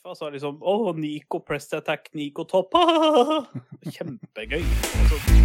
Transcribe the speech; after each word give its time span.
Altså 0.00 0.30
liksom 0.32 0.62
Å, 0.64 0.92
Nico 0.96 1.42
press 1.44 1.72
attack, 1.76 2.08
Nico 2.16 2.46
topp. 2.48 2.72
Kjempegøy. 3.94 4.62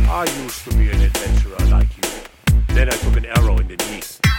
I 0.08 0.24
used 0.46 0.64
to 0.64 0.72
be 0.78 0.88
an 0.92 1.02
adventurer 1.02 1.60
like 1.76 1.92
you. 2.00 2.08
Then 2.74 2.88
I 2.88 2.96
took 3.04 3.18
an 3.18 3.26
arrow 3.26 3.58
in 3.60 3.68
the 3.68 3.76
knee. 3.76 4.35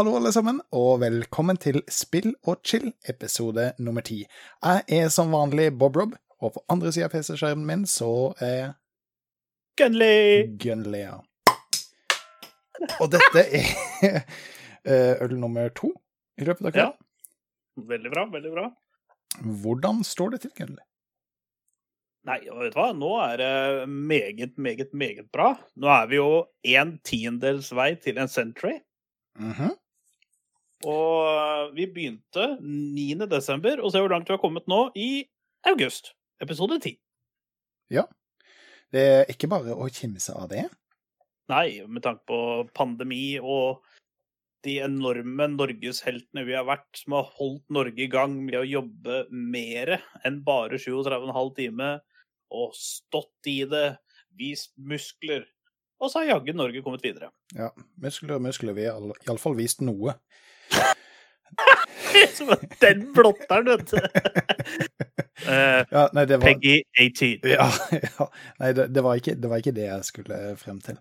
Hallo 0.00 0.14
alle 0.16 0.30
sammen, 0.32 0.62
og 0.72 1.02
velkommen 1.02 1.58
til 1.60 1.82
Spill 1.92 2.30
og 2.48 2.62
chill, 2.64 2.86
episode 3.04 3.66
nummer 3.84 4.00
ti. 4.00 4.22
Jeg 4.64 4.84
er 4.96 5.10
som 5.12 5.34
vanlig 5.34 5.66
Bob 5.76 5.98
Rob, 6.00 6.14
og 6.40 6.54
på 6.54 6.62
andre 6.72 6.88
sida 6.88 7.10
av 7.10 7.12
PC-skjermen 7.12 7.66
min 7.68 7.82
så 7.84 8.08
er 8.40 8.70
Gunley! 9.76 10.46
ja. 11.02 11.18
Og 12.96 13.10
dette 13.12 13.42
er 13.44 13.68
eh, 14.88 15.20
øl 15.20 15.34
nummer 15.36 15.68
to 15.76 15.90
i 16.40 16.48
løpet 16.48 16.70
av 16.70 16.80
Ja. 16.80 16.86
Veldig 17.92 18.14
bra, 18.14 18.24
veldig 18.32 18.54
bra. 18.54 18.64
Hvordan 19.66 20.00
står 20.00 20.32
det 20.32 20.40
til, 20.46 20.54
Gunley? 20.62 20.86
Nei, 22.24 22.38
vet 22.46 22.72
du 22.72 22.80
hva? 22.80 22.88
Nå 22.96 23.12
er 23.26 23.36
det 23.42 23.52
meget, 23.84 24.56
meget, 24.56 24.96
meget 24.96 25.28
bra. 25.28 25.52
Nå 25.76 25.92
er 25.92 26.08
vi 26.08 26.22
jo 26.22 26.32
en 26.72 26.96
tiendels 27.04 27.68
vei 27.76 27.90
til 28.00 28.16
en 28.16 28.32
century. 28.32 28.78
Mhm. 29.36 29.76
Og 30.88 31.74
vi 31.76 31.84
begynte 31.90 32.46
9. 32.62 33.26
desember, 33.28 33.82
og 33.82 33.92
se 33.92 34.00
hvor 34.00 34.12
langt 34.12 34.30
vi 34.30 34.36
har 34.36 34.42
kommet 34.42 34.68
nå 34.70 34.86
i 34.96 35.26
august. 35.68 36.14
Episode 36.40 36.80
10. 36.80 36.96
Ja. 37.92 38.06
Det 38.90 39.02
er 39.20 39.30
ikke 39.30 39.50
bare 39.50 39.76
å 39.76 39.88
kimse 39.92 40.34
av 40.34 40.48
det. 40.50 40.64
Nei, 41.50 41.82
med 41.86 42.02
tanke 42.04 42.24
på 42.30 42.40
pandemi 42.76 43.38
og 43.42 43.82
de 44.64 44.76
enorme 44.84 45.46
norgesheltene 45.52 46.44
vi 46.46 46.56
har 46.56 46.66
vært, 46.68 46.88
som 46.96 47.16
har 47.16 47.30
holdt 47.38 47.64
Norge 47.72 48.04
i 48.04 48.10
gang 48.12 48.36
med 48.44 48.58
å 48.60 48.66
jobbe 48.68 49.22
mer 49.30 49.96
enn 50.26 50.40
bare 50.46 50.80
37,5 50.80 51.54
timer, 51.56 52.02
og 52.50 52.74
stått 52.76 53.48
i 53.50 53.62
det, 53.68 53.86
vist 54.36 54.72
muskler. 54.76 55.46
Og 56.00 56.10
så 56.10 56.22
har 56.22 56.36
jaggu 56.36 56.54
Norge 56.56 56.82
kommet 56.84 57.04
videre. 57.04 57.30
Ja, 57.56 57.70
muskler 58.00 58.38
og 58.38 58.44
muskler. 58.46 58.76
Vi 58.76 58.86
har 58.88 59.24
iallfall 59.26 59.56
vist 59.58 59.82
noe. 59.84 60.16
Den 62.82 63.12
blotteren, 63.14 63.66
vet 63.66 63.90
du. 63.90 63.96
Uh, 65.46 65.84
Ja, 65.96 66.08
nei, 66.12 66.26
det 66.28 66.38
var 66.40 66.46
Peggy 66.46 66.82
18. 66.98 67.48
Ja, 67.48 67.68
ja. 68.18 68.28
Nei, 68.60 68.72
det, 68.76 68.90
det, 68.94 69.04
var 69.04 69.20
ikke, 69.20 69.36
det 69.40 69.50
var 69.50 69.62
ikke 69.62 69.76
det 69.76 69.88
jeg 69.88 70.08
skulle 70.08 70.40
frem 70.60 70.80
til. 70.84 71.00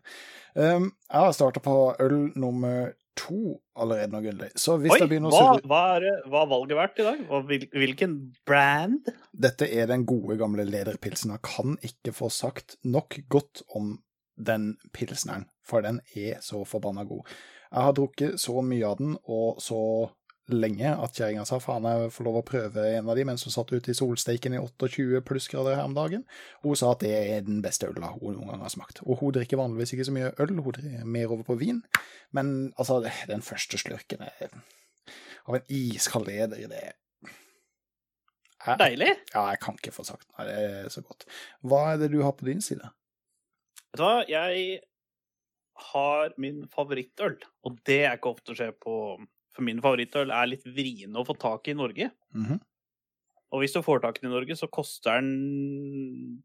Um, 0.56 0.92
jeg 1.10 1.28
har 1.28 1.36
starta 1.36 1.62
på 1.64 1.76
øl 2.02 2.18
nummer 2.40 2.94
to 3.20 3.60
allerede 3.80 4.14
nå, 4.14 4.22
Gunnli. 4.24 4.50
Så 4.56 4.78
hvis 4.80 4.94
Oi, 4.96 5.00
det 5.02 5.10
begynner 5.12 5.32
å 5.32 5.36
hva, 5.36 5.46
surre 5.46 5.70
hva, 5.70 5.82
er, 5.98 6.22
hva 6.32 6.44
har 6.44 6.52
valget 6.54 6.80
vært 6.80 7.02
i 7.02 7.08
dag? 7.08 7.24
Og 7.28 7.50
hvil, 7.50 7.66
hvilken 7.76 8.14
brand? 8.48 9.10
Dette 9.36 9.68
er 9.68 9.90
den 9.92 10.06
gode, 10.10 10.38
gamle 10.40 10.66
lederpilsen. 10.68 11.36
Jeg 11.36 11.44
kan 11.48 11.76
ikke 11.86 12.16
få 12.16 12.32
sagt 12.34 12.78
nok 12.88 13.20
godt 13.32 13.64
om 13.76 13.98
den 14.40 14.72
pilsneren, 14.96 15.50
for 15.68 15.84
den 15.84 16.00
er 16.16 16.40
så 16.44 16.64
forbanna 16.68 17.04
god. 17.08 17.28
Jeg 17.70 17.86
har 17.86 17.98
drukket 17.98 18.40
så 18.42 18.64
mye 18.66 18.88
av 18.88 19.02
den, 19.02 19.18
og 19.30 19.60
så 19.62 19.82
lenge 20.52 20.90
at 20.92 21.14
kjerringa 21.18 21.46
sa 21.48 21.60
faen, 21.62 21.84
jeg 21.88 22.12
får 22.16 22.26
lov 22.28 22.38
å 22.40 22.46
prøve 22.46 22.84
en 22.98 23.10
av 23.10 23.16
de 23.18 23.24
mens 23.28 23.44
hun 23.46 23.54
satt 23.54 23.72
ute 23.74 23.92
i 23.92 23.98
solsteiken 23.98 24.54
i 24.56 24.62
28 24.62 25.22
plussgrader 25.28 25.76
her 25.78 25.86
om 25.88 25.94
dagen. 25.98 26.24
Og 26.64 26.72
hun 26.74 26.80
sa 26.82 26.92
at 26.94 27.04
det 27.06 27.12
er 27.18 27.42
den 27.48 27.62
beste 27.66 27.88
øla 27.90 28.12
hun 28.16 28.36
noen 28.38 28.50
gang 28.54 28.62
har 28.66 28.74
smakt. 28.74 29.02
Og 29.06 29.20
hun 29.22 29.34
drikker 29.38 29.60
vanligvis 29.62 29.94
ikke 29.96 30.08
så 30.10 30.16
mye 30.16 30.32
øl, 30.40 30.56
hun 30.60 30.72
drikker 30.76 31.06
mer 31.06 31.34
over 31.36 31.44
på 31.48 31.58
vin. 31.62 31.84
Men 32.36 32.74
altså, 32.78 33.00
den 33.30 33.42
første 33.46 33.78
slurken 33.82 34.26
av 34.26 35.56
en 35.56 35.70
iskald 35.70 36.28
leder, 36.30 36.68
det 36.70 36.84
er 36.84 36.94
Jeg- 38.68 38.78
Deilig. 38.78 39.14
ja, 39.34 39.46
jeg 39.54 39.60
kan 39.64 39.76
ikke 39.80 39.94
få 39.96 40.04
sagt 40.04 40.26
Nei, 40.38 40.46
det 40.46 40.56
er 40.60 40.90
så 40.92 41.02
godt. 41.02 41.24
Hva 41.64 41.94
er 41.94 41.98
det 42.02 42.12
du 42.12 42.22
har 42.24 42.34
på 42.34 42.44
din 42.46 42.60
side? 42.62 42.84
Vet 43.94 43.98
du 43.98 44.04
hva, 44.04 44.26
jeg 44.28 44.82
har 45.94 46.34
min 46.38 46.68
favorittøl, 46.68 47.38
og 47.64 47.78
det 47.88 48.02
er 48.04 48.18
ikke 48.18 48.34
ofte 48.36 48.52
å 48.52 48.58
se 48.60 48.68
på 48.84 48.96
For 49.60 49.68
min 49.68 49.82
favorittøl 49.84 50.32
er 50.32 50.48
litt 50.48 50.64
vriene 50.64 51.20
å 51.20 51.28
få 51.28 51.36
tak 51.36 51.68
i 51.68 51.74
i 51.76 51.78
Norge. 51.78 52.12
Mhm. 52.32 52.60
Og 53.50 53.64
hvis 53.64 53.74
du 53.74 53.82
får 53.82 54.04
tak 54.04 54.20
i 54.20 54.22
den 54.24 54.32
i 54.32 54.36
Norge, 54.38 54.56
så 54.56 54.70
koster 54.72 55.20
den 55.20 56.44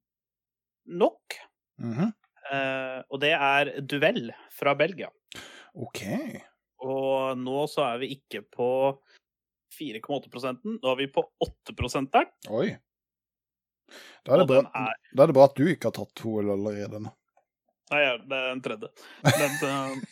nok. 0.89 1.37
Mhm. 1.79 2.11
Eh, 2.51 3.03
og 3.09 3.21
det 3.21 3.33
er 3.37 3.71
Duell 3.81 4.33
fra 4.51 4.75
Belgia. 4.75 5.11
OK. 5.75 6.03
Og 6.83 7.39
nå 7.39 7.67
så 7.71 7.85
er 7.95 8.01
vi 8.03 8.11
ikke 8.17 8.43
på 8.43 8.99
4,8% 9.75 10.65
Nå 10.65 10.91
er 10.91 10.97
vi 10.97 11.07
på 11.07 11.25
8 11.41 11.73
Oi. 12.51 12.77
Da 14.25 14.35
er, 14.35 14.39
det 14.39 14.47
bra, 14.49 14.61
er 14.75 14.95
da 15.15 15.23
er 15.23 15.27
det 15.27 15.35
bra 15.37 15.45
at 15.45 15.57
du 15.57 15.65
ikke 15.69 15.91
har 15.91 15.97
tatt 15.97 16.15
to 16.17 16.39
allerede. 16.41 17.01
Nei, 17.01 18.03
det 18.27 18.37
er 18.37 18.47
den 18.51 18.63
tredje. 18.65 18.91
Men, 19.23 19.57
eh, 19.71 20.05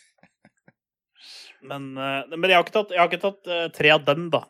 men, 1.63 1.97
eh, 1.99 2.25
men 2.37 2.51
jeg 2.51 2.59
har 2.59 2.65
ikke 2.67 2.75
tatt, 2.77 2.93
har 2.99 3.09
ikke 3.11 3.23
tatt 3.23 3.47
eh, 3.51 3.69
tre 3.75 3.91
av 3.95 4.05
den, 4.07 4.29
da. 4.33 4.45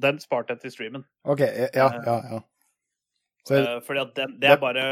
Den 0.00 0.20
sparte 0.22 0.54
jeg 0.54 0.60
til 0.64 0.72
streamen. 0.76 1.04
OK, 1.28 1.40
ja, 1.40 1.68
ja. 1.74 2.16
ja. 2.34 2.40
Så 3.46 3.56
det 3.56 3.62
Eh, 3.68 3.80
fordi 3.86 4.00
at 4.00 4.14
den, 4.14 4.36
det 4.40 4.50
er 4.50 4.56
det- 4.56 4.60
bare 4.60 4.84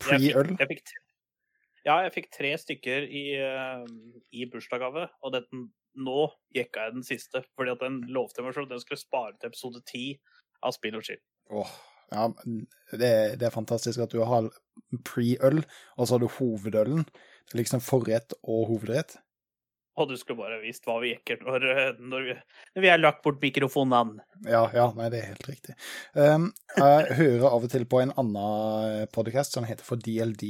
pre-øl? 0.00 0.56
Ja, 1.86 2.00
jeg 2.04 2.12
fikk 2.12 2.30
tre 2.32 2.50
stykker 2.60 3.06
i, 3.08 3.22
eh, 3.40 3.84
i 4.36 4.44
bursdagsgave, 4.52 5.06
og 5.24 5.32
den, 5.32 5.70
nå 5.96 6.26
jekka 6.54 6.86
jeg 6.88 6.92
den 6.98 7.02
siste. 7.06 7.44
Fordi 7.56 7.72
at 7.72 7.80
den 7.80 8.00
lovte 8.12 8.42
meg 8.44 8.54
selv 8.54 8.68
at 8.68 8.74
den 8.74 8.80
skulle 8.80 9.00
spare 9.00 9.32
til 9.40 9.48
episode 9.48 9.80
ti 9.88 10.04
av 10.62 10.72
Spill 10.76 10.96
og 10.98 11.04
chill. 11.06 11.20
Åh, 11.50 11.72
ja, 12.12 12.26
det, 12.92 13.12
det 13.40 13.46
er 13.48 13.54
fantastisk 13.54 14.02
at 14.04 14.12
du 14.12 14.20
har 14.24 14.50
pre-øl, 15.08 15.62
og 15.96 16.06
så 16.06 16.14
har 16.18 16.22
du 16.24 16.28
hovedølen. 16.36 17.06
Liksom 17.56 17.80
forrett 17.82 18.34
og 18.44 18.68
hovedrett. 18.68 19.16
Og 20.00 20.10
du 20.10 20.16
skulle 20.18 20.40
bare 20.40 20.60
visst 20.62 20.86
hva 20.88 20.98
vi 21.02 21.12
jekker 21.14 21.42
når, 21.44 21.66
eh, 21.72 21.90
når, 22.00 22.28
vi, 22.28 22.36
når 22.76 22.84
vi 22.86 22.92
har 22.92 23.00
lagt 23.00 23.22
bort 23.26 23.40
mikrofonene. 23.42 24.24
Ja, 24.48 24.64
ja, 24.74 24.86
nei, 24.96 25.10
det 25.12 25.20
er 25.20 25.32
helt 25.34 25.48
riktig. 25.50 25.76
Um, 26.16 26.48
jeg 26.76 27.18
hører 27.18 27.50
av 27.50 27.66
og 27.66 27.72
til 27.72 27.84
på 27.90 28.00
en 28.00 28.14
annen 28.20 29.10
podcast 29.12 29.56
som 29.56 29.66
heter 29.68 29.84
for 29.84 30.00
DLD, 30.00 30.46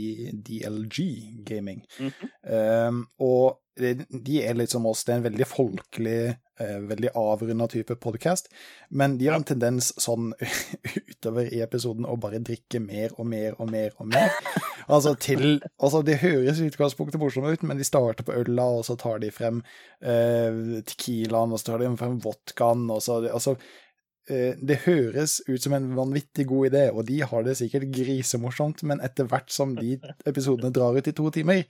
DLG 0.46 1.00
Gaming. 1.48 1.82
Mhm. 1.98 2.30
Um, 2.46 3.02
og 3.18 3.58
de 3.78 4.40
er 4.42 4.56
litt 4.58 4.72
som 4.72 4.86
oss, 4.88 5.04
det 5.06 5.14
er 5.14 5.20
en 5.20 5.26
veldig 5.28 5.46
folkelig, 5.48 6.34
eh, 6.60 6.78
veldig 6.90 7.12
avrunda 7.18 7.68
type 7.70 7.94
podcast, 8.02 8.50
men 8.90 9.16
de 9.18 9.28
har 9.28 9.38
en 9.38 9.46
tendens 9.46 9.92
sånn 10.00 10.32
utover 11.12 11.48
i 11.54 11.62
episoden 11.64 12.08
å 12.08 12.18
bare 12.20 12.42
drikke 12.44 12.82
mer 12.82 13.14
og 13.16 13.28
mer 13.30 13.56
og 13.58 13.70
mer 13.70 13.94
og 13.98 14.10
mer. 14.10 14.34
Altså 14.90 15.14
til 15.14 15.60
Altså, 15.78 16.02
det 16.02 16.18
høres 16.24 16.58
i 16.58 16.66
utgangspunktet 16.70 17.20
morsomt 17.20 17.46
ut, 17.46 17.62
men 17.66 17.78
de 17.78 17.86
starter 17.86 18.26
på 18.26 18.34
øla, 18.36 18.66
og 18.80 18.84
så 18.88 18.98
tar 19.00 19.22
de 19.22 19.30
frem 19.34 19.62
eh, 20.02 20.82
tequilaen, 20.88 21.54
og 21.54 21.62
så 21.62 21.72
tar 21.72 21.84
de 21.84 21.94
frem 22.00 22.18
vodkaen, 22.24 22.88
og 22.90 23.02
så 23.04 23.20
Altså, 23.30 23.56
eh, 24.28 24.58
det 24.58 24.82
høres 24.88 25.40
ut 25.46 25.62
som 25.62 25.76
en 25.78 25.92
vanvittig 25.96 26.48
god 26.50 26.72
idé, 26.72 26.84
og 26.90 27.06
de 27.08 27.20
har 27.22 27.46
det 27.46 27.58
sikkert 27.60 27.90
grisemorsomt, 27.94 28.82
men 28.82 29.00
etter 29.04 29.30
hvert 29.30 29.52
som 29.54 29.76
de 29.78 29.96
episodene 30.26 30.74
drar 30.74 30.98
ut 30.98 31.08
i 31.08 31.16
to 31.16 31.30
timer, 31.30 31.64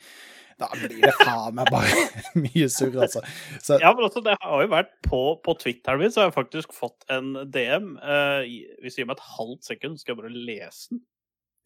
da 0.61 0.69
blir 0.77 1.01
det 1.03 1.13
faen 1.19 1.57
meg 1.57 1.71
bare 1.73 2.05
mye 2.45 2.69
surr, 2.73 2.99
altså. 3.07 3.23
Så, 3.59 3.79
Ja, 3.83 3.93
men 3.97 4.07
altså, 4.07 4.23
det 4.25 4.37
har 4.43 4.65
jo 4.65 4.73
vært 4.73 4.93
på, 5.07 5.23
på 5.45 5.55
Twitteren 5.63 6.03
min, 6.03 6.13
så 6.13 6.23
har 6.23 6.31
jeg 6.31 6.37
faktisk 6.37 6.75
fått 6.77 7.07
en 7.13 7.33
DM. 7.53 7.95
Uh, 8.03 8.45
hvis 8.85 8.99
du 8.99 9.03
gir 9.03 9.09
meg 9.11 9.19
et 9.19 9.31
halvt 9.39 9.73
sekund, 9.73 10.01
skal 10.01 10.15
jeg 10.15 10.23
bare 10.23 10.35
lese 10.35 10.93
den. 10.93 11.03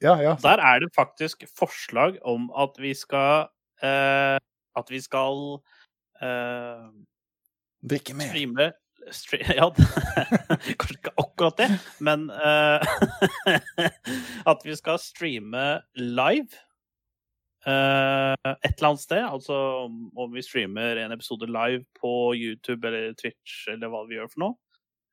ja, 0.05 0.14
ja. 0.23 0.37
Der 0.43 0.62
er 0.62 0.85
det 0.85 0.93
faktisk 0.96 1.44
forslag 1.58 2.19
om 2.26 2.49
at 2.58 2.79
vi 2.82 2.94
skal 2.99 3.50
uh, 3.82 4.38
At 4.75 4.91
vi 4.91 5.00
skal 5.00 5.61
uh, 6.23 6.88
Drikke 7.85 8.17
mer. 8.17 8.32
streame 8.32 8.73
stre 9.12 9.40
Ja, 9.61 9.69
kanskje 10.81 10.97
ikke 10.99 11.14
akkurat 11.20 11.58
det, 11.61 11.70
men 12.05 12.29
uh, 12.31 12.81
At 14.52 14.64
vi 14.64 14.76
skal 14.79 15.00
streame 15.02 15.67
live 15.97 16.55
eh, 16.55 16.70
et 17.66 18.75
eller 18.78 18.88
annet 18.90 19.00
sted. 19.00 19.22
Altså 19.25 19.55
om- 19.87 20.32
vi 20.34 20.43
streamer 20.43 20.96
en 20.96 21.12
episode 21.12 21.46
live 21.49 21.84
på 22.00 22.34
YouTube 22.37 22.84
eller 22.88 23.14
Twitch 23.14 23.69
eller 23.69 23.88
hva 23.88 24.06
vi 24.08 24.16
gjør 24.19 24.31
for 24.31 24.40
noe. 24.44 24.55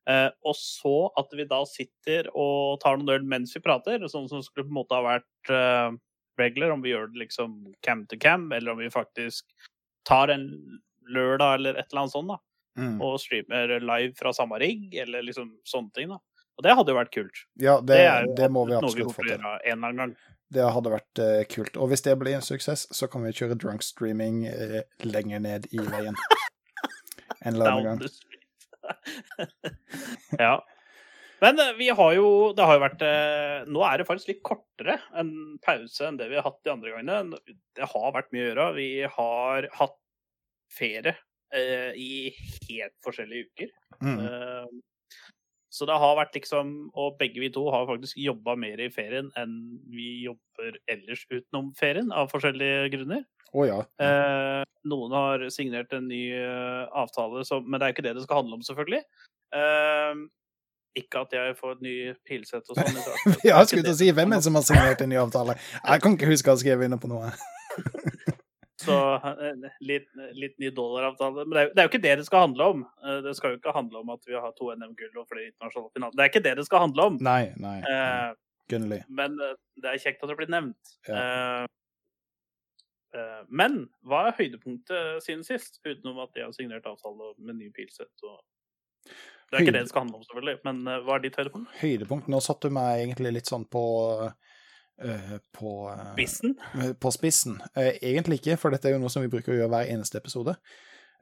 Eh, 0.08 0.30
og 0.44 0.54
så 0.58 1.10
at 1.16 1.30
vi 1.32 1.44
da 1.46 1.60
sitter 1.64 2.26
og 2.34 2.80
tar 2.82 2.96
noen 2.98 3.12
øl 3.20 3.22
mens 3.24 3.54
vi 3.54 3.60
prater, 3.62 4.02
sånn 4.10 4.28
som 4.28 4.42
skulle 4.42 4.66
på 4.66 4.72
en 4.74 4.80
måte 4.80 4.96
ha 4.98 5.02
vært 5.06 5.50
uh, 5.50 5.92
regler, 6.40 6.72
om 6.72 6.82
vi 6.82 6.90
gjør 6.90 7.12
det 7.12 7.20
liksom 7.28 7.72
cam 7.86 8.06
to 8.10 8.16
cam, 8.16 8.48
eller 8.52 8.72
om 8.72 8.78
vi 8.78 8.88
faktisk 8.90 9.44
tar 10.04 10.28
en 10.34 10.48
lørdag 11.08 11.54
eller 11.60 11.78
et 11.78 11.86
eller 11.92 12.02
annet 12.02 12.16
sånt, 12.16 12.28
da, 12.34 12.38
Mm. 12.78 13.02
og 13.04 13.18
streamer 13.20 13.78
live 13.84 14.14
fra 14.16 14.32
samme 14.32 14.58
rigg, 14.58 14.94
eller 14.96 15.22
liksom 15.22 15.50
sånne 15.68 15.92
ting, 15.92 16.08
da. 16.08 16.16
Og 16.56 16.62
det 16.64 16.72
hadde 16.74 16.88
jo 16.88 16.96
vært 16.96 17.12
kult. 17.12 17.40
Ja, 17.60 17.80
det, 17.80 17.98
er 18.00 18.24
jo 18.24 18.34
det 18.34 18.50
må 18.50 18.66
vi 18.66 18.72
absolutt 18.72 19.12
få 19.14 19.22
til. 19.26 19.38
en 19.38 19.44
eller 19.44 19.88
annen 19.88 19.96
gang. 19.96 20.16
Det 20.52 20.66
hadde 20.74 20.92
vært 20.92 21.22
eh, 21.22 21.44
kult. 21.50 21.78
Og 21.80 21.92
hvis 21.92 22.04
det 22.04 22.18
blir 22.20 22.36
en 22.36 22.44
suksess, 22.44 22.86
så 22.92 23.08
kan 23.10 23.24
vi 23.24 23.32
kjøre 23.36 23.56
drunk 23.60 23.84
streaming 23.86 24.44
eh, 24.50 24.82
lenger 25.06 25.42
ned 25.44 25.70
i 25.72 25.80
veien. 25.80 26.18
En 27.42 27.56
eller 27.56 27.72
annen 27.72 27.86
gang. 27.88 28.02
ja. 30.44 30.52
Men 31.42 31.58
eh, 31.58 31.72
vi 31.74 31.88
har 31.90 32.12
jo 32.14 32.26
Det 32.54 32.66
har 32.68 32.76
jo 32.76 32.82
vært 32.84 33.02
Nå 33.72 33.82
er 33.86 33.98
det 33.98 34.06
faktisk 34.06 34.30
litt 34.30 34.44
kortere 34.46 35.00
en 35.18 35.32
pause 35.64 36.06
enn 36.06 36.20
det 36.20 36.28
vi 36.30 36.38
har 36.38 36.46
hatt 36.46 36.60
de 36.62 36.70
andre 36.70 36.94
gangene. 36.94 37.40
Det 37.74 37.88
har 37.94 38.14
vært 38.14 38.30
mye 38.30 38.44
å 38.44 38.48
gjøre. 38.50 38.68
Vi 38.78 38.88
har 39.16 39.68
hatt 39.80 39.98
ferie 40.72 41.16
eh, 41.54 41.92
i 41.98 42.32
helt 42.68 42.96
forskjellige 43.04 43.48
uker. 43.50 43.72
Mm. 44.02 44.18
Eh, 44.18 44.66
så 45.72 45.86
det 45.88 45.96
har 45.96 46.18
vært 46.18 46.34
liksom 46.36 46.72
Og 47.00 47.14
begge 47.20 47.40
vi 47.40 47.48
to 47.52 47.62
har 47.72 47.86
faktisk 47.88 48.18
jobba 48.20 48.54
mer 48.60 48.80
i 48.84 48.90
ferien 48.92 49.30
enn 49.40 49.54
vi 49.92 50.26
jobber 50.26 50.76
ellers 50.92 51.24
utenom 51.30 51.72
ferien, 51.78 52.12
av 52.12 52.28
forskjellige 52.32 52.90
grunner. 52.92 53.24
Oh, 53.52 53.64
ja. 53.68 53.82
Eh, 54.00 54.62
noen 54.88 55.12
har 55.12 55.42
signert 55.52 55.92
en 55.92 56.06
ny 56.08 56.22
eh, 56.32 56.84
avtale, 56.96 57.44
så, 57.44 57.60
men 57.60 57.76
det 57.76 57.84
er 57.84 57.92
jo 57.92 57.96
ikke 57.98 58.06
det 58.06 58.14
det 58.16 58.24
skal 58.24 58.40
handle 58.40 58.56
om, 58.56 58.64
selvfølgelig. 58.64 59.02
Eh, 59.56 60.22
ikke 61.02 61.24
at 61.24 61.36
jeg 61.36 61.56
får 61.58 61.76
et 61.76 61.84
ny 61.84 61.96
pilsett 62.28 62.68
og 62.72 62.80
sånn. 62.80 63.00
Ja, 63.48 63.58
jeg 63.60 63.68
skulle 63.70 63.84
til 63.86 63.94
å 63.94 63.98
si 64.00 64.10
hvem 64.12 64.32
er 64.32 64.40
det 64.40 64.48
som 64.48 64.56
har 64.56 64.64
signert 64.68 65.04
en 65.04 65.12
ny 65.12 65.20
avtale? 65.20 65.56
Jeg 65.80 66.04
kan 66.04 66.16
ikke 66.16 66.32
huske 66.32 66.52
å 66.52 66.56
ha 66.56 66.62
skrevet 66.64 66.88
under 66.88 67.00
på 67.00 67.12
noe. 67.12 67.32
Så 68.82 68.94
eh, 69.22 69.66
litt, 69.86 70.08
litt 70.38 70.56
ny 70.62 70.70
dollaravtale. 70.74 71.44
Men 71.46 71.54
det 71.56 71.60
er, 71.62 71.66
jo- 71.68 71.74
det 71.74 71.82
er 71.82 71.86
jo 71.88 71.92
ikke 71.92 72.02
det 72.06 72.14
det 72.22 72.26
skal 72.28 72.46
handle 72.48 72.68
om. 72.74 72.84
Eh, 73.04 73.20
Det 73.28 73.34
skal 73.38 73.52
jo 73.54 73.58
ikke 73.60 73.74
handle 73.76 74.00
om 74.02 74.10
at 74.14 74.24
vi 74.26 74.34
har 74.34 74.52
to 74.58 74.70
NM-gull 74.74 75.20
og 75.22 75.28
flere 75.30 75.48
internasjonale 75.50 75.92
finaler. 75.96 76.16
Det 76.18 76.24
er 76.26 76.32
ikke 76.32 76.44
det 76.48 76.56
det 76.60 76.66
skal 76.68 76.84
handle 76.86 77.06
om. 77.12 77.18
Nei, 77.22 77.42
nei. 77.62 77.76
Eh, 77.80 78.32
Gunnli. 78.72 79.02
men 79.08 79.38
eh, 79.40 79.54
det 79.82 79.90
er 79.94 80.02
kjekt 80.06 80.22
at 80.24 80.32
det 80.32 80.38
blir 80.40 80.50
nevnt. 80.52 80.96
Ja. 81.08 81.14
Eh, 81.22 81.66
eh, 83.18 83.42
men 83.50 83.82
hva 84.08 84.26
er 84.30 84.36
høydepunktet 84.38 85.22
siden 85.26 85.44
sist, 85.46 85.80
utenom 85.84 86.22
at 86.24 86.32
de 86.36 86.44
har 86.46 86.54
signert 86.56 86.86
avtale 86.88 87.32
med 87.38 87.58
ny 87.60 87.70
pilsett? 87.76 88.12
Og... 88.24 88.40
Det 89.52 89.58
er 89.58 89.66
ikke 89.66 89.72
Høyde- 89.72 89.76
det 89.76 89.84
det 89.84 89.90
skal 89.92 90.04
handle 90.06 90.16
om, 90.16 90.24
selvfølgelig. 90.24 90.58
Men 90.64 90.78
hva 91.04 91.16
er 91.18 91.24
ditt 91.26 91.36
høydepunkt? 91.36 91.72
Høydepunkt. 91.82 92.28
Nå 92.32 92.38
satte 92.40 92.70
du 92.70 92.76
meg 92.78 93.02
egentlig 93.02 93.32
litt 93.36 93.50
sånn 93.50 93.66
på 93.68 93.82
eh, 94.24 94.32
på, 95.56 95.72
spissen? 96.12 96.56
På 97.00 97.10
spissen. 97.14 97.60
Eh, 97.74 97.96
egentlig 98.02 98.40
ikke, 98.40 98.58
for 98.60 98.74
dette 98.74 98.90
er 98.90 98.96
jo 98.96 99.02
noe 99.02 99.12
som 99.12 99.24
vi 99.24 99.30
bruker 99.32 99.54
å 99.54 99.56
gjøre 99.56 99.72
hver 99.72 99.92
eneste 99.94 100.20
episode. 100.20 100.56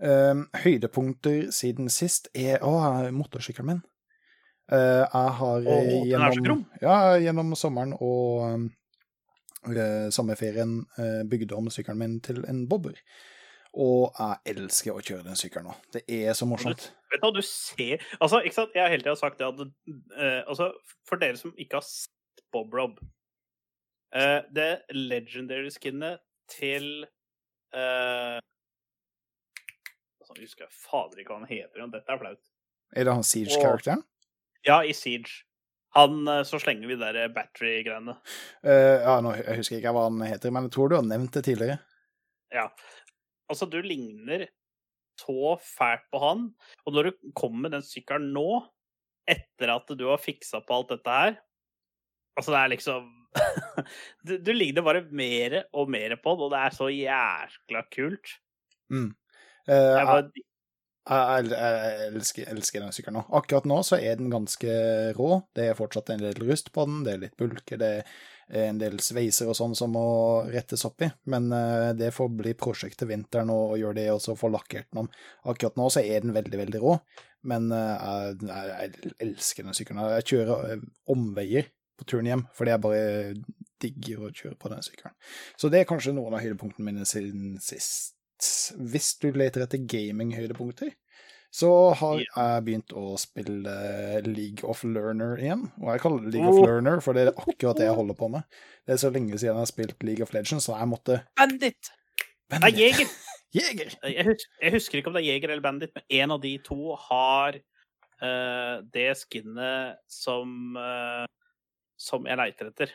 Eh, 0.01 0.35
høydepunkter 0.65 1.51
siden 1.53 1.91
sist 1.93 2.31
er 2.33 2.63
Å, 2.65 2.75
motorsykkelen 3.13 3.69
min. 3.69 3.81
Eh, 4.73 5.03
jeg 5.05 5.33
har 5.41 5.67
Å, 5.67 5.81
gjennom, 6.09 6.63
ja, 6.81 6.95
gjennom 7.21 7.53
sommeren 7.59 7.93
og 7.99 8.71
eh, 9.69 10.09
sommerferien 10.15 10.79
bygd 11.29 11.53
om 11.57 11.69
sykkelen 11.73 12.01
min 12.01 12.17
til 12.25 12.41
en 12.49 12.65
bobber. 12.71 12.97
Og 13.77 14.17
jeg 14.17 14.57
elsker 14.57 14.97
å 14.97 15.03
kjøre 15.05 15.29
den 15.29 15.39
sykkelen 15.39 15.69
nå. 15.69 15.77
Det 15.95 16.03
er 16.11 16.33
så 16.35 16.49
morsomt. 16.49 16.89
Vet 17.13 17.21
du 17.21 17.27
hva 17.27 17.35
du 17.35 17.43
ser 17.47 18.03
Altså, 18.19 18.41
ikke 18.43 18.57
sant? 18.57 18.75
Jeg 18.75 18.83
har 18.83 18.91
hele 18.91 19.05
tida 19.05 19.15
sagt 19.19 19.39
det 19.39 19.47
at 19.47 19.61
uh, 19.63 20.41
altså, 20.51 20.73
For 21.07 21.23
dere 21.23 21.39
som 21.39 21.55
ikke 21.55 21.79
har 21.79 21.87
sett 21.87 22.43
Bob 22.55 22.75
Rob 22.75 22.99
eh, 24.15 24.41
Det 24.55 24.71
legendary 24.95 25.71
skinnet 25.75 26.23
til 26.51 27.05
uh, 27.75 28.39
altså, 30.21 30.35
Jeg 30.37 30.49
husker 30.49 30.73
fader 30.75 31.23
ikke 31.23 31.35
hva 31.35 31.43
han 31.43 31.51
heter 31.51 31.81
igjen. 31.81 31.93
Dette 31.95 32.13
er 32.13 32.23
flaut. 32.23 32.43
Er 32.91 33.07
det 33.07 33.15
han 33.15 33.27
Siege-karakteren? 33.27 34.03
Ja, 34.67 34.81
i 34.83 34.93
Siege. 34.97 35.45
Han 35.95 36.27
eh, 36.31 36.45
Så 36.47 36.61
slenger 36.63 36.91
vi 36.91 36.99
der 36.99 37.29
battery-greiene. 37.35 38.17
Uh, 38.63 38.99
ja, 39.03 39.17
nå, 39.23 39.35
jeg 39.41 39.61
husker 39.61 39.79
ikke 39.81 39.95
hva 39.95 40.07
han 40.09 40.23
heter, 40.23 40.53
men 40.55 40.69
jeg 40.69 40.75
tror 40.77 40.91
du 40.91 40.99
har 40.99 41.07
nevnt 41.07 41.35
det 41.35 41.45
tidligere. 41.49 41.79
Ja. 42.55 42.69
Altså, 43.51 43.67
du 43.71 43.81
ligner 43.83 44.47
så 45.21 45.57
fælt 45.63 46.07
på 46.13 46.21
han. 46.23 46.45
Og 46.87 46.95
når 46.95 47.11
du 47.11 47.33
kommer 47.39 47.67
med 47.67 47.75
den 47.79 47.87
sykkelen 47.87 48.31
nå, 48.35 48.63
etter 49.31 49.75
at 49.75 49.91
du 49.99 50.07
har 50.09 50.23
fiksa 50.23 50.63
på 50.67 50.79
alt 50.79 50.95
dette 50.95 51.15
her 51.15 51.39
Altså, 52.37 52.53
det 52.55 52.61
er 52.61 52.73
liksom 52.75 53.09
du, 54.27 54.37
du 54.43 54.53
ligner 54.55 54.85
bare 54.87 55.03
mer 55.15 55.61
og 55.77 55.91
mer 55.93 56.17
på 56.23 56.37
det, 56.37 56.47
og 56.47 56.55
det 56.55 56.63
er 56.65 56.77
så 56.77 56.89
jækla 56.91 57.83
kult. 57.95 58.33
Mm. 58.91 59.13
Uh, 59.69 59.75
Jeg 59.75 60.01
jeg, 60.01 60.09
bare, 60.09 60.43
jeg, 61.11 61.53
jeg 61.53 62.09
elsker, 62.11 62.51
elsker 62.55 62.85
den 62.85 62.97
sykkelen 62.97 63.21
nå. 63.21 63.25
Akkurat 63.39 63.69
nå 63.71 63.79
så 63.87 64.01
er 64.01 64.19
den 64.19 64.33
ganske 64.33 64.75
rå. 65.19 65.31
Det 65.57 65.71
er 65.71 65.79
fortsatt 65.79 66.13
en 66.15 66.27
del 66.27 66.43
rust 66.43 66.73
på 66.75 66.87
den, 66.89 67.01
det 67.07 67.15
er 67.15 67.25
litt 67.25 67.39
bulke, 67.41 67.79
det 67.81 67.93
er 68.51 68.67
en 68.67 68.81
del 68.81 68.99
sveiser 69.03 69.47
og 69.51 69.55
sånn 69.55 69.77
som 69.79 69.95
må 69.95 70.05
rettes 70.51 70.85
opp 70.89 71.07
i. 71.07 71.11
Men 71.31 71.51
uh, 71.55 71.91
det 71.97 72.13
får 72.17 72.31
bli 72.43 72.55
prosjekt 72.59 72.99
til 73.01 73.13
vinteren 73.13 73.53
og 73.55 73.79
gjøre 73.81 74.01
det, 74.03 74.09
og 74.15 74.23
så 74.25 74.39
få 74.39 74.51
lakkert 74.53 74.91
den 74.91 75.05
om. 75.05 75.11
Akkurat 75.51 75.79
nå 75.79 75.91
så 75.93 76.03
er 76.03 76.25
den 76.27 76.35
veldig, 76.35 76.65
veldig 76.67 76.83
rå, 76.83 76.97
men 77.51 77.71
uh, 77.73 78.35
jeg, 78.35 79.13
elsker 79.23 79.67
den 79.67 79.77
sykkelen. 79.77 80.03
Jeg 80.19 80.33
kjører 80.35 80.83
omveier 81.15 81.71
på 82.01 82.09
turen 82.09 82.31
hjem, 82.31 82.47
fordi 82.57 82.73
jeg 82.73 82.85
bare 82.87 83.05
digger 83.81 84.25
å 84.27 84.33
kjøre 84.33 84.57
på 84.61 84.73
den 84.73 84.83
sykkelen. 84.85 85.15
Så 85.61 85.71
det 85.73 85.83
er 85.83 85.89
kanskje 85.89 86.17
noen 86.17 86.37
av 86.37 86.43
høydepunktene 86.45 86.89
mine 86.89 87.07
siden 87.09 87.55
sist. 87.65 88.17
Hvis 88.81 89.15
du 89.21 89.31
leter 89.37 89.67
etter 89.67 89.83
gaming-høydepunkter, 89.85 90.95
så 91.51 91.71
har 91.99 92.21
jeg 92.23 92.63
begynt 92.67 92.93
å 92.95 93.17
spille 93.19 93.73
League 94.23 94.67
of 94.71 94.85
Learner 94.87 95.41
igjen. 95.43 95.65
Og 95.83 95.89
jeg 95.91 96.03
kaller 96.05 96.27
det 96.27 96.35
League 96.37 96.53
of 96.53 96.61
Oh. 96.61 96.67
Learner, 96.67 97.03
for 97.03 97.17
det 97.17 97.27
er 97.27 97.33
akkurat 97.35 97.81
det 97.81 97.89
jeg 97.89 97.97
holder 97.99 98.19
på 98.19 98.29
med. 98.31 98.61
Det 98.87 98.95
er 98.95 99.01
så 99.03 99.11
lenge 99.11 99.35
siden 99.35 99.57
jeg 99.57 99.59
har 99.59 99.71
spilt 99.71 100.07
League 100.07 100.23
of 100.23 100.33
Legends, 100.37 100.69
så 100.69 100.79
jeg 100.79 100.91
måtte 100.93 101.19
Bandit! 101.39 101.91
Nei, 102.55 102.71
Jeger! 102.75 103.11
Jeger! 103.59 103.91
Jeg, 104.07 104.27
husker, 104.29 104.55
jeg 104.63 104.75
husker 104.77 105.01
ikke 105.01 105.11
om 105.11 105.19
det 105.19 105.25
er 105.25 105.33
Jeger 105.33 105.51
eller 105.51 105.65
Bandit, 105.67 105.93
men 105.97 106.07
en 106.23 106.37
av 106.37 106.41
de 106.45 106.55
to 106.63 106.95
har 107.09 107.59
uh, 107.59 108.77
det 108.95 109.11
skinnet 109.19 109.99
som 110.11 110.79
eh, 110.79 111.27
som 112.01 112.27
jeg 112.29 112.41
leiter 112.41 112.71
etter. 112.71 112.93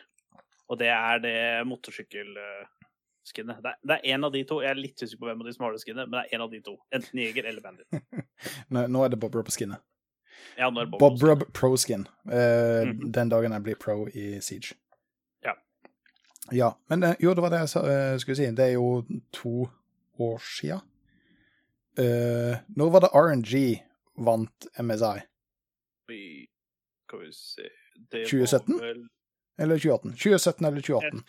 Og 0.66 0.78
det 0.80 0.88
er 0.90 1.20
det 1.22 1.36
motorsykkelskinnet. 1.70 3.60
Det, 3.62 3.72
er- 3.72 3.82
det 3.86 3.98
er 3.98 4.14
en 4.14 4.26
av 4.26 4.32
de 4.34 4.42
to. 4.48 4.60
Jeg 4.64 4.74
er 4.74 4.80
litt 4.80 5.02
usikker 5.02 5.22
på 5.22 5.28
hvem 5.30 5.44
av 5.44 5.46
de 5.48 5.54
som 5.54 5.66
har 5.66 5.76
det 5.76 5.82
skinnet, 5.84 6.08
men 6.08 6.18
det 6.18 6.24
er 6.24 6.38
en 6.38 6.46
av 6.46 6.54
de 6.54 6.62
to. 6.66 6.74
Enten 6.94 7.22
Jeger 7.22 7.46
eller 7.46 7.62
Bandit. 7.62 7.86
Nå, 8.74 9.04
er 9.04 9.14
det 9.14 9.20
Bob 9.22 9.38
Rub 9.38 9.46
på 9.46 9.54
skinnet. 9.54 9.84
Ja, 10.56 10.68
nå 10.70 10.80
er 10.80 10.88
det 10.88 10.92
Bob 10.92 11.00
Bob 11.00 11.22
Rub 11.22 11.44
Pro 11.56 11.76
Skin. 11.80 12.06
Uh, 12.28 12.90
mm. 12.90 13.06
Den 13.12 13.30
dagen 13.32 13.54
jeg 13.54 13.64
blir 13.64 13.78
pro 13.80 14.06
i 14.08 14.40
Siege. 14.44 14.74
Ja. 15.44 15.54
Ja, 16.52 16.70
men 16.90 17.02
eh, 17.02 17.16
jo, 17.20 17.32
det 17.34 17.44
var 17.44 17.52
det 17.52 17.62
jeg 17.64 17.72
sa, 17.72 17.82
uh, 17.86 18.18
skulle 18.20 18.36
si. 18.38 18.50
Det 18.56 18.66
er 18.66 18.74
jo 18.76 19.04
to 19.32 19.66
år 20.22 20.44
sia. 20.44 20.80
Uh, 21.96 22.58
når 22.76 22.92
var 22.92 23.06
det 23.06 23.12
RNG 23.16 23.54
vant 24.26 24.68
MSI? 24.80 25.24
Skal 26.06 27.22
vi 27.22 27.32
se 27.32 27.70
2017? 28.12 28.80
vel- 28.80 29.06
Eller 29.58 29.78
2018? 29.78 30.12
2017 30.12 30.66
eller 30.66 30.80
2018? 30.80 31.22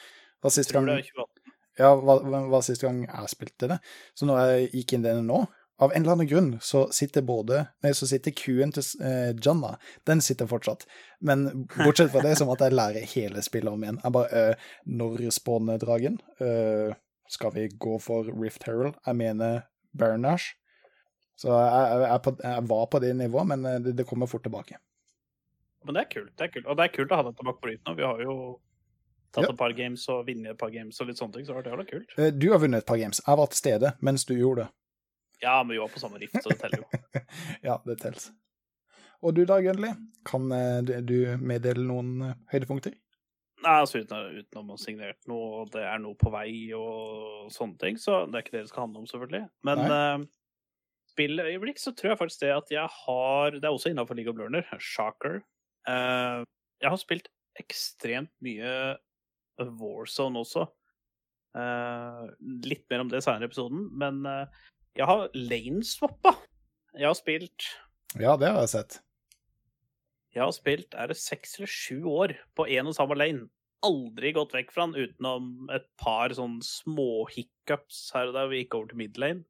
Var 0.43 0.49
sist 0.53 0.73
gang, 0.73 0.85
det 0.85 0.97
2018. 1.05 1.53
ja, 1.79 1.93
hva, 1.95 2.17
hva 2.51 2.59
sist 2.65 2.81
gang 2.83 3.05
jeg 3.07 3.29
spilte 3.31 3.69
det. 3.71 3.79
Så 4.13 4.25
når 4.27 4.41
jeg 4.45 4.71
gikk 4.73 4.93
inn 4.97 5.05
den 5.07 5.25
nå, 5.27 5.45
av 5.79 5.91
en 5.93 6.01
eller 6.01 6.15
annen 6.17 6.27
grunn, 6.27 6.49
så 6.59 6.87
sitter 6.91 7.21
både 7.21 7.59
Nei, 7.85 7.91
så 7.93 8.07
sitter 8.09 8.33
Q-en 8.33 8.71
til 8.73 8.83
eh, 9.05 9.31
Janna, 9.45 9.75
den 10.09 10.21
sitter 10.25 10.47
fortsatt. 10.49 10.87
Men 11.21 11.67
bortsett 11.77 12.09
fra 12.11 12.23
det, 12.25 12.35
som 12.39 12.49
at 12.49 12.63
jeg 12.65 12.73
lærer 12.73 13.05
hele 13.13 13.43
spillet 13.45 13.69
om 13.73 13.83
igjen. 13.85 13.99
Jeg 14.03 14.11
bare 14.15 14.41
øh, 14.49 14.55
Når 14.85 15.27
spawner 15.31 15.77
dragen? 15.77 16.17
Øh, 16.41 16.95
skal 17.29 17.53
vi 17.53 17.67
gå 17.77 17.99
for 18.01 18.25
Rift 18.41 18.63
Herald? 18.65 18.95
Jeg 19.05 19.15
mener 19.15 19.61
Bernash. 19.97 20.55
Så 21.37 21.53
jeg, 21.53 22.01
jeg, 22.01 22.09
jeg, 22.25 22.35
jeg 22.43 22.69
var 22.69 22.85
på 22.89 22.99
det 22.99 23.15
nivået, 23.15 23.47
men 23.47 23.65
eh, 23.65 23.79
det, 23.85 23.97
det 23.97 24.07
kommer 24.09 24.25
fort 24.25 24.43
tilbake. 24.43 24.79
Men 25.87 25.95
det 25.97 26.01
er 26.05 26.09
kult. 26.11 26.33
det 26.37 26.45
er 26.49 26.53
kult. 26.53 26.65
Og 26.67 26.77
det 26.77 26.85
er 26.89 26.93
kult 26.97 27.11
å 27.15 27.19
ha 27.21 27.23
det 27.29 27.35
tilbake 27.39 27.61
på 27.63 27.75
og 27.91 27.97
Vi 27.97 28.03
har 28.03 28.21
jo 28.25 28.35
tatt 29.33 29.43
Ja. 29.47 29.51
et 29.51 29.57
par 29.59 29.73
games 29.77 30.03
og 30.09 30.25
vunnet 30.27 30.51
et 30.51 30.57
par 30.59 30.69
games 30.71 30.99
og 31.01 31.07
litt 31.07 31.17
sånne 31.19 31.33
ting, 31.33 31.45
så 31.47 31.55
det 31.63 31.71
var 31.71 31.83
det 31.83 31.87
kult. 31.91 32.11
Eh, 32.17 32.31
Du 32.31 32.49
har 32.51 32.59
vunnet 32.59 32.83
et 32.83 32.85
par 32.87 32.97
games. 32.97 33.21
Jeg 33.25 33.37
var 33.37 33.47
til 33.47 33.57
stede 33.61 33.93
mens 34.01 34.25
du 34.25 34.33
gjorde 34.35 34.65
det. 34.65 34.69
Ja, 35.41 35.61
men 35.63 35.75
vi 35.75 35.79
var 35.79 35.87
på 35.93 35.99
samme 36.01 36.17
rift, 36.19 36.33
så 36.43 36.49
det 36.49 36.59
teller 36.59 36.83
jo. 36.83 37.21
Ja, 37.63 37.77
det 37.85 37.99
teller. 37.99 38.31
Og 39.23 39.33
du 39.33 39.45
da, 39.45 39.59
Gunnli? 39.61 39.91
Kan 40.25 40.51
eh, 40.51 40.81
du- 40.81 41.01
du 41.01 41.37
meddele 41.37 41.83
noen 41.85 42.21
eh, 42.21 42.33
høydepunkter? 42.51 42.93
Nei, 43.63 43.73
altså 43.81 44.03
uten, 44.03 44.37
utenom 44.37 44.67
å 44.69 44.75
ha 44.77 44.77
signert 44.77 45.17
noe, 45.27 45.61
og 45.63 45.71
det 45.73 45.81
er 45.81 45.97
noe 45.97 46.13
på 46.15 46.29
vei 46.31 46.71
og 46.77 47.47
sånne 47.51 47.77
ting, 47.81 47.95
så 47.97 48.25
det 48.29 48.35
er 48.37 48.43
ikke 48.45 48.51
det 48.53 48.61
det 48.67 48.69
skal 48.69 48.83
handle 48.85 48.99
om, 49.01 49.07
selvfølgelig. 49.09 49.49
Men 49.65 49.79
uh, 49.79 50.25
spilløyeblikk 51.13 51.79
så 51.81 51.93
tror 51.97 52.11
jeg 52.13 52.19
faktisk 52.19 52.43
det 52.43 52.51
at 52.53 52.69
jeg 52.75 52.87
har 53.05 53.51
Det 53.57 53.63
er 53.65 53.73
også 53.73 53.89
innafor 53.89 54.13
League 54.15 54.29
of 54.29 54.37
Learner. 54.37 54.61
Shocker. 54.77 55.41
Eh, 55.87 56.43
jeg 56.83 56.93
har 56.93 57.01
spilt 57.01 57.29
ekstremt 57.57 58.33
mye 58.43 58.71
Warzone 59.57 60.43
også. 60.43 60.67
Eh, 61.57 62.23
litt 62.67 62.85
mer 62.91 63.05
om 63.05 63.11
det 63.11 63.23
senere 63.25 63.47
i 63.47 63.49
episoden, 63.49 63.87
men 63.97 64.21
eh, 64.29 64.63
jeg 64.99 65.09
har 65.09 65.27
lane-swappa. 65.33 66.35
Jeg 66.97 67.09
har 67.09 67.17
spilt 67.17 67.67
Ja, 68.17 68.37
det 68.39 68.49
har 68.51 68.63
jeg 68.65 68.73
sett. 68.73 68.99
Jeg 70.35 70.43
har 70.43 70.53
spilt 70.53 70.97
er 70.97 71.09
det 71.09 71.17
seks 71.17 71.57
eller 71.57 71.71
sju 71.71 72.03
år 72.11 72.35
på 72.57 72.67
én 72.69 72.89
og 72.89 72.97
samme 72.97 73.17
lane. 73.17 73.47
Aldri 73.85 74.31
gått 74.33 74.53
vekk 74.57 74.73
fra 74.73 74.87
den 74.87 75.07
utenom 75.07 75.69
et 75.73 75.85
par 76.01 76.33
sånn 76.33 76.59
små-hiccups 76.65 78.07
her 78.15 78.31
og 78.31 78.37
der 78.37 78.49
vi 78.51 78.63
gikk 78.63 78.77
over 78.77 78.91
til 78.91 79.01
mid 79.01 79.21
lane. 79.21 79.45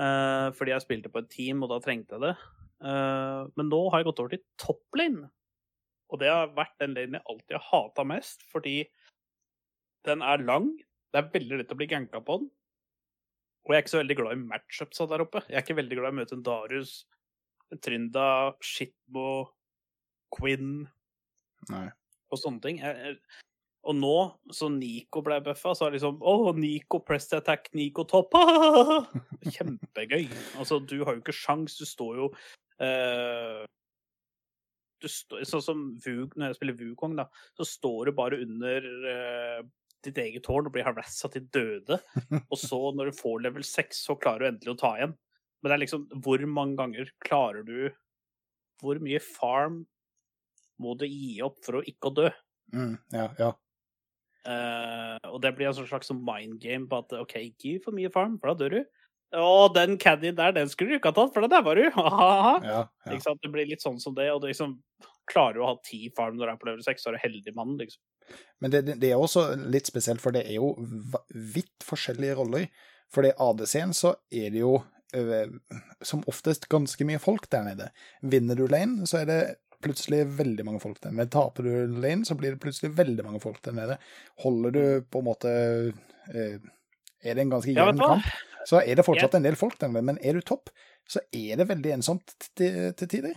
Eh, 0.00 0.48
fordi 0.56 0.74
jeg 0.74 0.84
spilte 0.86 1.12
på 1.12 1.22
et 1.22 1.30
team, 1.32 1.64
og 1.64 1.72
da 1.72 1.80
trengte 1.82 2.16
jeg 2.16 2.30
det. 2.30 2.34
Eh, 2.80 3.42
men 3.56 3.68
nå 3.68 3.80
har 3.90 4.00
jeg 4.00 4.10
gått 4.10 4.22
over 4.22 4.34
til 4.34 4.44
topplane. 4.60 5.28
Og 6.10 6.22
det 6.22 6.30
har 6.32 6.54
vært 6.56 6.78
den 6.82 6.96
lanen 6.96 7.18
jeg 7.18 7.28
alltid 7.30 7.56
har 7.58 7.66
hata 7.68 8.06
mest, 8.08 8.42
fordi 8.50 8.78
den 10.08 10.24
er 10.26 10.42
lang. 10.42 10.72
Det 11.10 11.20
er 11.20 11.30
veldig 11.34 11.60
lett 11.60 11.74
å 11.74 11.78
bli 11.78 11.90
ganka 11.90 12.22
på 12.24 12.40
den. 12.40 12.50
Og 13.66 13.74
jeg 13.74 13.78
er 13.78 13.84
ikke 13.84 13.92
så 13.92 14.00
veldig 14.00 14.16
glad 14.18 14.34
i 14.34 14.42
matchupsa 14.48 15.06
der 15.10 15.22
oppe. 15.26 15.44
Jeg 15.46 15.58
er 15.58 15.64
ikke 15.64 15.78
veldig 15.78 15.98
glad 15.98 16.10
i 16.10 16.14
å 16.14 16.18
møte 16.22 16.36
en 16.38 16.46
Darius, 16.46 16.94
en 17.70 17.82
Trynda, 17.84 18.30
Shitmo, 18.64 19.28
Quinn 20.34 20.88
Nei. 21.70 21.86
og 22.32 22.40
sånne 22.40 22.64
ting. 22.64 22.80
Jeg, 22.80 23.18
og 23.90 23.96
nå, 23.96 24.14
så 24.52 24.68
Nico 24.72 25.22
ble 25.24 25.38
bøffa, 25.44 25.74
så 25.76 25.86
er 25.86 25.92
det 25.92 26.00
liksom 26.00 26.18
Å, 26.20 26.52
Nico 26.56 27.00
press 27.04 27.30
attack, 27.36 27.70
Nico 27.76 28.04
topp! 28.08 28.34
Kjempegøy. 29.54 30.26
Altså, 30.60 30.80
du 30.80 30.98
har 31.04 31.16
jo 31.16 31.22
ikke 31.22 31.36
sjans, 31.36 31.78
du 31.80 31.86
står 31.88 32.18
jo 32.24 32.28
eh, 32.86 33.66
du 35.00 35.08
står, 35.08 35.44
Sånn 35.48 35.64
som 35.64 35.84
Vug, 36.04 36.34
når 36.36 36.50
jeg 36.50 36.58
spiller 36.58 36.78
Wukong, 36.80 37.16
da, 37.18 37.26
så 37.56 37.66
står 37.68 38.10
du 38.10 38.16
bare 38.16 38.40
under 38.44 38.88
uh, 39.06 39.62
ditt 40.04 40.18
eget 40.20 40.44
tårn 40.46 40.68
og 40.68 40.74
blir 40.74 40.86
harassa 40.86 41.30
til 41.32 41.46
døde. 41.52 42.00
Og 42.50 42.58
så, 42.60 42.80
når 42.96 43.10
du 43.10 43.18
får 43.20 43.40
level 43.46 43.66
6, 43.66 44.04
så 44.08 44.16
klarer 44.20 44.44
du 44.44 44.50
endelig 44.50 44.74
å 44.74 44.80
ta 44.82 44.92
igjen. 44.98 45.16
Men 45.60 45.68
det 45.68 45.76
er 45.76 45.82
liksom 45.82 46.06
Hvor 46.24 46.44
mange 46.48 46.76
ganger 46.78 47.10
klarer 47.20 47.66
du 47.68 47.90
Hvor 48.80 48.96
mye 49.04 49.18
farm 49.20 49.82
må 50.80 50.94
du 50.96 51.04
gi 51.04 51.34
opp 51.44 51.58
for 51.66 51.76
å 51.76 51.82
ikke 51.84 52.08
å 52.08 52.14
dø? 52.16 52.30
Mm, 52.72 52.94
ja, 53.12 53.26
ja. 53.36 53.50
Uh, 54.40 55.20
og 55.34 55.42
det 55.44 55.50
blir 55.52 55.68
en 55.68 55.76
sånn 55.76 55.90
slags 55.90 56.08
mind 56.16 56.56
game 56.62 56.88
på 56.88 57.02
at 57.02 57.12
OK, 57.18 57.34
ikke 57.50 57.74
for 57.84 57.92
mye 57.92 58.08
farm, 58.14 58.38
for 58.40 58.54
da 58.54 58.62
dør 58.62 58.78
du. 58.78 58.99
Å, 59.36 59.68
den 59.74 59.96
caddien 60.02 60.34
der, 60.34 60.52
den 60.56 60.68
skulle 60.72 60.90
du 60.90 60.98
ikke 60.98 61.12
ha 61.12 61.16
tatt, 61.20 61.32
for 61.34 61.44
den 61.46 61.52
der 61.52 61.62
var 61.62 61.78
du. 61.78 61.84
Ja, 61.94 62.60
ja. 62.66 62.80
Ikke 63.12 63.22
sant? 63.28 63.40
Det 63.44 63.50
blir 63.54 63.68
litt 63.68 63.82
sånn 63.84 64.00
som 64.02 64.14
det, 64.16 64.26
og 64.34 64.40
du 64.42 64.48
liksom 64.50 64.78
klarer 65.30 65.60
jo 65.60 65.62
å 65.66 65.68
ha 65.72 65.76
ti 65.86 66.08
farm 66.16 66.34
når 66.38 66.48
du 66.48 66.52
er 66.52 66.58
på 66.58 66.66
level 66.70 66.82
6, 66.82 67.02
så 67.04 67.10
er 67.12 67.14
du 67.18 67.22
heldig 67.22 67.54
mann, 67.54 67.76
liksom. 67.78 68.00
Men 68.62 68.72
det, 68.74 68.80
det- 68.90 69.10
er 69.12 69.18
også 69.22 69.44
litt 69.70 69.86
spesielt, 69.86 70.20
for 70.22 70.34
det 70.34 70.42
er 70.48 70.56
jo 70.58 70.72
vidt 71.54 71.86
forskjellige 71.86 72.34
roller. 72.40 72.66
For 73.10 73.26
i 73.26 73.32
ADC-en 73.34 73.94
så 73.94 74.12
er 74.34 74.50
det 74.54 74.60
jo 74.64 74.76
øh, 75.18 75.54
som 76.06 76.22
oftest 76.30 76.68
ganske 76.70 77.06
mye 77.06 77.22
folk 77.22 77.46
der 77.50 77.64
nede. 77.70 77.88
Vinner 78.22 78.58
du 78.58 78.66
lane, 78.70 79.06
så 79.10 79.22
er 79.22 79.30
det 79.30 79.40
plutselig 79.82 80.24
veldig 80.38 80.66
mange 80.66 80.82
folk 80.82 80.98
der 81.02 81.14
nede. 81.14 81.30
Taper 81.32 81.66
du 81.66 81.98
lane, 82.02 82.26
så 82.28 82.34
blir 82.38 82.54
det 82.54 82.62
plutselig 82.62 82.92
veldig 82.98 83.24
mange 83.26 83.40
folk 83.42 83.62
der 83.66 83.74
nede. 83.78 83.96
Holder 84.44 84.74
du 84.76 84.82
på 85.10 85.22
en 85.22 85.26
måte 85.30 85.54
øh, 86.34 86.58
Er 87.24 87.36
det 87.36 87.44
en 87.44 87.52
ganske 87.52 87.74
jevn 87.74 88.00
kamp, 88.00 88.28
så 88.68 88.80
er 88.80 88.96
det 88.96 89.04
fortsatt 89.04 89.36
en 89.36 89.44
del 89.44 89.58
folk 89.58 89.76
der. 89.80 89.92
Men 89.92 90.18
er 90.20 90.38
du 90.38 90.44
topp, 90.46 90.72
så 91.08 91.22
er 91.34 91.60
det 91.60 91.68
veldig 91.68 91.94
ensomt 91.98 92.34
til, 92.56 92.92
til 92.96 93.10
tider. 93.10 93.36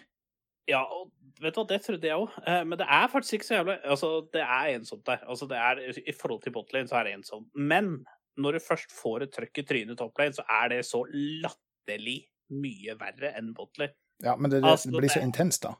Ja, 0.70 0.84
og 0.84 1.10
vet 1.44 1.56
du 1.56 1.62
hva, 1.62 1.68
det 1.68 1.82
trodde 1.84 2.08
jeg 2.08 2.20
òg. 2.20 2.36
Men 2.70 2.80
det 2.80 2.88
er 2.88 3.10
faktisk 3.12 3.40
ikke 3.40 3.50
så 3.50 3.58
jævlig 3.58 3.78
Altså, 3.84 4.12
det 4.34 4.44
er 4.44 4.74
ensomt 4.78 5.06
der. 5.10 5.24
Altså, 5.28 5.50
det 5.52 5.60
er, 5.60 5.82
I 6.00 6.16
forhold 6.16 6.44
til 6.46 6.56
botlane 6.56 6.88
så 6.92 7.00
er 7.00 7.10
det 7.10 7.18
ensomt. 7.18 7.50
Men 7.56 7.98
når 8.40 8.58
du 8.58 8.66
først 8.68 8.94
får 8.96 9.28
et 9.28 9.34
trøkk 9.36 9.62
i 9.62 9.66
trynet 9.68 10.00
toplane, 10.00 10.36
så 10.36 10.46
er 10.50 10.72
det 10.74 10.84
så 10.88 11.04
latterlig 11.12 12.22
mye 12.54 12.96
verre 13.00 13.34
enn 13.38 13.52
botlane. 13.58 13.96
Ja, 14.24 14.38
men 14.38 14.52
det, 14.52 14.62
det, 14.62 14.70
Altså, 14.70 14.92
det 14.94 15.02
blir 15.04 15.12
så 15.12 15.24
intenst, 15.26 15.66
da. 15.66 15.76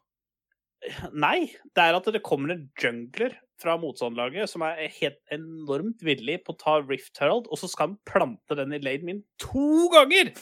Nei, 1.16 1.48
det 1.72 1.84
er 1.84 1.96
at 1.96 2.08
det 2.12 2.24
kommer 2.26 2.52
en 2.52 2.66
jungler 2.82 3.38
fra 3.64 3.78
motstanderlaget 3.80 4.52
som 4.52 4.66
er 4.68 4.92
helt 5.00 5.20
enormt 5.34 6.04
villig 6.06 6.42
på 6.44 6.54
å 6.54 6.60
ta 6.60 6.78
Rift 6.84 7.18
Herald, 7.22 7.50
og 7.50 7.60
så 7.60 7.70
skal 7.72 7.92
han 7.94 7.98
plante 8.10 8.60
den 8.60 8.76
i 8.76 8.82
lanen 8.84 9.10
min 9.10 9.24
to 9.42 9.90
ganger! 9.94 10.34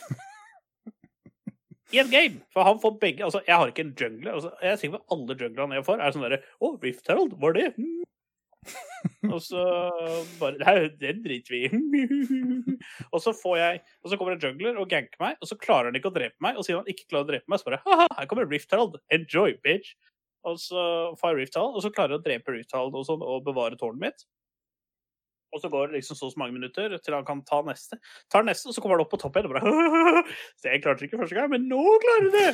I 1.92 2.00
et 2.00 2.12
game! 2.12 2.40
For 2.56 2.64
han 2.64 2.80
får 2.80 2.94
begge 3.02 3.26
Altså, 3.28 3.42
jeg 3.48 3.58
har 3.58 3.72
ikke 3.72 3.84
en 3.84 3.98
jungler. 4.00 4.38
Altså, 4.38 4.54
jeg 4.64 4.72
er 4.72 4.80
sikker 4.80 4.94
på 4.96 5.02
at 5.02 5.16
alle 5.18 5.36
junglerne 5.42 5.76
jeg 5.76 5.88
får, 5.88 6.00
er 6.00 6.16
sånn 6.16 6.24
derre 6.24 6.40
Å, 6.64 6.72
Rift 6.84 7.12
Herald, 7.12 7.36
var 7.42 7.58
det? 7.58 7.68
Hmm. 7.76 8.00
og 9.34 9.40
så 9.42 9.62
bare 10.38 10.60
Nei, 10.62 10.76
den 11.02 11.24
driter 11.26 11.56
vi 11.56 11.64
i. 11.66 12.76
og 13.12 13.24
så 13.24 13.34
får 13.34 13.56
jeg 13.58 13.80
Og 14.04 14.12
så 14.12 14.20
kommer 14.20 14.36
en 14.36 14.44
jungler 14.44 14.78
og 14.78 14.92
ganker 14.92 15.18
meg, 15.24 15.40
og 15.42 15.50
så 15.50 15.58
klarer 15.60 15.90
han 15.90 15.98
ikke 16.00 16.12
å 16.12 16.16
drepe 16.16 16.46
meg. 16.46 16.60
Og 16.60 16.68
siden 16.68 16.84
han 16.84 16.94
ikke 16.94 17.10
klarer 17.10 17.28
å 17.28 17.32
drepe 17.34 17.52
meg, 17.52 17.62
så 17.62 17.72
bare 17.72 17.82
Haha, 17.88 18.08
her 18.20 18.32
kommer 18.32 18.50
Rift 18.52 18.72
Herald. 18.72 19.00
Enjoy, 19.12 19.58
bitch! 19.66 19.96
Og 20.48 20.58
så 20.58 20.84
får 21.22 21.34
jeg 21.34 21.38
Rift 21.44 21.58
Herald, 21.58 21.76
og 21.78 21.84
så 21.86 21.92
klarer 21.94 22.16
jeg 22.16 22.22
å 22.22 22.26
drepe 22.26 22.54
Rift 22.56 22.74
Herald 22.74 22.96
og, 22.98 23.04
sånn, 23.08 23.22
og 23.22 23.44
bevare 23.46 23.78
tårnet 23.80 24.02
mitt. 24.08 24.24
Og 25.52 25.60
så 25.60 25.68
går 25.68 25.90
det 25.92 25.98
liksom 26.00 26.16
så 26.16 26.30
mange 26.40 26.56
minutter 26.56 26.94
til 27.04 27.14
han 27.14 27.26
kan 27.28 27.42
ta 27.44 27.58
neste. 27.68 27.98
Tar 28.32 28.46
neste, 28.48 28.70
og 28.72 28.76
så 28.76 28.80
kommer 28.84 28.96
han 28.96 29.04
opp 29.04 29.12
på 29.12 29.20
topp 29.20 29.36
igjen 29.36 29.50
og 29.50 29.58
bare 29.58 30.22
Så 30.62 30.70
jeg 30.72 30.80
klarte 30.86 31.04
det 31.04 31.10
ikke 31.10 31.20
første 31.20 31.36
gang, 31.36 31.50
men 31.52 31.66
nå 31.68 31.82
klarer 32.06 32.24
du 32.30 32.38
det! 32.38 32.52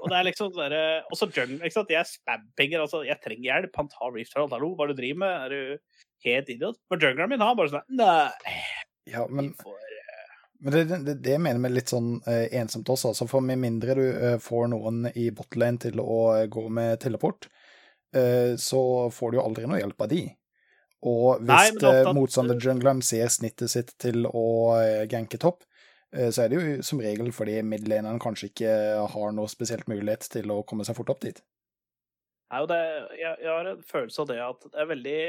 og 0.00 0.08
det 0.10 0.16
er 0.18 0.26
liksom 0.26 0.50
sånn 0.50 0.64
derre 0.64 0.80
Og 1.06 1.20
så 1.20 1.28
jungle, 1.30 1.60
ikke 1.62 1.76
sant. 1.78 1.92
Jeg 1.94 2.10
spampinger, 2.10 2.82
altså. 2.82 3.04
Jeg 3.06 3.22
trenger 3.22 3.46
hjelp. 3.52 3.78
Han 3.78 3.92
tar 3.92 4.10
Rift 4.16 4.34
Herald. 4.34 4.56
Hallo, 4.56 4.72
hva 4.74 4.88
er 4.88 4.90
det 4.90 4.98
du 4.98 5.02
driver 5.04 5.22
med? 5.22 5.36
Er 5.46 5.54
du 5.54 6.02
helt 6.26 6.50
idiot? 6.56 6.80
Men 6.90 7.06
jungleren 7.06 7.32
min 7.36 7.46
har 7.46 7.54
bare 7.60 7.70
sånn 7.76 7.86
Nei. 8.02 8.58
Ja, 9.14 9.28
men 9.30 9.52
vi 9.52 9.62
får- 9.62 9.80
Men 10.58 10.72
det, 10.72 10.84
det, 11.04 11.14
det 11.24 11.38
mener 11.42 11.60
vi 11.60 11.72
litt 11.74 11.90
sånn 11.92 12.14
eh, 12.30 12.46
ensomt 12.60 12.88
også, 12.88 13.10
altså 13.12 13.26
for 13.28 13.44
med 13.44 13.58
mindre 13.60 13.96
du 13.98 14.04
eh, 14.06 14.36
får 14.40 14.70
noen 14.72 15.08
i 15.14 15.28
botlane 15.34 15.82
til 15.82 16.00
å 16.00 16.20
eh, 16.36 16.46
gå 16.52 16.62
med 16.72 17.00
teleport, 17.02 17.48
eh, 18.16 18.54
så 18.60 19.10
får 19.12 19.32
du 19.32 19.38
jo 19.40 19.44
aldri 19.44 19.68
noe 19.68 19.82
hjelp 19.82 20.06
av 20.06 20.12
de. 20.14 20.24
Og 21.04 21.42
hvis 21.44 21.76
eh, 21.84 22.10
motstander-jungleren 22.16 23.02
ser 23.04 23.28
snittet 23.32 23.72
sitt 23.72 23.92
til 24.00 24.24
å 24.30 24.46
eh, 24.78 25.02
ganke 25.10 25.40
topp, 25.40 25.66
eh, 26.16 26.30
så 26.32 26.44
er 26.44 26.52
det 26.52 26.60
jo 26.60 26.86
som 26.86 27.02
regel 27.04 27.28
fordi 27.36 27.58
midlaneren 27.66 28.22
kanskje 28.22 28.48
ikke 28.52 28.76
har 29.12 29.34
noe 29.36 29.50
spesielt 29.52 29.90
mulighet 29.90 30.30
til 30.32 30.54
å 30.54 30.62
komme 30.64 30.86
seg 30.88 30.96
fort 30.96 31.12
opp 31.12 31.26
dit. 31.26 31.42
Nei, 32.52 32.62
og 32.62 32.70
det, 32.70 32.80
jeg, 33.18 33.36
jeg 33.42 33.50
har 33.50 33.68
en 33.68 33.84
følelse 33.84 34.24
av 34.24 34.30
det 34.30 34.40
at 34.46 34.64
det 34.70 34.80
er 34.80 34.90
veldig 34.94 35.20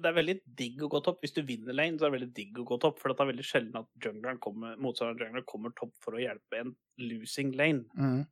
det 0.00 0.08
er 0.08 0.16
veldig 0.16 0.34
digg 0.58 0.82
å 0.84 0.88
gå 0.92 1.00
topp. 1.04 1.20
Hvis 1.24 1.34
du 1.36 1.42
vinner 1.46 1.76
lane, 1.76 1.98
så 1.98 2.06
er 2.06 2.12
det 2.12 2.18
veldig 2.18 2.34
digg 2.36 2.58
å 2.60 2.66
gå 2.68 2.78
topp. 2.82 3.00
For 3.00 3.10
det 3.10 3.22
er 3.22 3.30
veldig 3.32 3.46
sjelden 3.46 3.78
at 3.80 4.06
jungleren 4.06 4.40
kommer, 4.42 4.78
motstanderen 4.80 5.28
jungleren 5.28 5.48
kommer 5.50 5.74
topp 5.78 5.94
for 6.04 6.16
å 6.16 6.22
hjelpe 6.22 6.60
en 6.60 6.74
losing 7.02 7.54
lane. 7.58 7.84
Mm. 7.98 8.22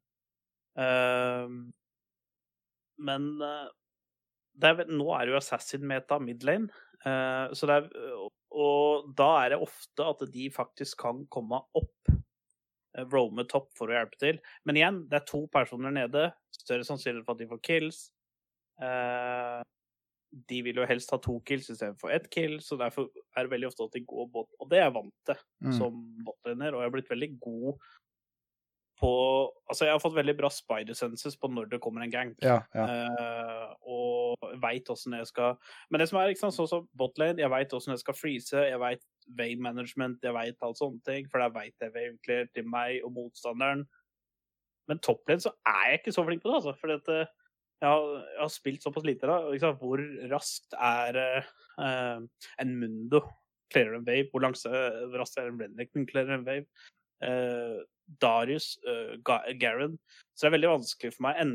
Uh, 0.78 1.72
men 3.02 3.28
uh, 3.42 3.68
er, 4.62 4.84
nå 4.88 5.08
er 5.16 5.26
det 5.26 5.34
jo 5.34 5.40
assassin-meta 5.40 6.20
midlane, 6.22 6.70
uh, 7.04 7.50
så 7.56 7.68
det 7.68 7.78
er, 7.80 7.88
og 8.52 9.10
da 9.18 9.28
er 9.42 9.54
det 9.54 9.62
ofte 9.64 10.06
at 10.06 10.24
de 10.32 10.48
faktisk 10.54 11.00
kan 11.02 11.24
komme 11.32 11.60
opp, 11.78 12.12
uh, 12.12 13.04
roame 13.12 13.44
topp 13.50 13.72
for 13.78 13.90
å 13.90 13.98
hjelpe 13.98 14.20
til. 14.22 14.40
Men 14.68 14.80
igjen, 14.80 15.04
det 15.10 15.20
er 15.20 15.28
to 15.28 15.44
personer 15.52 15.94
nede, 15.94 16.30
større 16.56 16.86
sannsynlighet 16.88 17.28
for 17.28 17.36
at 17.36 17.44
de 17.44 17.50
får 17.52 17.62
kills. 17.68 18.02
De 20.48 20.62
vil 20.64 20.78
jo 20.80 20.86
helst 20.88 21.10
ha 21.12 21.18
to 21.20 21.38
kills 21.48 21.68
istedenfor 21.70 22.12
ett 22.14 22.30
kill, 22.32 22.58
så 22.64 22.78
derfor 22.80 23.10
er 23.36 23.44
det 23.44 23.52
veldig 23.52 23.68
ofte 23.68 23.84
at 23.84 23.96
de 23.98 24.04
går 24.08 24.30
bot, 24.32 24.48
og 24.60 24.70
det 24.70 24.78
er 24.78 24.86
jeg 24.86 24.94
vant 24.94 25.14
til 25.28 25.42
Mm. 25.62 25.72
som 25.78 25.98
botliner, 26.24 26.74
og 26.74 26.80
jeg 26.80 26.88
har 26.88 26.94
blitt 26.94 27.10
veldig 27.10 27.40
god 27.40 27.78
på 29.02 29.12
Altså, 29.70 29.84
jeg 29.86 29.94
har 29.94 30.02
fått 30.02 30.14
veldig 30.14 30.34
bra 30.36 30.50
spider 30.52 30.94
senses 30.94 31.36
på 31.36 31.48
når 31.48 31.70
det 31.70 31.80
kommer 31.80 32.02
en 32.04 32.10
gang. 32.12 32.34
Ja, 32.42 32.60
ja. 32.74 32.84
Uh, 32.84 33.72
og 33.88 34.52
veit 34.62 34.90
åssen 34.92 35.16
jeg 35.16 35.26
skal 35.26 35.56
Men 35.90 36.02
det 36.02 36.08
som 36.10 36.18
er, 36.20 36.32
ikke 36.32 36.44
sant, 36.44 36.56
sånn 36.58 36.68
som 36.68 36.88
botlane, 36.98 37.40
jeg 37.40 37.50
veit 37.50 37.72
åssen 37.72 37.94
jeg 37.94 38.02
skal 38.02 38.18
freeze, 38.18 38.66
jeg 38.68 38.80
veit 38.82 39.02
wave 39.38 39.60
management, 39.64 40.20
jeg 40.22 40.34
veit 40.36 40.56
alt 40.60 40.80
sånne 40.80 41.00
ting, 41.08 41.28
for 41.30 41.42
der 41.42 41.54
veit 41.54 41.74
jeg 41.80 41.94
wave 41.94 42.18
clear 42.26 42.50
til 42.54 42.68
meg 42.68 43.00
og 43.06 43.14
motstanderen. 43.16 43.86
Men 44.90 44.98
topplane 44.98 45.40
så 45.40 45.54
er 45.66 45.92
jeg 45.92 46.02
ikke 46.02 46.16
så 46.18 46.26
flink 46.26 46.42
på 46.42 46.50
det, 46.50 46.60
altså. 46.60 46.76
For 46.80 46.92
jeg, 47.82 47.90
har, 47.90 48.08
jeg 48.30 48.40
har 48.44 48.50
spilt 48.54 48.84
såpass 48.86 49.04
lite 49.08 49.26
da. 49.28 49.36
Liksom, 49.50 49.76
hvor 49.82 50.00
raskt 50.30 50.76
er 50.78 51.18
uh, 51.82 52.18
en 52.62 52.74
Mundo 52.78 53.20
clearer 53.72 53.98
en 53.98 54.06
wave? 54.06 54.28
Hvor 54.30 54.44
langt 54.44 54.60
eh, 54.68 54.98
hvor 55.08 55.22
raskt 55.22 55.40
er 55.40 55.48
en 55.50 55.58
Renekton 55.60 56.06
clearer 56.06 56.36
en 56.38 56.46
wave? 56.46 56.66
Uh, 57.22 57.80
Darius, 58.22 58.76
uh, 58.86 59.14
Garen. 59.24 59.96
Så 60.34 60.44
det 60.44 60.50
er 60.50 60.56
veldig 60.58 60.72
vanskelig 60.76 61.12
for 61.14 61.26
meg 61.28 61.38
enn 61.42 61.54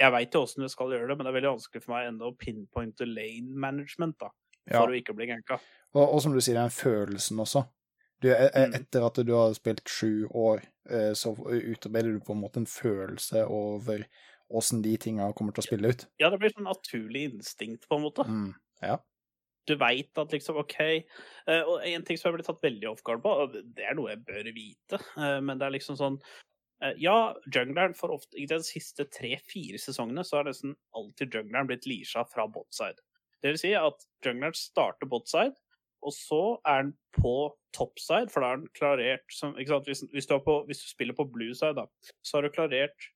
Jeg 0.00 0.12
veit 0.12 0.34
jo 0.34 0.42
åssen 0.44 0.64
jeg 0.66 0.72
skal 0.74 0.90
gjøre 0.92 1.08
det, 1.08 1.16
men 1.16 1.24
det 1.24 1.30
er 1.30 1.36
veldig 1.38 1.54
vanskelig 1.54 1.84
for 1.84 1.94
meg 1.94 2.08
ennå 2.10 2.28
å 2.28 2.36
pinpointe 2.36 3.06
lane 3.08 3.54
management, 3.64 4.18
da. 4.20 4.28
ja. 4.68 4.80
For 4.82 4.92
å 4.92 4.96
ikke 4.98 5.14
bli 5.16 5.30
ganka. 5.30 5.56
Og, 5.96 6.02
og 6.04 6.20
som 6.20 6.34
du 6.34 6.40
sier, 6.44 6.58
den 6.58 6.74
følelsen 6.74 7.40
også. 7.40 7.62
Du, 8.20 8.28
e- 8.28 8.36
e- 8.50 8.66
Mm. 8.66 8.74
etter 8.76 9.06
at 9.06 9.22
du 9.24 9.32
har 9.32 9.54
spilt 9.56 9.88
sju 9.88 10.26
år, 10.36 10.60
eh, 10.90 11.12
så 11.16 11.32
utarbeider 11.36 12.12
du 12.12 12.20
på 12.24 12.32
en 12.36 12.42
måte 12.42 12.60
en 12.60 12.68
følelse 12.68 13.46
over 13.48 14.04
åssen 14.48 14.82
de 14.84 14.94
tinga 15.00 15.28
kommer 15.36 15.54
til 15.54 15.64
å 15.64 15.66
spille 15.66 15.92
ut. 15.92 16.06
Ja, 16.22 16.30
det 16.30 16.40
blir 16.42 16.54
sånn 16.54 16.68
naturlig 16.68 17.26
instinkt, 17.30 17.86
på 17.88 17.98
en 17.98 18.06
måte. 18.06 18.26
Mm. 18.28 18.50
Ja. 18.84 18.98
Du 19.66 19.74
veit 19.80 20.18
at 20.20 20.34
liksom, 20.34 20.60
OK 20.60 20.76
eh, 20.84 21.62
Og 21.66 21.80
en 21.82 22.04
ting 22.06 22.18
som 22.18 22.28
jeg 22.28 22.36
ble 22.36 22.44
tatt 22.46 22.62
veldig 22.62 22.90
off 22.92 23.02
guard 23.06 23.24
på, 23.24 23.32
og 23.42 23.56
det 23.74 23.86
er 23.88 23.96
noe 23.98 24.12
jeg 24.12 24.22
bør 24.28 24.50
vite, 24.54 25.00
eh, 25.18 25.38
men 25.42 25.58
det 25.58 25.66
er 25.66 25.74
liksom 25.74 25.98
sånn 25.98 26.20
eh, 26.84 26.94
Ja, 27.02 27.34
jungleren 27.50 27.96
for 27.98 28.14
ofte 28.14 28.38
I 28.38 28.46
de 28.50 28.60
siste 28.66 29.08
tre-fire 29.10 29.80
sesongene 29.82 30.22
så 30.26 30.40
har 30.40 30.50
nesten 30.50 30.76
alltid 30.94 31.34
jungleren 31.34 31.70
blitt 31.70 31.88
leasha 31.88 32.22
fra 32.30 32.46
botside. 32.46 33.02
Det 33.42 33.52
vil 33.52 33.62
si 33.64 33.74
at 33.78 34.06
jungleren 34.24 34.54
starter 34.56 35.10
botside, 35.10 35.56
og 36.06 36.14
så 36.14 36.42
er 36.68 36.86
den 36.86 36.94
på 37.16 37.34
topside, 37.74 38.30
for 38.32 38.44
da 38.44 38.52
er 38.52 38.62
den 38.62 38.72
klarert 38.76 39.34
som 39.34 39.56
ikke 39.58 39.74
sant? 39.74 39.88
Hvis, 39.90 40.04
hvis, 40.12 40.28
du 40.30 40.38
på, 40.44 40.60
hvis 40.68 40.84
du 40.84 40.88
spiller 40.92 41.16
på 41.16 41.26
blue 41.32 41.54
side, 41.56 41.74
da, 41.78 41.86
så 42.22 42.38
har 42.38 42.46
du 42.46 42.54
klarert 42.54 43.08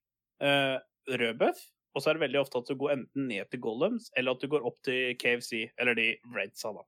eh, 0.43 0.77
rød 1.11 1.39
buff, 1.41 1.63
og 1.95 2.03
så 2.03 2.11
er 2.11 2.19
det 2.19 2.25
veldig 2.27 2.41
ofte 2.41 2.61
at 2.61 2.71
du 2.71 2.79
går 2.79 2.95
enten 2.95 3.27
ned 3.31 3.51
til 3.51 3.63
golems, 3.65 4.11
eller 4.17 4.37
at 4.37 4.43
du 4.43 4.51
går 4.51 4.67
opp 4.67 4.79
til 4.87 5.17
KFC, 5.19 5.67
eller 5.81 5.99
de 5.99 6.13
redsa, 6.37 6.71
da. 6.77 6.87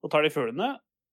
Så 0.00 0.10
tar 0.12 0.24
de 0.24 0.32
fuglene, 0.32 0.70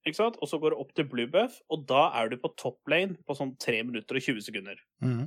ikke 0.07 0.19
sant, 0.21 0.37
og 0.39 0.47
så 0.47 0.59
går 0.61 0.73
du 0.73 0.81
opp 0.83 0.93
til 0.95 1.07
blue 1.09 1.27
buff, 1.31 1.57
og 1.73 1.87
da 1.89 2.07
er 2.19 2.29
du 2.31 2.37
på 2.39 2.53
top 2.59 2.79
lane 2.91 3.17
på 3.27 3.35
sånn 3.35 3.55
3 3.59 3.81
minutter 3.89 4.19
og 4.19 4.29
20 4.29 4.45
sekunder. 4.45 4.79
Mm. 5.03 5.25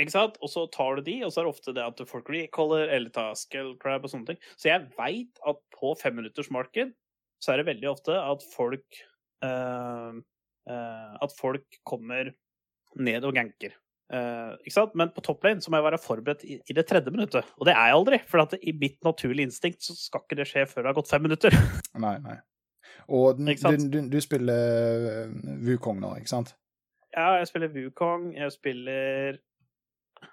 Ikke 0.00 0.14
sant? 0.14 0.38
Og 0.42 0.50
så 0.50 0.64
tar 0.72 0.98
du 0.98 1.04
de, 1.06 1.18
og 1.26 1.30
så 1.30 1.42
er 1.42 1.46
det 1.46 1.52
ofte 1.52 1.74
det 1.76 1.84
at 1.84 2.02
folk 2.08 2.30
recaller 2.32 2.90
eller 2.90 3.12
tar 3.14 3.36
skull 3.38 3.74
crab 3.80 4.06
og 4.06 4.12
sånne 4.12 4.32
ting. 4.32 4.40
Så 4.56 4.70
jeg 4.70 4.88
veit 4.96 5.42
at 5.48 5.60
på 5.76 5.92
femminuttersmarked 6.00 6.94
så 7.42 7.52
er 7.52 7.60
det 7.60 7.68
veldig 7.68 7.90
ofte 7.90 8.16
at 8.16 8.44
folk 8.54 8.98
eh, 9.44 10.18
eh, 10.70 11.14
At 11.26 11.34
folk 11.38 11.78
kommer 11.88 12.32
ned 12.94 13.26
og 13.26 13.34
ganker. 13.36 13.76
Eh, 14.12 14.54
ikke 14.60 14.74
sant? 14.74 14.96
Men 14.98 15.12
på 15.14 15.24
toplane 15.24 15.64
så 15.64 15.72
må 15.72 15.80
jeg 15.80 15.86
være 15.86 16.00
forberedt 16.02 16.44
i, 16.44 16.58
i 16.60 16.76
det 16.76 16.84
tredje 16.88 17.12
minuttet. 17.14 17.48
Og 17.58 17.68
det 17.68 17.74
er 17.74 17.90
jeg 17.90 17.98
aldri, 17.98 18.18
for 18.28 18.44
at 18.44 18.56
i 18.60 18.74
mitt 18.76 18.98
naturlige 19.06 19.48
instinkt 19.48 19.84
så 19.86 19.96
skal 19.96 20.24
ikke 20.26 20.40
det 20.42 20.48
skje 20.50 20.66
før 20.68 20.84
det 20.84 20.92
har 20.92 20.98
gått 21.00 21.12
fem 21.12 21.24
minutter. 21.24 21.56
Nei, 22.04 22.16
nei. 22.24 22.38
Og 23.12 23.38
du, 23.38 23.48
du, 23.90 23.96
du 24.12 24.18
spiller 24.22 25.06
eh, 25.10 25.32
Wukong 25.66 25.98
nå, 26.00 26.12
ikke 26.20 26.30
sant? 26.30 26.52
Ja, 27.12 27.34
jeg 27.40 27.48
spiller 27.50 27.72
Wukong, 27.74 28.30
jeg 28.36 28.52
spiller 28.54 29.40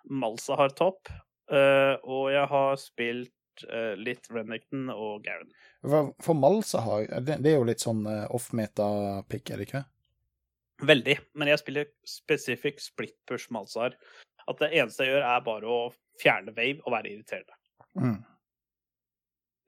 Malsahar 0.09 0.71
topp, 0.77 1.09
uh, 1.51 1.95
og 2.05 2.29
jeg 2.31 2.45
har 2.51 2.75
spilt 2.79 3.65
eh, 3.67 3.95
litt 3.99 4.29
Renekton 4.31 4.87
og 4.93 5.25
Garen. 5.25 5.49
For, 5.81 6.11
for 6.23 6.37
Malsa 6.39 6.83
har 6.85 7.07
det, 7.25 7.39
det 7.43 7.53
er 7.53 7.57
jo 7.57 7.67
litt 7.67 7.83
sånn 7.83 8.05
eh, 8.07 8.25
off-meta-pick, 8.35 9.49
er 9.49 9.59
det 9.59 9.67
ikke? 9.67 9.83
Veldig. 10.85 11.17
Men 11.35 11.51
jeg 11.51 11.61
spiller 11.61 11.89
specific 12.07 12.79
split 12.83 13.15
push 13.27 13.51
Malsahar. 13.51 13.97
At 14.49 14.61
det 14.61 14.71
eneste 14.73 15.05
jeg 15.05 15.13
gjør, 15.13 15.25
er 15.27 15.45
bare 15.45 15.69
å 15.69 15.79
fjerne 16.21 16.53
wave 16.55 16.79
og 16.85 16.93
være 16.95 17.11
irriterende. 17.11 17.57
Mm. 17.99 18.17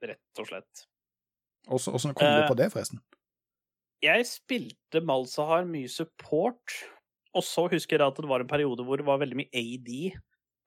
Rett 0.08 0.42
og 0.42 0.48
slett. 0.48 0.86
Åssen 1.70 1.94
åssen 1.94 2.14
kom 2.18 2.26
du 2.26 2.42
Eh, 2.42 2.48
på 2.48 2.56
det, 2.58 2.72
forresten? 2.72 3.02
Jeg 4.02 4.26
spilte 4.26 5.02
Malsahar 5.06 5.64
mye 5.68 5.90
support, 5.90 6.74
og 7.36 7.44
så 7.46 7.68
husker 7.70 8.00
jeg 8.00 8.08
at 8.08 8.18
det 8.18 8.28
var 8.28 8.42
en 8.42 8.50
periode 8.50 8.82
hvor 8.82 8.98
det 8.98 9.06
var 9.06 9.20
veldig 9.22 9.38
mye 9.38 9.52
AD 9.54 9.92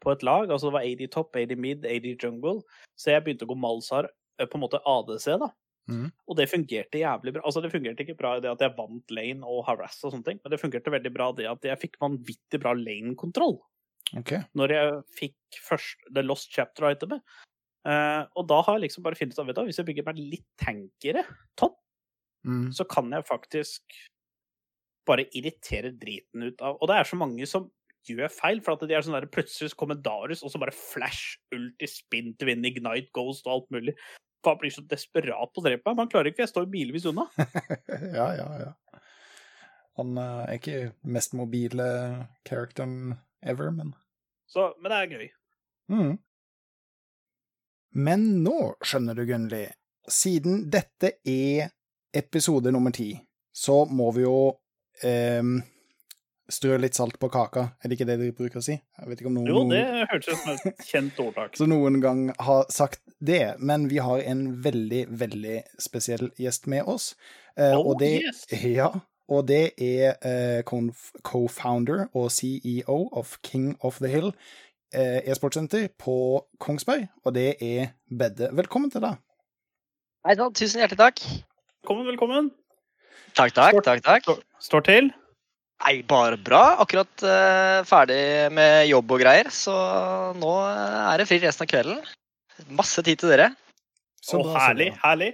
på 0.05 0.13
et 0.13 0.23
lag. 0.23 0.47
Altså 0.47 0.69
det 0.69 0.77
var 0.77 0.87
AD 0.87 1.03
top, 1.11 1.35
AD 1.35 1.55
mid, 1.59 1.83
AD 1.85 2.07
jungle. 2.15 2.61
Så 2.95 3.11
jeg 3.11 3.25
begynte 3.25 3.43
å 3.43 3.51
gå 3.51 3.59
Malsahar 3.59 4.07
eh, 4.39 4.47
på 4.47 4.55
en 4.55 4.63
måte 4.63 4.79
ADC, 4.87 5.27
da. 5.41 5.51
Mhm. 5.87 6.11
Og 6.27 6.37
det 6.37 6.49
fungerte 6.49 6.97
jævlig 6.97 7.33
bra. 7.35 7.41
Altså 7.45 7.61
Det 7.61 7.71
fungerte 7.71 8.01
ikke 8.01 8.17
bra 8.17 8.37
i 8.37 8.41
det 8.41 8.49
at 8.49 8.59
jeg 8.59 8.75
vant 8.77 9.11
lane 9.11 9.43
og 9.45 9.65
harass 9.67 10.03
og 10.03 10.13
sånne 10.13 10.25
ting, 10.25 10.39
men 10.43 10.51
det 10.51 10.59
fungerte 10.59 10.89
veldig 10.91 11.13
bra 11.13 11.31
det 11.37 11.45
at 11.45 11.61
jeg 11.61 11.77
fikk 11.79 11.99
vanvittig 12.01 12.59
bra 12.61 12.73
lane-kontroll 12.73 13.59
Okay. 14.17 14.43
når 14.55 14.69
jeg 14.69 15.03
fikk 15.17 15.59
først 15.65 15.97
The 16.13 16.21
Lost 16.21 16.51
Chapter-itemet. 16.53 17.21
Uh, 17.85 18.25
og 18.35 18.47
da 18.49 18.61
har 18.65 18.77
jeg 18.79 18.87
liksom 18.89 19.03
bare 19.05 19.15
funnet 19.17 19.37
ut 19.37 19.45
vet 19.45 19.57
hvis 19.65 19.77
jeg 19.77 19.85
bygger 19.85 20.05
meg 20.05 20.17
litt 20.17 20.47
tankere 20.57 21.25
topp, 21.57 21.77
Mm. 22.45 22.69
så 22.71 22.85
kan 22.87 23.09
jeg 23.09 23.25
faktisk 23.25 23.81
bare 25.07 25.25
irritere 25.33 25.89
driten 25.97 26.43
ut 26.43 26.61
av 26.61 26.77
Og 26.79 26.87
det 26.87 26.95
er 26.99 27.03
så 27.03 27.17
mange 27.17 27.45
som 27.49 27.71
gjør 28.07 28.29
feil, 28.29 28.61
for 28.61 28.73
at 28.73 28.87
de 28.87 28.93
er 28.93 29.01
sånn 29.01 29.17
der 29.17 29.25
plutselig 29.25 29.73
kommer 29.75 29.97
Darius, 29.97 30.43
og 30.45 30.51
så 30.53 30.59
bare 30.61 30.71
flash, 30.75 31.39
ulti, 31.55 31.87
spin 31.89 32.35
to 32.37 32.45
win, 32.45 32.63
ignite, 32.65 33.09
ghost 33.17 33.47
og 33.47 33.53
alt 33.55 33.71
mulig. 33.73 33.95
Man 34.45 34.57
blir 34.61 34.73
så 34.73 34.83
desperat 34.85 35.51
på 35.53 35.61
å 35.61 35.65
drepe 35.65 35.89
meg. 35.89 35.97
Man 36.03 36.11
klarer 36.11 36.31
ikke, 36.31 36.43
jeg 36.45 36.51
står 36.53 36.67
milevis 36.71 37.07
unna. 37.09 37.27
ja, 38.19 38.27
ja, 38.37 38.47
ja. 38.61 39.01
Han 39.99 40.17
eh, 40.19 40.41
er 40.45 40.59
ikke 40.59 40.79
mest 41.15 41.35
mobile 41.37 41.87
characteren 42.47 43.15
ever, 43.45 43.71
men 43.71 43.93
Så, 44.51 44.73
men 44.79 44.91
det 44.91 44.97
er 45.01 45.13
gøy. 45.15 45.27
mm. 45.93 46.13
Men 47.95 48.25
nå, 48.43 48.73
skjønner 48.83 49.15
du, 49.15 49.23
Gunnli, 49.29 49.61
siden 50.11 50.65
dette 50.69 51.13
er 51.31 51.69
episode 52.15 52.73
nummer 52.75 52.91
ti, 52.91 53.13
så 53.55 53.85
må 53.87 54.09
vi 54.15 54.25
jo 54.25 54.39
ehm, 55.07 55.61
strø 56.51 56.75
litt 56.77 56.93
salt 56.97 57.17
på 57.19 57.29
kaka. 57.33 57.63
Er 57.83 57.89
det 57.89 57.97
ikke 57.97 58.07
det 58.09 58.17
de 58.21 58.31
bruker 58.37 58.59
å 58.61 58.63
si? 58.65 58.75
Jeg 58.77 59.09
vet 59.09 59.21
ikke 59.21 59.31
om 59.31 59.37
noen, 59.39 59.47
Jo, 59.49 59.63
det 59.71 59.81
hørtes 60.11 60.29
ut 60.29 60.41
som 60.43 60.51
et 60.71 60.85
kjent 60.85 61.19
ordtak. 61.23 61.55
så 61.59 61.65
noen 61.69 61.97
gang 62.03 62.27
har 62.39 62.65
sagt 62.73 63.01
det, 63.25 63.55
men 63.59 63.87
vi 63.89 63.97
har 64.03 64.21
en 64.21 64.45
veldig, 64.65 65.05
veldig 65.09 65.57
spesiell 65.81 66.29
gjest 66.37 66.67
med 66.71 66.85
oss. 66.85 67.15
Eh, 67.57 67.73
Oh, 67.73 67.91
og 67.93 67.99
det, 68.03 68.11
yes. 68.27 68.43
Ja, 68.61 68.91
og 69.31 69.47
det 69.49 69.73
er 69.81 70.19
eh, 70.21 70.61
co-founder 71.25 72.05
og 72.13 72.29
CEO 72.31 72.99
of 73.17 73.37
King 73.43 73.71
of 73.81 73.97
the 74.03 74.11
Hill 74.11 74.29
eh, 74.93 75.23
e-sportsenter 75.25 75.87
på 75.97 76.45
Kongsberg, 76.61 77.07
og 77.25 77.33
det 77.33 77.55
er 77.63 77.95
Bedde. 78.11 78.51
Velkommen 78.53 78.91
til 78.93 79.01
deg. 79.01 79.17
Hei 80.25 80.35
sann, 80.37 80.53
tusen 80.57 80.81
hjertelig 80.83 81.01
takk. 81.01 81.25
Velkommen, 81.81 82.05
velkommen. 82.11 82.51
Takk, 83.35 83.53
takk. 83.57 83.73
Står- 83.75 83.85
takk, 83.89 84.03
takk. 84.05 84.23
Står, 84.29 84.43
står 84.69 84.85
til. 84.91 85.09
Nei, 85.83 85.99
bare 86.07 86.37
bra. 86.41 86.63
Akkurat 86.81 87.25
uh, 87.27 87.81
ferdig 87.87 88.21
med 88.55 88.85
jobb 88.89 89.11
og 89.17 89.21
greier, 89.21 89.51
så 89.53 89.75
nå 90.39 90.53
eh, 90.69 91.01
er 91.11 91.19
det 91.21 91.27
fri 91.29 91.41
resten 91.43 91.67
av 91.67 91.71
kvelden. 91.71 91.99
Masse 92.77 93.03
tid 93.03 93.19
til 93.19 93.33
dere. 93.33 93.51
Så 94.23 94.39
bra, 94.41 94.55
herlig, 94.69 94.93
herlig. 95.03 95.33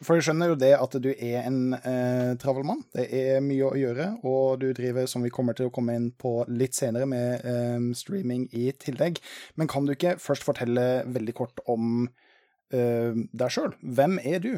For 0.00 0.16
jeg 0.16 0.24
skjønner 0.24 0.48
jo 0.48 0.56
det 0.56 0.72
at 0.78 0.94
du 1.04 1.10
er 1.12 1.44
en 1.44 1.76
eh, 1.76 2.32
travel 2.40 2.64
mann. 2.66 2.80
Det 2.96 3.04
er 3.12 3.42
mye 3.44 3.68
å 3.68 3.76
gjøre, 3.76 4.08
og 4.24 4.62
du 4.62 4.70
driver, 4.76 5.06
som 5.10 5.24
vi 5.24 5.32
kommer 5.34 5.56
til 5.56 5.68
å 5.68 5.74
komme 5.74 5.96
inn 5.98 6.08
på 6.16 6.38
litt 6.48 6.76
senere, 6.76 7.06
med 7.10 7.44
eh, 7.44 7.90
streaming 7.96 8.46
i 8.56 8.70
tillegg. 8.80 9.20
Men 9.60 9.68
kan 9.70 9.84
du 9.84 9.92
ikke 9.92 10.16
først 10.22 10.46
fortelle 10.46 11.04
veldig 11.12 11.36
kort 11.36 11.60
om 11.70 12.06
eh, 12.72 13.12
deg 13.12 13.52
sjøl? 13.52 13.76
Hvem 13.84 14.16
er 14.24 14.40
du? 14.44 14.54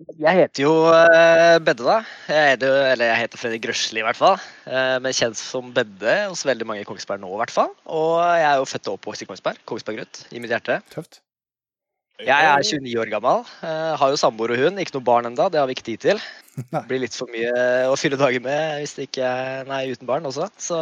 Jeg 0.00 0.32
heter 0.38 0.64
jo 0.64 0.72
eh, 0.88 1.58
Bedde, 1.60 1.84
da. 1.84 1.98
Jeg 2.30 2.54
heter, 2.54 2.76
eller 2.94 3.10
jeg 3.10 3.20
heter 3.20 3.40
Fredrik 3.40 3.64
Grøsli, 3.66 4.00
i 4.00 4.04
hvert 4.06 4.16
fall. 4.16 4.38
Eh, 4.64 4.96
men 5.04 5.16
kjent 5.16 5.36
som 5.36 5.72
Bedde 5.76 6.14
hos 6.30 6.44
veldig 6.48 6.68
mange 6.68 6.84
i 6.84 6.88
Kongsberg 6.88 7.20
nå, 7.20 7.28
i 7.34 7.40
hvert 7.42 7.52
fall. 7.52 7.74
Og 7.84 8.14
jeg 8.22 8.46
er 8.48 8.62
jo 8.62 8.68
født 8.70 8.88
og 8.88 8.96
oppvokst 8.96 9.26
i 9.26 9.28
Kongsberg. 9.28 9.60
Kongsberg-gutt 9.68 10.22
i 10.32 10.40
mitt 10.40 10.54
hjerte. 10.54 10.78
Tøft. 10.94 11.20
Jeg 12.20 12.48
er 12.48 12.64
29 12.64 12.96
år 13.00 13.12
gammel. 13.12 13.44
eh, 13.64 13.92
har 14.00 14.12
jo 14.12 14.20
samboer 14.20 14.56
og 14.56 14.64
hund. 14.64 14.80
Ikke 14.80 14.96
noe 14.96 15.04
barn 15.04 15.28
ennå, 15.28 15.50
det 15.52 15.60
har 15.60 15.68
vi 15.68 15.76
ikke 15.76 15.88
tid 15.92 16.04
til. 16.08 16.24
Det 16.72 16.84
blir 16.88 17.04
litt 17.04 17.16
for 17.16 17.30
mye 17.32 17.52
å 17.88 17.94
fylle 17.96 18.18
dager 18.20 18.42
med 18.44 18.80
hvis 18.80 18.96
det 18.96 19.06
ikke 19.06 19.24
er 19.24 19.68
nei, 19.68 19.84
uten 19.92 20.08
barn 20.08 20.26
også. 20.28 20.48
Så 20.60 20.80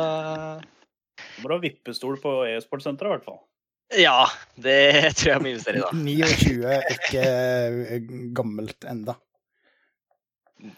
Du 1.36 1.44
må 1.44 1.52
ha 1.52 1.60
vippestol 1.62 2.18
på 2.22 2.40
e-sportsenteret, 2.48 3.10
i 3.10 3.14
hvert 3.18 3.26
fall. 3.28 3.42
Ja, 3.96 4.26
det 4.60 4.76
tror 5.16 5.30
jeg 5.32 5.42
må 5.44 5.50
investere 5.52 5.80
i, 5.80 5.84
da. 5.84 5.90
29 5.94 6.68
er 6.74 6.86
ikke 6.96 7.24
eh, 7.24 8.12
gammelt 8.36 8.84
enda. 8.88 9.14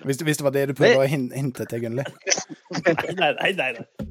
Hvis, 0.04 0.20
hvis 0.20 0.36
det 0.36 0.44
var 0.44 0.52
det 0.54 0.66
du 0.68 0.74
prøvde 0.76 1.00
å 1.00 1.08
hinte 1.08 1.64
til, 1.64 1.80
Gunnli. 1.86 2.04
Nei, 2.84 3.30
nei, 3.32 3.52
nei. 3.56 3.70
nei. 3.78 4.08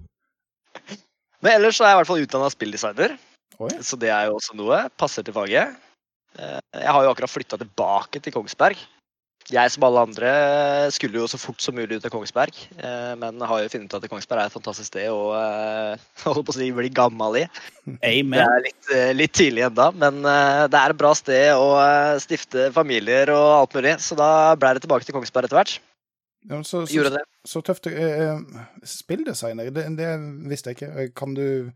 Men 1.39 1.53
ellers 1.55 1.77
så 1.77 1.85
er 1.85 1.91
jeg 1.93 1.95
i 1.95 1.99
hvert 2.01 2.09
fall 2.09 2.23
utdanna 2.25 2.49
spilldesigner, 2.51 3.13
Oi. 3.63 3.69
så 3.85 3.95
det 4.01 4.09
er 4.11 4.27
jo 4.27 4.39
også 4.39 4.57
noe. 4.59 4.81
Passer 4.99 5.23
til 5.23 5.35
faget. 5.37 5.77
Eh, 6.35 6.57
Jeg 6.81 6.91
har 6.95 7.05
jo 7.05 7.11
akkurat 7.13 7.31
flytta 7.31 7.59
tilbake 7.61 8.19
til 8.25 8.33
Kongsberg. 8.35 8.81
Jeg 9.49 9.71
som 9.73 9.85
alle 9.87 10.01
andre 10.05 10.31
skulle 10.93 11.17
jo 11.17 11.27
så 11.29 11.39
fort 11.41 11.63
som 11.63 11.73
mulig 11.73 11.97
ut 11.97 12.05
av 12.05 12.11
Kongsberg, 12.13 12.53
eh, 12.77 13.13
men 13.17 13.41
har 13.41 13.63
jo 13.63 13.71
funnet 13.73 13.89
ut 13.89 13.95
at 13.97 14.11
Kongsberg 14.11 14.43
er 14.43 14.51
et 14.51 14.53
fantastisk 14.53 14.91
sted 14.91 15.07
å 15.09 15.31
eh, 15.39 16.03
holde 16.27 16.43
på 16.45 16.53
å 16.53 16.57
si 16.59 16.67
bli 16.75 16.91
gammel 16.93 17.39
i. 17.41 17.43
Det 17.87 18.43
er 18.43 18.61
litt, 18.67 18.91
eh, 18.93 19.09
litt 19.15 19.33
tidlig 19.33 19.65
ennå, 19.65 19.89
men 19.97 20.21
det 20.21 20.81
er 20.81 20.93
et 20.93 20.99
bra 20.99 21.15
sted 21.17 21.57
å 21.57 21.71
stifte 22.21 22.69
familier 22.75 23.33
og 23.33 23.47
alt 23.55 23.79
mulig, 23.79 23.95
så 24.05 24.17
da 24.19 24.31
ble 24.59 24.75
det 24.77 24.85
tilbake 24.85 25.07
til 25.07 25.17
Kongsberg 25.17 25.49
etter 25.49 25.61
hvert. 25.61 25.79
Ja, 26.49 26.61
så, 26.63 26.85
så, 26.85 26.93
Gjorde 26.93 27.17
det. 27.17 27.25
så 27.49 27.61
tøft. 27.65 27.89
Spilldesigner, 28.87 29.73
det, 29.75 29.89
det 29.97 30.11
visste 30.51 30.71
jeg 30.71 30.77
ikke. 30.77 31.09
Kan 31.17 31.33
du 31.35 31.71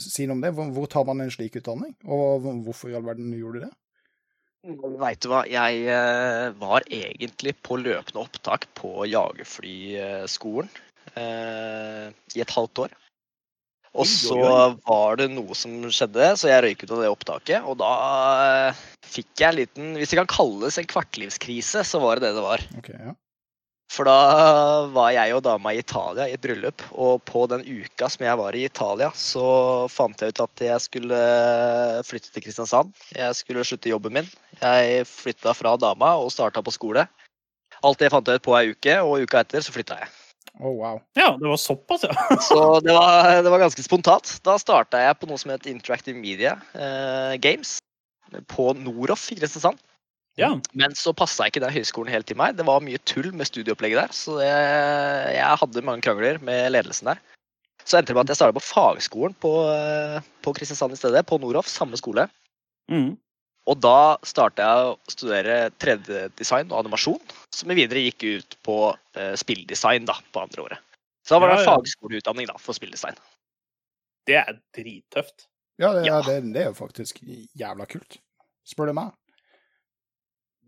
si 0.00 0.28
noe 0.28 0.38
om 0.38 0.44
det? 0.44 0.54
Hvor, 0.54 0.70
hvor 0.76 0.86
tar 0.90 1.04
man 1.08 1.24
en 1.24 1.32
slik 1.34 1.58
utdanning? 1.58 1.96
Og 2.06 2.46
hvorfor 2.64 2.92
i 2.92 2.96
all 2.96 3.04
verden 3.04 3.34
gjorde 3.34 3.60
du 3.60 3.66
det? 3.66 3.74
Veit 4.64 5.20
du 5.20 5.28
hva, 5.28 5.42
jeg 5.44 5.84
eh, 5.92 6.46
var 6.56 6.86
egentlig 6.88 7.52
på 7.66 7.76
løpende 7.82 8.22
opptak 8.22 8.64
på 8.78 9.04
jagerflyskolen 9.10 10.70
eh, 11.20 12.06
i 12.32 12.40
et 12.40 12.54
halvt 12.54 12.86
år. 12.86 12.94
Og 13.94 14.08
så 14.10 14.38
var 14.88 15.20
det 15.20 15.28
noe 15.30 15.54
som 15.54 15.76
skjedde, 15.86 16.32
så 16.40 16.48
jeg 16.50 16.64
røyk 16.64 16.82
ut 16.82 16.94
av 16.96 17.02
det 17.02 17.10
opptaket. 17.12 17.68
Og 17.68 17.76
da 17.78 17.92
eh, 18.46 18.80
fikk 19.06 19.44
jeg 19.44 19.52
en 19.52 19.60
liten 19.60 19.92
Hvis 20.00 20.14
det 20.14 20.18
kan 20.18 20.32
kalles 20.32 20.80
en 20.80 20.88
kvartlivskrise, 20.90 21.84
så 21.86 22.00
var 22.02 22.18
det 22.18 22.30
det 22.30 22.40
det 22.40 22.46
var. 22.48 22.64
Ok, 22.80 22.90
ja. 22.90 23.14
For 23.92 24.08
da 24.08 24.86
var 24.94 25.12
jeg 25.14 25.34
og 25.36 25.42
dama 25.44 25.74
i 25.74 25.78
Italia 25.82 26.26
i 26.26 26.34
et 26.34 26.42
bryllup, 26.42 26.82
og 26.96 27.20
på 27.28 27.44
den 27.52 27.62
uka 27.62 28.08
som 28.10 28.24
jeg 28.26 28.38
var 28.40 28.56
i 28.56 28.64
Italia, 28.66 29.10
så 29.14 29.44
fant 29.92 30.22
jeg 30.22 30.34
ut 30.34 30.42
at 30.46 30.64
jeg 30.66 30.86
skulle 30.86 31.20
flytte 32.08 32.32
til 32.32 32.46
Kristiansand. 32.46 32.90
Jeg 33.14 33.38
skulle 33.38 33.66
slutte 33.66 33.92
jobben 33.92 34.16
min. 34.18 34.32
Jeg 34.58 35.06
flytta 35.10 35.54
fra 35.54 35.76
dama 35.78 36.14
og 36.18 36.32
starta 36.34 36.64
på 36.64 36.74
skole. 36.74 37.06
Alt 37.84 38.00
det 38.00 38.10
fant 38.10 38.28
jeg 38.28 38.40
ut 38.40 38.46
på 38.46 38.56
ei 38.58 38.72
uke, 38.72 38.98
og 39.04 39.26
uka 39.28 39.44
etter 39.44 39.62
så 39.62 39.74
flytta 39.74 40.00
jeg. 40.00 40.12
Å, 40.54 40.70
wow. 40.70 41.00
Ja, 41.18 41.32
det 41.38 41.48
var 41.50 41.58
såpass, 41.58 42.04
ja. 42.06 42.14
Så 42.48 42.58
det 42.84 42.94
var, 42.94 43.30
det 43.42 43.50
var 43.50 43.62
ganske 43.62 43.82
spontant. 43.82 44.36
Da 44.46 44.54
starta 44.60 45.00
jeg 45.02 45.18
på 45.18 45.28
noe 45.30 45.40
som 45.40 45.50
het 45.50 45.66
Interactive 45.70 46.18
Media 46.18 46.54
eh, 46.78 47.34
Games 47.42 47.80
på 48.50 48.70
Noroff 48.78 49.26
i 49.34 49.38
Kristiansand. 49.38 49.80
Ja. 50.40 50.50
Men 50.74 50.94
så 50.98 51.14
passa 51.16 51.46
ikke 51.48 51.62
den 51.62 51.72
høyskolen 51.74 52.12
helt 52.12 52.26
til 52.26 52.38
meg. 52.38 52.56
Det 52.58 52.66
var 52.66 52.82
mye 52.82 53.00
tull 53.06 53.30
med 53.36 53.46
studieopplegget 53.46 54.00
der. 54.00 54.16
Så 54.16 54.40
jeg, 54.42 55.34
jeg 55.36 55.60
hadde 55.60 55.84
mange 55.86 56.04
krangler 56.06 56.40
med 56.42 56.72
ledelsen 56.74 57.12
der. 57.12 57.20
Så 57.84 57.98
endte 57.98 58.10
det 58.10 58.16
med 58.16 58.24
at 58.24 58.32
jeg 58.32 58.40
starta 58.40 58.56
på 58.56 58.64
fagskolen 58.64 59.36
på, 59.44 59.52
eh, 59.70 60.24
på 60.42 60.54
Kristiansand 60.56 60.96
i 60.96 60.98
stedet. 60.98 61.22
På 61.28 61.38
Noroff, 61.38 61.68
samme 61.70 62.00
skole. 62.00 62.26
Mm. 62.90 63.12
Og 63.70 63.80
da 63.80 64.16
starta 64.26 64.64
jeg 64.64 64.88
å 64.88 65.12
studere 65.12 65.58
3D-design 65.80 66.72
og 66.72 66.82
animasjon, 66.82 67.20
som 67.54 67.72
videre 67.72 68.02
gikk 68.04 68.26
ut 68.26 68.56
på 68.66 68.76
uh, 68.92 69.34
spilldesign 69.40 70.04
da, 70.08 70.18
på 70.34 70.42
andre 70.42 70.66
året. 70.66 70.82
Så 71.24 71.36
da 71.36 71.40
var 71.40 71.54
det 71.54 71.62
Ja, 71.62 71.64
ja. 71.64 71.70
fagskoleutdanning 71.72 72.50
da, 72.50 72.58
for 72.60 72.76
spilldesign. 72.76 73.16
Det 74.28 74.36
er 74.42 74.58
drittøft. 74.76 75.46
Ja, 75.80 75.94
det. 75.96 76.04
Ja. 76.06 76.20
det, 76.26 76.36
det 76.52 76.60
er 76.60 76.68
jo 76.72 76.76
faktisk 76.76 77.22
jævla 77.24 77.88
kult, 77.88 78.18
spør 78.68 78.92
du 78.92 78.98
meg. 79.00 79.16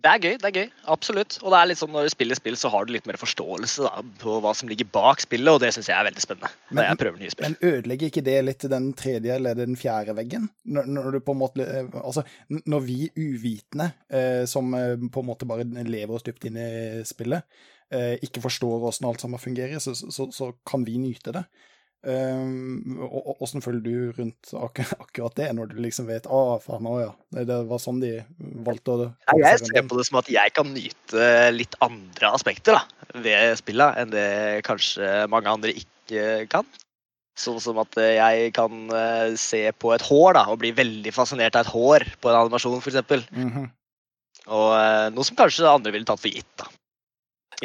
Det 0.04 0.10
er 0.12 0.20
gøy, 0.22 0.34
det 0.38 0.48
er 0.50 0.54
gøy. 0.60 0.68
Absolutt. 0.92 1.38
Og 1.42 1.50
det 1.50 1.58
er 1.58 1.68
litt 1.70 1.80
sånn 1.80 1.90
når 1.94 2.06
du 2.06 2.12
spiller 2.12 2.38
spill, 2.38 2.56
så 2.60 2.70
har 2.70 2.86
du 2.86 2.92
litt 2.94 3.06
mer 3.08 3.18
forståelse 3.18 3.86
da, 3.86 4.02
på 4.20 4.36
hva 4.44 4.52
som 4.54 4.68
ligger 4.70 4.86
bak 4.94 5.22
spillet, 5.24 5.50
og 5.50 5.60
det 5.64 5.72
syns 5.74 5.88
jeg 5.90 5.96
er 5.98 6.06
veldig 6.06 6.22
spennende. 6.22 6.50
Men- 6.70 6.76
når 6.78 6.88
jeg 6.90 7.00
prøver 7.02 7.18
nye 7.22 7.30
spill. 7.34 7.46
Men 7.48 7.70
ødelegger 7.72 8.10
ikke 8.12 8.24
det 8.28 8.36
litt 8.44 8.66
den 8.70 8.92
tredje 8.94 9.34
eller 9.34 9.54
den 9.58 9.76
fjerde 9.80 10.14
veggen? 10.14 10.48
Når, 10.64 10.86
når 10.86 11.10
du 11.16 11.20
på 11.20 11.32
en 11.34 11.40
måte 11.40 11.66
eh, 11.66 11.88
Altså, 12.02 12.22
når 12.66 12.80
vi 12.86 12.98
uvitende, 13.16 13.92
eh, 14.10 14.44
som 14.46 14.72
eh, 14.74 14.96
på 15.10 15.20
en 15.24 15.26
måte 15.32 15.48
bare 15.48 15.64
lever 15.64 16.14
oss 16.14 16.22
dypt 16.26 16.44
inn 16.46 16.56
i 16.60 17.02
spillet, 17.08 17.42
eh, 17.90 18.14
ikke 18.22 18.42
forstår 18.44 18.86
åssen 18.90 19.08
alt 19.08 19.20
sammen 19.24 19.40
fungerer, 19.42 19.78
så, 19.82 19.94
så, 19.96 20.30
så 20.30 20.52
kan 20.66 20.84
vi 20.86 20.98
nyte 20.98 21.32
det. 21.32 21.44
Um, 22.06 23.00
og- 23.02 23.24
og 23.32 23.40
Åssen 23.42 23.62
føler 23.64 23.80
du 23.82 24.12
rundt 24.14 24.52
ak 24.54 24.78
akkurat 25.02 25.34
det, 25.34 25.48
når 25.58 25.72
du 25.72 25.80
liksom 25.82 26.06
vet 26.06 26.28
Å, 26.30 26.60
faen, 26.62 26.86
å 26.86 27.00
ja. 27.00 27.08
Det, 27.34 27.46
det 27.48 27.56
var 27.66 27.80
sånn 27.82 27.98
de 27.98 28.12
valgte 28.62 28.92
å 28.94 28.98
ja, 29.08 29.34
jeg 29.42 29.58
ser 29.64 29.88
på 29.90 29.98
det 29.98 30.04
som 30.06 30.20
at 30.20 30.28
jeg 30.30 30.52
kan 30.54 30.70
nyte 30.70 31.24
litt 31.56 31.74
andre 31.82 32.30
aspekter 32.36 32.78
da, 32.78 32.84
ved 33.24 33.56
spillet 33.58 33.98
enn 33.98 34.12
det 34.14 34.28
kanskje 34.68 35.08
mange 35.32 35.50
andre 35.50 35.74
ikke 35.74 36.46
kan. 36.52 36.68
Sånn 37.36 37.58
som 37.60 37.80
at 37.82 37.98
jeg 37.98 38.52
kan 38.56 38.86
eh, 38.94 39.34
se 39.36 39.64
på 39.76 39.90
et 39.96 40.04
hår 40.06 40.38
da, 40.38 40.44
og 40.54 40.60
bli 40.62 40.70
veldig 40.78 41.10
fascinert 41.12 41.58
av 41.58 41.66
et 41.66 41.72
hår 41.74 42.06
på 42.22 42.30
en 42.30 42.38
animasjon 42.44 42.78
f.eks. 42.78 43.26
Mhm. 43.34 43.66
Og 44.46 44.68
eh, 44.78 45.08
noe 45.10 45.26
som 45.26 45.36
kanskje 45.42 45.66
andre 45.68 45.90
ville 45.92 46.06
tatt 46.06 46.22
for 46.22 46.30
gitt. 46.30 46.46
da. 46.62 46.70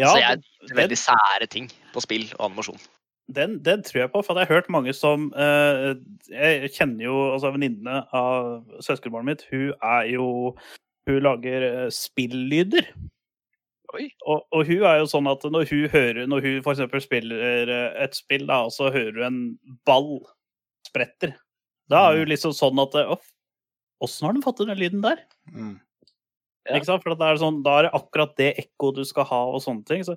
Ja, 0.01 0.09
Så 0.09 0.17
jeg 0.17 0.41
er 0.41 0.75
veldig 0.81 0.97
sære 0.97 1.47
ting 1.51 1.69
på 1.93 2.01
spill 2.03 2.25
og 2.39 2.49
animasjon. 2.49 2.81
Den, 3.35 3.59
den 3.63 3.83
tror 3.85 4.03
jeg 4.03 4.11
på, 4.13 4.21
for 4.25 4.37
jeg 4.37 4.47
har 4.49 4.59
hørt 4.59 4.69
mange 4.73 4.93
som 4.97 5.29
eh, 5.37 5.93
Jeg 6.31 6.71
kjenner 6.75 7.05
jo 7.05 7.17
altså 7.33 7.53
venninnene 7.53 8.03
av 8.15 8.81
søskenbarnet 8.83 9.29
mitt. 9.29 9.47
Hun 9.51 9.71
er 9.77 10.11
jo 10.13 10.27
Hun 11.09 11.23
lager 11.25 11.65
uh, 11.65 11.89
spillyder. 11.93 12.91
Og, 13.91 14.43
og 14.51 14.65
hun 14.67 14.85
er 14.87 15.01
jo 15.01 15.07
sånn 15.09 15.27
at 15.27 15.43
når 15.51 15.67
hun 15.67 15.87
hører 15.91 16.27
Når 16.29 16.45
hun 16.45 16.59
f.eks. 16.63 17.03
spiller 17.03 17.71
eh, 17.71 18.03
et 18.05 18.15
spill, 18.15 18.45
da, 18.47 18.63
og 18.67 18.75
så 18.75 18.91
hører 18.93 19.19
hun 19.19 19.27
en 19.27 19.41
ball 19.87 20.13
spretter, 20.87 21.35
da 21.91 22.07
er 22.09 22.21
hun 22.21 22.31
liksom 22.31 22.55
sånn 22.55 22.79
at 22.83 22.95
eh, 22.99 23.15
Åssen 24.01 24.25
har 24.25 24.33
de 24.33 24.41
fått 24.41 24.61
til 24.61 24.71
den 24.71 24.79
lyden 24.79 25.03
der? 25.03 25.19
Mm. 25.51 25.75
Ja. 26.71 26.79
Ikke 26.79 26.87
sant? 26.89 27.03
For 27.03 27.13
at 27.13 27.19
det 27.21 27.27
er 27.29 27.39
sånn, 27.41 27.61
Da 27.65 27.77
er 27.79 27.87
det 27.89 27.93
akkurat 27.99 28.35
det 28.39 28.49
ekkoet 28.65 29.01
du 29.01 29.05
skal 29.07 29.27
ha, 29.29 29.41
og 29.51 29.61
sånne 29.63 29.85
ting. 29.87 30.03
Så 30.07 30.15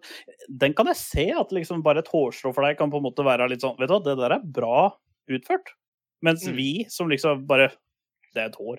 den 0.49 0.75
kan 0.79 0.87
jeg 0.90 0.97
se, 1.03 1.27
at 1.35 1.53
liksom 1.55 1.83
bare 1.85 2.05
et 2.05 2.11
hårstrå 2.14 2.55
for 2.55 2.62
deg 2.67 2.79
kan 2.79 2.93
på 2.95 3.01
en 3.03 3.07
måte 3.11 3.27
være 3.27 3.49
litt 3.51 3.64
sånn 3.67 3.77
Vet 3.81 3.90
du 3.90 3.97
hva, 3.99 4.03
det 4.07 4.17
der 4.23 4.37
er 4.38 4.45
bra 4.61 4.93
utført. 5.35 5.75
Mens 6.25 6.47
Mm. 6.47 6.55
vi 6.57 6.71
som 6.88 7.09
liksom 7.11 7.45
bare 7.47 7.73
Det 8.35 8.43
er 8.43 8.49
et 8.51 8.57
hår. 8.59 8.79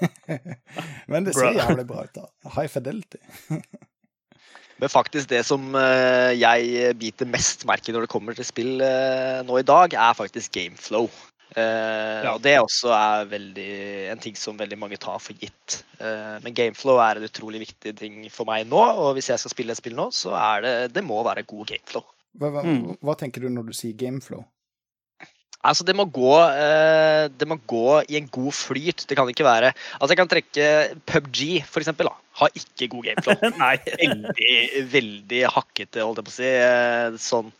Men 1.10 1.24
det 1.26 1.34
ser 1.36 1.52
jævlig 1.54 1.86
bra 1.86 2.02
ut, 2.08 2.14
da. 2.16 2.24
High 2.56 2.66
fidelity. 2.72 3.18
Men 4.80 4.88
faktisk 4.88 5.28
det 5.28 5.42
som 5.44 5.74
eh, 5.76 6.32
jeg 6.40 6.94
biter 6.98 7.28
mest 7.28 7.66
merke 7.68 7.90
i 7.90 7.94
når 7.94 8.06
det 8.06 8.12
kommer 8.14 8.34
til 8.34 8.46
spill 8.48 8.80
eh, 8.80 9.42
nå 9.44 9.58
i 9.60 9.66
dag, 9.68 9.92
er 9.92 10.16
faktisk 10.16 10.54
gameflow. 10.56 11.10
Eh, 11.56 12.22
Ja. 12.24 12.34
Og 12.34 12.42
det 12.44 12.54
også 12.60 12.90
er 12.94 13.24
veldig, 13.30 13.68
en 14.12 14.18
ting 14.22 14.36
som 14.36 14.56
veldig 14.60 14.78
mange 14.78 14.98
tar 15.00 15.18
for 15.18 15.32
gitt. 15.34 15.80
Uh, 16.00 16.38
men 16.44 16.54
gameflow 16.54 17.00
er 17.02 17.16
en 17.18 17.26
utrolig 17.26 17.60
viktig 17.66 17.94
ting 17.98 18.22
for 18.30 18.46
meg 18.48 18.68
nå, 18.68 18.78
og 18.80 19.14
hvis 19.16 19.28
jeg 19.32 19.38
skal 19.42 19.50
spille 19.54 19.72
et 19.74 19.80
spill 19.80 19.96
nå, 19.98 20.10
så 20.12 20.32
er 20.36 20.60
det 20.64 20.74
Det 20.94 21.02
må 21.04 21.22
være 21.26 21.46
god 21.48 21.66
gameflow. 21.72 22.04
Hva, 22.38 22.50
hva, 22.54 22.62
Mm. 22.62 22.96
hva 23.02 23.16
tenker 23.18 23.40
du 23.42 23.48
når 23.50 23.66
du 23.66 23.72
sier 23.74 23.92
gameflow? 23.98 24.44
Altså, 25.62 25.84
det 25.84 25.92
må 25.96 26.06
gå 26.08 26.30
uh, 26.40 27.28
Det 27.28 27.44
må 27.48 27.58
gå 27.68 28.00
i 28.08 28.16
en 28.16 28.28
god 28.32 28.52
flyt. 28.56 29.04
Det 29.08 29.16
kan 29.18 29.28
ikke 29.28 29.44
være 29.44 29.74
Altså, 29.98 30.12
jeg 30.14 30.16
kan 30.22 30.30
trekke 30.30 30.68
PubG, 31.04 31.42
for 31.68 31.80
eksempel, 31.82 32.08
da. 32.08 32.14
Har 32.40 32.48
ikke 32.56 32.88
god 32.94 33.04
gameflow. 33.10 33.50
Nei. 33.60 33.74
veldig, 34.00 34.86
veldig 34.94 35.42
hakkete, 35.52 36.00
holdt 36.06 36.22
jeg 36.22 36.28
på 36.30 36.32
å 36.32 36.38
si. 36.38 36.54
Sånn 37.28 37.52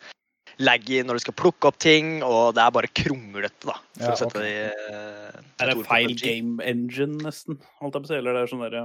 laggy 0.61 1.03
når 1.07 1.16
du 1.18 1.23
skal 1.25 1.35
plukke 1.40 1.68
opp 1.70 1.79
ting, 1.81 2.23
og 2.23 2.55
det 2.55 2.62
er 2.62 2.70
bare 2.77 2.90
kronglete, 2.92 3.64
da. 3.66 3.77
For 3.96 4.05
Ja, 4.05 4.12
å 4.12 4.18
sette 4.20 4.37
ok. 4.37 4.42
det 4.44 4.57
eh, 4.94 5.44
Er 5.61 5.70
det 5.75 5.87
feil 5.88 6.14
game 6.20 6.61
engine, 6.62 7.16
nesten? 7.25 7.57
Holdt 7.81 7.94
jeg 7.96 8.03
på 8.05 8.09
å 8.09 8.12
si. 8.12 8.18
Eller 8.20 8.37
det 8.37 8.42
er 8.44 8.53
sånn 8.53 8.64
derre 8.66 8.83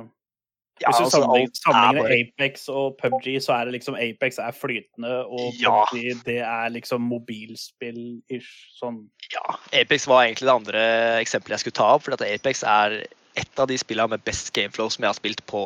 Ja, 0.82 0.90
Hvis 0.92 0.98
du 0.98 1.04
altså, 1.06 1.22
sammenligner, 1.22 1.52
alt 1.72 1.76
er 1.96 2.00
bare 2.02 2.16
Apex 2.20 2.66
og 2.68 2.98
PubG, 3.00 3.28
så 3.44 3.54
er 3.56 3.66
det 3.70 3.76
liksom 3.78 3.96
Apex 3.96 4.40
er 4.44 4.52
flytende, 4.52 5.12
og 5.32 5.54
Ja. 5.62 5.86
PubG 5.92 6.24
det 6.26 6.40
er 6.44 6.70
liksom 6.76 7.06
mobilspill-ish. 7.12 8.50
Sånn 8.80 9.06
Ja, 9.32 9.56
Apex 9.74 10.08
var 10.08 10.26
egentlig 10.26 10.48
det 10.50 10.56
andre 10.56 10.82
eksempelet 11.22 11.56
jeg 11.56 11.64
skulle 11.66 11.80
ta 11.80 11.94
opp. 11.96 12.04
For 12.04 12.14
at 12.18 12.22
Apex 12.28 12.64
er 12.68 13.04
et 13.36 13.60
av 13.60 13.68
de 13.68 13.78
spillene 13.80 14.10
med 14.16 14.24
best 14.28 14.52
gameflow 14.56 14.90
som 14.92 15.04
jeg 15.04 15.10
har 15.14 15.20
spilt 15.20 15.46
på 15.48 15.62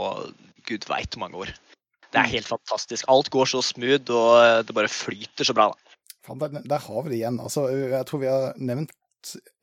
gud 0.69 0.85
veit 0.89 1.09
hvor 1.15 1.25
mange 1.25 1.41
år. 1.45 1.53
Det 2.11 2.17
Mm. 2.17 2.25
er 2.25 2.29
helt 2.29 2.47
fantastisk. 2.47 3.05
Alt 3.07 3.29
går 3.29 3.45
så 3.45 3.61
smooth, 3.61 4.09
og 4.09 4.65
det 4.65 4.73
bare 4.73 4.87
flyter 4.89 5.45
så 5.45 5.53
bra. 5.53 5.67
da. 5.69 5.88
Faen, 6.29 6.39
der, 6.45 6.63
der 6.71 6.85
har 6.85 7.03
vi 7.05 7.11
det 7.13 7.19
igjen. 7.19 7.39
Altså, 7.43 7.67
jeg 7.73 8.05
tror 8.09 8.21
vi 8.23 8.29
har 8.31 8.53
nevnt 8.57 8.95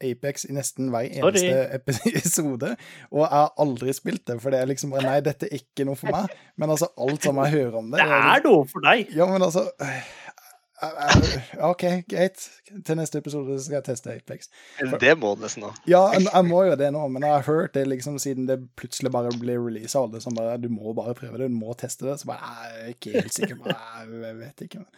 Apex 0.04 0.44
i 0.44 0.52
nesten 0.52 0.90
hver 0.92 1.06
Sorry. 1.14 1.30
eneste 1.30 1.62
episode, 1.78 2.74
og 3.08 3.22
jeg 3.22 3.30
har 3.32 3.54
aldri 3.64 3.94
spilt 3.96 4.26
det, 4.28 4.36
for 4.42 4.52
det 4.52 4.60
er 4.60 4.68
liksom 4.68 4.92
bare 4.92 5.06
Nei, 5.08 5.16
dette 5.24 5.48
er 5.48 5.56
ikke 5.62 5.86
noe 5.88 5.96
for 5.96 6.12
meg. 6.12 6.28
Men 6.60 6.74
altså, 6.74 6.90
alt 7.00 7.24
som 7.24 7.40
jeg 7.40 7.54
hører 7.56 7.78
om 7.80 7.88
det 7.94 8.00
Det 8.04 8.18
er 8.20 8.44
noe 8.44 8.66
for 8.68 8.84
deg! 8.84 9.08
Ja, 9.16 9.28
men 9.30 9.46
altså 9.46 9.64
øh, 9.80 10.02
OK, 11.70 11.84
greit. 12.10 12.42
Til 12.84 12.98
neste 12.98 13.18
episode 13.22 13.56
skal 13.64 13.78
jeg 13.78 13.84
teste 13.86 14.12
Apex. 14.12 14.50
Det 15.00 15.14
må 15.18 15.32
du 15.38 15.46
nesten 15.46 15.64
nå. 15.64 15.70
Ja, 15.88 16.02
jeg 16.12 16.26
jeg 16.26 16.48
må 16.50 16.62
jo 16.68 16.74
det 16.76 16.90
nå, 16.92 17.06
men 17.08 17.24
jeg 17.24 17.32
har 17.32 17.46
hørt 17.48 17.72
det 17.78 17.86
liksom 17.88 18.18
siden 18.20 18.48
det 18.50 18.58
plutselig 18.76 19.12
bare 19.14 19.32
ble 19.40 19.56
releasa. 19.56 20.02
Alle 20.04 20.20
som 20.20 20.36
bare 20.36 20.58
Du 20.60 20.68
må 20.68 20.92
bare 20.96 21.14
prøve 21.16 21.40
det, 21.40 21.48
du 21.48 21.56
må 21.56 21.72
teste 21.80 22.04
det. 22.10 22.18
Så 22.20 22.28
bare 22.28 22.44
Jeg 22.44 22.82
er 22.82 22.92
ikke 22.92 23.14
helt 23.16 23.34
sikker. 23.34 23.72
Jeg 24.12 24.36
vet 24.42 24.66
ikke. 24.68 24.84
Men. 24.84 24.92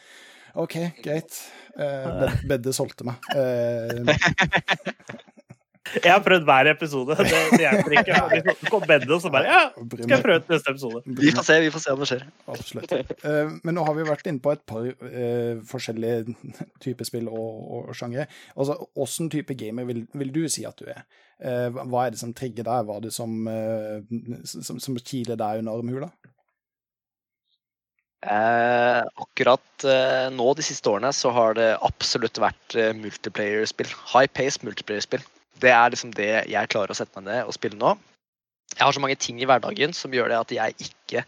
OK, 0.54 0.76
greit. 1.04 1.40
Uh, 1.78 2.28
Bedde 2.48 2.72
solgte 2.74 3.04
meg. 3.06 3.16
Eh, 3.37 4.02
Jeg 6.04 6.12
har 6.12 6.20
prøvd 6.20 6.42
hver 6.44 6.68
episode. 6.74 7.14
Det, 7.16 7.38
det 7.54 7.61
hjelper 7.62 7.94
ikke. 7.96 8.16
Liksom, 8.34 8.56
Så 8.61 8.72
kom 8.74 8.82
Bedde, 8.88 9.08
og 9.14 9.22
så 9.24 9.30
bare 9.32 9.46
Ja, 9.48 9.61
skal 9.72 10.11
jeg 10.12 10.24
prøve 10.26 10.42
neste 10.52 10.72
episode. 10.74 11.00
Vi 11.16 11.30
får 11.32 11.46
se, 11.46 11.56
vi 11.64 11.70
får 11.72 11.80
se 11.84 11.94
om 11.94 12.02
det 12.02 12.08
skjer. 12.11 12.24
Absolutt. 12.52 12.92
Eh, 13.24 13.54
men 13.64 13.74
nå 13.78 13.84
har 13.87 13.96
vi 13.96 14.04
vært 14.04 14.28
inne 14.28 14.42
på 14.44 14.52
et 14.52 14.61
par 14.68 14.84
eh, 14.84 15.62
forskjellige 15.70 16.34
typer 16.84 17.08
spill 17.08 17.30
og, 17.32 17.40
og, 17.40 17.88
og 17.88 17.96
sjangre. 17.96 18.26
Altså, 18.52 18.76
Åssen 19.00 19.30
type 19.32 19.56
gamer 19.56 19.88
vil, 19.88 20.04
vil 20.12 20.34
du 20.34 20.42
si 20.52 20.66
at 20.68 20.76
du 20.82 20.90
er? 20.92 21.06
Eh, 21.40 21.70
hva- 21.72 21.87
hva 21.88 22.04
er 22.04 22.12
det 22.12 22.20
som 22.20 22.37
trigger 22.37 22.68
deg? 22.68 22.84
Hva 22.84 22.98
er 23.00 23.06
det 23.08 23.14
som, 23.16 23.38
uh, 23.48 24.44
som, 24.44 24.76
som 24.82 25.00
kiler 25.00 25.40
deg 25.40 25.62
under 25.64 25.78
armhula? 25.80 26.11
Eh, 28.26 29.02
akkurat 29.14 29.85
eh, 29.87 30.26
nå 30.35 30.46
de 30.59 30.64
siste 30.66 30.90
årene 30.90 31.12
så 31.14 31.31
har 31.31 31.54
det 31.54 31.68
absolutt 31.87 32.40
vært 32.42 32.74
eh, 32.74 32.90
multiplayer-spill. 32.98 33.90
High 34.11 34.31
pace 34.35 34.59
multiplayer-spill. 34.66 35.22
Det 35.62 35.70
er 35.70 35.92
liksom 35.94 36.11
det 36.16 36.33
jeg 36.50 36.70
klarer 36.72 36.90
å 36.90 36.98
sette 36.98 37.14
meg 37.20 37.28
ned 37.31 37.46
og 37.46 37.54
spille 37.54 37.78
nå. 37.78 37.94
Jeg 38.74 38.83
har 38.83 38.94
så 38.94 39.02
mange 39.02 39.18
ting 39.22 39.38
i 39.40 39.46
hverdagen 39.48 39.94
som 39.94 40.14
gjør 40.14 40.33
det 40.33 40.40
at 40.40 40.54
jeg 40.54 40.74
ikke 40.90 41.22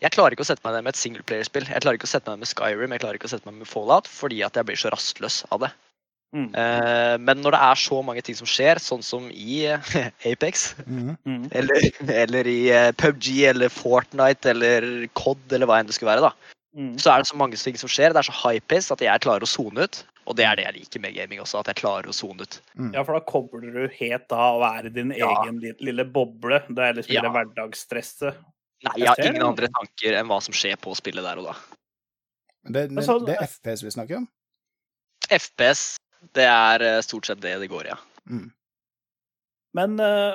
Jeg 0.00 0.14
klarer 0.14 0.32
ikke 0.32 0.46
å 0.46 0.48
sette 0.48 0.64
meg 0.64 0.78
ned 0.78 0.86
med 0.86 0.94
et 0.94 1.00
singleplayerspill. 1.02 1.66
Jeg 1.68 1.82
klarer 1.82 1.98
ikke 1.98 2.08
å 2.08 2.14
sette 2.14 2.30
meg 2.30 2.38
ned 2.38 2.46
med 2.46 2.52
Skyrim, 2.54 2.92
jeg 2.94 3.02
klarer 3.02 3.18
ikke 3.18 3.28
å 3.28 3.32
sette 3.34 3.50
meg 3.50 3.58
med 3.60 3.68
Fallout 3.68 4.06
fordi 4.08 4.38
at 4.46 4.56
jeg 4.56 4.68
blir 4.70 4.78
så 4.80 4.92
rastløs 4.94 5.42
av 5.50 5.66
det. 5.66 5.74
Mm. 6.32 6.54
Eh, 6.54 7.16
men 7.18 7.40
når 7.42 7.50
det 7.56 7.60
er 7.66 7.74
så 7.82 7.96
mange 8.06 8.22
ting 8.22 8.36
som 8.38 8.46
skjer, 8.46 8.78
sånn 8.78 9.02
som 9.02 9.24
i 9.34 9.64
eh, 9.66 9.80
Apex, 10.30 10.74
Mhm. 10.86 11.16
Mm. 11.26 11.48
eller, 11.58 11.88
eller 12.22 12.46
i 12.46 12.60
eh, 12.70 12.92
PubG 12.92 13.42
eller 13.50 13.68
Fortnite 13.68 14.46
eller 14.52 15.06
COD 15.18 15.52
eller 15.52 15.66
hva 15.66 15.80
enn 15.80 15.86
det 15.90 15.94
skulle 15.98 16.12
være, 16.14 16.28
da, 16.30 16.32
Mm. 16.76 16.92
så 17.02 17.10
er 17.10 17.18
det 17.18 17.26
så 17.26 17.34
mange 17.34 17.56
ting 17.58 17.74
som 17.76 17.88
skjer. 17.90 18.12
Det 18.14 18.20
er 18.22 18.28
så 18.30 18.36
high-pace 18.44 18.92
at 18.94 19.00
jeg 19.02 19.20
klarer 19.24 19.42
å 19.42 19.48
sone 19.50 19.82
ut. 19.88 20.04
Og 20.30 20.36
det 20.38 20.44
er 20.46 20.54
det 20.54 20.64
jeg 20.68 20.74
liker 20.76 21.00
med 21.02 21.14
gaming 21.16 21.40
også, 21.42 21.58
at 21.58 21.66
jeg 21.66 21.80
klarer 21.82 22.06
å 22.06 22.14
sone 22.14 22.42
ut. 22.46 22.60
Ja, 22.94 23.02
for 23.02 23.16
da 23.18 23.20
kobler 23.26 23.72
du 23.74 23.88
helt 23.98 24.30
av 24.30 24.60
og 24.60 24.66
er 24.78 24.86
i 24.86 24.92
din 24.94 25.10
Ja. 25.10 25.32
egen 25.42 25.58
lille 25.80 26.04
boble. 26.04 26.60
Det 26.70 26.78
er 26.78 26.92
liksom 26.94 27.10
Ja. 27.16 27.22
det 27.22 27.32
hverdagsstresset. 27.34 28.36
Nei, 28.84 28.92
Jeg 28.94 29.02
jeg 29.02 29.08
har 29.08 29.32
ingen 29.32 29.42
andre 29.42 29.66
tanker 29.66 30.14
enn 30.20 30.28
hva 30.30 30.38
som 30.40 30.54
skjer 30.54 30.76
på 30.78 30.94
spillet 30.94 31.24
der 31.26 31.38
og 31.42 31.44
da. 31.50 31.54
Det, 32.70 32.88
det, 32.94 33.26
det 33.26 33.34
er 33.34 33.46
FPS 33.48 33.82
vi 33.82 33.90
snakker 33.90 34.16
om. 34.18 34.28
FPS, 35.28 35.96
det 36.36 36.46
er 36.46 36.84
eh, 36.86 37.02
stort 37.04 37.28
sett 37.28 37.42
det 37.42 37.56
det 37.62 37.70
går 37.70 37.88
i, 37.88 37.92
ja. 37.94 37.98
Mm. 38.30 38.48
Men 39.76 39.96
eh, 40.02 40.34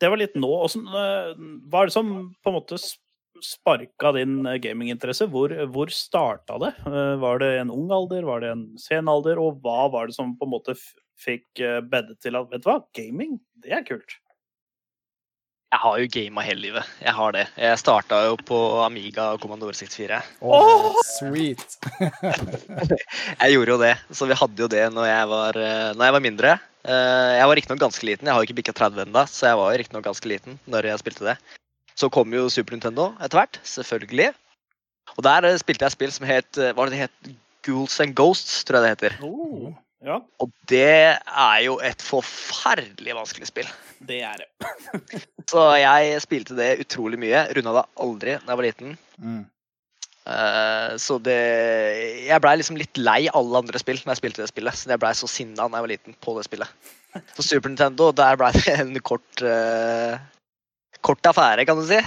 det 0.00 0.10
var 0.12 0.20
litt 0.20 0.36
nå. 0.38 0.52
Åssen 0.66 0.86
eh, 0.86 1.32
Hva 1.66 1.82
er 1.82 1.90
det 1.90 1.96
som 1.96 2.12
på 2.44 2.52
en 2.52 2.58
måte 2.58 2.78
sparka 3.44 4.14
din 4.16 4.38
gaminginteresse? 4.62 5.28
Hvor, 5.32 5.52
hvor 5.72 5.92
starta 5.92 6.56
det? 6.62 6.70
Var 7.20 7.42
det 7.42 7.50
en 7.60 7.72
ung 7.74 7.90
alder, 7.92 8.24
var 8.24 8.40
det 8.40 8.54
en 8.54 8.62
sen 8.80 9.10
alder, 9.12 9.40
og 9.42 9.58
hva 9.64 9.90
var 9.92 10.08
det 10.08 10.16
som 10.16 10.32
på 10.40 10.48
en 10.48 10.54
måte 10.54 10.76
fikk 11.20 11.60
bedet 11.90 12.16
til 12.24 12.38
at 12.40 12.48
Vet 12.48 12.64
du 12.64 12.70
hva, 12.70 12.78
gaming, 12.96 13.36
det 13.60 13.74
er 13.76 13.84
kult. 13.84 14.16
Jeg 15.74 15.82
har 15.82 15.96
jo 15.98 16.06
gama 16.14 16.42
hele 16.46 16.62
livet. 16.62 16.90
Jeg 17.02 17.12
har 17.16 17.32
det. 17.34 17.42
Jeg 17.58 17.78
starta 17.80 18.20
jo 18.28 18.36
på 18.48 18.58
Amiga 18.84 19.32
og 19.34 19.40
Commandore 19.42 19.74
64. 19.74 20.20
Åh, 20.46 20.84
sweet! 21.18 21.64
Jeg 23.42 23.52
gjorde 23.56 23.72
jo 23.74 23.78
det, 23.82 23.90
så 24.14 24.28
vi 24.30 24.38
hadde 24.38 24.62
jo 24.62 24.68
det 24.70 24.84
når 24.94 25.08
jeg 25.10 25.28
var, 25.32 25.58
eh, 25.58 25.90
når 25.98 26.06
jeg 26.06 26.14
var 26.16 26.22
mindre. 26.24 26.52
Eh, 26.86 27.32
Jeg 27.40 27.48
var 27.50 27.58
riktignok 27.58 27.82
ganske 27.82 28.06
liten, 28.06 28.28
jeg 28.28 28.34
har 28.36 28.40
jo 28.40 28.46
ikke 28.48 28.58
bikka 28.62 28.74
30 28.78 29.02
ennå, 29.08 29.24
så 29.28 29.50
jeg 29.50 29.58
var 29.60 29.74
riktignok 29.82 30.06
ganske 30.06 30.30
liten 30.30 30.58
når 30.70 30.88
jeg 30.92 31.02
spilte 31.02 31.26
det. 31.32 31.36
Så 31.98 32.10
kom 32.14 32.32
jo 32.36 32.46
Super 32.52 32.76
Nintendo 32.76 33.08
etter 33.18 33.40
hvert, 33.42 33.58
selvfølgelig. 33.66 34.30
Og 35.16 35.26
der 35.26 35.50
eh, 35.50 35.58
spilte 35.60 35.88
jeg 35.88 35.96
spill 35.96 36.14
som 36.14 36.30
het 36.30 36.62
Hva 36.62 36.72
var 36.78 36.92
det 36.92 36.94
det 36.96 37.02
het? 37.08 37.34
Ghouls 37.66 37.98
and 38.04 38.14
Ghosts, 38.14 38.62
tror 38.62 38.78
jeg 38.78 38.86
det 38.86 38.94
heter. 38.94 39.18
Oh, 39.26 39.74
ja, 40.04 40.20
Og 40.44 40.50
det 40.68 40.82
er 41.16 41.58
jo 41.64 41.78
et 41.80 42.02
forferdelig 42.04 43.14
vanskelig 43.16 43.48
spill. 43.48 43.68
det 44.06 44.20
er 44.26 44.42
det. 44.42 44.48
Så 45.50 45.62
jeg 45.80 46.20
spilte 46.24 46.56
det 46.58 46.80
utrolig 46.84 47.18
mye. 47.22 47.46
Runda 47.56 47.72
det 47.78 47.84
aldri 48.04 48.34
da 48.36 48.50
jeg 48.52 48.58
var 48.60 48.66
liten. 48.66 48.96
Mm. 49.22 49.44
Uh, 50.26 50.96
så 50.98 51.20
det 51.22 51.36
Jeg 52.26 52.40
blei 52.42 52.56
liksom 52.58 52.74
litt 52.80 52.98
lei 52.98 53.28
alle 53.30 53.60
andre 53.60 53.78
spill 53.78 54.00
når 54.02 54.16
jeg 54.16 54.20
spilte 54.24 54.42
det 54.42 54.48
spillet. 54.50 54.74
Så 54.74 54.90
jeg 54.90 54.98
blei 54.98 55.12
så 55.14 55.28
sinna 55.30 55.68
da 55.70 55.78
jeg 55.78 55.84
var 55.86 55.92
liten 55.92 56.16
på 56.24 56.34
det 56.34 56.44
spillet. 56.48 56.72
På 57.36 57.44
Super 57.46 57.70
Nintendo 57.70 58.08
der 58.12 58.34
blei 58.40 58.50
det 58.58 58.74
en 58.74 58.90
kort 59.06 59.44
uh, 59.46 60.18
Kort 61.06 61.30
affære, 61.30 61.62
kan 61.68 61.78
du 61.78 61.84
si. 61.86 62.00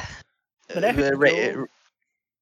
Men 0.75 0.83
jeg 0.89 0.97
husker 0.99 1.31
jo- 1.55 1.67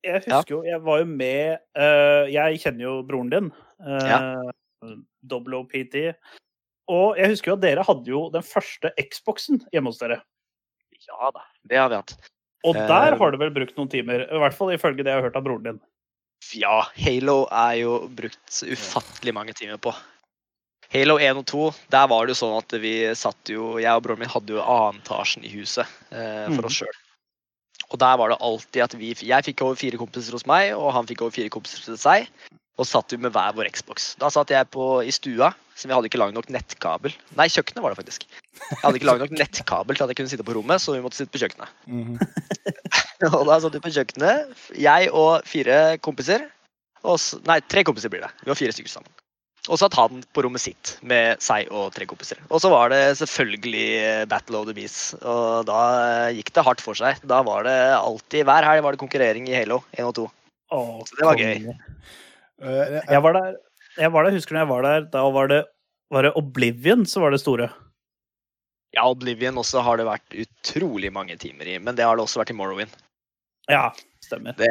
Jeg 0.07 0.23
husker 0.25 0.55
jo, 0.55 0.63
jeg 0.65 0.81
var 0.89 0.97
jo 1.03 1.05
med 1.13 1.57
uh, 1.77 2.25
Jeg 2.33 2.60
kjenner 2.65 2.88
jo 2.89 2.95
broren 3.05 3.29
din. 3.36 3.51
Uh, 3.77 4.49
WOPT. 5.31 5.97
Og 6.87 7.19
jeg 7.19 7.33
husker 7.33 7.51
jo 7.51 7.57
at 7.57 7.65
dere 7.65 7.85
hadde 7.87 8.11
jo 8.11 8.25
den 8.33 8.45
første 8.45 8.93
Xboxen 8.95 9.61
hjemme 9.73 9.91
hos 9.91 10.01
dere. 10.01 10.21
Ja 11.07 11.31
da, 11.35 11.43
det 11.67 11.79
har 11.79 11.91
vi 11.91 11.99
hatt. 11.99 12.15
Og 12.65 12.75
Eh, 12.75 12.87
der 12.89 13.15
har 13.19 13.31
du 13.31 13.37
vel 13.37 13.53
brukt 13.53 13.77
noen 13.77 13.91
timer? 13.91 14.25
I 14.27 14.41
hvert 14.41 14.55
fall 14.55 14.73
ifølge 14.73 15.03
det 15.03 15.13
jeg 15.13 15.21
har 15.21 15.27
hørt 15.29 15.39
av 15.39 15.45
broren 15.45 15.65
din. 15.67 15.81
Ja, 16.53 16.85
Halo 17.01 17.47
er 17.51 17.73
jo 17.81 17.97
brukt 18.13 18.61
ufattelig 18.63 19.33
mange 19.33 19.55
timer 19.57 19.79
på. 19.81 19.93
Halo 20.93 21.17
1 21.19 21.41
og 21.41 21.45
2, 21.51 21.63
der 21.91 22.07
var 22.07 22.25
det 22.25 22.35
jo 22.35 22.39
sånn 22.39 22.55
at 22.61 22.73
vi 22.79 22.93
satt 23.19 23.49
jo 23.51 23.73
Jeg 23.81 23.91
og 23.91 24.05
broren 24.05 24.21
min 24.21 24.31
hadde 24.31 24.55
jo 24.55 24.63
annen-etasjen 24.63 25.43
i 25.43 25.51
huset 25.51 25.83
eh, 26.15 26.47
for 26.47 26.63
mm. 26.63 26.69
oss 26.69 26.79
sjøl. 26.79 27.01
Og 27.91 27.99
der 27.99 28.15
var 28.19 28.31
det 28.31 28.39
alltid 28.43 28.83
at 28.83 28.95
vi 28.99 29.11
Jeg 29.15 29.47
fikk 29.47 29.63
over 29.65 29.79
fire 29.79 29.99
kompiser 29.99 30.35
hos 30.35 30.47
meg, 30.47 30.73
og 30.75 30.93
han 30.95 31.07
fikk 31.07 31.25
over 31.25 31.35
fire 31.35 31.51
kompiser 31.51 31.83
til 31.83 31.99
seg. 31.99 32.31
Og 32.77 32.85
satt 32.85 33.13
vi 33.13 33.17
med 33.21 33.33
hver 33.33 33.55
vår 33.57 33.71
Xbox. 33.73 34.11
Da 34.21 34.29
satt 34.33 34.51
jeg 34.53 34.69
på, 34.73 34.99
i 35.01 35.13
stua, 35.13 35.49
så 35.77 35.89
vi 35.89 35.95
hadde 35.95 36.09
ikke 36.11 36.19
lang 36.21 36.33
nok 36.35 36.49
nettkabel. 36.53 37.15
Nei, 37.37 37.47
kjøkkenet 37.49 37.81
var 37.81 37.93
det 37.93 37.99
faktisk. 38.01 38.27
Jeg 38.69 38.81
hadde 38.83 38.99
ikke 38.99 39.09
lang 39.09 39.21
nok 39.23 39.33
nettkabel 39.33 39.97
til 39.97 40.05
at 40.05 40.13
jeg 40.13 40.19
kunne 40.19 40.31
sitte 40.33 40.45
på 40.45 40.53
rommet, 40.57 40.81
så 40.83 40.93
vi 40.93 41.01
måtte 41.01 41.17
sitte 41.19 41.33
på 41.33 41.41
kjøkkenet. 41.41 41.73
Mhm. 41.89 42.17
Og 43.37 43.43
da 43.49 43.57
satt 43.63 43.73
vi 43.73 43.81
på 43.81 43.93
kjøkkenet, 43.95 44.57
jeg 44.77 45.09
og 45.09 45.45
fire 45.49 45.97
kompiser. 46.05 46.45
Og, 47.07 47.17
nei, 47.49 47.61
tre 47.65 47.81
kompiser 47.87 48.13
blir 48.13 48.21
det. 48.25 48.29
Vi 48.43 48.51
var 48.51 48.59
fire 48.59 48.75
stykker 48.75 48.93
sammen. 48.93 49.09
Og 49.67 49.75
så 49.75 49.87
satt 49.87 49.97
han 49.99 50.21
på 50.31 50.43
rommet 50.45 50.63
sitt 50.63 50.93
med 51.07 51.41
seg 51.43 51.67
og 51.75 51.89
tre 51.95 52.05
kompiser. 52.07 52.39
Og 52.47 52.61
så 52.63 52.69
var 52.71 52.93
det 52.93 53.17
selvfølgelig 53.19 54.27
Battle 54.31 54.61
of 54.61 54.69
the 54.69 54.75
Bees. 54.77 54.97
Og 55.19 55.65
da 55.67 55.81
gikk 56.35 56.53
det 56.55 56.63
hardt 56.63 56.83
for 56.83 56.97
seg. 56.99 57.19
Da 57.27 57.41
var 57.47 57.67
det 57.67 57.75
alltid, 57.97 58.45
hver 58.47 58.67
helg 58.69 58.85
var 58.85 58.95
det 58.95 59.01
konkurrering 59.01 59.49
i 59.49 59.57
Halo 59.57 59.81
1 59.97 60.05
og 60.07 60.15
2. 60.21 60.27
Åh, 60.77 60.93
Så 61.09 61.19
det 61.19 61.27
var 61.27 61.41
gøy. 61.41 61.73
Eh, 62.62 63.00
Jeg 63.08 63.24
var 63.24 63.38
der, 63.38 63.58
jeg 63.98 64.13
var 64.13 64.26
der, 64.26 64.38
husker 64.38 64.56
når 64.58 64.63
jeg 64.63 64.72
var 64.72 64.88
der, 64.88 65.10
da 65.13 65.26
var 65.34 65.52
det, 65.52 65.63
var 66.13 66.26
det 66.26 66.34
Oblivion 66.39 67.06
som 67.10 67.26
var 67.26 67.34
det 67.36 67.41
store. 67.43 67.70
Ja, 68.96 69.04
Oblivion 69.12 69.60
også 69.60 69.84
har 69.84 70.00
det 70.00 70.08
vært 70.08 70.38
utrolig 70.46 71.12
mange 71.13 71.36
timer 71.38 71.67
i, 71.70 71.78
men 71.78 71.98
det 71.98 72.06
har 72.08 72.17
det 72.17 72.24
også 72.24 72.41
vært 72.41 72.54
i 72.54 72.58
Morrowind. 72.58 72.93
Ja, 73.70 73.89
stemmer. 74.24 74.56
Det, 74.58 74.70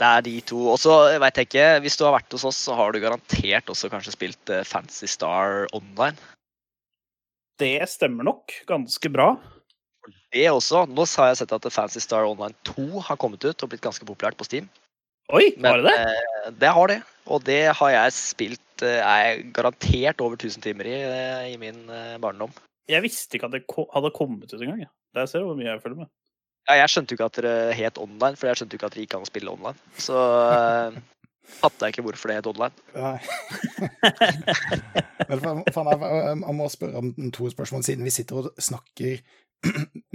det 0.00 0.08
er 0.08 0.24
de 0.26 0.34
to. 0.50 0.58
Og 0.74 0.78
så 0.82 0.96
veit 1.22 1.38
jeg 1.38 1.46
ikke, 1.48 1.66
hvis 1.84 1.96
du 1.96 2.02
har 2.08 2.16
vært 2.16 2.34
hos 2.34 2.44
oss, 2.48 2.58
så 2.66 2.74
har 2.76 2.92
du 2.92 2.98
garantert 3.00 3.70
også 3.70 3.88
kanskje 3.92 4.16
spilt 4.16 4.52
Fancy 4.66 5.06
Star 5.06 5.68
online. 5.72 6.18
Det 7.62 7.76
stemmer 7.88 8.26
nok 8.26 8.50
ganske 8.66 9.12
bra. 9.14 9.36
Det 10.34 10.48
også. 10.50 10.86
Nå 10.90 11.06
har 11.14 11.30
jeg 11.30 11.42
sett 11.42 11.54
at 11.54 11.68
Fancy 11.70 12.02
Star 12.02 12.26
Online 12.26 12.56
2 12.66 13.04
har 13.06 13.18
kommet 13.20 13.44
ut 13.44 13.62
og 13.62 13.70
blitt 13.70 13.84
ganske 13.84 14.06
populært 14.08 14.38
på 14.40 14.48
Steam. 14.48 14.66
Oi, 15.32 15.52
var 15.62 15.78
det 15.80 15.92
det? 15.92 15.98
eh, 16.00 16.50
det 16.60 16.72
har 16.76 16.90
det. 16.90 16.98
Og 17.30 17.44
det 17.46 17.60
har 17.78 17.90
jeg 17.94 18.14
spilt 18.16 18.82
eh, 18.84 18.98
er 18.98 19.44
garantert 19.54 20.20
over 20.24 20.34
1000 20.36 20.64
timer 20.64 20.88
i 20.90 20.96
eh, 20.98 21.52
i 21.52 21.56
min 21.60 21.84
barndom. 22.20 22.50
Jeg 22.90 23.04
visste 23.04 23.38
ikke 23.38 23.46
at 23.46 23.54
det 23.54 23.62
hadde 23.94 24.10
kommet 24.16 24.50
ut 24.52 24.60
engang. 24.60 24.82
Der 25.14 25.26
ser 25.30 25.40
du 25.44 25.46
hvor 25.52 25.56
mye 25.56 25.70
jeg 25.70 25.82
følger 25.84 26.02
med. 26.02 26.10
Ja, 26.68 26.76
jeg 26.78 26.90
skjønte 26.92 27.12
jo 27.12 27.18
ikke 27.18 27.30
at 27.30 27.38
det 27.42 27.54
het 27.78 27.98
online, 27.98 28.36
for 28.38 28.46
jeg 28.50 28.58
skjønte 28.58 28.74
jo 28.74 28.78
ikke 28.78 28.90
at 28.90 28.94
det 28.96 29.04
gikk 29.06 29.14
an 29.18 29.24
å 29.24 29.30
spille 29.30 29.54
online. 29.54 29.78
Så 29.98 30.18
fatta 31.44 31.90
ikke 31.90 32.04
hvorfor 32.06 32.30
det 32.30 32.36
het 32.40 32.48
online. 32.50 32.74
Nei. 32.94 33.18
Jeg, 35.28 36.54
må 36.54 36.68
spørre 36.68 37.00
om 37.02 37.30
to 37.34 37.50
spørsmål, 37.50 37.82
siden 37.86 38.04
vi 38.04 38.14
sitter 38.14 38.42
og 38.42 38.52
snakker 38.58 39.22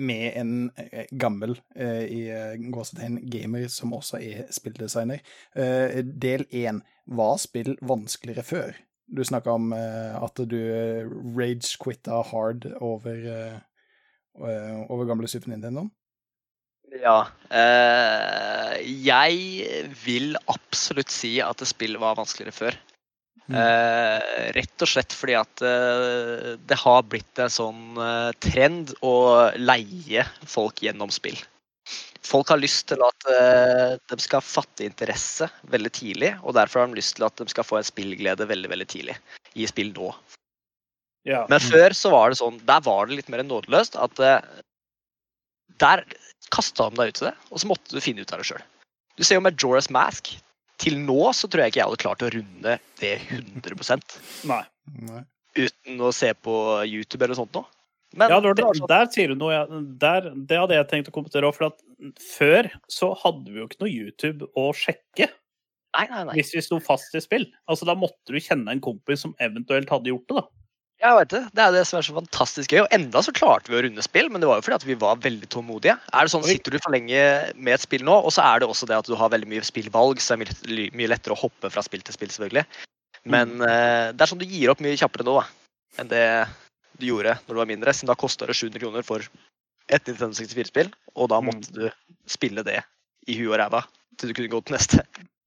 med 0.09 0.31
en 0.35 0.71
eh, 0.75 1.05
gammel 1.11 1.55
eh, 1.75 2.03
i 2.03 2.21
eh, 2.33 2.57
gåsetegn 2.73 3.21
gamer 3.31 3.67
som 3.71 3.95
også 3.95 4.19
er 4.19 4.51
spilldesigner. 4.53 5.23
Del 6.03 6.45
én. 6.51 6.83
Var 7.07 7.37
spill 7.39 7.77
vanskeligere 7.87 8.43
før? 8.43 8.75
Du 9.07 9.23
snakka 9.23 9.53
om 9.55 9.71
at 9.71 10.39
du 10.51 10.57
rage-quitta 11.37 12.17
hard 12.27 12.65
over, 12.83 13.21
over 14.35 15.05
gamle 15.07 15.29
Super 15.31 15.53
Nintendo. 15.53 15.85
Ja. 16.95 17.27
eh, 17.51 18.75
jeg 19.03 19.89
vil 20.05 20.37
absolutt 20.47 21.11
si 21.11 21.37
at 21.43 21.63
spill 21.67 21.97
var 22.01 22.17
vanskeligere 22.19 22.55
før. 22.55 22.77
Mm. 23.47 23.55
Eh, 23.55 24.47
rett 24.57 24.83
og 24.83 24.89
slett 24.91 25.13
fordi 25.15 25.35
at 25.39 25.61
eh, 25.63 26.55
det 26.67 26.79
har 26.81 27.05
blitt 27.07 27.39
en 27.39 27.51
sånn 27.51 27.99
eh, 28.03 28.31
trend 28.43 28.91
å 29.07 29.13
leie 29.55 30.25
folk 30.43 30.83
gjennom 30.83 31.13
spill. 31.13 31.37
Folk 32.27 32.49
har 32.51 32.59
lyst 32.59 32.89
til 32.91 33.03
at 33.05 33.29
eh, 33.31 33.93
de 34.11 34.17
skal 34.19 34.43
fatte 34.43 34.83
interesse 34.83 35.47
veldig 35.71 35.91
tidlig, 35.95 36.33
og 36.43 36.57
derfor 36.57 36.83
har 36.83 36.91
de 36.91 36.99
lyst 36.99 37.15
til 37.19 37.27
at 37.27 37.39
de 37.39 37.47
skal 37.53 37.67
få 37.67 37.79
en 37.79 37.87
spillglede 37.87 38.49
veldig 38.49 38.73
veldig 38.73 38.89
tidlig 38.91 39.15
i 39.55 39.67
spill 39.69 39.93
nå. 39.95 40.11
Ja. 41.27 41.45
Men 41.51 41.63
før 41.63 41.95
så 41.95 42.11
var 42.11 42.31
det 42.31 42.39
sånn, 42.39 42.59
der 42.67 42.83
var 42.83 43.07
det 43.07 43.19
litt 43.19 43.31
mer 43.31 43.43
nådeløst. 43.43 43.95
At 43.99 44.19
eh, 44.23 44.43
der 45.81 46.03
kasta 46.53 46.89
de 46.89 46.99
deg 46.99 47.13
ut 47.13 47.21
i 47.21 47.27
det, 47.27 47.35
og 47.51 47.61
så 47.61 47.69
måtte 47.69 47.93
du 47.95 48.03
finne 48.03 48.23
ut 48.23 48.33
av 48.33 48.41
det 48.41 48.49
sjøl. 48.49 48.65
Du 49.17 49.25
ser 49.25 49.39
jo 49.39 49.45
med 49.45 49.57
Joras 49.59 49.89
Mask. 49.93 50.35
Til 50.77 50.99
nå 51.01 51.31
så 51.33 51.49
tror 51.49 51.63
jeg 51.63 51.73
ikke 51.73 51.79
jeg 51.81 51.89
hadde 51.89 52.03
klart 52.03 52.23
å 52.23 52.29
runde 52.35 52.75
det 53.01 53.15
100 53.33 53.97
Nei. 54.51 54.61
Nei. 55.07 55.23
uten 55.57 56.03
å 56.05 56.11
se 56.13 56.29
på 56.37 56.53
YouTube 56.85 57.25
eller 57.25 57.39
sånt 57.39 57.55
noe. 57.57 57.65
Men 58.15 58.31
Ja, 58.31 58.37
var, 58.39 58.77
sånn, 58.77 58.87
der 58.89 59.09
sier 59.11 59.33
du 59.33 59.39
noe. 59.41 59.55
Ja. 59.55 59.63
Der, 59.99 60.29
det 60.37 60.59
hadde 60.61 60.77
jeg 60.77 60.87
tenkt 60.91 61.09
å 61.09 61.15
kommentere 61.15 61.49
òg. 61.49 61.57
For 61.57 61.71
at 61.71 61.81
før 62.21 62.69
så 62.93 63.11
hadde 63.23 63.51
vi 63.51 63.59
jo 63.59 63.67
ikke 63.67 63.81
noe 63.83 63.91
YouTube 63.91 64.47
å 64.57 64.69
sjekke 64.77 65.27
nei, 65.27 66.05
nei, 66.11 66.23
nei. 66.29 66.37
hvis 66.37 66.53
vi 66.55 66.63
sto 66.63 66.79
fast 66.83 67.17
i 67.17 67.23
spill. 67.23 67.47
Altså 67.67 67.89
Da 67.89 67.97
måtte 67.97 68.33
du 68.33 68.39
kjenne 68.39 68.73
en 68.73 68.83
kompis 68.83 69.25
som 69.25 69.35
eventuelt 69.43 69.91
hadde 69.91 70.13
gjort 70.13 70.29
det. 70.29 70.39
da. 70.39 70.45
Jeg 70.97 71.13
vet 71.19 71.29
det. 71.29 71.41
Det 71.53 71.61
er 71.61 71.73
det 71.75 71.83
som 71.85 71.99
er 71.99 72.05
så 72.07 72.13
fantastisk 72.15 72.71
gøy. 72.73 72.79
Og 72.81 72.93
enda 72.95 73.21
så 73.21 73.33
klarte 73.35 73.69
vi 73.69 73.77
å 73.77 73.81
runde 73.85 74.01
spill, 74.01 74.31
men 74.33 74.41
det 74.41 74.47
var 74.49 74.57
jo 74.57 74.65
fordi 74.65 74.77
at 74.79 74.85
vi 74.87 74.95
var 74.97 75.19
veldig 75.21 75.49
tålmodige. 75.53 75.93
Er 76.09 76.25
det 76.25 76.33
sånn, 76.33 76.45
Sitter 76.47 76.73
du 76.73 76.79
for 76.81 76.95
lenge 76.95 77.19
med 77.53 77.75
et 77.75 77.83
spill 77.83 78.05
nå, 78.07 78.15
og 78.25 78.33
så 78.33 78.41
er 78.47 78.63
det 78.63 78.69
også 78.71 78.89
det 78.89 78.97
at 78.97 79.09
du 79.09 79.13
har 79.19 79.29
veldig 79.29 79.49
mye 79.51 79.65
spillvalg, 79.67 80.17
så 80.23 80.33
det 80.39 80.47
er 80.49 80.95
mye, 80.97 81.11
lettere 81.11 81.37
å 81.37 81.41
hoppe 81.43 81.69
fra 81.73 81.83
spill 81.85 82.01
til 82.01 82.17
spill, 82.17 82.33
selvfølgelig. 82.33 82.65
Men 83.29 83.61
eh, 83.61 84.09
det 84.15 84.23
er 84.25 84.31
sånn 84.31 84.41
du 84.41 84.47
gir 84.49 84.71
opp 84.73 84.81
mye 84.81 84.97
kjappere 84.97 85.27
nå 85.27 85.35
da, 85.37 85.45
enn 86.01 86.09
det 86.09 86.23
du 86.97 87.05
gjorde 87.11 87.35
når 87.45 87.53
du 87.53 87.61
var 87.61 87.69
mindre. 87.69 87.93
Siden 87.93 88.09
da 88.09 88.17
kosta 88.17 88.49
det 88.49 88.57
700 88.57 88.81
kroner 88.81 89.05
for 89.05 89.25
et 89.93 90.09
Nintendo 90.09 90.33
64-spill, 90.33 90.89
og 91.15 91.29
da 91.29 91.37
Mm. 91.43 91.51
måtte 91.51 91.73
du 91.77 91.85
spille 92.25 92.63
det 92.65 92.81
i 93.27 93.37
huet 93.37 93.53
og 93.53 93.59
ræva 93.61 93.83
til 94.17 94.31
du 94.31 94.33
kunne 94.33 94.49
gå 94.49 94.63
til 94.65 94.75
neste. 94.79 95.03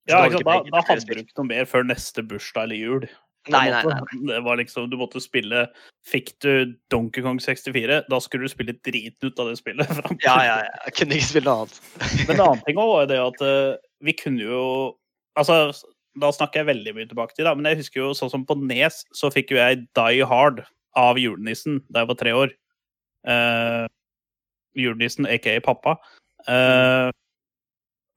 Så 0.07 0.15
Ja, 0.15 0.23
da 0.29 0.39
da, 0.39 0.55
da 0.63 0.81
hadde 0.87 1.05
du 1.05 1.19
ikke 1.21 1.37
noe 1.43 1.49
mer 1.51 1.67
før 1.69 1.83
neste 1.85 2.23
bursdag 2.23 2.63
eller 2.69 2.79
jul. 2.79 3.09
Nei, 3.49 3.71
nei, 3.73 3.81
nei. 3.89 4.17
Det 4.29 4.39
var 4.45 4.59
liksom, 4.59 4.89
du 4.91 4.99
måtte 5.01 5.21
spille 5.23 5.63
Fikk 6.05 6.35
du 6.45 6.75
Donkey 6.93 7.23
Kong 7.25 7.39
64, 7.41 8.03
da 8.09 8.19
skulle 8.21 8.45
du 8.45 8.53
spille 8.53 8.75
driten 8.85 9.31
ut 9.31 9.39
av 9.41 9.49
det 9.49 9.57
spillet. 9.57 9.89
Ja, 10.25 10.35
ja, 10.45 10.59
ja. 10.65 10.75
Jeg 10.85 10.97
kunne 10.99 11.17
ikke 11.17 11.29
spille 11.29 11.47
noe 11.49 11.63
annet. 11.65 11.79
Men 12.27 12.35
en 12.35 12.43
annen 12.45 12.61
ting 12.67 12.81
også 12.81 12.91
var 12.91 13.01
jo 13.01 13.09
det 13.11 13.19
at 13.23 13.43
eh, 13.47 13.87
vi 14.05 14.17
kunne 14.17 14.45
jo 14.45 14.61
Altså, 15.39 15.71
da 16.19 16.27
snakker 16.35 16.59
jeg 16.59 16.67
veldig 16.67 16.93
mye 16.97 17.07
tilbake 17.07 17.31
til, 17.37 17.45
da, 17.47 17.53
men 17.55 17.69
jeg 17.69 17.77
husker 17.79 18.01
jo 18.01 18.09
sånn 18.11 18.27
som 18.33 18.41
på 18.43 18.57
Nes, 18.59 18.97
så 19.15 19.29
fikk 19.31 19.53
jo 19.53 19.61
jeg 19.61 19.85
Die 19.95 20.25
Hard 20.27 20.59
av 20.99 21.15
julenissen 21.15 21.77
da 21.87 22.03
jeg 22.03 22.09
var 22.09 22.17
tre 22.19 22.33
år. 22.35 22.51
Uh, 23.23 23.87
julenissen, 24.75 25.29
aka 25.31 25.55
pappa. 25.63 25.95
Eh, 26.51 27.11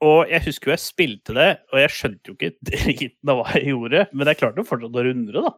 og 0.04 0.30
jeg 0.30 0.44
husker 0.46 0.70
jo 0.70 0.74
jeg 0.74 0.84
spilte 0.84 1.36
det, 1.36 1.50
og 1.72 1.80
jeg 1.80 1.92
skjønte 1.94 2.30
jo 2.30 2.36
ikke 2.36 2.52
driten 2.70 3.32
av 3.32 3.40
hva 3.40 3.54
jeg 3.56 3.70
gjorde, 3.72 4.08
men 4.12 4.30
jeg 4.30 4.40
klarte 4.40 4.62
jo 4.62 4.68
fortsatt 4.68 4.98
å 5.00 5.06
rundre, 5.08 5.44
da. 5.46 5.54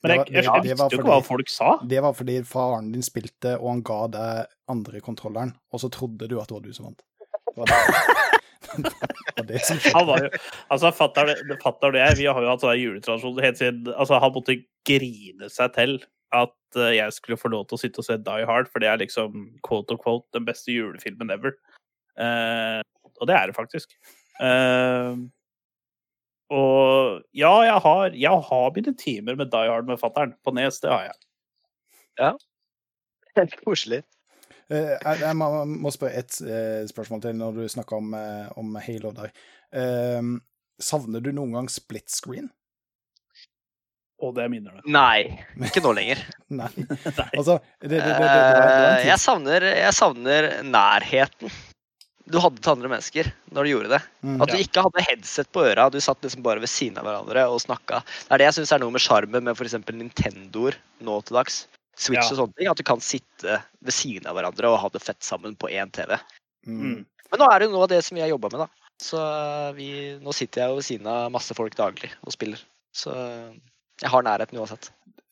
Men 0.00 0.14
jeg, 0.14 0.20
jeg, 0.30 0.36
jeg, 0.38 0.48
jeg 0.48 0.64
visste 0.64 0.94
jo 0.94 1.02
ikke 1.02 1.10
hva 1.10 1.20
folk 1.24 1.50
sa. 1.52 1.74
Det 1.84 2.00
var 2.00 2.14
fordi 2.16 2.38
faren 2.48 2.88
din 2.94 3.04
spilte, 3.04 3.58
og 3.58 3.66
han 3.68 3.82
ga 3.84 4.00
deg 4.14 4.54
andre 4.72 5.02
kontrolleren, 5.04 5.52
og 5.72 5.82
så 5.82 5.90
trodde 5.92 6.28
du 6.30 6.38
at 6.40 6.48
det 6.48 6.56
var 6.56 6.64
du 6.64 6.72
som 6.76 6.88
vant. 6.88 7.04
Det 7.50 7.60
var 7.60 7.68
det, 7.68 9.60
Han 9.96 10.06
var 10.06 10.22
jo, 10.22 10.28
altså 10.70 10.90
Fatter'n 10.94 11.88
og 11.88 11.96
jeg 11.98 12.16
vi 12.20 12.26
har 12.28 12.44
jo 12.44 12.50
hatt 12.52 12.62
sånn 12.62 12.76
juletradisjon 12.78 13.40
helt 13.42 13.58
siden 13.58 13.88
altså 13.90 14.20
Han 14.22 14.34
måtte 14.36 14.58
grine 14.86 15.48
seg 15.50 15.72
til 15.74 15.96
at 16.36 16.78
eh, 16.78 16.92
jeg 17.00 17.16
skulle 17.16 17.40
få 17.40 17.50
lov 17.50 17.64
til 17.66 17.78
å 17.78 17.80
sitte 17.82 18.02
og 18.02 18.06
se 18.06 18.18
Die 18.22 18.46
Hard, 18.46 18.68
for 18.70 18.82
det 18.82 18.90
er 18.92 19.00
liksom 19.00 19.48
quote 19.66 19.96
og 19.96 20.04
quote 20.04 20.36
den 20.36 20.46
beste 20.46 20.70
julefilmen 20.70 21.32
ever. 21.34 21.56
Eh, 22.20 22.78
og 23.20 23.28
det 23.28 23.36
er 23.36 23.50
det 23.50 23.56
faktisk. 23.56 23.92
Uh, 24.40 25.28
og 26.50 27.20
ja, 27.36 27.52
jeg 27.62 27.82
har, 27.84 28.14
jeg 28.18 28.46
har 28.50 28.70
mine 28.74 28.94
timer 28.98 29.36
med 29.38 29.52
Die 29.52 29.70
Hard 29.70 29.86
med 29.86 30.00
fatter'n 30.00 30.32
på 30.42 30.54
Nes, 30.56 30.80
det 30.82 30.90
har 30.90 31.10
jeg. 31.10 31.18
Ja. 32.20 32.32
Koselig. 33.62 34.02
Uh, 34.70 34.96
jeg, 34.96 35.20
jeg 35.22 35.36
må, 35.38 35.92
spørre 35.94 36.24
et 36.24 36.40
uh, 36.42 36.86
spørsmål 36.90 37.22
til 37.26 37.36
når 37.38 37.58
du 37.58 37.68
snakker 37.70 38.00
om, 38.00 38.14
eh, 38.18 38.48
om 38.58 38.78
Halo 38.82 39.12
der. 39.14 39.34
Eh, 39.70 40.32
savner 40.82 41.22
du 41.22 41.30
noen 41.34 41.54
gang 41.54 41.70
split 41.70 42.10
screen? 42.10 42.50
Og 44.20 44.34
det 44.36 44.46
minner 44.52 44.76
det. 44.76 44.84
Nei, 44.92 45.22
ikke 45.64 45.82
nå 45.84 45.94
lenger. 45.96 46.20
Nei. 46.60 46.68
Nei. 46.76 47.28
Altså, 47.38 47.56
det, 47.80 47.88
det, 47.94 48.00
det, 48.04 48.16
Eh, 48.20 49.06
jeg, 49.08 49.18
savner, 49.22 49.64
jeg 49.78 49.96
savner 49.96 50.50
nærheten 50.66 51.52
du 52.30 52.38
hadde 52.40 52.60
til 52.62 52.72
andre 52.72 52.88
mennesker 52.92 53.28
når 53.52 53.66
du 53.66 53.70
gjorde 53.72 53.90
det. 53.94 54.00
Mm. 54.22 54.40
At 54.42 54.48
du 54.52 54.56
Ja. 54.56 54.62
ikke 54.64 54.82
hadde 54.86 55.04
headset 55.08 55.50
på 55.52 55.64
øra, 55.66 55.88
du 55.90 55.98
satt 56.00 56.20
liksom 56.22 56.42
bare 56.46 56.60
ved 56.62 56.68
siden 56.70 56.98
av 56.98 57.04
hverandre 57.04 57.44
og 57.50 57.60
snakka. 57.60 58.02
Det 58.04 58.32
er 58.32 58.38
det 58.38 58.46
jeg 58.50 58.54
syns 58.60 58.72
er 58.72 58.78
noe 58.84 58.90
med 58.94 59.00
sjarmen 59.04 59.42
med 59.44 59.56
f.eks. 59.56 59.74
Nintendoer 59.90 60.74
nå 61.02 61.20
til 61.24 61.34
dags. 61.36 61.66
Switch 61.96 62.22
Ja. 62.22 62.30
og 62.30 62.38
sånne 62.38 62.56
ting. 62.56 62.68
At 62.70 62.76
du 62.76 62.82
kan 62.86 63.00
sitte 63.00 63.62
ved 63.82 63.92
siden 63.92 64.26
av 64.26 64.36
hverandre 64.36 64.70
og 64.70 64.78
ha 64.80 64.88
det 64.88 65.02
fett 65.02 65.20
sammen 65.22 65.56
på 65.56 65.68
én 65.70 65.90
TV. 65.92 66.16
Mm. 66.66 66.80
Mm. 66.80 67.06
Men 67.30 67.38
nå 67.40 67.46
er 67.52 67.58
det 67.58 67.68
jo 67.68 67.74
noe 67.74 67.82
av 67.84 67.88
det 67.92 68.02
som 68.04 68.14
vi 68.16 68.22
har 68.22 68.28
jobba 68.32 68.48
med, 68.50 68.60
da. 68.66 68.68
Så 69.00 69.74
vi, 69.76 70.18
nå 70.20 70.32
sitter 70.34 70.60
jeg 70.62 70.70
jo 70.70 70.76
ved 70.76 70.84
siden 70.84 71.06
av 71.06 71.30
masse 71.32 71.54
folk 71.56 71.74
daglig 71.74 72.10
og 72.26 72.32
spiller. 72.32 72.58
Så 72.92 73.12
jeg 74.00 74.10
har 74.10 74.22
nærheten 74.22 74.58
uansett. 74.58 74.90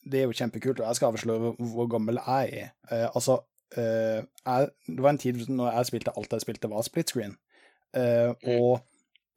Det 0.08 0.22
er 0.22 0.26
jo 0.28 0.32
kjempekult, 0.32 0.80
og 0.80 0.86
jeg 0.88 0.96
skal 0.96 1.12
avsløre 1.12 1.38
hvor- 1.58 1.72
hvor 1.74 1.88
gammel 1.88 2.16
jeg 2.16 2.52
er. 2.62 2.72
Eh, 2.90 3.08
altså, 3.14 3.42
eh, 3.76 4.20
jeg, 4.22 4.70
det 4.86 5.02
var 5.04 5.14
en 5.14 5.20
tid 5.20 5.42
når 5.48 5.72
jeg 5.72 5.90
spilte 5.90 6.14
alt 6.16 6.36
jeg 6.36 6.46
spilte, 6.46 6.70
var 6.72 6.86
split 6.86 7.12
screen. 7.12 7.36
Uh, 7.96 8.34
og 8.52 8.82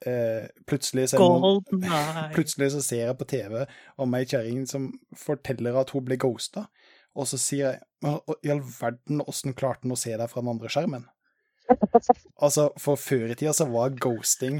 uh, 0.08 0.48
plutselig, 0.67 1.08
så 1.13 1.22
noen, 1.22 1.62
plutselig 2.36 2.74
så 2.74 2.82
ser 2.84 3.06
jeg 3.06 3.17
på 3.20 3.28
TV 3.32 3.62
om 4.02 4.17
ei 4.17 4.26
kjerring 4.28 4.65
som 4.67 4.89
forteller 5.17 5.80
at 5.80 5.94
hun 5.96 6.04
ble 6.08 6.20
ghosta, 6.20 6.65
og 7.15 7.28
så 7.28 7.39
sier 7.39 7.78
jeg 7.78 8.20
i 8.44 8.52
all 8.52 8.62
verden, 8.63 9.24
åssen 9.28 9.56
klarte 9.56 9.86
han 9.86 9.96
å 9.96 10.00
se 10.00 10.13
deg 10.15 10.32
fra 10.32 10.44
den 10.44 10.54
andre 10.54 10.72
skjermen? 10.72 11.08
Altså, 12.41 12.72
for 12.82 13.00
før 13.00 13.32
i 13.32 13.36
tida 13.38 13.54
så 13.56 13.67
var 13.70 13.94
ghosting 14.02 14.58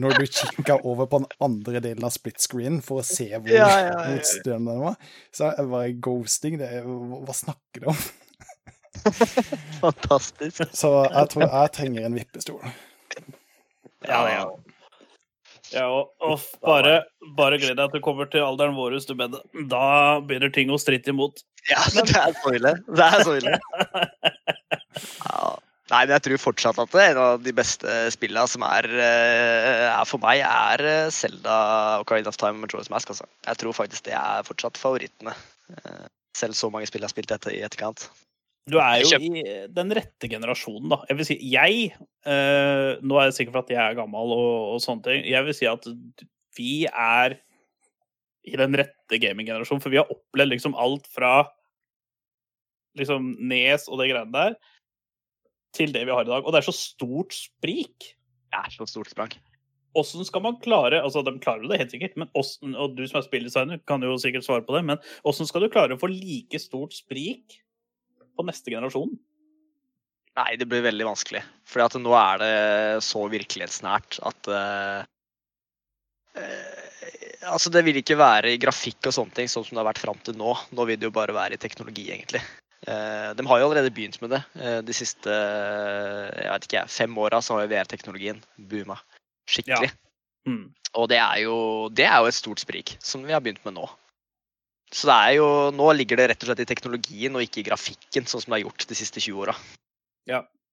når 0.00 0.16
du 0.18 0.24
kikka 0.26 0.80
over 0.86 1.06
på 1.10 1.20
den 1.22 1.28
andre 1.46 1.82
delen 1.84 2.06
av 2.06 2.12
split 2.14 2.42
screen 2.42 2.80
for 2.84 3.02
å 3.02 3.06
se 3.06 3.28
hvor 3.30 3.52
Ja, 3.52 3.68
ja, 3.70 3.92
ja. 3.94 4.16
ja. 4.16 4.42
den 4.46 4.66
var. 4.66 4.98
Så 5.34 5.52
jeg 5.52 5.68
var 5.70 5.92
ghosting, 6.02 6.58
det 6.60 6.82
hva 6.84 7.36
snakker 7.36 7.84
du 7.84 7.88
om? 7.94 8.02
Fantastisk. 9.84 10.64
Så 10.76 10.90
jeg 11.06 11.30
tror 11.32 11.46
jeg 11.46 11.72
trenger 11.76 12.08
en 12.08 12.18
vippestol. 12.18 12.60
Ja, 14.08 14.20
ja. 14.30 14.44
Ja, 15.70 15.84
og, 15.86 16.10
og 16.24 16.40
bare, 16.66 16.96
bare 17.38 17.58
gled 17.62 17.78
deg 17.78 17.92
til 17.92 18.00
du 18.02 18.04
kommer 18.04 18.26
til 18.30 18.42
alderen 18.42 18.74
vår, 18.74 18.96
du, 19.06 19.12
men 19.14 19.36
da 19.70 19.84
begynner 20.26 20.50
ting 20.54 20.72
å 20.74 20.78
stritte 20.82 21.12
imot. 21.14 21.44
Ja, 21.70 21.84
det 21.94 22.16
er 22.18 22.34
så 22.42 22.54
ille. 22.56 22.74
Det 22.90 23.10
er 23.10 23.26
så 23.26 23.36
ille. 23.40 23.58
Ja. 25.00 25.54
Nei, 25.90 26.00
men 26.04 26.12
jeg 26.12 26.22
tror 26.22 26.40
fortsatt 26.42 26.78
at 26.82 26.92
det 26.94 27.02
er 27.02 27.12
en 27.14 27.20
av 27.22 27.42
de 27.42 27.52
beste 27.54 27.94
spillene 28.14 28.46
som 28.50 28.62
er, 28.66 28.86
eh, 28.90 29.86
er 29.90 30.06
for 30.06 30.22
meg, 30.22 30.42
er 30.44 30.82
Selda 31.10 31.10
Zelda 31.14 31.56
Ocarina 32.02 32.30
of 32.30 32.38
Time 32.38 32.58
og 32.58 32.66
Majora's 32.66 32.90
Mask. 32.92 33.10
Altså. 33.10 33.26
Jeg 33.46 33.58
tror 33.62 33.74
faktisk 33.74 34.06
det 34.06 34.14
er 34.18 34.46
fortsatt 34.46 34.78
favorittene. 34.78 35.34
Eh, 35.74 36.06
Selv 36.36 36.54
så 36.54 36.70
mange 36.70 36.86
spill 36.86 37.02
jeg 37.02 37.08
har 37.08 37.14
spilt 37.14 37.32
dette 37.32 37.54
i 37.54 37.62
etterkant. 37.66 38.06
Du 38.70 38.78
er 38.82 39.02
jo 39.02 39.18
i 39.18 39.44
den 39.74 39.94
rette 39.96 40.30
generasjonen, 40.30 40.88
da. 40.92 41.00
Jeg 41.10 41.18
vil 41.18 41.28
si, 41.28 41.36
jeg 41.52 41.92
eh, 42.28 42.90
Nå 43.02 43.18
er 43.18 43.28
jeg 43.28 43.38
sikker 43.40 43.54
for 43.54 43.64
at 43.64 43.72
jeg 43.72 43.80
er 43.82 43.98
gammel 43.98 44.34
og, 44.36 44.74
og 44.74 44.82
sånne 44.84 45.06
ting. 45.06 45.24
Jeg 45.28 45.46
vil 45.46 45.56
si 45.56 45.68
at 45.70 45.86
vi 46.58 46.74
er 46.90 47.38
i 48.48 48.56
den 48.56 48.76
rette 48.78 49.20
gaminggenerasjonen, 49.20 49.82
for 49.82 49.92
vi 49.92 50.00
har 50.00 50.10
opplevd 50.10 50.54
liksom 50.54 50.76
alt 50.80 51.08
fra 51.10 51.34
liksom 52.98 53.34
Nes 53.50 53.86
og 53.88 54.00
det 54.00 54.10
greiene 54.10 54.34
der, 54.34 54.56
til 55.76 55.92
det 55.94 56.02
vi 56.08 56.14
har 56.14 56.26
i 56.26 56.30
dag. 56.30 56.42
Og 56.42 56.52
det 56.52 56.62
er 56.62 56.66
så 56.70 56.74
stort 56.74 57.36
sprik. 57.36 58.12
Det 58.50 58.58
er 58.58 58.74
så 58.74 58.88
stort 58.90 59.12
sprang. 59.12 59.34
Åssen 59.98 60.22
skal 60.26 60.42
man 60.44 60.58
klare 60.62 61.00
altså 61.02 61.22
De 61.26 61.32
klarer 61.42 61.64
jo 61.64 61.70
det 61.72 61.80
helt 61.80 61.94
sikkert, 61.94 62.14
men 62.18 62.30
hvordan, 62.34 62.76
og 62.78 62.94
du 62.94 63.02
som 63.10 63.18
er 63.20 63.26
spilldesigner, 63.26 63.80
kan 63.90 64.02
jo 64.06 64.14
sikkert 64.22 64.46
svare 64.46 64.62
på 64.66 64.76
det, 64.76 64.84
men 64.86 65.02
åssen 65.26 65.48
skal 65.48 65.64
du 65.64 65.72
klare 65.72 65.96
å 65.96 66.00
få 66.00 66.10
like 66.12 66.60
stort 66.62 66.94
sprik 66.94 67.58
på 68.36 68.46
neste 68.46 68.72
generasjon? 68.72 69.12
Nei, 70.38 70.52
det 70.56 70.68
blir 70.70 70.84
veldig 70.84 71.08
vanskelig. 71.08 71.42
At 71.82 71.96
nå 71.98 72.12
er 72.16 72.40
det 72.42 72.54
så 73.04 73.24
virkelighetsnært 73.30 74.20
at 74.30 74.50
uh, 74.50 75.02
eh, 76.38 76.86
Altså, 77.50 77.70
det 77.72 77.80
vil 77.86 77.96
ikke 77.96 78.18
være 78.20 78.50
i 78.52 78.58
grafikk 78.60 79.08
og 79.08 79.14
sånne 79.16 79.32
ting 79.32 79.48
sånn 79.48 79.64
som 79.64 79.74
det 79.74 79.80
har 79.80 79.88
vært 79.88 80.02
fram 80.02 80.18
til 80.26 80.36
nå. 80.36 80.52
Nå 80.76 80.84
vil 80.86 80.98
det 81.00 81.08
jo 81.08 81.14
bare 81.14 81.32
være 81.32 81.56
i 81.56 81.60
teknologi, 81.60 82.04
egentlig. 82.12 82.42
Uh, 82.84 83.32
de 83.36 83.46
har 83.48 83.60
jo 83.60 83.68
allerede 83.68 83.92
begynt 83.96 84.20
med 84.20 84.34
det. 84.36 84.42
Eh, 84.60 84.78
de 84.84 84.94
siste 84.96 85.32
jeg 85.32 86.52
vet 86.52 86.68
ikke, 86.68 86.84
fem 86.92 87.16
åra 87.20 87.40
har 87.40 87.64
jo 87.64 87.72
VR-teknologien 87.72 88.44
booma 88.70 88.98
skikkelig. 89.50 89.90
Mm. 90.48 90.68
Og 91.00 91.08
det 91.10 91.18
er, 91.20 91.40
jo, 91.44 91.56
det 91.92 92.06
er 92.08 92.20
jo 92.20 92.30
et 92.30 92.36
stort 92.36 92.62
sprik, 92.62 92.94
som 93.04 93.24
vi 93.26 93.34
har 93.34 93.42
begynt 93.44 93.64
med 93.66 93.76
nå. 93.76 93.88
Så 94.90 95.06
det 95.06 95.16
er 95.16 95.34
jo, 95.38 95.48
nå 95.74 95.90
ligger 95.94 96.18
det 96.18 96.28
rett 96.32 96.44
og 96.44 96.50
slett 96.50 96.62
i 96.64 96.68
teknologien 96.68 97.36
og 97.38 97.44
ikke 97.44 97.62
i 97.62 97.66
grafikken, 97.68 98.26
sånn 98.26 98.42
som 98.42 98.50
det 98.50 98.58
har 98.58 98.64
gjort 98.64 98.86
de 98.90 98.96
siste 98.98 99.22
20 99.22 99.44
åra. 99.44 99.54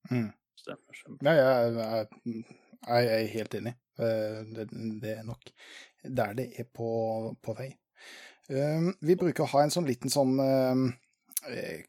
Mm. 0.10 0.32
Stemmer, 0.58 0.98
stemmer. 0.98 1.28
Ja, 1.28 1.36
jeg, 1.38 1.76
jeg, 1.78 2.46
jeg 2.88 3.12
er 3.18 3.36
helt 3.36 3.60
enig. 3.60 3.76
Eh, 4.02 4.40
Det, 4.56 4.68
det 5.04 5.14
er 5.20 5.24
nok 5.28 5.52
der 6.08 6.34
det 6.38 6.48
er 6.60 6.68
på, 6.74 6.90
på 7.44 7.54
vei. 7.58 7.72
Um, 8.50 8.94
Vi 9.04 9.18
bruker 9.20 9.44
å 9.44 9.52
ha 9.52 9.64
en 9.66 9.74
sånn 9.74 9.88
liten 9.90 10.12
sånn 10.14 10.38
eh, 10.40 11.82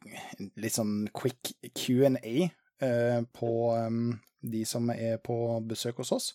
Litt 0.58 0.74
sånn 0.74 1.04
quick 1.14 1.52
Q&A 1.70 2.34
eh, 2.82 3.20
på 3.32 3.52
de 4.38 4.64
som 4.66 4.90
er 4.94 5.16
på 5.22 5.36
besøk 5.66 6.02
hos 6.02 6.12
oss. 6.14 6.26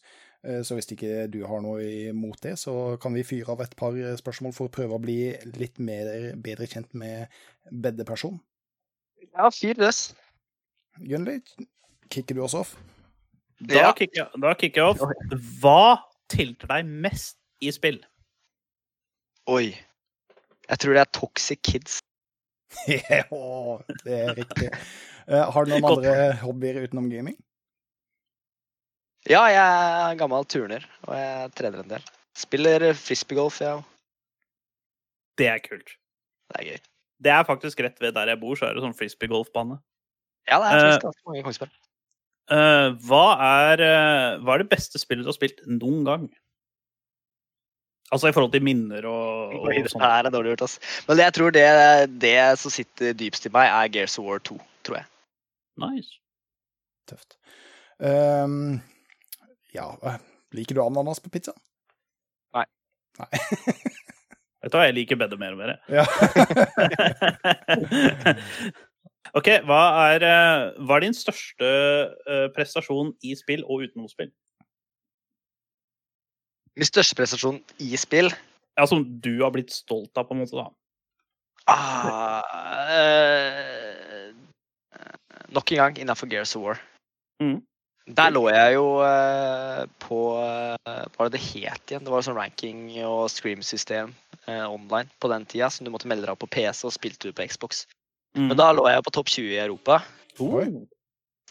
Eh, 0.44 0.62
Så 0.64 0.76
hvis 0.76 0.90
ikke 0.92 1.28
du 1.32 1.46
har 1.48 1.62
noe 1.64 1.82
imot 2.10 2.42
det, 2.44 2.58
så 2.60 2.98
kan 3.02 3.14
vi 3.16 3.24
fyre 3.24 3.50
av 3.54 3.62
et 3.64 3.76
par 3.80 3.96
spørsmål 4.20 4.54
for 4.54 4.68
å 4.68 4.72
prøve 4.74 4.98
å 4.98 5.02
bli 5.02 5.34
litt 5.56 5.80
mer, 5.80 6.34
bedre 6.36 6.68
kjent 6.68 6.94
med 6.94 7.28
beddeperson. 7.72 8.40
Ja, 9.34 9.50
fyr 9.50 9.80
løs. 9.80 10.14
Gunnli, 11.00 11.40
kicker 12.12 12.36
du 12.36 12.44
oss 12.44 12.54
off? 12.54 12.76
Da 13.64 13.76
Ja. 13.80 13.94
kicker 13.94 14.30
da 14.40 14.54
kicker 14.54 14.82
jeg 14.82 14.90
off. 14.90 15.00
Hva 15.62 16.00
tilter 16.30 16.68
deg 16.68 16.86
mest 16.86 17.38
i 17.62 17.72
spill? 17.72 18.02
Oi. 19.48 19.74
Jeg 20.70 20.80
tror 20.80 20.94
det 20.94 21.02
er 21.02 21.12
Toxic 21.20 21.62
Kids. 21.64 22.00
Ja, 22.88 23.24
det 24.04 24.14
er 24.20 24.34
riktig. 24.36 24.70
Eh, 25.28 25.52
har 25.52 25.66
du 25.66 25.72
noen 25.72 25.82
Godt. 25.86 25.98
andre 26.04 26.34
hobbyer 26.42 26.82
utenom 26.84 27.10
gaming? 27.12 27.36
Ja, 29.30 29.46
jeg 29.48 29.64
er 29.64 30.20
gammel 30.20 30.46
turner, 30.52 30.84
og 31.08 31.16
jeg 31.16 31.52
trener 31.56 31.84
en 31.84 31.92
del. 31.96 32.08
Spiller 32.36 32.90
frisbeegolf, 32.98 33.62
jeg 33.64 33.78
òg. 33.78 33.86
Det 35.40 35.48
er 35.50 35.62
kult. 35.64 35.96
Det 36.52 36.60
er 36.60 36.68
gøy. 36.68 36.82
Det 37.24 37.32
er 37.32 37.48
faktisk 37.48 37.80
rett 37.86 38.02
ved 38.04 38.14
der 38.18 38.34
jeg 38.34 38.42
bor, 38.42 38.58
så 38.60 38.68
er 38.68 38.76
det 38.76 38.84
sånn 38.84 38.96
frisbee-golfbane. 38.98 39.80
Ja, 40.50 40.60
det 40.60 40.68
er 40.68 40.76
Eh, 40.76 40.84
faktisk 40.84 41.06
ganske 41.08 41.28
mange 41.30 41.40
i 41.40 41.46
Kongsberg. 41.46 41.76
Eh, 42.52 42.90
hva, 43.08 43.26
er, 43.40 43.82
uh, 43.82 44.44
hva 44.44 44.56
er 44.58 44.64
det 44.66 44.72
beste 44.74 45.00
spillet 45.00 45.24
du 45.24 45.32
har 45.32 45.38
spilt 45.38 45.64
noen 45.70 46.04
gang? 46.08 46.26
Altså 48.12 48.30
i 48.30 48.36
forhold 48.36 48.52
til 48.54 48.62
minner 48.62 49.08
og, 49.10 49.56
og 49.58 49.70
det 49.72 49.90
sånn. 49.90 50.04
her 50.04 50.28
er 50.28 50.34
dårlig 50.34 50.52
gjort, 50.54 50.66
ass. 50.68 50.76
Men 51.08 51.22
jeg 51.24 51.34
tror 51.34 51.56
det, 51.56 51.70
det 52.22 52.36
som 52.62 52.74
sitter 52.74 53.16
dypest 53.18 53.48
i 53.48 53.54
meg, 53.56 53.72
er 53.72 53.94
Gears 53.96 54.20
of 54.20 54.28
War 54.28 54.44
2, 54.44 54.60
tror 54.86 55.00
jeg. 55.00 55.08
Nice. 55.82 56.20
Tøft. 57.10 57.38
Ehm, 58.04 58.84
ja, 59.74 59.88
eh, 60.06 60.18
liker 60.54 60.76
du 60.78 60.82
ananas 60.84 61.20
på 61.24 61.30
pizza? 61.34 61.54
Nei. 62.56 62.66
Nei. 63.20 63.30
Vet 64.64 64.72
du 64.72 64.78
hva, 64.78 64.86
jeg 64.88 64.96
liker 64.96 65.18
bedre 65.20 65.38
mer 65.42 65.52
og 65.56 65.60
mer. 65.60 65.70
ja. 65.92 66.06
OK, 69.34 69.48
hva 69.66 69.80
er, 70.14 70.22
eh, 70.28 70.64
hva 70.86 70.94
er 71.00 71.04
din 71.08 71.16
største 71.18 71.66
eh, 72.30 72.48
prestasjon 72.54 73.10
i 73.26 73.34
spill 73.40 73.64
og 73.66 73.82
utenom 73.88 74.08
spill? 74.12 74.30
Min 76.78 76.86
største 76.90 77.16
prestasjon 77.18 77.58
i 77.86 77.98
spill 78.02 78.30
Ja, 78.78 78.86
Som 78.90 79.04
du 79.22 79.32
har 79.44 79.52
blitt 79.54 79.70
stolt 79.74 80.18
av, 80.18 80.26
på 80.30 80.34
en 80.34 80.40
måte, 80.42 80.58
da. 80.58 80.66
ah, 81.70 82.42
eh, 82.94 84.30
Nok 85.54 85.72
en 85.76 85.80
gang 85.84 85.96
innafor 86.02 86.28
Gears 86.32 86.56
of 86.58 86.62
War. 86.66 86.78
Mhm. 87.42 87.60
Der 88.12 88.34
lå 88.36 88.48
jeg 88.52 88.74
jo 88.76 88.88
eh, 89.06 89.84
på 90.04 90.18
eh, 90.36 91.04
Hva 91.16 91.28
det 91.28 91.38
det 91.38 91.44
het 91.46 91.92
igjen? 91.92 92.04
Det 92.04 92.12
var 92.12 92.26
sånn 92.26 92.36
ranking- 92.36 92.98
og 93.08 93.30
scream-system 93.32 94.12
eh, 94.44 94.66
online 94.68 95.08
på 95.24 95.32
den 95.32 95.46
tida, 95.48 95.70
som 95.72 95.88
du 95.88 95.92
måtte 95.94 96.10
melde 96.12 96.28
deg 96.28 96.36
opp 96.36 96.44
på 96.44 96.52
PC 96.58 96.84
og 96.90 96.96
spilte 96.96 97.30
du 97.30 97.36
på 97.38 97.48
Xbox. 97.48 97.86
Mm. 98.36 98.50
Men 98.50 98.60
da 98.60 98.74
lå 98.76 98.90
jeg 98.92 99.06
på 99.06 99.16
topp 99.16 99.32
20 99.32 99.56
i 99.56 99.62
Europa. 99.64 100.02
Oh. 100.44 100.68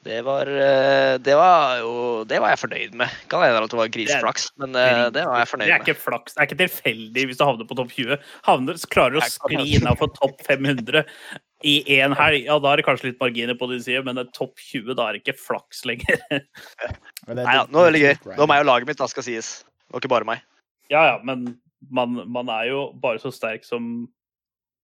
Det 0.03 0.19
var, 0.27 0.47
eh, 0.51 1.19
det 1.23 1.35
var 1.39 1.77
jo 1.79 2.25
Det 2.27 2.41
var 2.43 2.51
jeg 2.51 2.59
fornøyd 2.59 2.95
med. 2.99 3.11
Kan 3.31 3.43
hende 3.45 3.63
at 3.63 3.71
det 3.71 3.79
var 3.79 3.91
griseflaks, 3.95 4.49
men 4.59 4.75
eh, 4.75 5.07
det 5.15 5.23
var 5.29 5.39
jeg 5.39 5.51
fornøyd 5.53 5.69
med. 5.69 5.73
Det 5.73 5.77
er 5.79 5.87
ikke 5.87 6.05
flaks. 6.05 6.35
Det 6.35 6.43
er 6.43 6.49
ikke 6.51 6.61
tilfeldig 6.65 7.27
hvis 7.31 7.39
du 7.39 7.45
havner 7.47 7.69
på 7.71 7.77
topp 7.79 7.93
20. 7.95 8.19
Havner, 8.49 8.81
klarer 8.91 9.15
du 9.15 9.23
å 9.23 9.29
skli 9.31 9.77
innafor 9.79 10.11
topp 10.19 10.43
500 10.49 11.05
i 11.69 11.75
én 11.97 12.15
helg, 12.19 12.45
ja, 12.49 12.57
da 12.63 12.73
er 12.73 12.81
det 12.81 12.85
kanskje 12.87 13.09
litt 13.11 13.21
marginer 13.23 13.57
på 13.59 13.69
din 13.71 13.83
side, 13.85 14.03
men 14.07 14.17
det 14.19 14.25
er 14.27 14.33
topp 14.37 14.59
20, 14.59 14.95
da 14.99 15.09
er 15.09 15.17
det 15.17 15.23
ikke 15.23 15.39
flaks 15.41 15.85
lenger. 15.89 16.19
Er 17.29 17.39
Nei 17.39 17.55
ja, 17.55 17.63
nå 17.71 17.79
er 17.79 17.85
det 17.85 17.89
veldig 17.93 18.01
gøy. 18.03 18.15
Nå 18.35 18.43
er 18.43 18.49
meg 18.51 18.63
og 18.65 18.67
laget 18.67 18.89
mitt, 18.91 18.99
da 18.99 19.07
skal 19.11 19.23
sies. 19.27 19.51
Og 19.93 20.01
ikke 20.01 20.11
bare 20.11 20.27
meg. 20.27 20.41
Ja 20.91 21.05
ja, 21.13 21.17
men 21.23 21.45
man, 21.95 22.17
man 22.35 22.51
er 22.51 22.67
jo 22.73 22.81
bare 23.03 23.21
så 23.23 23.31
sterk 23.35 23.63
som 23.67 24.09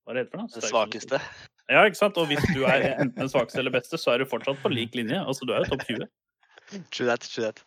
Hva 0.07 0.15
er 0.15 0.21
det 0.21 0.23
heter 0.27 0.37
for 0.37 0.45
noe? 0.45 0.53
Den 0.55 0.69
svakeste. 0.71 1.21
Ja, 1.69 1.83
ikke 1.85 1.99
sant? 1.99 2.17
Og 2.23 2.31
hvis 2.31 2.45
du 2.55 2.63
er 2.65 2.87
enten 2.95 3.19
den 3.19 3.29
svakeste 3.33 3.59
eller 3.61 3.75
beste, 3.75 3.99
så 4.01 4.15
er 4.15 4.23
du 4.23 4.29
fortsatt 4.31 4.63
på 4.63 4.71
lik 4.73 4.95
linje. 4.97 5.19
Altså, 5.21 5.45
du 5.45 5.53
er 5.53 5.67
jo 5.67 5.75
topp 5.75 5.83
20. 5.91 6.07
True 6.95 7.09
that, 7.11 7.27
true 7.29 7.45
that. 7.49 7.61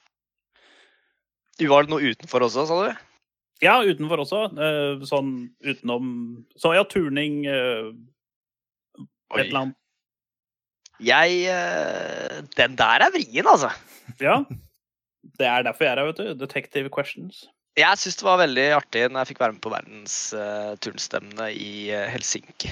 Du 1.60 1.68
var 1.70 1.86
det 1.86 1.92
noe 1.94 2.14
utenfor 2.16 2.48
også, 2.48 2.64
sa 2.70 2.80
du? 2.88 3.04
Ja, 3.62 3.76
utenfor 3.86 4.24
også. 4.24 4.40
eh, 4.58 5.04
Sånn 5.06 5.34
utenom 5.62 6.08
Så 6.58 6.72
ja, 6.74 6.82
turning 6.90 7.44
eh, 9.38 9.44
Et 9.44 9.48
eller 9.50 9.62
annet. 9.66 9.78
Jeg 11.02 11.40
eh, 11.50 12.42
Den 12.58 12.76
der 12.78 13.08
er 13.08 13.14
vrien, 13.16 13.48
altså. 13.48 13.72
Ja. 14.22 14.42
Det 15.38 15.48
er 15.48 15.64
derfor 15.66 15.86
jeg 15.86 15.94
er 15.94 16.02
her, 16.02 16.12
vet 16.12 16.22
du. 16.22 16.46
Detective 16.46 16.90
questions. 16.94 17.46
Jeg 17.80 17.98
syns 18.02 18.18
det 18.20 18.26
var 18.28 18.40
veldig 18.42 18.66
artig 18.76 19.04
når 19.08 19.22
jeg 19.22 19.30
fikk 19.32 19.44
være 19.46 19.56
med 19.56 19.62
på 19.64 19.72
verdens 19.72 20.16
uh, 20.36 20.74
turnstevne 20.84 21.46
i 21.56 21.88
eh, 21.94 22.10
Helsinki. 22.12 22.72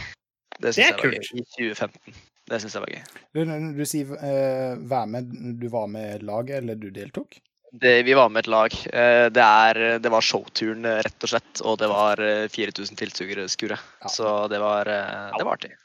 Det 0.59 0.73
syns 0.75 0.81
jeg 0.83 0.95
var 0.97 1.03
kult. 1.05 1.29
gøy. 1.29 1.39
I 1.39 1.45
2015. 1.55 2.17
Det 2.49 2.59
syns 2.59 2.75
jeg 2.75 2.83
var 2.83 2.91
gøy. 2.91 3.03
Du, 3.37 3.43
du 3.77 3.85
sier 3.87 4.11
uh, 4.11 4.81
være 4.91 5.11
med, 5.13 5.31
du 5.61 5.67
var 5.71 5.87
med 5.93 6.25
laget, 6.27 6.59
eller 6.59 6.75
du 6.81 6.89
deltok? 6.91 7.39
Det, 7.71 7.93
vi 8.03 8.17
var 8.17 8.31
med 8.33 8.43
et 8.43 8.49
lag. 8.49 8.75
Eh, 8.89 9.27
Det, 9.29 9.45
er, 9.45 9.99
det 10.01 10.09
var 10.09 10.25
showturen, 10.25 10.87
rett 11.05 11.25
og 11.25 11.29
slett. 11.29 11.61
Og 11.61 11.77
det 11.77 11.89
var 11.91 12.17
eh, 12.25 12.47
4000 12.49 12.97
tilskuere. 12.97 13.77
Ja. 13.77 14.09
Så 14.09 14.47
det 14.49 14.57
var, 14.57 14.89
det 14.89 15.45
var 15.45 15.53
artig. 15.53 15.75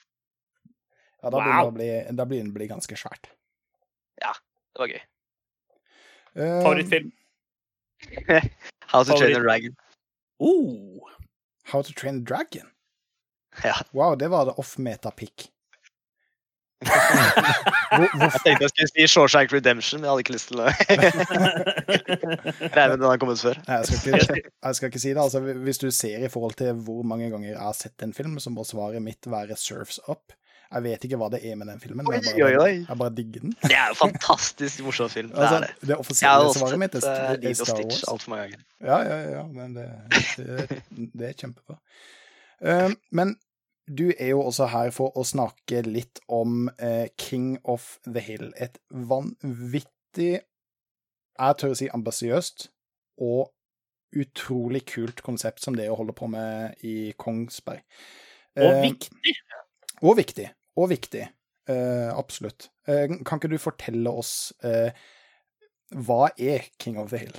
Ja, 1.24 1.30
da 1.32 1.38
Wow. 1.38 1.44
begynner 1.44 1.62
det 1.62 1.70
å 1.70 1.74
bli, 1.78 2.16
da 2.18 2.24
begynner 2.28 2.50
det 2.50 2.54
å 2.54 2.58
bli 2.60 2.66
ganske 2.74 2.96
svært. 3.00 3.30
Ja, 4.20 4.34
Det 4.74 4.82
var 4.82 4.90
gøy. 4.92 5.00
Uh, 6.34 6.60
Favorittfilm? 6.66 7.12
How 8.92 9.02
to 9.06 9.16
Train 9.16 9.36
a 9.36 9.40
Dragon. 9.40 9.76
Oh. 10.42 11.00
How 11.72 11.80
to 11.82 11.92
Train 11.96 12.16
a 12.20 12.24
Dragon? 12.26 12.68
Ja. 13.64 13.74
Wow, 13.94 14.16
det 14.18 14.28
var 14.28 14.44
det 14.50 14.56
off-meta-pick. 14.60 15.48
Jeg 16.84 18.10
tenkte 18.44 18.66
jeg 18.66 18.70
skulle 18.72 18.88
si 18.90 19.04
Shawshank 19.08 19.52
Redemption, 19.54 20.00
men 20.02 20.08
jeg 20.08 20.12
hadde 20.12 20.22
ikke 20.24 20.34
lyst 20.34 20.48
til 20.50 20.60
å 20.60 20.66
regne 22.74 22.88
med 22.90 22.98
den 22.98 23.06
har 23.06 23.20
kommet 23.22 23.40
før. 23.40 23.60
Nei, 23.68 23.78
jeg, 23.78 23.86
skal 24.00 24.16
ikke, 24.18 24.50
jeg 24.50 24.78
skal 24.78 24.90
ikke 24.90 25.02
si 25.04 25.12
det. 25.14 25.22
Altså, 25.22 25.40
hvis 25.68 25.80
du 25.80 25.86
ser 25.94 26.24
i 26.26 26.30
forhold 26.32 26.56
til 26.58 26.74
hvor 26.84 27.06
mange 27.06 27.30
ganger 27.32 27.52
jeg 27.52 27.60
har 27.62 27.76
sett 27.78 28.04
en 28.04 28.12
film, 28.16 28.34
så 28.42 28.50
må 28.52 28.66
svaret 28.66 29.02
mitt 29.04 29.30
være 29.30 29.56
Surfs 29.60 30.00
Up. 30.10 30.34
Jeg 30.74 30.82
vet 30.82 31.04
ikke 31.06 31.18
hva 31.20 31.28
det 31.30 31.38
er 31.46 31.54
med 31.60 31.68
den 31.70 31.78
filmen, 31.80 32.02
men 32.08 32.16
jeg 32.18 32.34
bare, 32.34 32.70
jeg 32.74 32.98
bare 32.98 33.14
digger 33.14 33.44
den. 33.44 33.52
Det 33.62 33.76
er 33.78 33.92
jo 33.92 33.98
fantastisk 34.00 34.80
morsom 34.82 35.08
film. 35.12 35.28
Det 35.30 35.38
Altså, 35.38 35.56
er 35.60 35.66
det. 35.68 35.88
det 35.92 35.96
offisielle 36.02 36.52
svaret 36.56 36.80
mitt 36.82 36.94
er, 36.98 37.06
uh, 37.06 37.32
er 37.38 37.54
Star 37.54 37.70
Stitch 37.70 37.84
Wars. 37.92 38.04
altfor 38.12 38.34
mange 38.34 38.42
ganger. 38.48 38.64
Ja, 38.82 38.98
ja, 39.06 39.18
ja, 39.36 39.42
men 39.54 39.74
det, 39.76 39.86
det, 40.36 40.82
det 41.14 41.28
er 41.28 41.36
kjempebra. 41.44 41.76
Uh, 42.64 42.90
men 43.14 43.36
du 43.86 44.06
er 44.18 44.30
jo 44.32 44.40
også 44.48 44.66
her 44.72 44.90
for 44.96 45.12
å 45.20 45.22
snakke 45.28 45.82
litt 45.86 46.18
om 46.32 46.66
uh, 46.82 47.06
King 47.20 47.58
of 47.68 47.98
the 48.08 48.20
Hill. 48.24 48.50
Et 48.56 48.78
vanvittig, 48.90 50.40
jeg 51.38 51.58
tør 51.60 51.74
å 51.74 51.78
si 51.78 51.88
ambisiøst, 51.92 52.68
og 53.22 53.50
utrolig 54.14 54.84
kult 54.86 55.22
konsept 55.26 55.62
som 55.62 55.74
det 55.78 55.88
å 55.90 55.96
holde 55.98 56.14
på 56.14 56.26
med 56.30 56.82
i 56.86 57.12
Kongsberg. 57.18 57.82
Og 58.56 58.68
Eh, 58.70 58.82
viktig. 58.88 59.34
og 60.06 60.16
viktig. 60.16 60.44
Og 60.80 60.90
viktig. 60.90 61.28
Uh, 61.70 62.12
absolutt. 62.12 62.68
Uh, 62.88 63.08
kan 63.24 63.40
ikke 63.40 63.52
du 63.54 63.58
fortelle 63.60 64.10
oss 64.10 64.52
uh, 64.66 64.90
hva 65.94 66.28
er 66.36 66.66
King 66.82 66.98
of 67.00 67.12
the 67.12 67.20
Hill? 67.22 67.36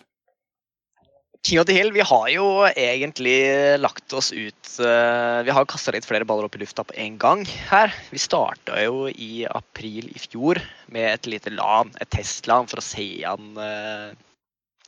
King 1.45 1.59
of 1.61 1.67
the 1.69 1.75
Hill, 1.77 1.91
vi 1.93 2.01
har 2.01 2.29
jo 2.33 2.45
egentlig 2.71 3.37
lagt 3.77 4.13
oss 4.17 4.31
ut 4.33 4.69
Vi 4.79 5.53
har 5.53 5.67
kasta 5.69 5.93
litt 5.93 6.07
flere 6.07 6.25
baller 6.25 6.47
opp 6.47 6.55
i 6.57 6.61
lufta 6.63 6.81
på 6.87 6.95
en 6.97 7.19
gang 7.21 7.43
her. 7.69 7.93
Vi 8.09 8.17
starta 8.17 8.79
jo 8.81 9.05
i 9.11 9.45
april 9.45 10.09
i 10.09 10.23
fjor 10.23 10.57
med 10.89 11.05
et 11.11 11.29
lite 11.29 11.53
LAN, 11.53 11.93
et 12.01 12.09
testlan, 12.09 12.65
for 12.71 12.81
å 12.81 12.85
se 12.85 13.05
an 13.29 13.61
eh, 13.61 14.15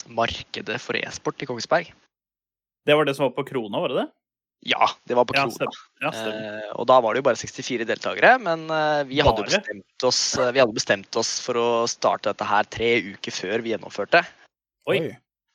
markedet 0.09 0.79
for 0.81 0.97
e-sport 0.97 1.45
i 1.45 1.49
Kongsberg. 1.49 1.93
Det 2.87 2.95
var 2.95 3.05
det 3.05 3.13
som 3.19 3.27
var 3.27 3.35
på 3.37 3.45
Krona, 3.51 3.83
var 3.83 3.93
det 3.93 4.01
det? 4.01 4.07
Ja, 4.65 4.89
det 5.05 5.15
var 5.15 5.27
på 5.29 5.35
Ja, 5.37 5.45
Krona. 5.45 5.53
stemmer. 5.53 5.83
Ja, 6.01 6.11
stemmer. 6.11 6.47
Eh, 6.63 6.71
og 6.75 6.87
da 6.89 6.97
var 7.03 7.13
det 7.13 7.21
jo 7.21 7.27
bare 7.29 7.39
64 7.39 7.85
deltakere, 7.85 8.33
men 8.41 8.65
eh, 8.73 9.03
vi 9.07 9.21
hadde 9.23 9.45
oss, 10.03 10.23
eh, 10.37 10.51
vi 10.51 10.59
hadde 10.63 10.75
bestemt 10.75 11.19
oss 11.19 11.37
for 11.45 11.59
å 11.61 11.69
starte 11.87 12.33
dette 12.33 12.47
her 12.47 12.67
tre 12.73 12.91
uker 13.13 13.31
før 13.31 13.63
vi 13.63 13.75
gjennomførte. 13.75 14.25
Oi. 14.89 15.01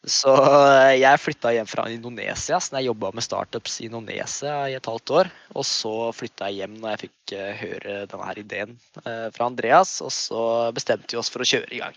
Så 0.03 0.33
eh, 0.35 0.99
jeg 0.99 1.21
flytta 1.23 1.53
hjem 1.55 1.69
fra 1.71 1.85
Indonesia, 1.91 2.59
så 2.59 2.79
jeg 2.81 2.89
jobba 2.89 3.13
med 3.15 3.23
startups 3.23 3.77
i 3.81 3.87
Indonesia 3.87 4.55
i 4.67 4.75
et 4.75 4.89
halvt 4.89 5.13
år. 5.15 5.31
Og 5.55 5.67
så 5.67 5.95
flytta 6.17 6.49
jeg 6.51 6.63
hjem 6.63 6.75
når 6.83 6.95
jeg 6.95 7.03
fikk 7.05 7.35
eh, 7.39 7.53
høre 7.61 7.99
denne 8.11 8.27
her 8.27 8.41
ideen 8.43 8.75
eh, 9.05 9.29
fra 9.35 9.47
Andreas, 9.47 10.01
og 10.03 10.11
så 10.15 10.43
bestemte 10.75 11.15
vi 11.15 11.21
oss 11.23 11.31
for 11.31 11.45
å 11.45 11.47
kjøre 11.47 11.71
i 11.71 11.83
gang. 11.85 11.95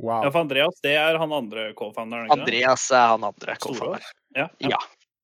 Wow. 0.00 0.24
Ja, 0.24 0.32
for 0.32 0.40
Andreas, 0.40 0.80
det 0.82 0.96
er 0.96 1.20
han 1.20 1.36
andre 1.36 1.68
co-founderen? 1.76 2.32
Andreas 2.32 2.88
er 2.90 3.12
han 3.12 3.28
andre 3.28 3.58
co-founder. 3.60 4.08
Ja. 4.32 4.48
ja. 4.56 4.72
Ja, 4.72 4.80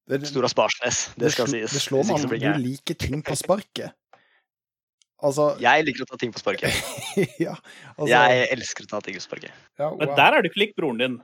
Det, 0.09 0.19
det, 0.23 0.29
Storås 0.31 0.55
Barsnes, 0.57 1.03
det 1.21 1.33
skal 1.35 1.51
sies. 1.51 1.73
Det 1.75 1.83
slår 1.85 2.07
meg 2.09 2.23
at 2.25 2.45
du 2.57 2.63
liker 2.65 2.97
ting 2.97 3.21
på 3.25 3.35
sparket. 3.37 3.93
Altså 5.19 5.51
Jeg 5.67 5.85
liker 5.85 6.07
å 6.07 6.09
ta 6.09 6.21
ting 6.21 6.33
på 6.33 6.41
sparket. 6.41 6.73
Ja. 7.45 7.57
Altså, 7.97 8.13
Jeg 8.15 8.47
elsker 8.55 8.87
å 8.87 8.93
ta 8.95 9.03
ting 9.05 9.19
på 9.19 9.25
sparket. 9.25 9.53
ja, 9.81 9.91
Men 9.99 10.15
der 10.17 10.39
er 10.39 10.45
du 10.45 10.49
ikke 10.49 10.63
lik 10.65 10.77
broren 10.79 11.03
din. 11.03 11.19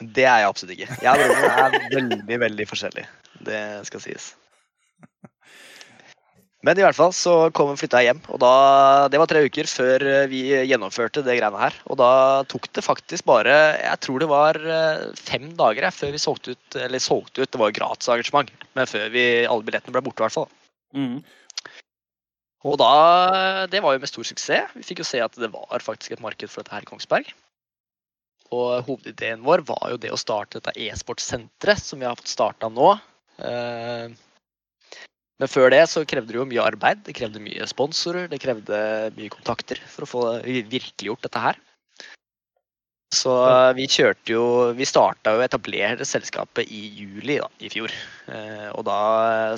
Det 0.00 0.24
er 0.24 0.44
jeg 0.44 0.48
absolutt 0.48 0.78
ikke. 0.78 0.96
Jeg 1.04 1.10
og 1.10 1.34
broren 1.34 1.74
er 1.76 1.90
veldig, 1.92 2.38
veldig 2.46 2.66
forskjellig. 2.70 3.04
Det 3.44 3.60
skal 3.90 4.04
sies. 4.06 4.30
Men 6.60 6.76
i 6.76 6.82
hvert 6.84 6.96
fall 6.98 7.12
så 7.16 7.34
kom 7.56 7.72
flytta 7.80 8.02
jeg 8.02 8.10
hjem, 8.10 8.18
og 8.34 8.40
da, 8.42 8.52
det 9.08 9.16
var 9.22 9.30
tre 9.30 9.40
uker 9.48 9.68
før 9.70 10.02
vi 10.28 10.42
gjennomførte 10.68 11.22
det 11.24 11.38
greiene 11.38 11.56
her. 11.62 11.78
Og 11.88 11.96
da 11.96 12.10
tok 12.52 12.68
det 12.76 12.84
faktisk 12.84 13.24
bare 13.30 13.54
Jeg 13.78 14.00
tror 14.04 14.20
det 14.20 14.28
var 14.28 14.60
eh, 14.60 15.06
fem 15.16 15.48
dager 15.56 15.88
jeg, 15.88 15.96
før 15.96 16.12
vi 16.12 16.20
solgte 16.20 16.52
ut 16.52 16.78
Eller 16.82 17.00
solgte 17.00 17.40
ut, 17.40 17.48
det 17.48 17.62
var 17.62 17.72
jo 17.72 17.78
gratis 17.80 18.12
arrangement, 18.12 18.52
men 18.76 18.90
før 18.90 19.08
vi, 19.14 19.24
alle 19.48 19.64
billettene 19.64 19.96
ble 19.96 20.04
borte, 20.04 20.20
i 20.20 20.26
hvert 20.26 20.36
fall. 20.36 20.50
Mm. 20.92 21.20
Og 22.68 22.76
da 22.80 22.92
Det 23.72 23.80
var 23.80 23.96
jo 23.96 24.04
med 24.04 24.12
stor 24.12 24.28
suksess. 24.28 24.76
Vi 24.76 24.84
fikk 24.84 25.00
jo 25.00 25.08
se 25.08 25.24
at 25.24 25.40
det 25.40 25.52
var 25.54 25.80
faktisk 25.80 26.12
et 26.12 26.24
marked 26.24 26.52
for 26.52 26.60
dette 26.60 26.76
her 26.76 26.84
i 26.84 26.90
Kongsberg. 26.92 27.32
Og 28.52 28.82
hovedideen 28.84 29.44
vår 29.46 29.62
var 29.64 29.92
jo 29.92 30.00
det 30.02 30.10
å 30.12 30.18
starte 30.18 30.58
dette 30.58 30.74
e-sportsenteret 30.76 31.80
som 31.80 32.02
vi 32.02 32.08
har 32.08 32.18
fått 32.18 32.32
starta 32.32 32.68
nå. 32.68 32.96
Eh, 33.40 34.10
Men 35.40 35.48
før 35.48 35.70
det 35.72 35.80
så 35.88 36.04
krevde 36.04 36.34
det 36.34 36.36
jo 36.36 36.44
mye 36.48 36.64
arbeid. 36.68 37.00
Det 37.06 37.16
krevde 37.16 37.40
mye 37.40 37.64
sponsorer, 37.68 38.28
det 38.28 38.42
krevde 38.42 38.78
mye 39.16 39.32
kontakter 39.32 39.80
for 39.88 40.04
å 40.04 40.10
få 40.10 40.24
virkeliggjort 40.44 41.24
dette 41.24 41.44
her. 41.46 41.60
Så 43.10 43.32
vi 43.74 43.88
kjørte 43.90 44.30
jo 44.36 44.42
Vi 44.78 44.86
starta 44.86 45.32
jo 45.34 45.40
å 45.40 45.42
etablere 45.42 46.06
selskapet 46.06 46.68
i 46.70 46.82
juli 47.00 47.40
da, 47.40 47.48
i 47.58 47.70
fjor. 47.72 47.90
Eh, 48.30 48.68
og 48.70 48.84
da 48.86 48.98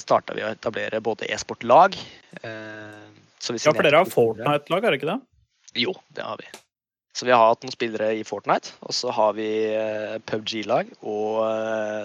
starta 0.00 0.36
vi 0.38 0.44
å 0.46 0.52
etablere 0.54 1.02
både 1.04 1.28
e-sportlag 1.34 1.98
eh, 2.40 3.02
Ja, 3.42 3.74
for 3.74 3.82
dere 3.82 4.00
har. 4.00 4.08
Fortnite-lag, 4.08 4.86
er 4.86 4.94
det 4.94 5.00
ikke 5.02 5.10
det? 5.10 5.18
Jo, 5.82 5.96
det 6.14 6.24
har 6.24 6.38
vi. 6.40 6.48
Så 7.12 7.26
vi 7.28 7.34
har 7.34 7.42
hatt 7.44 7.66
noen 7.66 7.74
spillere 7.74 8.12
i 8.16 8.22
Fortnite, 8.24 8.72
og 8.86 8.94
så 8.96 9.12
har 9.12 9.34
vi 9.36 9.50
eh, 9.74 10.16
PubG-lag 10.30 10.94
og 11.02 11.42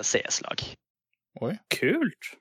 CS-lag. 0.04 0.66
Oi. 1.46 1.54
Kult. 1.72 2.34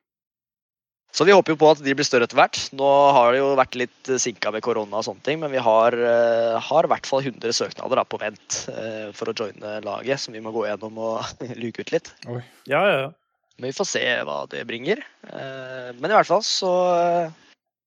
Så 1.15 1.25
vi 1.25 1.33
håper 1.33 1.55
jo 1.55 1.59
på 1.61 1.69
at 1.73 1.81
de 1.81 1.95
blir 1.97 2.05
større 2.05 2.27
etter 2.29 2.37
hvert. 2.37 2.59
Nå 2.77 2.87
har 3.17 3.33
det 3.33 3.39
jo 3.41 3.53
vært 3.57 3.77
litt 3.81 4.09
eh, 4.13 4.19
sinka 4.21 4.51
med 4.53 4.65
korona 4.65 4.99
og 5.01 5.07
sånne 5.07 5.25
ting, 5.25 5.39
men 5.41 5.53
vi 5.55 5.63
har, 5.65 5.95
eh, 5.97 6.57
har 6.61 6.85
i 6.85 6.91
hvert 6.93 7.09
fall 7.09 7.23
100 7.25 7.55
søknader 7.57 7.97
da, 7.97 8.05
på 8.05 8.21
vent 8.21 8.57
eh, 8.75 9.07
for 9.17 9.33
å 9.33 9.37
joine 9.37 9.79
laget, 9.87 10.21
som 10.21 10.37
vi 10.37 10.43
må 10.45 10.53
gå 10.53 10.67
gjennom 10.67 10.99
og 11.01 11.41
luke 11.63 11.87
ut 11.87 11.95
litt. 11.95 12.13
Oi. 12.29 12.43
Ja, 12.69 12.83
ja, 12.85 12.99
ja. 13.07 13.09
Men 13.57 13.71
vi 13.71 13.77
får 13.79 13.89
se 13.89 14.05
hva 14.29 14.43
det 14.53 14.67
bringer. 14.69 15.01
Eh, 15.25 15.95
Men 15.97 16.11
i 16.11 16.17
hvert 16.19 16.29
fall 16.29 16.45
så 16.45 16.75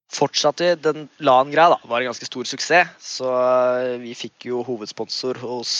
fortsatte 0.09 0.65
vi. 0.65 0.71
Den 0.81 1.05
LAN-greia 1.21 1.75
da, 1.75 1.77
var 1.85 2.01
en 2.01 2.09
ganske 2.09 2.25
stor 2.25 2.49
suksess. 2.49 2.95
Så 2.97 3.29
vi 4.01 4.15
fikk 4.17 4.49
jo 4.49 4.63
hovedsponsor 4.65 5.37
hos 5.43 5.75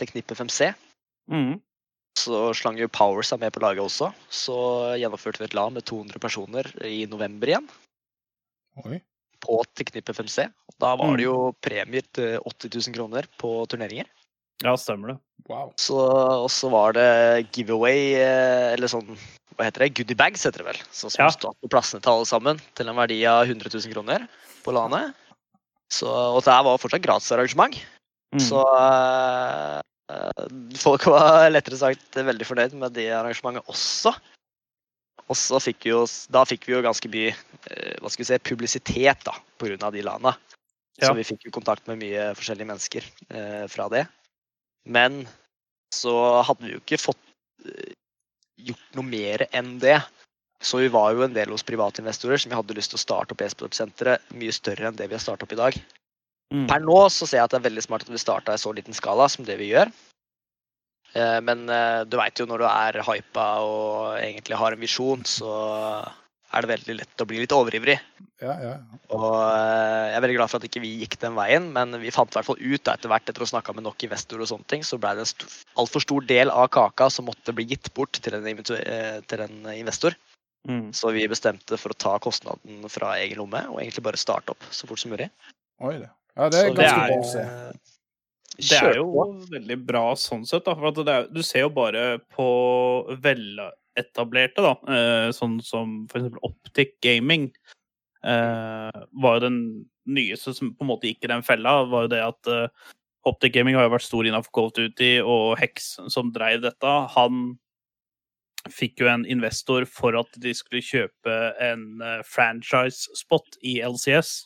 Teknippe 0.00 0.38
5C. 0.38 0.72
Mhm. 1.28 1.58
Så 2.18 2.52
slang 2.54 2.78
jo 2.78 2.86
Power 2.94 3.26
seg 3.26 3.40
med 3.42 3.52
på 3.54 3.60
laget 3.64 3.82
også. 3.82 4.12
Så 4.30 4.54
gjennomførte 5.00 5.42
vi 5.42 5.48
et 5.48 5.54
LAN 5.58 5.74
med 5.74 5.84
200 5.88 6.20
personer 6.22 6.68
i 6.86 7.04
november 7.10 7.50
igjen. 7.50 7.66
Oi. 8.86 9.00
På 9.44 9.60
Teknippe 9.76 10.14
5C. 10.16 10.46
Da 10.80 10.94
var 10.96 11.16
det 11.18 11.26
jo 11.26 11.52
premier 11.62 12.06
til 12.16 12.38
80 12.46 12.70
000 12.88 12.94
kroner 12.96 13.26
på 13.38 13.50
turneringer. 13.70 14.06
ja, 14.62 14.76
stemmer 14.78 15.12
det. 15.12 15.16
Wow. 15.50 15.72
Så, 15.76 15.98
og 15.98 16.48
så 16.48 16.70
var 16.72 16.94
det 16.96 17.48
giveaway, 17.52 18.14
eh, 18.16 18.70
eller 18.72 18.88
sånn 18.88 19.10
Hva 19.54 19.66
heter 19.66 19.84
det? 19.84 19.90
Goodie 19.98 20.16
bags, 20.16 20.42
heter 20.46 20.62
det 20.64 20.68
vel. 20.70 20.78
Sånn 20.90 21.12
som 21.12 21.24
Ja. 21.26 21.28
stod 21.30 21.54
på 21.62 21.68
plassene 21.70 22.00
til 22.02 22.10
alle 22.14 22.26
sammen, 22.26 22.60
til 22.74 22.88
en 22.88 22.96
verdi 22.96 23.20
av 23.28 23.44
100 23.46 23.68
000 23.74 23.92
kroner 23.92 24.24
på 24.64 24.72
LAN-et. 24.72 25.12
og 26.02 26.40
det 26.42 26.50
her 26.54 26.64
var 26.64 26.78
fortsatt 26.78 27.02
gratisarrangement. 27.04 27.76
Mm. 28.34 28.40
Så 28.40 28.62
eh, 28.64 29.80
folk 30.76 31.06
var 31.08 31.48
lettere 31.50 31.78
sagt 31.80 32.16
veldig 32.16 32.46
fornøyd 32.48 32.74
med 32.76 32.96
det 32.96 33.08
arrangementet 33.16 33.70
også. 33.72 34.12
Og 35.24 35.38
så 35.38 35.60
fikk 35.62 35.86
vi 35.86 35.94
jo, 35.94 36.02
da 36.32 36.42
fikk 36.48 36.66
vi 36.68 36.74
jo 36.74 36.82
ganske 36.84 37.08
mye 37.08 37.30
eh, 37.32 37.94
hva 38.02 38.10
skal 38.12 38.24
vi 38.24 38.28
si, 38.28 38.40
publisitet 38.44 39.24
da, 39.24 39.36
pga. 39.60 39.88
de 39.94 40.04
landa. 40.04 40.34
Ja. 41.00 41.08
Så 41.08 41.14
vi 41.16 41.26
fikk 41.26 41.48
jo 41.48 41.54
kontakt 41.54 41.88
med 41.88 42.02
mye 42.02 42.32
forskjellige 42.36 42.68
mennesker 42.68 43.06
eh, 43.32 43.64
fra 43.72 43.88
det. 43.92 44.04
Men 44.84 45.24
så 45.94 46.14
hadde 46.44 46.66
vi 46.66 46.74
jo 46.74 46.82
ikke 46.82 47.00
fått 47.00 47.22
eh, 47.64 47.94
gjort 48.68 48.98
noe 48.98 49.08
mer 49.08 49.46
enn 49.50 49.78
det. 49.82 49.96
Så 50.64 50.80
vi 50.80 50.92
var 50.92 51.12
jo 51.12 51.24
en 51.24 51.34
del 51.34 51.50
hos 51.52 51.64
private 51.66 52.04
investorer 52.04 52.40
som 52.40 52.52
vi 52.52 52.58
hadde 52.58 52.76
lyst 52.76 52.92
til 52.92 53.00
å 53.00 53.04
starte 53.04 53.34
opp 53.34 53.42
e-sportsenteret 53.44 54.32
mye 54.36 54.54
større 54.54 54.88
enn 54.88 55.00
det 55.00 55.08
vi 55.08 55.16
har 55.16 55.24
starta 55.24 55.48
opp 55.48 55.56
i 55.56 55.60
dag. 55.60 55.80
Mhm. 56.52 56.66
Per 56.70 56.82
nå 56.84 56.98
så 57.10 57.26
ser 57.26 57.40
jeg 57.40 57.48
at 57.48 57.54
det 57.54 57.60
er 57.62 57.68
veldig 57.70 57.86
smart 57.86 58.04
at 58.04 58.12
vi 58.12 58.20
starta 58.20 58.54
i 58.54 58.60
så 58.60 58.72
liten 58.74 58.96
skala 58.96 59.28
som 59.32 59.46
det 59.46 59.56
vi 59.60 59.72
gjør. 59.72 59.92
Eh, 61.14 61.40
Men 61.46 61.68
eh, 61.70 62.02
du 62.04 62.18
veit 62.20 62.38
jo 62.38 62.46
når 62.50 62.64
du 62.64 62.68
er 62.68 63.00
hypa 63.06 63.46
og 63.62 64.18
egentlig 64.18 64.58
har 64.58 64.74
en 64.74 64.82
visjon, 64.82 65.24
så 65.28 65.54
er 66.54 66.62
det 66.62 66.70
veldig 66.70 66.94
lett 67.00 67.22
å 67.22 67.26
bli 67.26 67.40
litt 67.42 67.54
overivrig. 67.54 67.96
Ja, 68.42 68.54
ja. 68.62 68.74
Og 69.14 69.30
eh, 69.40 70.10
jeg 70.10 70.18
er 70.18 70.24
veldig 70.26 70.36
glad 70.38 70.52
for 70.52 70.60
at 70.60 70.68
ikke 70.68 70.82
vi 70.84 70.92
gikk 71.00 71.16
den 71.22 71.34
veien, 71.38 71.70
men 71.74 71.96
vi 72.02 72.12
fant 72.14 72.30
i 72.30 72.38
hvert 72.38 72.46
fall 72.50 72.60
ut 72.60 72.92
etter 72.92 73.10
hvert, 73.10 73.26
etter 73.26 73.42
å 73.42 73.48
ha 73.48 73.52
snakka 73.54 73.74
med 73.74 73.86
nok 73.86 74.06
investorer 74.06 74.44
og 74.44 74.50
sånne 74.52 74.70
ting, 74.70 74.84
så 74.86 74.98
ble 75.00 75.14
det 75.16 75.24
en 75.24 75.30
st 75.32 75.48
altfor 75.80 76.04
stor 76.04 76.28
del 76.30 76.52
av 76.54 76.68
kaka 76.74 77.08
som 77.10 77.26
måtte 77.30 77.54
bli 77.56 77.66
gitt 77.72 77.90
bort 77.94 78.20
til 78.22 78.38
en, 78.38 78.62
til 78.62 79.46
en 79.46 79.58
investor. 79.74 80.18
Mm. 80.68 80.92
Så 80.96 81.10
vi 81.12 81.26
bestemte 81.28 81.76
for 81.76 81.92
å 81.92 81.98
ta 81.98 82.14
kostnaden 82.22 82.86
fra 82.88 83.16
egen 83.20 83.42
lomme 83.42 83.60
og 83.68 83.82
egentlig 83.82 84.06
bare 84.06 84.20
starte 84.20 84.54
opp 84.54 84.70
så 84.72 84.88
fort 84.88 85.02
som 85.02 85.12
mulig. 85.12 85.28
Oi, 85.84 85.98
det. 86.00 86.08
Ja, 86.34 86.48
det 86.50 86.60
er 86.60 86.68
Så 86.68 86.74
ganske 86.78 87.06
bra 87.06 87.20
å 87.20 87.30
se. 87.30 87.44
Det 88.54 88.78
er 88.78 88.98
jo 89.00 89.24
veldig 89.50 89.76
bra 89.86 90.02
sånn 90.18 90.44
sett, 90.46 90.64
da. 90.66 90.74
For 90.78 90.90
at 90.90 91.00
det 91.06 91.14
er, 91.14 91.30
du 91.34 91.42
ser 91.46 91.66
jo 91.66 91.72
bare 91.74 92.04
på 92.34 92.48
veletablerte, 93.22 94.62
da. 94.62 94.74
Eh, 94.94 95.30
sånn 95.34 95.58
som 95.64 96.04
for 96.10 96.20
eksempel 96.20 96.42
Optic 96.46 96.94
Gaming. 97.02 97.48
Eh, 98.24 99.00
var 99.20 99.38
jo 99.38 99.44
den 99.48 99.58
nyeste 100.06 100.54
som 100.56 100.70
på 100.74 100.84
en 100.84 100.92
måte 100.92 101.10
gikk 101.10 101.26
i 101.26 101.32
den 101.32 101.44
fella, 101.44 101.82
var 101.90 102.06
jo 102.06 102.14
det 102.14 102.22
at 102.24 102.50
eh, 102.52 102.92
Optic 103.28 103.54
Gaming 103.56 103.76
har 103.76 103.88
jo 103.88 103.94
vært 103.94 104.06
stor 104.06 104.26
innenfor 104.28 104.54
Cold 104.54 104.74
Duty, 104.78 105.18
og 105.20 105.58
Hex 105.60 105.94
som 106.12 106.32
dreiv 106.32 106.62
dette, 106.64 106.94
han 107.16 107.44
fikk 108.72 109.02
jo 109.02 109.10
en 109.12 109.26
investor 109.28 109.84
for 109.88 110.16
at 110.16 110.38
de 110.40 110.54
skulle 110.56 110.84
kjøpe 110.84 111.38
en 111.62 112.00
eh, 112.04 112.20
franchise-spot 112.28 113.58
i 113.66 113.78
LCS. 113.84 114.36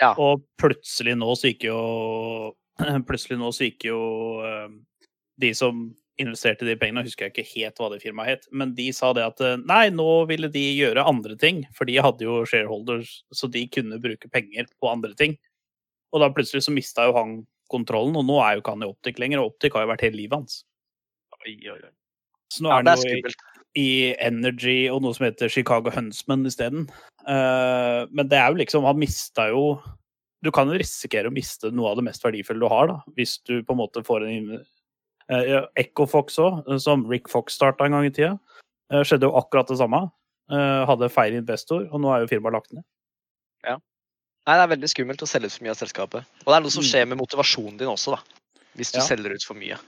Ja. 0.00 0.12
Og 0.18 0.42
plutselig 0.60 1.14
nå 1.18 1.34
så 1.38 1.52
gikk 1.52 1.68
jo 1.68 1.80
Plutselig 3.08 3.38
nå 3.38 3.52
så 3.54 3.68
gikk 3.68 3.86
jo 3.86 4.00
eh, 4.46 4.72
de 5.42 5.52
som 5.54 5.84
investerte 6.22 6.66
de 6.66 6.76
pengene, 6.78 7.02
husker 7.06 7.26
jeg 7.26 7.32
ikke 7.34 7.50
helt 7.56 7.80
hva 7.82 7.88
det 7.90 8.00
firmaet 8.04 8.30
het, 8.30 8.44
men 8.54 8.70
de 8.78 8.86
sa 8.94 9.10
det 9.16 9.24
at 9.26 9.40
eh, 9.42 9.56
nei, 9.66 9.88
nå 9.94 10.06
ville 10.30 10.50
de 10.52 10.62
gjøre 10.76 11.02
andre 11.10 11.34
ting, 11.38 11.64
for 11.74 11.90
de 11.90 11.96
hadde 12.02 12.26
jo 12.26 12.44
shareholders, 12.46 13.16
så 13.34 13.50
de 13.50 13.64
kunne 13.74 13.98
bruke 14.02 14.30
penger 14.30 14.68
på 14.78 14.90
andre 14.92 15.10
ting. 15.18 15.34
Og 16.14 16.22
da 16.22 16.30
plutselig 16.34 16.62
så 16.66 16.74
mista 16.74 17.08
jo 17.08 17.16
han 17.18 17.34
kontrollen, 17.72 18.14
og 18.20 18.26
nå 18.28 18.38
er 18.44 18.54
jo 18.54 18.62
ikke 18.62 18.76
han 18.76 18.86
i 18.86 18.90
Optic 18.90 19.18
lenger, 19.22 19.42
og 19.42 19.54
Optic 19.54 19.74
har 19.74 19.86
jo 19.86 19.90
vært 19.90 20.06
hele 20.06 20.20
livet 20.20 20.38
hans. 20.38 20.60
Oi, 21.40 21.56
oi, 21.66 21.78
oi. 21.80 21.92
Så 22.54 22.62
nå 22.62 22.70
Ja, 22.70 22.78
er 22.78 22.86
det 22.86 22.94
er 22.94 23.02
skummelt. 23.02 23.46
I 23.76 24.14
Energy 24.22 24.88
og 24.92 25.02
noe 25.02 25.14
som 25.16 25.26
heter 25.26 25.50
Chicago 25.50 25.90
Huntsman 25.90 26.46
isteden. 26.46 26.88
Uh, 27.26 28.06
men 28.14 28.28
det 28.28 28.38
er 28.38 28.50
jo 28.52 28.58
liksom 28.60 28.84
Han 28.84 28.98
mista 29.00 29.46
jo 29.48 29.80
Du 30.44 30.50
kan 30.52 30.68
jo 30.68 30.76
risikere 30.76 31.30
å 31.30 31.32
miste 31.32 31.70
noe 31.72 31.88
av 31.88 31.96
det 31.96 32.04
mest 32.04 32.22
verdifulle 32.22 32.60
du 32.60 32.68
har, 32.68 32.90
da, 32.90 32.98
hvis 33.16 33.38
du 33.48 33.62
på 33.64 33.72
en 33.72 33.80
måte 33.80 34.02
får 34.04 34.26
en 34.28 34.50
uh, 34.58 35.44
ja, 35.48 35.62
Echofox 35.80 36.36
òg, 36.38 36.66
som 36.84 37.06
Rick 37.08 37.30
Fox 37.32 37.56
starta 37.56 37.86
en 37.86 37.96
gang 37.96 38.04
i 38.04 38.12
tida. 38.12 38.34
Uh, 38.92 39.00
skjedde 39.00 39.24
jo 39.24 39.32
akkurat 39.40 39.70
det 39.72 39.78
samme. 39.80 40.02
Uh, 40.52 40.84
hadde 40.84 41.08
feil 41.08 41.38
investor, 41.38 41.86
og 41.88 42.02
nå 42.04 42.12
er 42.12 42.26
jo 42.26 42.28
firmaet 42.34 42.52
lagt 42.58 42.74
ned. 42.76 42.84
Ja. 43.64 43.78
Nei, 44.44 44.58
det 44.60 44.66
er 44.66 44.72
veldig 44.74 44.90
skummelt 44.92 45.24
å 45.24 45.28
selge 45.30 45.48
ut 45.48 45.56
for 45.56 45.64
mye 45.64 45.72
av 45.72 45.80
selskapet. 45.80 46.28
Og 46.44 46.50
det 46.52 46.58
er 46.58 46.64
noe 46.66 46.74
som 46.76 46.84
Mm. 46.84 46.90
skjer 46.90 47.08
med 47.08 47.18
motivasjonen 47.22 47.78
din 47.80 47.88
også, 47.88 48.12
da. 48.12 48.20
Hvis 48.76 48.92
du 48.92 48.98
Ja. 49.00 49.06
selger 49.08 49.32
ut 49.32 49.42
for 49.48 49.56
mye. 49.56 49.78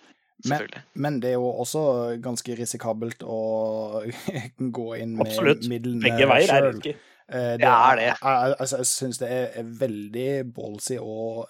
Men- 0.45 0.69
Men 0.95 1.21
det 1.21 1.31
er 1.31 1.39
jo 1.39 1.49
også 1.63 2.21
ganske 2.21 2.57
risikabelt 2.59 3.23
å 3.25 4.03
gå 4.79 4.89
inn 5.01 5.17
med 5.17 5.27
Absolutt. 5.27 5.65
midlene 5.69 6.03
Begge 6.05 6.27
veier 6.29 6.53
er 6.55 6.67
risky. 6.73 6.93
Det, 7.27 7.59
Det 7.59 7.67
er 7.73 7.97
det. 7.97 8.11
Altså, 8.23 8.77
jeg 8.83 8.87
syns 8.87 9.19
det 9.19 9.31
er, 9.33 9.63
veldig 9.65 10.53
ballsy 10.55 10.99
og 11.01 11.49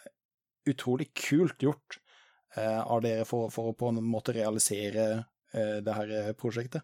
utrolig 0.66 1.10
kult 1.14 1.58
gjort 1.60 1.98
uh, 2.56 2.80
av 2.86 3.02
dere 3.02 3.24
for, 3.28 3.50
for 3.50 3.72
å 3.72 3.76
på 3.76 3.88
en 3.90 4.00
måte 4.02 4.32
realisere 4.34 5.24
uh, 5.54 5.80
det 5.84 5.94
her 5.98 6.10
eh, 6.10 6.32
prosjektet. 6.32 6.82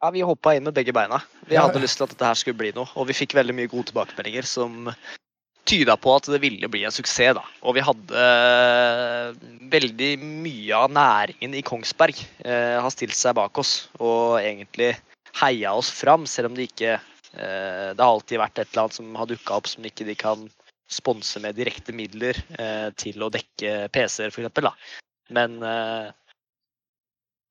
Ja, 0.00 0.08
vi 0.14 0.22
hoppa 0.24 0.54
inn 0.56 0.64
med 0.64 0.74
begge 0.74 0.92
beina. 0.96 1.18
Vi 1.48 1.54
Ja. 1.58 1.66
hadde 1.66 1.80
lyst 1.82 1.96
til 1.98 2.04
at 2.06 2.10
dette 2.14 2.24
her 2.24 2.34
skulle 2.38 2.56
bli 2.56 2.70
noe. 2.72 2.86
Og 2.96 3.08
vi 3.10 3.12
fikk 3.18 3.34
veldig 3.36 3.52
mye 3.58 3.68
gode 3.68 3.90
tilbakemeldinger 3.90 4.46
som 4.48 4.88
tyda 5.68 5.96
på 6.00 6.14
at 6.16 6.28
det 6.32 6.40
ville 6.42 6.68
bli 6.70 6.84
en 6.86 6.94
suksess. 6.94 7.34
da. 7.36 7.44
Og 7.62 7.76
vi 7.76 7.84
hadde 7.84 8.24
eh, 8.24 9.30
veldig 9.72 10.10
mye 10.20 10.78
av 10.78 10.92
næringen 10.94 11.56
i 11.56 11.64
Kongsberg 11.66 12.18
eh, 12.44 12.78
har 12.80 12.90
stilt 12.94 13.16
seg 13.16 13.36
bak 13.38 13.58
oss 13.60 13.90
og 13.98 14.40
egentlig 14.40 14.94
heia 15.40 15.74
oss 15.78 15.92
fram, 15.94 16.26
selv 16.26 16.50
om 16.50 16.56
det 16.58 16.70
ikke 16.72 16.96
eh, 16.96 17.90
Det 17.94 18.02
har 18.02 18.08
alltid 18.08 18.40
vært 18.42 18.58
et 18.58 18.72
eller 18.72 18.86
annet 18.86 18.98
som 18.98 19.20
har 19.20 19.30
dukka 19.30 19.60
opp 19.60 19.70
som 19.70 19.86
ikke 19.86 20.08
de 20.08 20.16
kan 20.18 20.48
sponse 20.90 21.38
med 21.38 21.54
direkte 21.54 21.94
midler 21.94 22.38
eh, 22.58 22.88
til 22.98 23.22
å 23.22 23.30
dekke 23.30 23.86
PC-er, 23.94 24.34
f.eks. 24.34 24.96
Men 25.30 25.60
eh, 25.62 26.10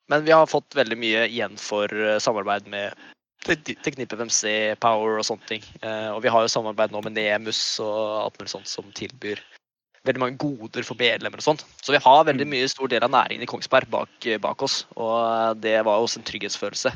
men 0.09 0.25
vi 0.25 0.33
har 0.33 0.49
fått 0.49 0.75
veldig 0.75 0.97
mye 0.97 1.25
igjen 1.29 1.57
for 1.61 1.93
eh, 1.93 2.17
samarbeid 2.17 2.67
med 2.71 2.97
Te- 3.45 3.93
knippet 3.95 4.19
5C, 4.19 4.51
Power 4.83 5.21
og 5.21 5.25
sånne 5.27 5.47
ting. 5.47 5.63
Eh, 5.79 6.09
og 6.11 6.19
vi 6.25 6.31
har 6.33 6.43
jo 6.43 6.51
samarbeid 6.51 6.91
nå 6.91 7.01
med 7.05 7.15
Nemus 7.15 7.61
og 7.83 8.25
alt 8.25 8.39
mulig 8.39 8.51
sånt 8.51 8.67
som 8.69 8.89
tilbyr 8.97 9.39
veldig 10.07 10.21
mange 10.21 10.39
goder 10.39 10.85
for 10.87 10.99
medlemmer 10.99 11.41
og 11.41 11.45
sånt. 11.45 11.63
Så 11.83 11.93
vi 11.95 12.01
har 12.03 12.27
veldig 12.27 12.47
mye 12.49 12.67
stor 12.71 12.91
del 12.91 13.05
av 13.05 13.11
næringen 13.13 13.45
i 13.45 13.49
Kongsberg 13.49 13.89
bak, 13.91 14.27
bak 14.43 14.65
oss, 14.65 14.83
og 14.97 15.15
eh, 15.21 15.55
det 15.65 15.79
var 15.87 15.99
jo 15.99 16.07
også 16.07 16.21
en 16.21 16.27
trygghetsfølelse 16.29 16.93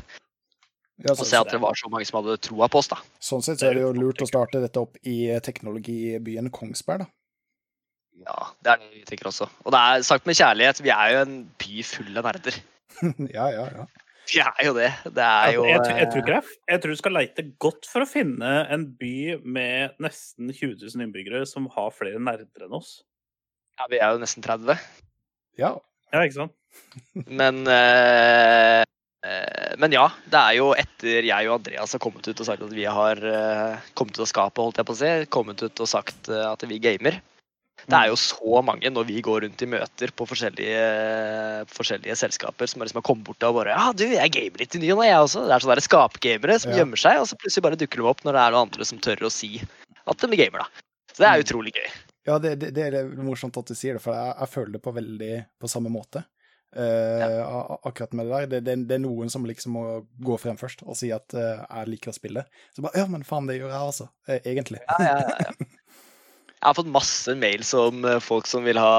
Ja, 1.04 1.10
å 1.10 1.26
se 1.26 1.40
at 1.40 1.50
det 1.50 1.60
var 1.62 1.76
så 1.78 1.90
mange 1.92 2.06
som 2.08 2.20
hadde 2.20 2.38
troa 2.44 2.68
på 2.70 2.80
oss, 2.80 2.92
da. 2.92 3.00
Sånn 3.22 3.44
sett 3.44 3.60
så 3.60 3.70
er 3.70 3.78
det 3.78 3.84
jo 3.84 3.92
lurt 3.96 4.22
å 4.22 4.30
starte 4.30 4.62
dette 4.62 4.80
opp 4.80 4.96
i 5.02 5.24
eh, 5.32 5.42
teknologibyen 5.44 6.52
Kongsberg, 6.54 7.06
da. 7.06 7.10
Ja, 8.24 8.52
det 8.62 8.70
er 8.70 8.82
det 8.84 8.92
vi 8.92 9.02
tenker 9.08 9.28
også. 9.32 9.48
Og 9.66 9.74
det 9.74 9.80
er 9.80 10.04
sagt 10.06 10.28
med 10.28 10.38
kjærlighet, 10.38 10.80
vi 10.84 10.92
er 10.94 11.10
jo 11.12 11.22
en 11.24 11.34
by 11.60 11.82
full 11.84 12.20
av 12.20 12.28
nerder. 12.28 12.60
ja, 13.36 13.48
ja, 13.50 13.64
ja. 13.74 13.86
Vi 14.32 14.40
er 14.40 14.66
jo 14.66 14.74
det. 14.76 14.90
Det 15.04 15.24
er 15.24 15.54
jo 15.56 15.64
jeg, 15.66 15.74
jeg, 15.74 15.80
tror- 15.84 15.98
jeg, 15.98 16.08
tror 16.10 16.20
eh, 16.20 16.24
ikke 16.24 16.34
det 16.34 16.72
jeg 16.72 16.82
tror 16.82 16.94
du 16.94 17.00
skal 17.00 17.16
leite 17.18 17.44
godt 17.60 17.88
for 17.90 18.04
å 18.04 18.08
finne 18.08 18.52
en 18.72 18.86
by 19.00 19.16
med 19.44 19.98
nesten 20.02 20.48
20 20.52 20.78
000 20.80 21.04
innbyggere 21.04 21.44
som 21.48 21.68
har 21.74 21.92
flere 21.94 22.22
nerder 22.22 22.66
enn 22.66 22.78
oss. 22.80 22.96
ja, 23.78 23.88
Vi 23.92 24.00
er 24.00 24.14
jo 24.14 24.22
nesten 24.22 24.44
30. 24.44 24.80
Ja. 25.60 25.74
Ja, 26.14 26.22
ikke 26.24 26.38
sant? 26.38 26.56
Men 27.40 27.62
uh, 27.68 28.80
eh, 29.26 29.74
Men 29.82 29.94
ja, 29.94 30.08
det 30.30 30.40
er 30.40 30.58
jo 30.60 30.72
etter 30.78 31.28
jeg 31.28 31.50
og 31.50 31.58
Andreas 31.58 31.94
har 31.94 32.02
kommet 32.02 32.26
ut 32.26 32.40
og 32.40 32.48
sagt 32.48 32.64
at 32.64 32.74
vi 32.74 32.88
har 32.88 33.20
kommet 33.98 34.16
ut 34.16 34.24
av 34.24 34.30
skapet, 34.30 34.64
holdt 34.64 34.80
jeg 34.80 34.88
på 34.88 34.96
å 34.96 35.00
si, 35.02 35.14
kommet 35.32 35.64
ut 35.64 35.84
og 35.84 35.90
sagt 35.90 36.32
at 36.32 36.68
vi 36.70 36.80
gamer. 36.82 37.20
Det 37.84 37.96
er 37.98 38.08
jo 38.08 38.16
så 38.16 38.60
mange 38.64 38.88
når 38.90 39.04
vi 39.08 39.18
går 39.24 39.42
rundt 39.44 39.62
i 39.62 39.66
møter 39.68 40.12
på 40.16 40.26
forskjellige, 40.30 40.84
forskjellige 41.74 42.16
selskaper 42.16 42.70
som 42.70 42.82
liksom 42.84 43.00
har 43.00 43.06
kommet 43.06 43.26
bort 43.28 43.44
og 43.48 43.58
bare 43.60 43.74
Ja, 43.76 43.90
du, 43.92 44.04
jeg 44.08 44.32
gamer 44.32 44.62
litt 44.64 44.76
i 44.78 44.80
ny 44.82 44.90
og 44.94 45.02
ne, 45.02 45.08
jeg 45.10 45.20
også. 45.26 45.44
Det 45.48 45.56
er 45.58 45.66
sånne 45.66 45.84
skapgamere 45.84 46.58
som 46.62 46.72
Ja. 46.72 46.78
gjemmer 46.80 47.00
seg, 47.00 47.20
og 47.20 47.28
så 47.28 47.36
plutselig 47.40 47.62
bare 47.66 47.76
dukker 47.80 48.00
de 48.02 48.08
opp 48.10 48.24
når 48.24 48.32
det 48.38 48.42
er 48.44 48.50
noen 48.56 48.68
andre 48.68 48.84
som 48.88 48.98
tør 49.04 49.26
å 49.28 49.32
si 49.32 49.60
at 50.06 50.16
de 50.24 50.36
gamer, 50.36 50.64
da. 50.64 50.68
Så 51.14 51.18
det 51.22 51.26
er 51.28 51.36
Mm. 51.38 51.44
utrolig 51.44 51.72
gøy. 51.74 51.90
Ja, 52.26 52.38
det, 52.38 52.54
det, 52.60 52.70
det 52.74 52.84
er 52.94 53.04
morsomt 53.20 53.56
at 53.60 53.66
du 53.68 53.74
sier 53.74 53.94
det, 53.94 54.02
for 54.02 54.14
jeg, 54.16 54.34
jeg 54.40 54.48
føler 54.48 54.72
det 54.72 54.82
på 54.82 54.94
veldig 54.96 55.34
på 55.60 55.68
samme 55.68 55.90
måte. 55.92 56.24
Uh, 56.74 56.82
ja. 57.38 57.78
akkurat 57.86 58.12
med 58.18 58.26
det 58.26 58.32
der. 58.32 58.46
Det, 58.50 58.60
det, 58.66 58.88
det 58.88 58.94
er 58.96 59.02
noen 59.04 59.30
som 59.30 59.44
liksom 59.46 59.76
må 59.76 59.82
gå 60.18 60.34
frem 60.42 60.56
først 60.58 60.80
og 60.82 60.96
si 60.98 61.12
at 61.14 61.30
uh, 61.38 61.62
jeg 61.68 61.86
liker 61.92 62.10
å 62.10 62.14
spille. 62.16 62.42
Så 62.74 62.82
bare 62.82 62.98
Ja, 62.98 63.06
men 63.06 63.22
faen, 63.22 63.46
det 63.46 63.60
gjør 63.60 63.70
jeg 63.70 63.90
også. 63.92 64.08
eh, 64.26 64.40
egentlig. 64.44 64.80
Ja, 64.88 64.96
ja, 64.98 65.18
ja, 65.22 65.36
ja. 65.38 65.52
Jeg 66.64 66.70
har 66.70 66.76
fått 66.78 66.88
masse 66.88 67.34
mails 67.36 67.74
om 67.76 68.06
eh, 68.08 68.22
folk 68.24 68.46
som 68.48 68.64
vil 68.64 68.78
ha 68.80 68.94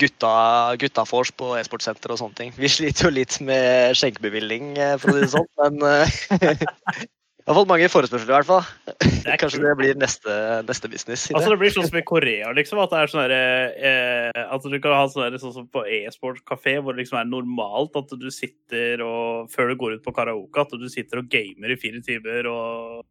gutta, 0.00 0.76
guttafors 0.80 1.32
på 1.36 1.50
e-sportsenter 1.58 2.14
og 2.14 2.22
sånne 2.22 2.38
ting. 2.38 2.54
Vi 2.56 2.70
sliter 2.72 3.10
jo 3.10 3.16
litt 3.18 3.36
med 3.44 3.92
skjenkebevilling, 3.98 4.70
eh, 4.80 4.94
for 5.02 5.12
å 5.12 5.18
si 5.18 5.26
det 5.26 5.34
sånn, 5.34 5.50
men 5.60 5.84
eh, 5.90 6.16
jeg 7.44 7.50
har 7.52 7.58
fått 7.58 7.68
mange 7.68 7.90
forespørsler 7.92 8.32
i 8.32 8.36
hvert 8.38 8.48
fall. 8.48 8.64
Det 8.96 9.36
Kanskje 9.42 9.60
det 9.60 9.74
blir 9.76 9.98
neste, 10.00 10.34
neste 10.64 10.88
business. 10.88 11.26
Altså, 11.34 11.52
det. 11.52 11.60
blir 11.60 11.74
sånn 11.74 11.90
som 11.90 12.00
i 12.00 12.04
Korea, 12.08 12.54
liksom. 12.56 12.80
At 12.80 12.94
det 12.94 13.02
er 13.02 13.12
sånn 13.12 13.34
eh, 13.36 14.44
At 14.44 14.64
du 14.64 14.78
kan 14.80 14.96
ha 14.96 15.04
sånn 15.12 15.36
sånn 15.42 15.56
som 15.58 15.66
på 15.68 15.84
e-sport 15.84 16.40
kafé, 16.48 16.78
hvor 16.80 16.96
det 16.96 17.04
liksom 17.04 17.20
er 17.20 17.28
normalt 17.28 18.00
at 18.00 18.16
du 18.16 18.30
sitter 18.32 19.04
og 19.04 19.52
Før 19.52 19.68
du 19.68 19.76
går 19.82 19.98
ut 19.98 20.06
på 20.06 20.16
karaoke, 20.16 20.64
at 20.64 20.72
du 20.80 20.88
sitter 20.88 21.20
og 21.20 21.28
gamer 21.28 21.76
i 21.76 21.80
fire 21.80 22.00
timer 22.04 22.48
og 22.48 23.04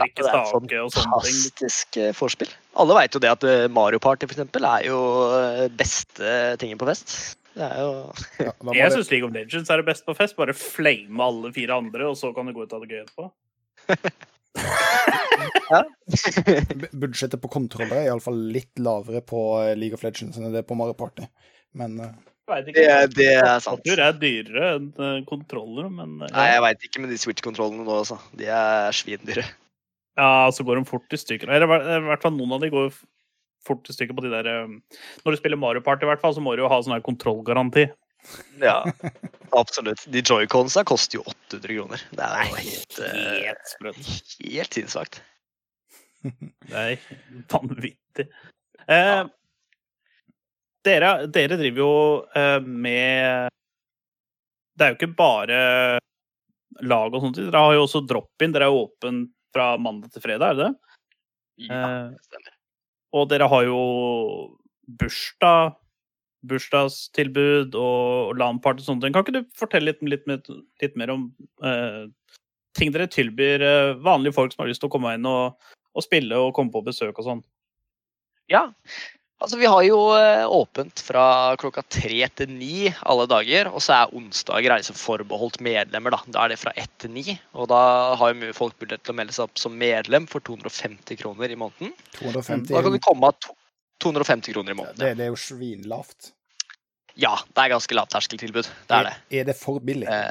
drikker 0.00 0.26
Ja, 0.26 0.32
det 0.36 0.44
stake 0.50 0.82
og 0.84 0.92
sånne 0.94 1.20
ting. 1.24 1.38
Fantastisk 1.40 1.88
forspill. 1.96 2.18
vorspiel. 2.20 2.52
Alle 2.82 2.94
veit 2.98 3.16
jo 3.16 3.22
det 3.24 3.30
at 3.32 3.46
eh, 3.48 3.66
Mario 3.72 3.98
Party 4.02 4.26
for 4.28 4.36
eksempel, 4.36 4.66
er 4.68 4.86
jo 4.90 5.00
eh, 5.40 5.66
beste 5.72 6.36
tingen 6.60 6.78
på 6.80 6.88
fest. 6.90 7.16
Det 7.56 7.64
er 7.64 7.78
jo 7.80 7.90
Ja, 8.44 8.52
Jeg 8.76 8.92
syns 8.92 9.10
League 9.14 9.24
of 9.28 9.32
Legends 9.32 9.70
er 9.72 9.80
det 9.80 9.86
beste 9.88 10.04
på 10.10 10.16
fest. 10.18 10.36
Bare 10.36 10.52
flame 10.56 11.22
alle 11.24 11.52
fire 11.56 11.78
andre, 11.80 12.10
og 12.12 12.16
så 12.20 12.32
kan 12.36 12.46
du 12.46 12.52
gå 12.56 12.66
ut 12.68 12.74
av 12.76 12.84
det 12.84 12.92
gøy 12.92 13.02
etterpå. 13.06 13.30
bu- 16.76 16.88
Budsjettet 17.00 17.40
på 17.42 17.48
kontroller 17.52 17.96
er 18.02 18.08
iallfall 18.10 18.38
litt 18.52 18.78
lavere 18.82 19.22
på 19.26 19.40
eh, 19.62 19.74
League 19.78 19.96
of 19.96 20.04
Legends 20.06 20.38
enn 20.38 20.52
det 20.52 20.62
er 20.64 20.68
på 20.68 20.76
Mario 20.78 20.96
Party. 20.98 21.26
Men 21.76 21.98
eh, 22.00 22.14
Det, 22.46 22.86
det 23.16 23.30
er 23.34 23.58
sant. 23.60 23.82
Tastatur 23.82 24.02
er 24.04 24.16
dyrere 24.20 24.68
enn 24.76 24.90
eh, 25.02 25.18
kontroller, 25.28 25.88
men 25.92 26.18
eh, 26.24 26.32
Nei, 26.32 26.46
jeg 26.54 26.64
veit 26.66 26.86
ikke 26.88 27.02
med 27.04 27.12
de 27.14 27.18
Switch-kontrollene 27.20 27.84
nå, 27.86 27.96
altså. 28.04 28.18
De 28.38 28.48
er 28.52 28.92
svindyre. 28.96 29.44
Ja, 30.16 30.48
så 30.52 30.64
går 30.64 30.80
de 30.80 30.88
fort 30.88 31.12
i 31.12 31.18
stykker. 31.20 31.50
Eller 31.52 31.66
i 31.68 32.00
hvert- 32.06 32.22
fall 32.22 32.32
noen 32.36 32.52
av 32.56 32.60
de 32.62 32.70
går 32.72 32.90
fort 33.66 33.88
i 33.90 33.92
stykker 33.92 34.16
på 34.16 34.22
de 34.24 34.30
der 34.32 34.46
eh, 34.46 34.66
Når 35.24 35.34
du 35.34 35.36
spiller 35.36 35.58
Mario 35.60 35.82
Party, 35.84 36.06
i 36.06 36.10
hvert 36.10 36.20
fall, 36.22 36.32
så 36.36 36.40
må 36.44 36.54
du 36.56 36.62
jo 36.64 36.68
ha 36.72 36.78
sånn 36.80 36.94
her 36.96 37.04
kontrollgaranti. 37.04 37.88
Ja, 38.58 38.80
absolutt. 39.54 40.06
De 40.10 40.22
joyconsa 40.24 40.82
koster 40.88 41.18
jo 41.20 41.24
800 41.28 41.76
kroner. 41.76 42.00
Det 42.10 42.24
er 42.26 42.48
jo 42.48 42.56
helt, 42.62 42.98
eh, 43.04 43.46
Helt 43.46 43.72
sprøtt. 43.74 44.12
helt 44.42 44.78
sinnssvakt. 44.80 45.20
Det 46.66 46.74
er 46.74 46.96
vanvittig. 47.52 48.26
Eh, 48.88 49.24
dere, 50.86 51.12
dere 51.34 51.58
driver 51.58 51.82
jo 51.82 51.92
eh, 52.38 52.58
med 52.62 53.50
Det 54.78 54.84
er 54.86 54.92
jo 54.92 54.98
ikke 55.00 55.16
bare 55.18 55.60
lag 56.82 57.14
og 57.14 57.22
sånt. 57.22 57.38
Dere 57.38 57.62
har 57.62 57.74
jo 57.76 57.84
også 57.86 58.02
drop-in. 58.06 58.52
Dere 58.54 58.66
er 58.68 58.74
jo 58.74 58.82
åpen 58.88 59.22
fra 59.56 59.72
mandag 59.80 60.12
til 60.12 60.24
fredag, 60.24 60.52
er 60.52 60.60
det 60.60 60.68
det? 60.68 60.94
Ja, 61.66 61.80
Eh, 61.80 62.12
det 62.12 62.28
stemmer. 62.28 62.54
Og 63.16 63.28
dere 63.30 63.48
har 63.48 63.64
jo 63.64 63.80
bursdag, 65.00 65.76
bursdagstilbud 66.46 67.74
og, 67.80 68.36
LAN-party 68.38 68.84
og 68.84 68.88
sånne 68.90 69.06
ting. 69.06 69.16
Kan 69.16 69.24
ikke 69.24 69.38
du 69.38 69.56
fortelle 69.56 69.94
litt, 69.94 70.04
litt, 70.28 70.50
litt 70.82 70.98
mer 71.00 71.14
om 71.14 71.30
eh, 71.64 72.04
ting 72.76 72.92
dere 72.94 73.08
tilbyr 73.10 73.64
eh, 73.64 73.94
vanlige 74.04 74.36
folk 74.36 74.52
som 74.52 74.64
har 74.64 74.70
lyst 74.70 74.84
til 74.84 74.90
å 74.90 74.94
komme 74.94 75.16
inn 75.16 75.26
og, 75.26 75.56
og 75.96 76.04
spille 76.04 76.38
og 76.38 76.52
komme 76.56 76.74
på 76.74 76.84
besøk 76.86 77.16
og 77.16 77.26
sånn? 77.30 77.44
Ja. 78.52 78.68
Altså, 79.36 79.58
vi 79.60 79.68
har 79.68 79.82
jo 79.84 79.98
eh, 80.16 80.46
åpent 80.48 81.02
fra 81.04 81.54
klokka 81.60 81.82
tre 81.92 82.22
til 82.38 82.54
ni 82.56 82.88
alle 83.04 83.26
dager. 83.28 83.68
Og 83.68 83.84
så 83.84 83.98
er 83.98 84.14
onsdager 84.16 84.72
er 84.72 84.80
liksom 84.80 84.96
forbeholdt 84.96 85.60
medlemmer. 85.64 86.14
Da 86.14 86.22
Da 86.32 86.46
er 86.46 86.54
det 86.54 86.60
fra 86.62 86.72
ett 86.76 86.92
til 87.02 87.12
ni. 87.12 87.36
Og 87.52 87.68
da 87.68 87.80
har 88.16 88.32
jo 88.32 88.54
folk 88.56 88.78
mulighet 88.80 89.04
til 89.04 89.12
å 89.12 89.18
melde 89.20 89.36
seg 89.36 89.44
opp 89.50 89.60
som 89.60 89.76
medlem 89.76 90.28
for 90.30 90.40
250 90.40 91.20
kroner 91.20 91.52
i 91.52 91.60
måneden. 91.60 91.92
250 92.16 92.72
Da 92.72 92.82
kan 92.86 92.96
du 92.96 93.02
komme 93.04 93.28
av 93.28 93.52
250 94.00 94.56
kroner 94.56 94.72
i 94.72 94.74
det, 94.74 94.80
måneden. 94.80 95.20
det 95.20 95.28
er 95.28 95.32
jo 95.32 95.40
svinlavt. 95.40 96.32
Ja, 97.16 97.36
det 97.48 97.62
er 97.62 97.72
ganske 97.76 97.96
lavterskeltilbud. 97.96 98.68
Det 98.88 98.96
er 98.96 99.08
det. 99.08 99.16
Er 99.40 99.48
det 99.48 99.56
for 99.56 99.80
billig? 99.84 100.08
Eh, 100.08 100.28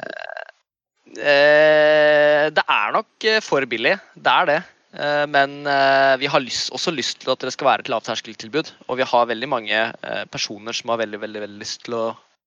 eh, 1.18 2.46
det 2.54 2.62
er 2.62 2.94
nok 2.94 3.26
eh, 3.26 3.42
for 3.42 3.66
billig, 3.70 3.96
det 4.14 4.34
er 4.34 4.50
det. 4.50 4.60
Eh, 4.96 5.26
men 5.28 5.66
eh, 5.66 6.16
vi 6.18 6.26
har 6.26 6.40
lyst, 6.40 6.70
også 6.72 6.92
lyst 6.94 7.20
til 7.22 7.32
at 7.34 7.42
det 7.44 7.52
skal 7.54 7.68
være 7.70 7.84
et 7.84 7.90
lavterskeltilbud. 7.92 8.72
Og 8.88 9.00
vi 9.00 9.08
har 9.08 9.30
veldig 9.30 9.48
mange 9.50 9.80
eh, 9.92 10.22
personer 10.32 10.76
som 10.76 10.92
har 10.92 11.02
veldig, 11.02 11.20
veldig, 11.24 11.42
veldig 11.46 11.60
lyst 11.62 11.84
til 11.86 11.98
å 11.98 12.04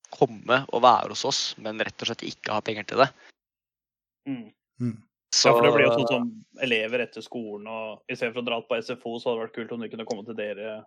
komme 0.09 0.63
og 0.73 0.81
være 0.81 1.13
hos 1.13 1.25
oss, 1.29 1.41
men 1.61 1.81
rett 1.85 2.01
og 2.01 2.09
slett 2.09 2.25
ikke 2.25 2.55
har 2.55 2.65
penger 2.65 2.87
til 2.89 3.03
det. 3.03 3.09
Mm. 4.29 4.95
Så 5.29 5.51
Ja, 5.51 5.53
for 5.53 5.67
det 5.67 5.73
blir 5.75 5.85
jo 5.85 5.97
sånn 5.99 6.09
som 6.09 6.63
elever 6.65 7.03
etter 7.03 7.21
skolen, 7.21 7.67
og 7.69 8.09
i 8.09 8.17
stedet 8.17 8.33
for 8.33 8.41
å 8.41 8.47
dra 8.47 8.57
på 8.65 8.79
SFO, 8.81 9.19
så 9.19 9.29
hadde 9.29 9.35
det 9.37 9.43
vært 9.43 9.59
kult 9.59 9.75
om 9.75 9.83
du 9.83 9.89
kunne 9.91 10.07
komme 10.09 10.25
til 10.25 10.37
dere. 10.39 10.79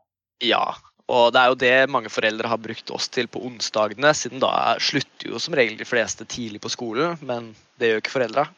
Ja, 0.43 0.65
og 1.07 1.29
det 1.35 1.39
er 1.39 1.53
jo 1.53 1.61
det 1.61 1.93
mange 1.95 2.11
foreldre 2.11 2.51
har 2.51 2.59
brukt 2.59 2.91
oss 2.91 3.07
til 3.15 3.31
på 3.31 3.45
onsdagene, 3.47 4.11
siden 4.19 4.43
da 4.43 4.75
slutter 4.83 5.31
jo 5.31 5.39
som 5.43 5.55
regel 5.55 5.79
de 5.79 5.87
fleste 5.87 6.27
tidlig 6.27 6.65
på 6.65 6.73
skolen, 6.75 7.15
men 7.23 7.53
det 7.79 7.93
gjør 7.93 8.03
ikke 8.03 8.17
foreldra. 8.17 8.49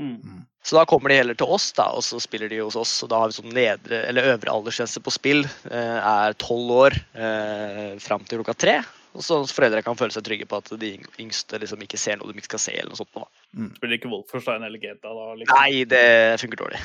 Mm. 0.00 0.42
Så 0.64 0.76
da 0.78 0.84
kommer 0.88 1.12
de 1.12 1.20
heller 1.20 1.36
til 1.38 1.50
oss, 1.52 1.68
da, 1.76 1.90
og 1.92 2.02
så 2.04 2.18
spiller 2.22 2.48
de 2.48 2.62
hos 2.62 2.76
oss. 2.80 2.96
Og 3.04 3.10
da 3.12 3.20
har 3.20 3.30
vi 3.30 3.36
sånn 3.36 3.54
nedre, 3.54 4.00
eller 4.08 4.32
øvre 4.34 4.52
aldersgrense 4.56 5.02
på 5.04 5.12
spill. 5.14 5.44
Eh, 5.68 5.98
er 6.00 6.36
tolv 6.40 6.72
år 6.78 6.96
eh, 7.12 7.96
fram 8.02 8.24
til 8.24 8.40
klokka 8.40 8.56
tre. 8.64 8.78
Og 9.14 9.22
så 9.22 9.36
foreldre 9.46 9.82
kan 9.86 9.94
føle 9.94 10.10
seg 10.10 10.24
trygge 10.26 10.46
på 10.50 10.58
at 10.58 10.72
de 10.80 10.96
yngste 11.22 11.60
liksom 11.62 11.84
ikke 11.84 12.00
ser 12.00 12.18
noe 12.18 12.32
de 12.32 12.40
ikke 12.40 12.50
skal 12.56 12.62
se. 12.64 12.72
eller 12.80 12.90
noe 12.90 12.98
sånt. 12.98 13.20
Mm. 13.54 13.68
Spiller 13.76 13.98
ikke 14.00 14.10
Wolfenstein 14.10 14.66
eller 14.66 14.82
GTA 14.82 15.12
da? 15.14 15.26
Liksom. 15.38 15.60
Nei, 15.60 15.84
det 15.86 16.04
funker 16.42 16.62
dårlig. 16.64 16.80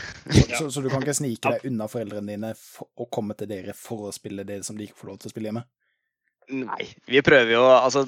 Så, 0.59 0.67
så 0.69 0.83
du 0.85 0.91
kan 0.91 1.01
ikke 1.01 1.17
snike 1.17 1.55
deg 1.55 1.65
unna 1.71 1.89
foreldrene 1.89 2.35
dine 2.35 2.53
for, 2.59 2.91
og 2.99 3.09
komme 3.15 3.37
til 3.39 3.49
dere 3.49 3.73
for 3.77 4.11
å 4.11 4.13
spille 4.13 4.45
det 4.45 4.61
som 4.67 4.77
de 4.77 4.85
ikke 4.85 4.99
får 5.01 5.13
lov 5.13 5.21
til 5.23 5.31
å 5.31 5.33
spille 5.33 5.49
hjemme? 5.49 5.65
Nei. 6.49 6.87
Vi 7.05 7.21
prøver 7.21 7.53
jo 7.53 7.65
altså, 7.69 8.07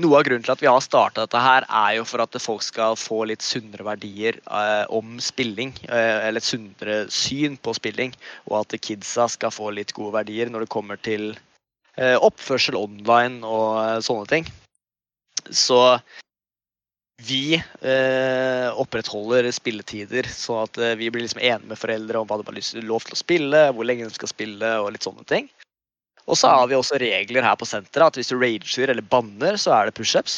Noe 0.00 0.18
av 0.18 0.24
grunnen 0.26 0.44
til 0.44 0.52
at 0.54 0.62
vi 0.62 0.68
har 0.70 0.82
starta 0.84 1.24
dette 1.24 1.40
her, 1.40 1.64
er 1.66 1.96
jo 1.98 2.04
for 2.06 2.22
at 2.22 2.36
folk 2.42 2.62
skal 2.62 2.94
få 2.98 3.24
litt 3.26 3.42
sunnere 3.42 3.84
verdier 3.86 4.38
eh, 4.44 4.84
om 4.92 5.16
spilling. 5.22 5.72
Eh, 5.88 6.28
eller 6.28 6.38
et 6.38 6.46
sunnere 6.46 6.98
syn 7.12 7.56
på 7.58 7.74
spilling. 7.74 8.14
Og 8.46 8.60
at 8.60 8.76
kidsa 8.84 9.26
skal 9.32 9.54
få 9.54 9.72
litt 9.74 9.94
gode 9.96 10.14
verdier 10.20 10.52
når 10.52 10.66
det 10.66 10.74
kommer 10.74 11.00
til 11.02 11.32
eh, 11.32 12.14
oppførsel 12.14 12.78
online 12.78 13.42
og 13.42 13.80
eh, 13.82 13.98
sånne 14.06 14.30
ting. 14.30 14.46
Så 15.50 15.80
vi 17.26 17.56
eh, 17.56 18.68
opprettholder 18.74 19.46
spilletider, 19.54 20.26
sånn 20.30 20.64
at 20.68 20.78
eh, 20.82 20.96
vi 20.98 21.10
blir 21.10 21.24
liksom 21.24 21.42
enige 21.42 21.70
med 21.70 21.80
foreldre 21.80 22.20
om 22.20 22.30
hva 22.30 22.40
de 22.40 22.46
har 22.50 22.88
lov 22.88 23.06
til 23.06 23.16
å 23.16 23.20
spille, 23.20 23.60
hvor 23.74 23.86
lenge 23.86 24.08
de 24.08 24.16
skal 24.16 24.30
spille 24.30 24.72
og 24.82 24.92
litt 24.94 25.06
sånne 25.06 25.26
ting. 25.30 25.50
Og 26.24 26.38
så 26.40 26.48
har 26.48 26.64
vi 26.70 26.76
også 26.78 26.96
regler 27.02 27.44
her 27.44 27.56
på 27.60 27.66
senteret 27.68 28.06
at 28.14 28.18
hvis 28.20 28.30
du 28.32 28.38
rager 28.40 28.88
eller 28.94 29.04
banner, 29.04 29.58
så 29.60 29.74
er 29.76 29.82
det 29.90 29.96
pushups. 29.98 30.34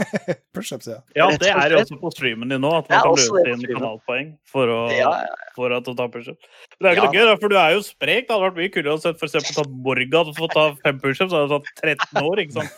Pushups, 0.56 0.86
ja. 0.90 0.96
Ja, 1.14 1.26
det 1.38 1.50
er 1.52 1.70
jo 1.70 1.78
også 1.82 1.96
på 2.00 2.10
streamen 2.14 2.48
din 2.50 2.60
nå, 2.62 2.70
at 2.80 2.86
man 2.90 3.00
kan 3.04 3.14
løpe 3.20 3.50
inn 3.52 3.62
kanalpoeng 3.68 4.28
for 4.48 4.66
å, 4.72 4.78
Ja, 4.96 5.10
for 5.54 5.70
at 5.76 5.86
å 5.86 5.92
ta 5.98 6.06
pushups. 6.10 6.42
Det 6.80 6.86
er 6.88 6.92
ikke 6.96 7.04
Ja. 7.04 7.10
noe 7.10 7.14
gøy, 7.14 7.24
da, 7.28 7.34
for 7.42 7.48
du 7.52 7.56
er 7.60 7.70
jo 7.76 7.80
sprek. 7.86 8.22
Det 8.26 8.32
hadde 8.34 8.46
vært 8.48 8.58
mye 8.58 8.72
kulere 8.74 8.94
å 8.96 9.02
se 9.02 9.10
for 9.14 9.26
eksempel 9.28 9.52
tatt 9.60 9.70
Morgan 9.84 10.28
for 10.34 10.44
å 10.48 10.50
ta 10.54 10.64
fem 10.82 10.96
pushups, 11.02 11.30
så 11.30 11.36
hadde 11.42 11.52
du 11.52 11.56
tatt 11.60 11.68
13 11.84 12.24
år, 12.24 12.36
ikke 12.42 12.56
sant? 12.58 12.72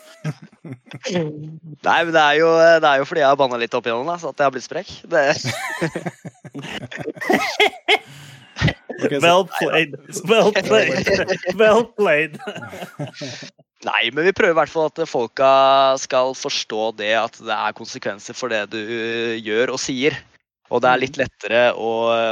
Nei, 1.87 1.99
men 2.03 2.11
det 2.13 2.23
er 2.27 2.35
jo, 2.41 2.49
det 2.83 2.89
er 2.91 2.97
jo 3.01 3.07
fordi 3.09 3.21
jeg 3.23 3.31
har 3.31 3.39
banna 3.41 3.57
litt 3.63 3.77
opp 3.79 3.87
igjennom, 3.89 4.09
da, 4.11 4.15
så 4.21 4.25
at 4.33 4.37
jeg 4.43 4.47
har 4.49 4.53
blitt 4.57 4.67
sprek. 4.67 4.89
Det, 5.09 5.23
Ok, 9.03 9.13
så, 9.15 9.21
Well 9.23 9.45
played. 9.59 9.95
Well 10.29 10.51
played. 10.55 11.55
Well 11.59 11.85
played. 11.97 12.39
Nei, 13.87 14.03
men 14.15 14.29
vi 14.29 14.35
prøver 14.35 14.55
i 14.55 14.59
hvert 14.61 14.71
fall 14.71 14.87
at 14.87 15.01
folka 15.11 15.47
skal 15.99 16.31
forstå 16.39 16.93
det 16.99 17.11
at 17.19 17.39
det 17.43 17.55
er 17.55 17.75
konsekvenser 17.75 18.37
for 18.37 18.53
det 18.53 18.65
du 18.71 18.79
gjør 19.43 19.75
og 19.75 19.81
sier. 19.83 20.15
Og 20.73 20.81
det 20.81 20.89
er 20.89 21.01
litt 21.01 21.19
lettere 21.19 21.63
å 21.75 21.89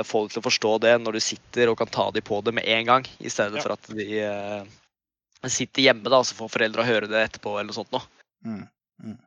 få 0.08 0.24
dem 0.24 0.34
til 0.34 0.42
å 0.42 0.48
forstå 0.48 0.76
det 0.86 0.94
når 1.04 1.18
du 1.18 1.24
sitter 1.24 1.70
og 1.70 1.78
kan 1.82 1.92
ta 1.92 2.08
dem 2.16 2.26
på 2.26 2.40
det 2.46 2.56
med 2.58 2.68
en 2.78 2.88
gang, 2.88 3.10
i 3.20 3.30
stedet 3.30 3.60
Ja. 3.60 3.66
for 3.66 3.76
at 3.76 3.92
de 3.92 4.08
uh, 4.24 4.64
sitter 5.46 5.90
hjemme 5.90 6.08
da, 6.08 6.22
og 6.22 6.26
så 6.26 6.38
får 6.40 6.56
foreldra 6.56 6.88
høre 6.88 7.10
det 7.12 7.26
etterpå 7.28 7.58
eller 7.58 7.70
noe 7.70 7.78
sånt 7.78 7.92
noe. 7.94 8.08
Mm. 8.48 8.64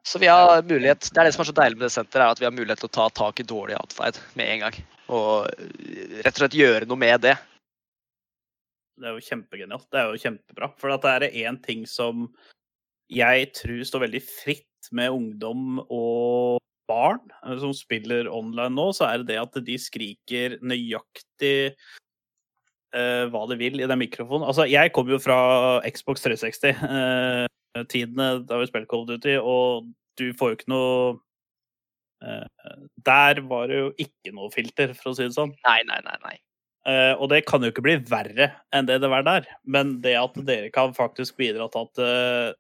Så 0.07 0.19
vi 0.23 0.31
har 0.31 0.63
mulighet, 0.63 1.11
Det 1.13 1.19
er 1.19 1.25
det 1.27 1.35
som 1.35 1.43
er 1.43 1.51
så 1.51 1.55
deilig 1.55 1.79
med 1.79 1.87
det 1.89 1.95
senteret, 1.95 2.25
er 2.25 2.35
at 2.35 2.41
vi 2.41 2.47
har 2.47 2.55
mulighet 2.55 2.79
til 2.83 2.91
å 2.91 2.97
ta 2.97 3.09
tak 3.11 3.41
i 3.41 3.47
dårlig 3.47 3.77
atferd 3.79 4.19
med 4.39 4.49
en 4.49 4.67
gang. 4.67 4.77
Og 5.13 5.51
eh, 5.51 6.21
rett 6.25 6.35
og 6.35 6.45
slett 6.45 6.59
gjøre 6.59 6.89
noe 6.89 7.01
med 7.01 7.25
det. 7.27 7.37
Det 8.95 9.11
er 9.11 9.17
jo 9.17 9.27
kjempegenialt. 9.27 9.89
Det 9.91 10.01
er 10.01 10.11
jo 10.11 10.23
kjempebra. 10.23 10.71
For 10.79 10.95
det 10.95 11.11
er 11.11 11.41
én 11.45 11.59
ting 11.63 11.83
som 11.91 12.29
jeg 13.13 13.51
tror 13.57 13.83
står 13.85 14.07
veldig 14.07 14.23
fritt 14.25 14.89
med 14.95 15.13
ungdom 15.13 15.83
og 15.83 16.61
barn 16.89 17.21
eh, 17.45 17.59
som 17.61 17.75
spiller 17.77 18.31
online 18.33 18.75
nå, 18.77 18.87
så 18.97 19.05
er 19.09 19.21
det 19.21 19.29
det 19.33 19.43
at 19.43 19.55
de 19.67 19.77
skriker 19.81 20.49
nøyaktig 20.65 21.75
uh, 22.95 23.25
hva 23.33 23.43
de 23.51 23.57
vil 23.61 23.81
i 23.81 23.89
den 23.89 24.01
mikrofonen. 24.01 24.47
Altså, 24.49 24.65
jeg 24.71 24.93
kom 24.97 25.09
jo 25.11 25.19
fra 25.23 25.39
Xbox 25.89 26.17
360-tidene 26.27 28.29
da 28.49 28.55
vi 28.61 28.71
spilte 28.71 28.97
of 28.97 29.07
Duty, 29.09 29.35
og 29.41 29.67
du 30.21 30.27
får 30.39 30.47
jo 30.51 30.57
ikke 30.59 30.73
noe 30.73 30.93
eh, 31.11 31.17
Der 33.05 33.41
var 33.51 33.69
det 33.69 33.79
jo 33.79 33.93
ikke 34.01 34.33
noe 34.37 34.51
filter, 34.55 34.95
for 34.97 35.13
å 35.13 35.17
si 35.17 35.27
det 35.27 35.37
sånn. 35.37 35.55
Nei, 35.67 35.81
nei, 35.89 36.01
nei. 36.07 36.19
nei. 36.25 36.37
Eh, 36.85 37.15
og 37.17 37.31
det 37.33 37.47
kan 37.49 37.65
jo 37.65 37.71
ikke 37.73 37.85
bli 37.85 37.97
verre 38.11 38.51
enn 38.77 38.89
det 38.89 38.99
det 39.01 39.09
var 39.13 39.25
der. 39.25 39.47
Men 39.65 39.99
det 40.05 40.17
at 40.21 40.37
dere 40.49 40.71
kan 40.73 40.93
faktisk 40.97 41.39
bidra 41.41 41.69
til 41.73 41.87
at 41.89 42.03
eh, 42.05 42.51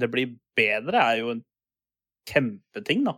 det 0.00 0.10
blir 0.12 0.34
bedre, 0.56 1.00
er 1.00 1.22
jo 1.22 1.32
en 1.34 1.42
kjempeting, 2.28 3.06
da. 3.08 3.16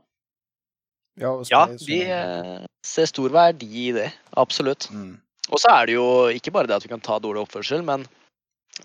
Ja, 1.21 1.35
Ja, 1.51 1.67
vi 1.67 2.03
sånn- 2.03 2.63
eh, 2.63 2.67
ser 2.87 3.07
stor 3.11 3.35
verdi 3.35 3.89
i 3.89 3.93
det. 3.93 4.13
Absolutt. 4.37 4.89
mm. 4.91 5.19
Og 5.51 5.59
så 5.59 5.69
er 5.75 5.87
det 5.87 5.95
jo 5.99 6.07
ikke 6.31 6.53
bare 6.55 6.71
det 6.71 6.77
at 6.79 6.85
vi 6.87 6.89
kan 6.93 7.03
ta 7.03 7.19
dårlig 7.19 7.43
oppførsel, 7.43 7.83
men 7.85 8.07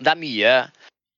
det 0.02 0.10
er 0.10 0.18
mye 0.18 0.52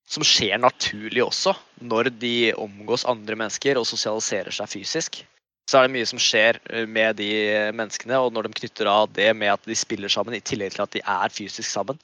som 0.06 0.22
skjer 0.22 0.60
naturlig 0.60 1.22
også 1.24 1.54
når 1.80 2.10
de 2.20 2.52
omgås 2.52 3.06
andre 3.08 3.34
mennesker 3.34 3.78
og 3.80 3.86
sosialiserer 3.88 4.52
seg 4.52 4.68
fysisk. 4.68 5.24
Så 5.70 5.78
er 5.78 5.86
det 5.86 5.94
mye 5.94 6.08
som 6.08 6.18
skjer 6.18 6.58
eh, 6.72 6.86
med 6.90 7.20
de 7.20 7.30
menneskene, 7.78 8.18
og 8.18 8.34
når 8.34 8.48
de 8.48 8.58
knytter 8.58 8.90
av 8.90 9.10
det 9.14 9.30
med 9.38 9.52
at 9.54 9.68
de 9.68 9.76
spiller 9.78 10.10
sammen, 10.10 10.34
i 10.34 10.42
tillegg 10.42 10.74
til 10.74 10.82
at 10.82 10.96
de 10.96 11.02
er 11.04 11.34
fysisk 11.34 11.68
sammen, 11.70 12.00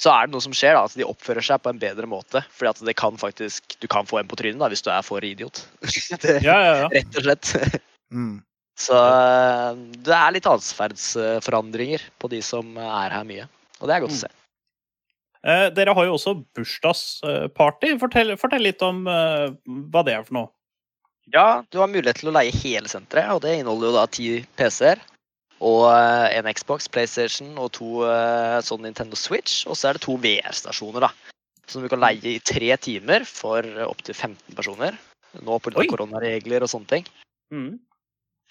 så 0.00 0.10
er 0.10 0.26
det 0.26 0.34
noe 0.34 0.42
som 0.42 0.54
skjer, 0.56 0.74
da, 0.74 0.86
at 0.88 0.96
de 0.98 1.06
oppfører 1.06 1.44
seg 1.44 1.60
på 1.62 1.70
en 1.70 1.78
bedre 1.80 2.08
måte. 2.10 2.42
Fordi 2.56 2.72
at 2.72 2.80
det 2.88 2.96
kan 2.98 3.18
faktisk, 3.20 3.76
du 3.78 3.86
kan 3.90 4.08
få 4.08 4.18
en 4.20 4.30
på 4.30 4.38
trynet 4.40 4.58
da, 4.62 4.70
hvis 4.72 4.82
du 4.82 4.90
er 4.90 5.04
for 5.06 5.24
idiot. 5.24 5.62
det, 6.24 6.40
Ja, 6.44 6.56
ja, 6.64 6.74
ja. 6.82 6.88
rett 6.96 7.20
og 7.20 7.28
slett. 7.28 7.52
Mm. 8.10 8.40
Så 8.80 8.96
eh, 8.98 9.82
det 10.06 10.16
er 10.16 10.34
litt 10.34 10.48
atferdsforandringer 10.50 12.08
på 12.18 12.32
de 12.32 12.40
som 12.42 12.74
er 12.80 13.14
her 13.14 13.28
mye. 13.28 13.46
Og 13.80 13.86
det 13.86 13.94
er 13.94 14.02
godt 14.02 14.16
å 14.16 14.22
se. 14.24 14.32
Eh, 15.44 15.68
dere 15.76 15.94
har 15.94 16.08
jo 16.08 16.16
også 16.16 16.34
bursdagsparty. 16.56 17.94
Fortell, 18.00 18.34
fortell 18.40 18.64
litt 18.64 18.82
om 18.82 19.04
eh, 19.10 19.52
hva 19.92 20.02
det 20.06 20.16
er 20.16 20.26
for 20.26 20.40
noe. 20.40 20.53
Ja, 21.32 21.64
du 21.70 21.80
har 21.80 21.88
mulighet 21.88 22.20
til 22.20 22.30
å 22.30 22.34
leie 22.36 22.52
hele 22.52 22.90
senteret, 22.90 23.32
og 23.32 23.42
det 23.44 23.56
inneholder 23.56 23.90
jo 23.90 23.96
da 23.96 24.04
ti 24.12 24.28
PC-er. 24.58 25.00
Og 25.64 25.86
eh, 25.88 26.34
en 26.36 26.48
Xbox, 26.52 26.90
PlayStation 26.92 27.54
og 27.56 27.70
to 27.78 28.02
eh, 28.08 28.58
sånn 28.66 28.84
Nintendo 28.84 29.16
Switch. 29.16 29.62
Og 29.70 29.78
så 29.78 29.88
er 29.88 29.96
det 29.96 30.04
to 30.04 30.18
VR-stasjoner, 30.20 31.06
da. 31.06 31.12
Som 31.70 31.84
du 31.84 31.88
kan 31.88 32.02
leie 32.02 32.34
i 32.34 32.42
tre 32.44 32.74
timer 32.76 33.24
for 33.28 33.64
opptil 33.86 34.16
15 34.18 34.56
personer. 34.58 34.98
Nå 35.40 35.58
pga. 35.62 35.86
Koronaregler 35.88 36.66
og 36.66 36.70
sånne 36.70 36.90
ting. 36.90 37.08
Mm. 37.54 37.78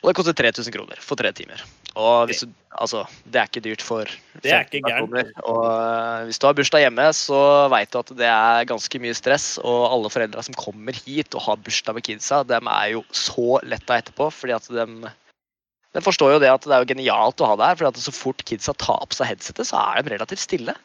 Og 0.04 0.10
det 0.12 0.18
koster 0.18 0.36
3000 0.36 0.74
kroner 0.76 0.99
for 0.99 1.16
tre 1.20 1.32
timer. 1.32 1.62
Og 1.95 2.28
hvis 2.28 2.41
du, 2.43 2.51
altså, 2.76 3.06
det 3.24 3.39
er 3.39 3.47
ikke 3.47 3.64
dyrt 3.64 3.84
for 3.86 4.10
Det 4.43 4.51
er 4.51 4.66
ikke 4.66 4.82
gærent. 4.84 5.32
Og 5.47 5.62
eh, 5.70 6.26
hvis 6.28 6.41
du 6.41 6.47
har 6.49 6.58
bursdag 6.58 6.84
hjemme, 6.84 7.06
så 7.16 7.39
veit 7.72 7.93
du 7.93 8.01
at 8.01 8.12
det 8.20 8.28
er 8.28 8.68
ganske 8.68 8.99
mye 8.99 9.16
stress. 9.16 9.45
Og 9.64 9.86
alle 9.88 10.12
foreldra 10.12 10.43
som 10.43 10.58
kommer 10.60 10.97
hit 11.06 11.38
og 11.39 11.45
har 11.47 11.64
bursdag 11.64 11.95
med 11.95 12.08
kidsa, 12.10 12.41
dem 12.49 12.68
er 12.68 12.97
jo 12.97 13.06
så 13.16 13.62
letta 13.64 14.01
etterpå. 14.01 14.28
fordi 14.34 14.58
at 14.58 14.68
dem, 14.76 15.08
de 15.95 16.04
forstår 16.04 16.36
jo 16.36 16.43
det 16.43 16.51
at 16.51 16.68
det 16.68 16.76
er 16.76 16.84
jo 16.84 16.91
genialt 16.91 17.39
å 17.39 17.54
ha 17.54 17.60
det 17.62 17.72
her. 17.72 17.80
fordi 17.80 17.93
at 17.93 18.04
så 18.10 18.18
fort 18.20 18.43
kidsa 18.43 18.76
tar 18.76 19.08
på 19.08 19.22
seg 19.22 19.32
headsetet, 19.32 19.72
så 19.72 19.80
er 19.88 20.04
de 20.04 20.18
relativt 20.18 20.43
stille. 20.43 20.76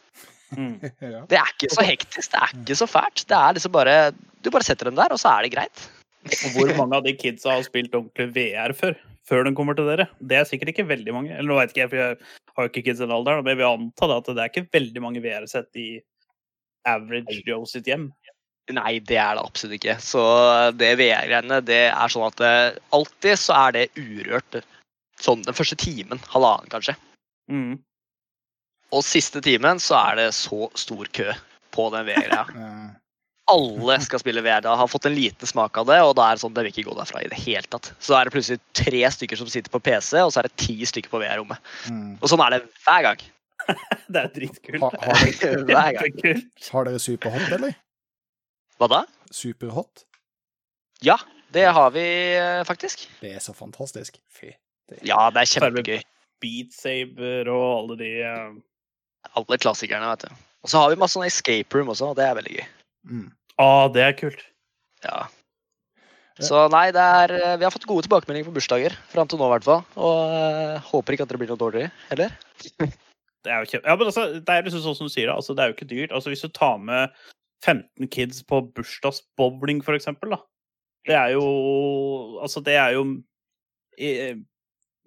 Mm. 0.55 0.79
Det 1.29 1.37
er 1.37 1.51
ikke 1.59 1.69
så 1.75 1.83
hektisk, 1.85 2.31
det 2.33 2.39
er 2.41 2.53
ikke 2.55 2.77
så 2.79 2.87
fælt. 2.89 3.27
Det 3.29 3.37
er 3.37 3.57
liksom 3.59 3.73
bare, 3.75 3.97
Du 4.41 4.49
bare 4.55 4.65
setter 4.65 4.89
dem 4.89 4.97
der, 4.97 5.13
og 5.13 5.21
så 5.21 5.35
er 5.35 5.45
det 5.45 5.53
greit. 5.53 5.89
Og 6.27 6.57
hvor 6.57 6.73
mange 6.77 6.99
av 6.99 7.07
de 7.07 7.15
kidsa 7.17 7.55
har 7.55 7.65
spilt 7.67 7.95
ordentlig 7.97 8.33
VR 8.35 8.75
før? 8.77 8.99
Før 9.29 9.45
de 9.45 9.53
kommer 9.57 9.77
til 9.77 9.89
dere? 9.89 10.09
Det 10.25 10.39
er 10.39 10.47
sikkert 10.49 10.73
ikke 10.73 10.89
veldig 10.89 11.15
mange. 11.15 11.35
Eller 11.35 11.51
nå 11.51 11.59
vet 11.59 11.75
ikke 11.75 11.85
jeg, 11.85 11.91
for 11.93 12.01
jeg 12.01 12.17
har 12.57 12.67
jo 12.67 12.73
ikke 12.73 12.85
kids 12.87 13.03
i 13.03 13.05
den 13.05 13.15
alderen, 13.15 13.45
men 13.45 13.53
jeg 13.55 13.61
vil 13.61 13.69
anta 13.69 14.09
det 14.09 14.17
at 14.17 14.31
det 14.31 14.45
er 14.45 14.53
ikke 14.53 14.79
veldig 14.79 15.05
mange 15.05 15.23
VR-sett 15.25 15.81
i 15.81 15.89
average 16.89 17.43
Joe 17.47 17.69
sitt 17.69 17.91
hjem. 17.91 18.09
Nei, 18.77 18.99
det 19.01 19.17
er 19.17 19.37
det 19.37 19.45
absolutt 19.45 19.79
ikke. 19.79 19.97
Så 20.05 20.23
det 20.77 20.95
VR-greiene, 21.01 21.61
det 21.65 21.85
er 21.89 22.13
sånn 22.13 22.27
at 22.27 22.41
det, 22.41 22.55
alltid 22.97 23.41
så 23.41 23.61
er 23.67 23.77
det 23.77 23.85
urørt 23.97 24.61
sånn 25.23 25.45
den 25.47 25.57
første 25.57 25.79
timen, 25.81 26.21
halvannen 26.33 26.69
kanskje. 26.73 26.95
Mm. 27.51 27.79
Og 28.95 29.05
siste 29.05 29.41
timen 29.45 29.81
så 29.83 29.97
er 30.03 30.21
det 30.21 30.29
så 30.37 30.69
stor 30.79 31.09
kø 31.17 31.33
på 31.75 31.89
den 31.95 32.09
VR-greia. 32.09 32.45
Alle 33.49 33.97
skal 34.05 34.21
spille 34.21 34.43
VR. 34.45 34.61
Da 34.65 34.75
har 34.77 34.89
fått 34.91 35.07
en 35.09 35.15
liten 35.17 35.49
smak 35.49 35.79
av 35.81 35.87
det, 35.89 35.97
og 36.05 36.15
da 36.19 36.27
er 36.29 36.37
det 36.37 36.43
sånn, 36.43 36.53
det 36.57 36.65
vil 36.67 36.73
ikke 36.75 36.87
gå 36.91 36.97
derfra 36.99 37.23
i 37.25 37.31
det 37.33 37.39
hele 37.41 37.65
tatt. 37.73 37.91
Så 37.99 38.13
da 38.13 38.21
er 38.21 38.29
det 38.29 38.35
plutselig 38.37 38.61
tre 38.77 39.01
stykker 39.15 39.41
som 39.41 39.49
sitter 39.49 39.73
på 39.73 39.81
PC, 39.87 40.19
og 40.21 40.33
så 40.35 40.43
er 40.43 40.49
det 40.51 40.57
ti 40.61 40.77
stykker 40.89 41.13
på 41.13 41.21
VR-rommet. 41.23 41.59
mm. 41.89 42.19
Og 42.21 42.29
sånn 42.33 42.43
er 42.45 42.57
det 42.59 42.61
hver 42.85 43.07
gang. 43.09 43.25
Det 44.09 44.21
er 44.21 44.29
dritkult. 44.33 44.81
Ha, 44.85 44.91
har, 45.05 45.25
dere, 45.41 45.65
Hver 45.69 45.97
gang. 45.99 46.45
Har 46.73 46.87
dere 46.89 47.01
superhot, 47.03 47.49
eller? 47.59 47.75
Hva 48.81 48.89
da? 48.93 49.01
Superhot? 49.35 50.05
Ja, 51.05 51.17
det 51.53 51.67
har 51.77 51.91
vi 51.93 52.05
eh, 52.39 52.63
faktisk. 52.69 53.05
Det 53.21 53.35
er 53.37 53.43
så 53.45 53.53
fantastisk. 53.57 54.17
Fy. 54.33 54.53
Det- 54.89 55.03
Ja, 55.09 55.29
det 55.35 55.43
er 55.43 55.51
kjempegøy. 55.57 56.01
Beat 56.41 56.73
Saber 56.77 57.49
og 57.51 57.65
alle 57.81 57.97
de 58.01 58.11
uh... 58.25 58.57
Alle 59.37 59.59
klassikerne, 59.61 60.07
vet 60.15 60.29
du. 60.29 60.37
Og 60.65 60.71
så 60.73 60.81
har 60.81 60.91
vi 60.93 60.99
masse 61.01 61.17
sånne 61.19 61.29
escape 61.29 61.77
room 61.77 61.91
også, 61.93 62.13
og 62.13 62.17
det 62.19 62.25
er 62.29 62.37
veldig 62.39 62.55
gøy. 62.61 62.67
Mm. 63.07 63.29
Ah, 63.61 63.89
det 63.93 64.05
er 64.05 64.17
kult. 64.19 64.43
Ja. 65.05 65.27
Så 66.39 66.69
nei, 66.71 66.89
det 66.95 67.03
er, 67.03 67.35
eh, 67.35 67.57
vi 67.59 67.67
har 67.67 67.75
fått 67.75 67.87
gode 67.89 68.07
tilbakemeldinger 68.07 68.47
på 68.47 68.55
bursdager. 68.59 68.95
Fram 69.11 69.31
til 69.31 69.41
nå, 69.41 69.49
i 69.49 69.55
hvert 69.57 69.67
fall. 69.67 69.83
Og 69.99 70.35
eh, 70.39 70.87
håper 70.91 71.15
ikke 71.15 71.27
at 71.27 71.33
det 71.33 71.41
blir 71.41 71.51
noe 71.51 71.61
dårligere 71.61 71.91
heller. 72.13 72.35
Det 73.47 73.53
er 73.55 73.63
jo 73.63 73.69
kjempe... 73.71 73.87
Ja, 73.87 73.95
men 73.95 74.09
altså, 74.11 74.23
det 74.35 74.53
er 74.53 74.65
liksom 74.67 74.81
sånn 74.83 74.97
som 74.99 75.09
du 75.09 75.13
sier. 75.15 75.31
Altså, 75.31 75.55
det 75.55 75.63
er 75.63 75.71
jo 75.71 75.75
ikke 75.77 75.87
dyrt. 75.89 76.11
Altså, 76.13 76.33
hvis 76.33 76.43
du 76.43 76.51
tar 76.53 76.81
med 76.83 77.13
15 77.65 78.09
kids 78.11 78.43
på 78.45 78.59
bursdagsbowling, 78.75 79.79
for 79.87 79.95
eksempel, 79.95 80.35
da. 80.35 80.41
Det 81.07 81.15
er 81.15 81.37
jo 81.37 81.45
Altså, 82.43 82.61
det 82.67 82.75
er 82.77 82.97
jo 82.99 83.05
i 83.95 84.11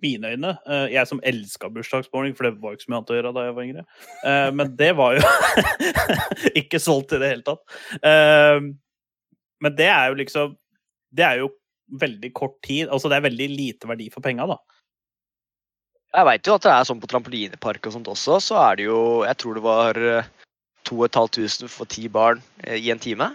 mine 0.01 0.31
øyne 0.33 0.51
eh, 0.65 0.85
Jeg 0.93 1.07
som 1.09 1.21
elska 1.23 1.69
bursdagsbowling, 1.73 2.35
for 2.37 2.47
det 2.47 2.55
var 2.61 2.73
jo 2.73 2.79
ikke 2.79 2.85
så 2.87 2.91
mye 2.91 2.99
annet 3.01 3.13
å 3.13 3.17
gjøre 3.17 3.33
da 3.37 3.45
jeg 3.45 3.55
var 3.57 3.67
yngre. 3.67 3.85
Eh, 4.25 4.49
Men 4.57 4.75
det 4.79 4.91
var 4.97 5.17
jo 5.17 5.21
ikke 6.61 6.81
solgt 6.81 7.15
i 7.15 7.21
det 7.21 7.31
hele 7.33 7.45
tatt. 7.47 7.63
Eh, 8.01 8.59
Men 9.61 9.75
det 9.77 9.89
er 9.93 10.11
jo 10.11 10.19
liksom 10.21 10.55
Det 11.13 11.25
er 11.27 11.41
jo 11.43 11.51
veldig 12.01 12.33
kort 12.33 12.55
tid. 12.63 12.87
Altså, 12.87 13.09
det 13.11 13.17
er 13.19 13.25
veldig 13.27 13.49
lite 13.51 13.89
verdi 13.89 14.05
for 14.13 14.23
penga, 14.23 14.45
da. 14.47 14.55
Jeg 16.15 16.27
veit 16.27 16.47
jo 16.47 16.53
at 16.55 16.63
det 16.63 16.71
er 16.71 16.85
sånn 16.87 16.99
på 17.03 17.07
trampolinepark 17.11 17.87
og 17.87 17.93
sånt 17.95 18.07
også, 18.11 18.37
så 18.43 18.57
er 18.65 18.79
det 18.79 18.85
jo 18.89 18.99
Jeg 19.27 19.37
tror 19.43 19.57
det 19.59 19.63
var 19.63 19.99
eh, 19.99 20.29
2500 20.87 21.69
for 21.71 21.85
ti 21.91 22.07
barn 22.11 22.41
i 22.65 22.89
en 22.91 22.99
time. 22.99 23.29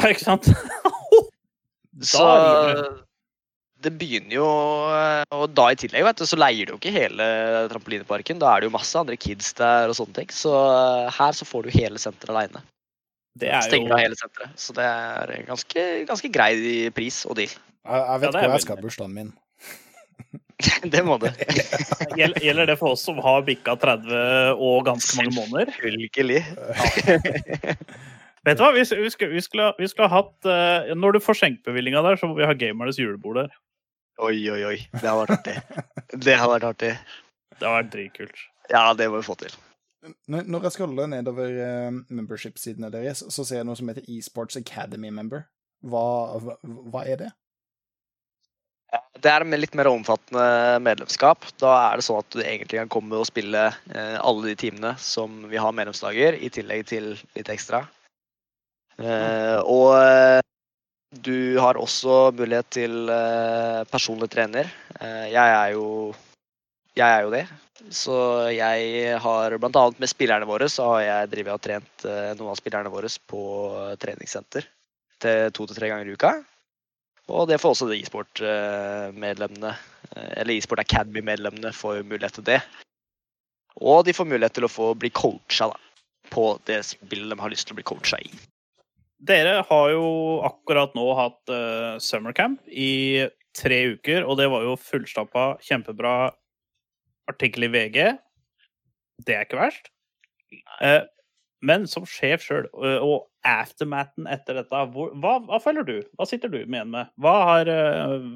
Ikke 0.00 0.22
sant? 0.22 0.46
Så 2.10 2.24
river 2.24 3.09
det. 3.84 3.92
begynner 4.00 4.36
jo 4.36 4.48
eh, 4.94 5.22
Og 5.36 5.50
da 5.56 5.70
i 5.72 5.78
tillegg, 5.78 6.04
vet 6.06 6.20
du, 6.20 6.26
så 6.28 6.38
leier 6.38 6.68
du 6.68 6.74
jo 6.74 6.80
ikke 6.80 6.94
hele 6.94 7.26
trampolineparken. 7.72 8.40
Da 8.42 8.52
er 8.52 8.62
det 8.62 8.70
jo 8.70 8.76
masse 8.76 8.98
andre 8.98 9.18
kids 9.20 9.52
der 9.58 9.90
og 9.90 9.98
sånne 9.98 10.16
ting. 10.20 10.30
Så 10.34 10.52
eh, 10.52 11.08
her 11.16 11.36
så 11.36 11.48
får 11.48 11.66
du 11.66 11.74
hele 11.76 12.02
senteret 12.02 12.34
aleine. 12.34 12.64
Er 13.40 13.62
Stenger 13.64 13.92
jo 13.92 13.96
av 13.96 14.02
hele 14.02 14.18
senteret. 14.18 14.56
Så 14.58 14.76
det 14.76 14.86
er 14.86 15.36
ganske, 15.48 15.86
ganske 16.08 16.32
grei 16.34 16.54
pris 16.94 17.22
og 17.28 17.38
deal. 17.38 17.52
Jeg, 17.52 18.02
jeg 18.04 18.24
vet 18.24 18.34
Ja, 18.34 18.44
hvor 18.44 18.58
jeg 18.58 18.66
skal 18.66 18.76
ha 18.76 18.84
bursdagen 18.84 19.16
min. 19.16 19.32
det 20.92 21.02
må 21.06 21.16
du. 21.20 21.28
Gjelder 22.20 22.66
det 22.68 22.76
for 22.80 22.94
oss 22.94 23.04
som 23.06 23.20
har 23.24 23.44
bikka 23.46 23.76
30 23.80 24.60
og 24.60 24.84
ganske 24.88 25.16
mange 25.20 25.36
måneder? 25.38 25.72
Selvfølgelig. 25.78 26.42
Vet 28.48 28.56
du 28.56 28.62
hva, 28.64 28.70
vi, 28.72 28.84
vi, 28.84 29.10
skulle, 29.12 29.34
vi, 29.34 29.42
skulle, 29.44 29.66
vi 29.76 29.88
skulle 29.90 30.08
ha 30.08 30.22
hatt 30.22 30.48
eh, 30.48 30.92
Når 30.96 31.16
du 31.16 31.24
får 31.24 31.36
skjenkebevillinga 31.42 32.00
der, 32.06 32.16
så 32.16 32.30
må 32.30 32.38
vi 32.38 32.46
ha 32.48 32.56
gamernes 32.56 33.00
julebord 33.00 33.42
der. 33.42 33.50
Oi, 34.20 34.36
oi, 34.52 34.60
oi. 34.68 34.76
Det 34.92 35.06
har 35.06 35.16
vært 35.22 35.38
artig. 35.38 35.56
Det 36.12 36.36
har 36.36 36.50
vært 36.50 36.66
artig. 36.68 36.92
Det 37.56 37.64
har 37.64 37.78
vært 37.78 37.92
dritkult. 37.94 38.40
Ja, 38.68 38.82
det 38.96 39.08
må 39.08 39.20
vi 39.20 39.26
få 39.26 39.36
til. 39.40 39.54
Når 40.28 40.64
jeg 40.66 40.74
scroller 40.76 41.08
nedover 41.08 41.52
uh, 41.56 42.00
membership-sidene 42.08 42.90
deres, 42.92 43.22
så 43.28 43.44
ser 43.44 43.60
jeg 43.60 43.68
noe 43.68 43.76
som 43.76 43.88
heter 43.90 44.06
eSports 44.08 44.58
Academy 44.60 45.12
Member. 45.12 45.44
Hva, 45.88 46.04
hva, 46.40 46.56
hva 46.62 47.04
er 47.08 47.22
det? 47.24 47.30
Det 49.20 49.30
er 49.30 49.44
med 49.46 49.60
litt 49.60 49.76
mer 49.78 49.90
omfattende 49.90 50.80
medlemskap. 50.82 51.46
Da 51.62 51.72
er 51.86 52.00
det 52.00 52.06
sånn 52.06 52.20
at 52.20 52.30
du 52.34 52.40
egentlig 52.42 52.80
kan 52.80 52.92
komme 52.92 53.20
og 53.20 53.28
spille 53.28 53.68
eh, 53.70 54.16
alle 54.18 54.50
de 54.50 54.56
timene 54.58 54.94
som 55.00 55.44
vi 55.50 55.60
har 55.60 55.74
medlemslager, 55.76 56.36
i 56.36 56.50
tillegg 56.52 56.88
til 56.90 57.12
litt 57.38 57.52
ekstra. 57.52 57.84
Mm. 59.00 59.62
og 59.64 59.94
eh, 59.96 60.40
du 61.10 61.58
har 61.58 61.74
også 61.74 62.30
mulighet 62.38 62.68
til 62.70 63.10
eh, 63.10 63.82
personlig 63.90 64.30
trener. 64.30 64.68
Eh, 65.00 65.26
jeg 65.32 65.54
er 65.56 65.72
jo 65.74 66.14
jeg 66.94 67.06
er 67.06 67.24
jo 67.24 67.32
det. 67.34 67.46
Så 67.90 68.14
jeg 68.52 69.18
har 69.18 69.56
bl.a. 69.58 69.84
med 69.98 70.10
spillerne 70.10 70.46
våre 70.46 70.68
så 70.68 70.86
har 70.92 71.02
jeg 71.02 71.30
drevet 71.32 71.56
og 71.56 71.64
trent 71.64 72.04
eh, 72.06 72.30
noen 72.38 72.52
av 72.52 72.60
spillerne 72.60 72.92
våre 72.92 73.10
på 73.26 73.42
treningssenter 74.02 74.68
til 75.20 75.50
to 75.56 75.66
til 75.66 75.76
tre 75.80 75.90
ganger 75.90 76.06
i 76.06 76.14
uka. 76.14 76.32
Og 77.30 77.48
det 77.48 77.60
får 77.62 77.74
også 77.74 77.88
de 77.90 77.98
e-sport-medlemmene, 78.00 79.74
eller 80.16 80.54
e-sport 80.56 80.82
Academy-medlemmene, 80.82 81.70
får 81.70 82.00
mulighet 82.02 82.40
til 82.40 82.46
det. 82.48 82.58
Og 83.78 84.02
de 84.06 84.14
får 84.16 84.26
mulighet 84.26 84.56
til 84.58 84.66
å 84.66 84.72
få 84.72 84.88
bli 84.98 85.12
coacha 85.14 85.68
da, 85.70 85.76
på 86.34 86.48
det 86.66 86.80
spillet 86.88 87.30
de 87.30 87.38
har 87.38 87.52
lyst 87.52 87.68
til 87.68 87.76
å 87.76 87.78
bli 87.78 87.86
coacha 87.86 88.18
i. 88.18 88.32
Dere 89.20 89.60
har 89.68 89.86
jo 89.92 90.06
akkurat 90.48 90.94
nå 90.96 91.04
hatt 91.18 91.52
uh, 91.52 92.00
summercamp 92.00 92.62
i 92.72 93.28
tre 93.56 93.80
uker, 93.96 94.24
og 94.24 94.38
det 94.40 94.48
var 94.52 94.64
jo 94.64 94.78
fullstappa, 94.80 95.54
kjempebra 95.64 96.30
artikkel 97.28 97.68
i 97.68 97.72
VG. 97.74 97.98
Det 99.26 99.36
er 99.36 99.44
ikke 99.44 99.60
verst. 99.60 99.90
Uh, 100.80 101.04
men 101.60 101.84
som 101.90 102.06
sjef 102.08 102.46
sjøl, 102.46 102.70
og 102.72 103.28
aftermaten 103.44 104.24
etter 104.32 104.56
dette, 104.56 104.84
hvor, 104.94 105.12
hva, 105.20 105.36
hva 105.44 105.58
føler 105.60 105.84
du? 105.84 105.98
Hva 106.16 106.26
sitter 106.28 106.48
du 106.48 106.62
med 106.62 106.78
igjen 106.78 106.94
med? 106.94 107.12
Hva 107.20 107.34
har 107.50 107.68
uh, 107.68 108.30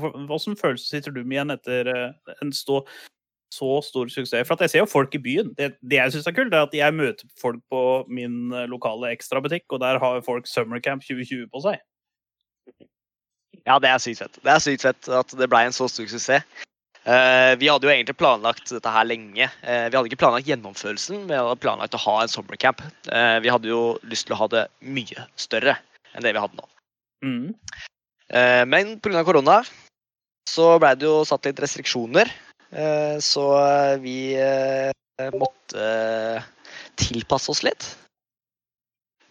Hvilken 0.00 0.54
følelse 0.58 0.86
sitter 0.86 1.14
du 1.14 1.22
med 1.22 1.36
igjen 1.36 1.54
etter 1.54 1.90
uh, 1.90 2.34
en 2.42 2.52
stå, 2.54 2.82
så 3.54 3.80
stor 3.84 4.10
suksess? 4.12 4.46
For 4.46 4.56
at 4.56 4.64
jeg 4.66 4.74
ser 4.74 4.84
jo 4.84 4.90
folk 4.90 5.14
i 5.16 5.22
byen. 5.22 5.52
Det, 5.58 5.72
det 5.82 5.98
jeg 5.98 6.14
syns 6.14 6.30
er 6.30 6.36
kult, 6.36 6.54
er 6.54 6.68
at 6.68 6.76
jeg 6.76 6.96
møter 6.96 7.28
folk 7.40 7.60
på 7.72 7.84
min 8.08 8.54
lokale 8.70 9.12
ekstrabutikk, 9.14 9.66
og 9.74 9.82
der 9.84 10.00
har 10.02 10.24
folk 10.26 10.48
Summercamp 10.50 11.02
2020 11.06 11.48
på 11.50 11.64
seg. 11.66 11.82
Ja, 13.66 13.78
det 13.82 13.90
er 13.90 14.00
sykt 14.02 14.22
fett. 14.22 14.40
Det 14.42 14.52
er 14.52 14.62
sykt 14.62 14.86
fett 14.86 15.08
at 15.12 15.34
det 15.36 15.48
ble 15.50 15.64
en 15.66 15.74
så 15.76 15.88
stor 15.90 16.08
suksess. 16.08 16.44
Uh, 17.00 17.56
vi 17.56 17.68
hadde 17.70 17.86
jo 17.88 17.92
egentlig 17.92 18.18
planlagt 18.20 18.68
dette 18.68 18.92
her 18.92 19.06
lenge. 19.08 19.46
Uh, 19.64 19.86
vi 19.88 19.96
hadde 19.96 20.10
ikke 20.10 20.20
planlagt 20.20 20.48
gjennomførelsen, 20.50 21.22
men 21.22 21.32
vi 21.32 21.38
hadde 21.38 21.62
planlagt 21.62 21.96
å 21.96 22.02
ha 22.02 22.16
en 22.20 22.32
sommercamp. 22.32 22.82
Uh, 23.08 23.38
vi 23.40 23.52
hadde 23.52 23.70
jo 23.70 23.82
lyst 24.04 24.28
til 24.28 24.36
å 24.36 24.40
ha 24.42 24.50
det 24.52 24.66
mye 24.84 25.24
større 25.40 25.78
enn 26.12 26.26
det 26.26 26.34
vi 26.36 26.42
hadde 26.42 26.60
nå. 26.60 26.68
Mm. 27.20 27.52
men 28.72 28.94
pga. 29.04 29.20
korona 29.28 29.58
så 30.48 30.78
ble 30.80 30.94
det 30.96 31.04
jo 31.04 31.18
satt 31.28 31.44
litt 31.44 31.58
restriksjoner. 31.60 32.30
Så 32.70 33.46
vi 33.98 34.14
måtte 35.34 35.88
tilpasse 37.00 37.50
oss 37.50 37.64
litt. 37.66 37.88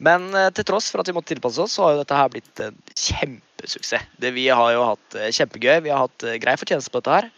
Men 0.03 0.27
til 0.55 0.67
tross 0.67 0.89
for 0.91 0.99
at 0.99 1.07
vi 1.07 1.15
måtte 1.15 1.31
tilpasse 1.31 1.63
oss, 1.63 1.77
så 1.77 1.85
har 1.85 1.93
jo 1.93 2.01
dette 2.01 2.17
her 2.19 2.33
blitt 2.33 2.61
en 2.65 2.75
kjempesuksess. 2.91 4.09
Det, 4.19 4.33
vi 4.35 4.49
har 4.51 4.73
jo 4.75 4.83
hatt 4.89 5.17
kjempegøy. 5.39 5.77
Vi 5.87 5.93
har 5.93 6.03
hatt 6.03 6.27
grei 6.43 6.57
fortjeneste 6.59 6.91
på 6.91 6.99
dette 6.99 7.15
her. 7.15 7.31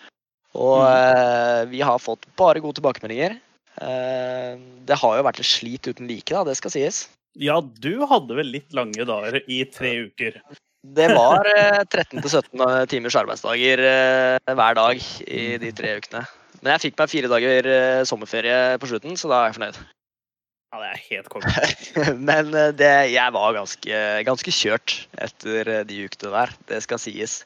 Og 0.57 0.81
mm. 0.81 1.71
vi 1.71 1.85
har 1.85 2.01
fått 2.01 2.25
bare 2.41 2.65
gode 2.65 2.81
tilbakemeldinger. 2.81 3.37
Eh, 3.79 4.59
det 4.85 4.97
har 4.99 5.17
jo 5.17 5.25
vært 5.25 5.39
et 5.41 5.47
slit 5.47 5.87
uten 5.87 6.09
like, 6.09 6.31
da, 6.33 6.43
det 6.47 6.57
skal 6.59 6.73
sies. 6.73 7.05
Ja, 7.39 7.61
du 7.61 8.03
hadde 8.09 8.35
vel 8.35 8.51
litt 8.57 8.75
lange 8.75 9.05
dager 9.07 9.39
i 9.47 9.61
tre 9.71 9.93
uker? 10.09 10.41
Det 10.81 11.07
var 11.13 11.45
eh, 11.45 11.81
13-17 11.85 12.87
timers 12.89 13.15
arbeidsdager 13.19 13.83
eh, 13.85 14.53
hver 14.57 14.77
dag 14.77 15.01
i 15.29 15.43
de 15.61 15.69
tre 15.77 15.97
ukene. 16.01 16.23
Men 16.61 16.75
jeg 16.75 16.87
fikk 16.87 17.01
meg 17.01 17.11
fire 17.11 17.29
dager 17.29 17.67
eh, 17.69 18.03
sommerferie 18.09 18.77
på 18.81 18.89
slutten, 18.89 19.17
så 19.17 19.29
da 19.29 19.41
er 19.41 19.51
jeg 19.51 19.57
fornøyd. 19.59 19.77
Ja, 20.71 20.79
det 20.79 20.89
er 20.89 20.99
helt 21.09 21.29
konge. 21.33 21.51
Men 22.29 22.53
eh, 22.57 22.73
det, 22.77 22.91
jeg 23.11 23.35
var 23.35 23.55
ganske, 23.57 24.01
ganske 24.27 24.53
kjørt 24.55 24.95
etter 25.21 25.69
eh, 25.69 25.81
de 25.85 26.05
ukene 26.05 26.33
der, 26.33 26.53
det 26.69 26.81
skal 26.85 27.01
sies. 27.01 27.41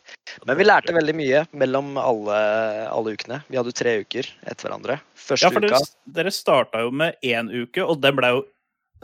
Men 0.47 0.59
vi 0.59 0.67
lærte 0.67 0.95
veldig 0.95 1.15
mye 1.17 1.45
mellom 1.57 1.95
alle, 1.99 2.41
alle 2.87 3.15
ukene. 3.15 3.39
Vi 3.47 3.59
hadde 3.59 3.71
jo 3.71 3.79
tre 3.83 3.97
uker 4.03 4.29
etter 4.45 4.67
hverandre. 4.67 4.99
Første 5.17 5.47
Ja, 5.47 5.55
for 5.55 5.65
uka 5.65 5.79
dere, 5.79 5.95
dere 6.19 6.35
starta 6.35 6.83
jo 6.85 6.91
med 7.03 7.19
én 7.25 7.51
uke, 7.51 7.83
og 7.83 8.03
den 8.03 8.19
ble 8.19 8.35
jo 8.35 8.45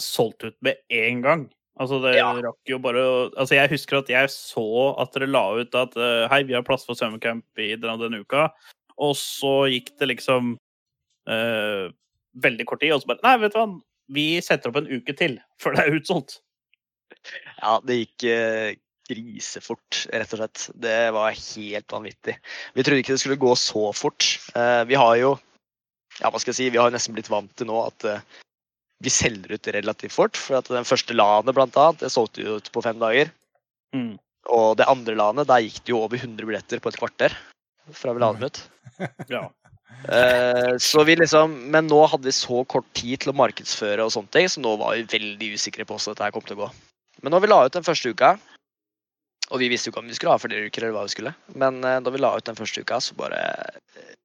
solgt 0.02 0.48
ut 0.48 0.56
med 0.64 0.80
én 0.88 1.24
gang. 1.26 1.50
Altså, 1.82 1.98
det 2.04 2.14
Ja. 2.20 2.28
rakk 2.46 2.70
jo 2.70 2.78
bare 2.84 3.02
å 3.02 3.14
Altså, 3.34 3.56
jeg 3.58 3.72
husker 3.74 3.98
at 4.02 4.12
jeg 4.12 4.30
så 4.34 4.66
at 5.02 5.16
dere 5.16 5.30
la 5.32 5.46
ut 5.58 5.74
at 5.80 5.96
eh, 5.98 6.28
hei, 6.30 6.44
vi 6.46 6.54
har 6.54 6.66
plass 6.68 6.86
for 6.86 6.98
svømmecamp 7.00 7.44
i 7.58 7.72
denne, 7.74 7.98
denne 8.02 8.22
uka, 8.22 8.52
og 9.02 9.16
så 9.18 9.66
gikk 9.72 9.96
det 9.98 10.12
liksom 10.14 10.54
eh, 11.32 11.90
veldig 12.38 12.68
kort 12.70 12.84
tid, 12.84 12.94
og 12.94 13.02
så 13.02 13.12
bare 13.14 13.26
Nei, 13.26 13.36
vet 13.42 13.56
du 13.56 13.60
hva, 13.60 13.68
vi 14.12 14.28
setter 14.46 14.70
opp 14.70 14.80
en 14.82 14.92
uke 14.92 15.16
til, 15.18 15.40
før 15.62 15.76
det 15.78 15.86
er 15.88 15.98
utsolgt. 15.98 16.40
Ja, 17.62 17.80
det 17.86 17.98
gikk 18.04 18.26
eh, 18.30 18.76
grisefort, 19.12 20.06
rett 20.14 20.34
og 20.36 20.42
slett. 20.42 20.68
Det 20.84 20.98
var 21.16 21.34
helt 21.36 21.96
vanvittig. 21.96 22.38
Vi 22.76 22.84
trodde 22.86 23.02
ikke 23.04 23.16
det 23.18 23.24
skulle 23.24 23.42
gå 23.42 23.56
så 23.60 23.90
fort. 23.96 24.28
Eh, 24.56 24.84
vi 24.88 25.00
har 25.00 25.16
jo 25.20 25.34
ja, 26.20 26.30
hva 26.30 26.40
skal 26.42 26.52
jeg 26.52 26.60
si, 26.60 26.70
vi 26.74 26.80
har 26.82 26.92
nesten 26.94 27.16
blitt 27.16 27.32
vant 27.32 27.52
til 27.58 27.70
nå 27.70 27.78
at 27.88 28.06
eh, 28.08 28.24
vi 29.02 29.14
selger 29.14 29.56
ut 29.56 29.72
relativt 29.76 30.16
fort. 30.16 30.40
For 30.40 30.60
at 30.60 30.70
den 30.72 30.88
første 30.88 31.16
LAN-et, 31.16 31.56
blant 31.58 31.78
annet, 31.80 32.04
det 32.04 32.12
solgte 32.14 32.44
vi 32.44 32.60
ut 32.60 32.70
på 32.74 32.84
fem 32.86 33.00
dager. 33.02 33.32
Mm. 33.96 34.14
Og 34.52 34.78
det 34.80 34.90
andre 34.90 35.18
LAN-et, 35.18 35.50
der 35.50 35.66
gikk 35.66 35.82
det 35.82 35.96
jo 35.96 36.04
over 36.04 36.22
100 36.22 36.48
billetter 36.48 36.84
på 36.84 36.92
et 36.92 37.00
kvarter. 37.02 37.36
Fra 37.98 38.14
vi 38.14 38.24
la 38.24 38.36
dem 38.36 38.48
ut. 38.52 38.62
Ja. 39.32 39.48
Eh, 40.10 40.78
så 40.82 41.04
vi 41.06 41.16
liksom, 41.16 41.54
men 41.74 41.90
nå 41.90 42.00
hadde 42.10 42.26
vi 42.26 42.34
så 42.34 42.64
kort 42.70 42.88
tid 42.98 43.22
til 43.22 43.34
å 43.34 43.38
markedsføre, 43.38 44.06
og 44.06 44.14
sånne 44.14 44.34
ting, 44.34 44.48
så 44.50 44.64
nå 44.64 44.74
var 44.82 44.96
vi 44.98 45.06
veldig 45.12 45.52
usikre 45.58 45.86
på 45.86 45.98
hvordan 45.98 46.18
dette 46.18 46.32
kom 46.34 46.46
til 46.48 46.58
å 46.58 46.64
gå. 46.64 46.70
Men 47.22 47.36
når 47.36 47.44
vi 47.44 47.52
la 47.52 47.60
ut 47.66 47.76
den 47.76 47.86
første 47.86 48.14
uka, 48.14 48.32
og 49.52 49.62
vi 49.62 49.70
visste 49.70 49.90
jo 49.90 49.94
ikke 49.94 50.02
om 50.02 50.10
vi 50.10 50.18
skulle 50.18 50.34
ha 50.34 50.42
flere 50.42 50.70
uker, 50.70 50.86
eller 50.86 50.98
hva 50.98 51.06
vi 51.06 51.14
skulle, 51.14 51.36
men 51.54 51.82
eh, 51.86 52.00
da 52.02 52.14
vi 52.14 52.22
la 52.22 52.34
ut 52.38 52.50
den 52.50 52.58
første 52.58 52.82
uka, 52.82 53.02
så 53.04 53.18
bare 53.20 53.42
eh, 53.42 54.18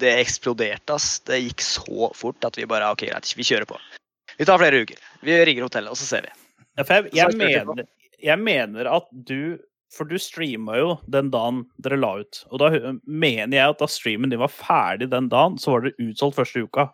Det 0.00 0.12
eksploderte, 0.22 0.94
ass. 0.94 1.18
Det 1.26 1.40
gikk 1.40 1.62
så 1.66 2.12
fort 2.14 2.46
at 2.46 2.54
vi 2.58 2.68
bare 2.70 2.92
OK, 2.94 3.08
greit, 3.10 3.32
vi 3.36 3.46
kjører 3.46 3.66
på. 3.66 3.78
Vi 4.40 4.46
tar 4.48 4.58
flere 4.58 4.84
uker. 4.86 5.00
Vi 5.20 5.34
ringer 5.44 5.66
hotellet, 5.66 5.92
og 5.92 5.98
så 6.00 6.06
ser 6.08 6.24
vi. 6.24 6.30
Ja, 6.78 6.84
for 6.86 6.94
jeg, 6.96 7.10
jeg, 7.12 7.18
jeg 7.18 7.36
mener, 7.36 7.88
jeg 8.24 8.40
mener 8.40 8.88
at 8.88 9.10
du 9.12 9.58
For 9.90 10.06
du 10.06 10.20
streama 10.22 10.78
jo 10.78 10.90
den 11.10 11.32
dagen 11.34 11.64
dere 11.82 11.98
la 11.98 12.12
ut. 12.22 12.38
Og 12.54 12.60
da 12.62 12.70
mener 13.04 13.56
jeg 13.56 13.74
at 13.74 13.80
da 13.82 13.88
streamen 13.90 14.30
din 14.30 14.38
var 14.40 14.52
ferdig 14.54 15.10
den 15.10 15.26
dagen, 15.32 15.58
så 15.58 15.74
var 15.74 15.84
dere 15.84 16.06
utsolgt 16.06 16.38
første 16.38 16.62
uka. 16.62 16.86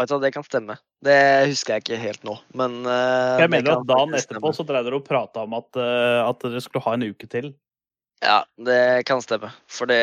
Vet 0.00 0.10
du 0.10 0.18
Det 0.18 0.32
kan 0.34 0.44
stemme. 0.44 0.76
Det 1.06 1.16
husker 1.52 1.76
jeg 1.76 1.84
ikke 1.84 2.00
helt 2.02 2.26
nå, 2.26 2.34
men 2.58 2.80
uh, 2.86 3.38
Jeg 3.38 3.52
mener 3.52 3.76
at 3.76 3.86
dagen 3.86 4.16
etterpå 4.18 4.52
så 4.56 4.66
drev 4.66 4.88
dere 4.88 4.98
og 4.98 5.06
prata 5.06 5.46
om 5.46 5.54
at, 5.58 5.68
uh, 5.78 6.26
at 6.26 6.42
dere 6.42 6.62
skulle 6.64 6.84
ha 6.86 6.96
en 6.98 7.06
uke 7.12 7.28
til. 7.30 7.52
Ja, 8.22 8.44
det 8.54 9.02
kan 9.08 9.22
stemme. 9.22 9.50
For 9.66 9.90
det, 9.90 9.98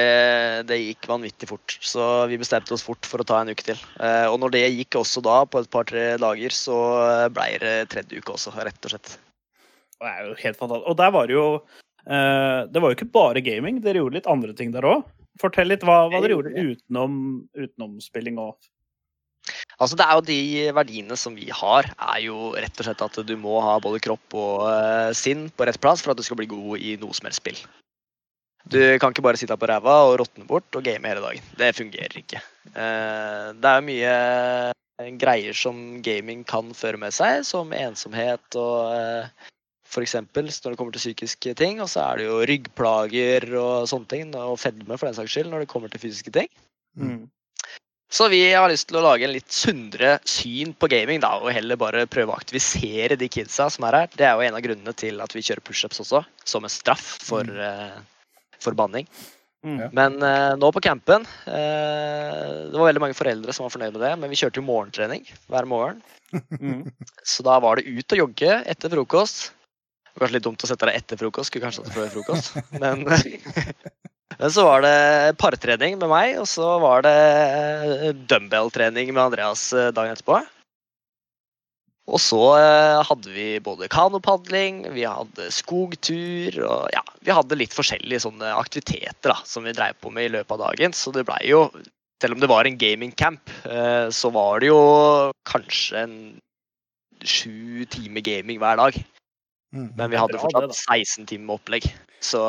det 0.67 0.77
gikk 0.81 1.07
vanvittig 1.07 1.47
fort. 1.47 1.77
Så 1.79 2.03
vi 2.27 2.39
bestemte 2.41 2.75
oss 2.75 2.83
fort 2.83 3.07
for 3.07 3.23
å 3.23 3.27
ta 3.27 3.39
en 3.39 3.51
uke 3.53 3.63
til. 3.63 3.79
Eh, 3.95 4.25
og 4.27 4.41
når 4.43 4.55
det 4.57 4.63
gikk 4.65 4.99
også 4.99 5.23
da, 5.23 5.37
på 5.47 5.61
et 5.63 5.71
par-tre 5.71 6.05
dager, 6.19 6.55
så 6.55 6.79
blei 7.31 7.53
det 7.63 7.75
tredje 7.93 8.19
uke 8.19 8.35
også, 8.35 8.51
rett 8.59 8.89
og 8.89 8.95
slett. 8.95 9.13
Det 9.99 10.11
er 10.11 10.27
jo 10.27 10.35
helt 10.41 10.59
fantastisk. 10.59 10.89
Og 10.91 10.99
der 10.99 11.13
var 11.15 11.29
det 11.29 11.35
jo 11.35 11.45
eh, 11.55 12.59
Det 12.71 12.83
var 12.83 12.91
jo 12.91 12.97
ikke 12.99 13.13
bare 13.15 13.43
gaming, 13.45 13.79
dere 13.83 14.03
gjorde 14.03 14.19
litt 14.19 14.29
andre 14.31 14.55
ting 14.55 14.75
der 14.75 14.87
òg. 14.87 15.07
Fortell 15.39 15.71
litt 15.71 15.87
hva, 15.87 16.01
hva 16.11 16.19
dere 16.19 16.35
gjorde 16.35 16.51
utenom, 16.59 17.15
utenom 17.55 17.97
spilling 18.03 18.41
og 18.41 18.57
Altså, 19.79 19.95
det 19.95 20.03
er 20.03 20.17
jo 20.17 20.23
de 20.27 20.41
verdiene 20.75 21.15
som 21.17 21.33
vi 21.39 21.47
har, 21.55 21.87
er 21.95 22.17
jo 22.21 22.49
rett 22.51 22.81
og 22.81 22.85
slett 22.85 23.03
at 23.05 23.19
du 23.25 23.31
må 23.39 23.61
ha 23.63 23.77
både 23.81 24.01
kropp 24.03 24.35
og 24.35 24.65
eh, 24.67 25.11
sinn 25.15 25.47
på 25.55 25.65
rett 25.65 25.79
plass 25.79 26.03
for 26.03 26.11
at 26.11 26.19
du 26.19 26.25
skal 26.27 26.37
bli 26.41 26.49
god 26.51 26.83
i 26.83 26.97
noe 26.99 27.15
som 27.15 27.29
helst 27.29 27.39
spill. 27.39 27.61
Du 28.69 28.79
kan 28.99 29.13
ikke 29.13 29.23
bare 29.25 29.39
sitte 29.39 29.55
på 29.57 29.69
ræva 29.69 29.95
og 30.09 30.17
råtne 30.21 30.45
bort 30.47 30.75
og 30.75 30.83
game 30.85 31.07
hele 31.07 31.23
dagen. 31.23 31.45
Det 31.57 31.71
fungerer 31.77 32.17
ikke. 32.19 32.41
Eh, 32.73 33.47
det 33.55 33.71
er 33.71 33.85
mye 33.85 34.11
eh, 34.73 35.13
greier 35.21 35.55
som 35.57 36.01
gaming 36.05 36.43
kan 36.47 36.73
føre 36.77 36.99
med 37.01 37.15
seg, 37.15 37.45
som 37.47 37.73
ensomhet 37.73 38.59
og 38.59 38.91
f.eks. 38.91 39.55
for 39.89 40.05
eksempel 40.05 40.51
når 40.51 40.75
det 40.75 40.77
kommer 40.77 40.93
til 40.93 41.05
psykiske 41.05 41.55
ting. 41.57 41.81
Og 41.81 41.89
så 41.89 42.03
er 42.03 42.21
det 42.21 42.29
jo 42.29 42.43
ryggplager 42.51 43.49
og 43.57 43.89
sånne 43.89 44.11
ting, 44.11 44.35
og 44.37 44.59
fedme 44.61 44.99
for 44.99 45.09
den 45.09 45.17
saks 45.17 45.33
skyld, 45.33 45.51
når 45.53 45.65
det 45.65 45.71
kommer 45.71 45.89
til 45.89 46.03
fysiske 46.05 46.35
ting. 46.35 46.49
mm. 46.99 47.27
Så 48.09 48.25
vi 48.27 48.39
har 48.49 48.65
lyst 48.71 48.87
til 48.89 48.97
å 48.97 49.03
lage 49.05 49.27
en 49.27 49.35
litt 49.35 49.51
sunnere 49.53 50.15
syn 50.25 50.71
på 50.73 50.87
gaming, 50.89 51.19
da, 51.21 51.35
og 51.37 51.51
heller 51.53 51.77
bare 51.77 52.07
prøve 52.09 52.33
å 52.33 52.39
aktivisere 52.39 53.13
de 53.19 53.27
kidsa 53.29 53.67
som 53.69 53.85
er 53.85 53.99
her. 53.99 54.15
Det 54.17 54.25
er 54.25 54.33
jo 54.33 54.47
en 54.47 54.57
av 54.57 54.63
grunnene 54.65 54.93
til 54.97 55.21
at 55.21 55.35
vi 55.37 55.43
kjører 55.45 55.61
pushups 55.67 56.01
også, 56.01 56.23
som 56.41 56.65
en 56.65 56.73
straff 56.73 57.05
for, 57.21 57.45
mm. 57.45 58.07
Banning. 58.79 59.07
Mm. 59.59 59.89
Men 59.91 60.21
eh, 60.23 60.53
nå 60.55 60.69
på 60.71 60.79
campen 60.79 61.25
eh, 61.43 62.43
Det 62.71 62.77
var 62.79 62.87
veldig 62.87 63.01
mange 63.03 63.17
foreldre 63.17 63.51
som 63.51 63.65
var 63.65 63.73
fornøyd 63.73 63.91
med 63.91 64.03
det, 64.05 64.11
men 64.21 64.31
vi 64.31 64.37
kjørte 64.39 64.61
jo 64.61 64.67
morgentrening 64.69 65.25
hver 65.51 65.67
morgen. 65.67 65.99
Mm. 66.31 66.85
Så 67.27 67.43
da 67.43 67.57
var 67.59 67.79
det 67.79 67.89
ut 67.89 68.15
og 68.15 68.21
jogge 68.23 68.59
etter 68.71 68.93
frokost. 68.93 69.49
Det 69.49 70.15
var 70.15 70.25
kanskje 70.25 70.37
litt 70.37 70.47
dumt 70.47 70.63
å 70.63 70.69
sette 70.69 70.87
deg 70.87 71.01
etter 71.01 71.19
frokost, 71.19 71.51
skulle 71.51 71.67
kanskje 71.67 71.83
hatt 71.83 71.91
det 71.91 71.97
før 71.97 72.13
frokost. 72.15 72.55
Men, 72.83 73.03
men 74.39 74.53
så 74.55 74.63
var 74.63 74.85
det 74.85 75.35
partrening 75.41 75.99
med 75.99 76.07
meg, 76.11 76.37
og 76.39 76.47
så 76.47 76.77
var 76.79 77.03
det 77.03 78.13
dumbbell-trening 78.31 79.11
med 79.11 79.25
Andreas 79.25 79.65
eh, 79.75 79.91
dagen 79.91 80.15
etterpå. 80.15 80.39
Og 82.09 82.21
så 82.21 82.41
eh, 82.57 82.99
hadde 83.05 83.31
vi 83.33 83.47
både 83.63 83.89
kanopadling, 83.91 84.81
vi 84.95 85.05
hadde 85.05 85.49
skogtur 85.53 86.57
og 86.65 86.89
ja, 86.95 87.03
vi 87.25 87.33
hadde 87.35 87.57
litt 87.59 87.75
forskjellige 87.75 88.23
sånne 88.25 88.53
aktiviteter 88.57 89.33
da, 89.33 89.37
som 89.45 89.67
vi 89.67 89.75
dreiv 89.77 89.97
på 90.01 90.11
med 90.13 90.29
i 90.29 90.33
løpet 90.37 90.55
av 90.57 90.63
dagen. 90.69 90.95
Så 90.97 91.13
det 91.15 91.27
blei 91.29 91.43
jo, 91.51 91.67
selv 92.23 92.35
om 92.35 92.41
det 92.41 92.49
var 92.49 92.65
en 92.65 92.79
gamingcamp, 92.81 93.53
eh, 93.69 94.07
så 94.15 94.33
var 94.33 94.63
det 94.63 94.71
jo 94.71 94.81
kanskje 95.49 96.05
en 96.05 96.15
sju 97.25 97.85
timer 97.91 98.25
gaming 98.25 98.61
hver 98.61 98.79
dag. 98.79 98.97
Mm. 99.75 99.91
Men 99.97 100.09
vi 100.09 100.17
hadde 100.17 100.41
fortsatt 100.41 100.73
16 100.73 101.29
timer 101.29 101.45
med 101.45 101.59
opplegg. 101.59 101.85
Så, 102.25 102.41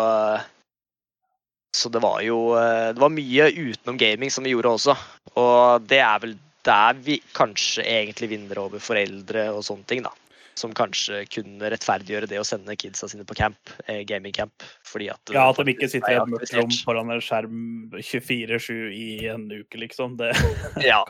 så 1.77 1.91
det 1.93 2.01
var 2.03 2.23
jo 2.27 2.57
eh, 2.59 2.91
Det 2.95 3.03
var 3.03 3.13
mye 3.15 3.51
utenom 3.53 4.01
gaming 4.01 4.33
som 4.33 4.47
vi 4.47 4.55
gjorde 4.55 4.73
også. 4.79 4.97
Og 5.37 5.91
det 5.91 6.01
er 6.01 6.23
vel 6.25 6.39
der 6.67 6.99
vi 7.05 7.21
kanskje 7.37 7.85
egentlig 7.87 8.31
vinner 8.35 8.59
over 8.63 8.83
foreldre 8.83 9.49
og 9.55 9.63
sånne 9.67 9.87
ting, 9.91 10.03
da. 10.05 10.13
Som 10.59 10.75
kanskje 10.77 11.23
kunne 11.33 11.71
rettferdiggjøre 11.73 12.29
det 12.29 12.41
å 12.41 12.45
sende 12.45 12.75
kidsa 12.77 13.09
sine 13.09 13.25
på 13.25 13.37
camp, 13.39 13.71
eh, 13.87 14.03
gamingcamp. 14.05 14.53
Fordi 14.85 15.09
at 15.09 15.33
Ja, 15.33 15.47
at 15.49 15.57
de 15.57 15.73
ikke 15.73 15.89
sitter 15.89 16.13
i 16.13 16.19
et 16.19 16.29
mørkt 16.29 16.53
rom 16.59 16.75
foran 16.85 17.13
en 17.15 17.23
skjerm 17.25 17.63
24-7 17.97 18.93
i 18.93 19.07
en 19.31 19.47
uke, 19.49 19.79
liksom. 19.81 20.19
Det 20.21 20.35
Ja. 20.91 21.01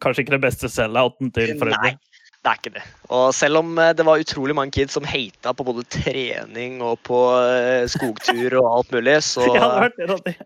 kanskje 0.00 0.24
ikke 0.24 0.38
det 0.38 0.44
beste 0.46 0.70
sell-outen 0.72 1.34
til 1.34 1.52
foreldre. 1.58 1.82
Nei, 1.82 1.98
det 2.44 2.52
er 2.54 2.62
ikke 2.62 2.74
det. 2.78 2.86
Og 3.10 3.26
selv 3.36 3.60
om 3.60 3.76
eh, 3.78 3.92
det 3.92 4.06
var 4.08 4.22
utrolig 4.24 4.56
mange 4.56 4.72
kids 4.78 4.96
som 4.96 5.04
hata 5.04 5.52
på 5.52 5.66
både 5.68 5.84
trening 5.90 6.80
og 6.80 7.02
på 7.04 7.20
eh, 7.44 7.84
skogtur 7.92 8.56
og 8.62 8.70
alt 8.78 8.94
mulig, 8.96 9.18
så 9.34 9.50
Ja, 9.52 9.88
det. 9.98 10.38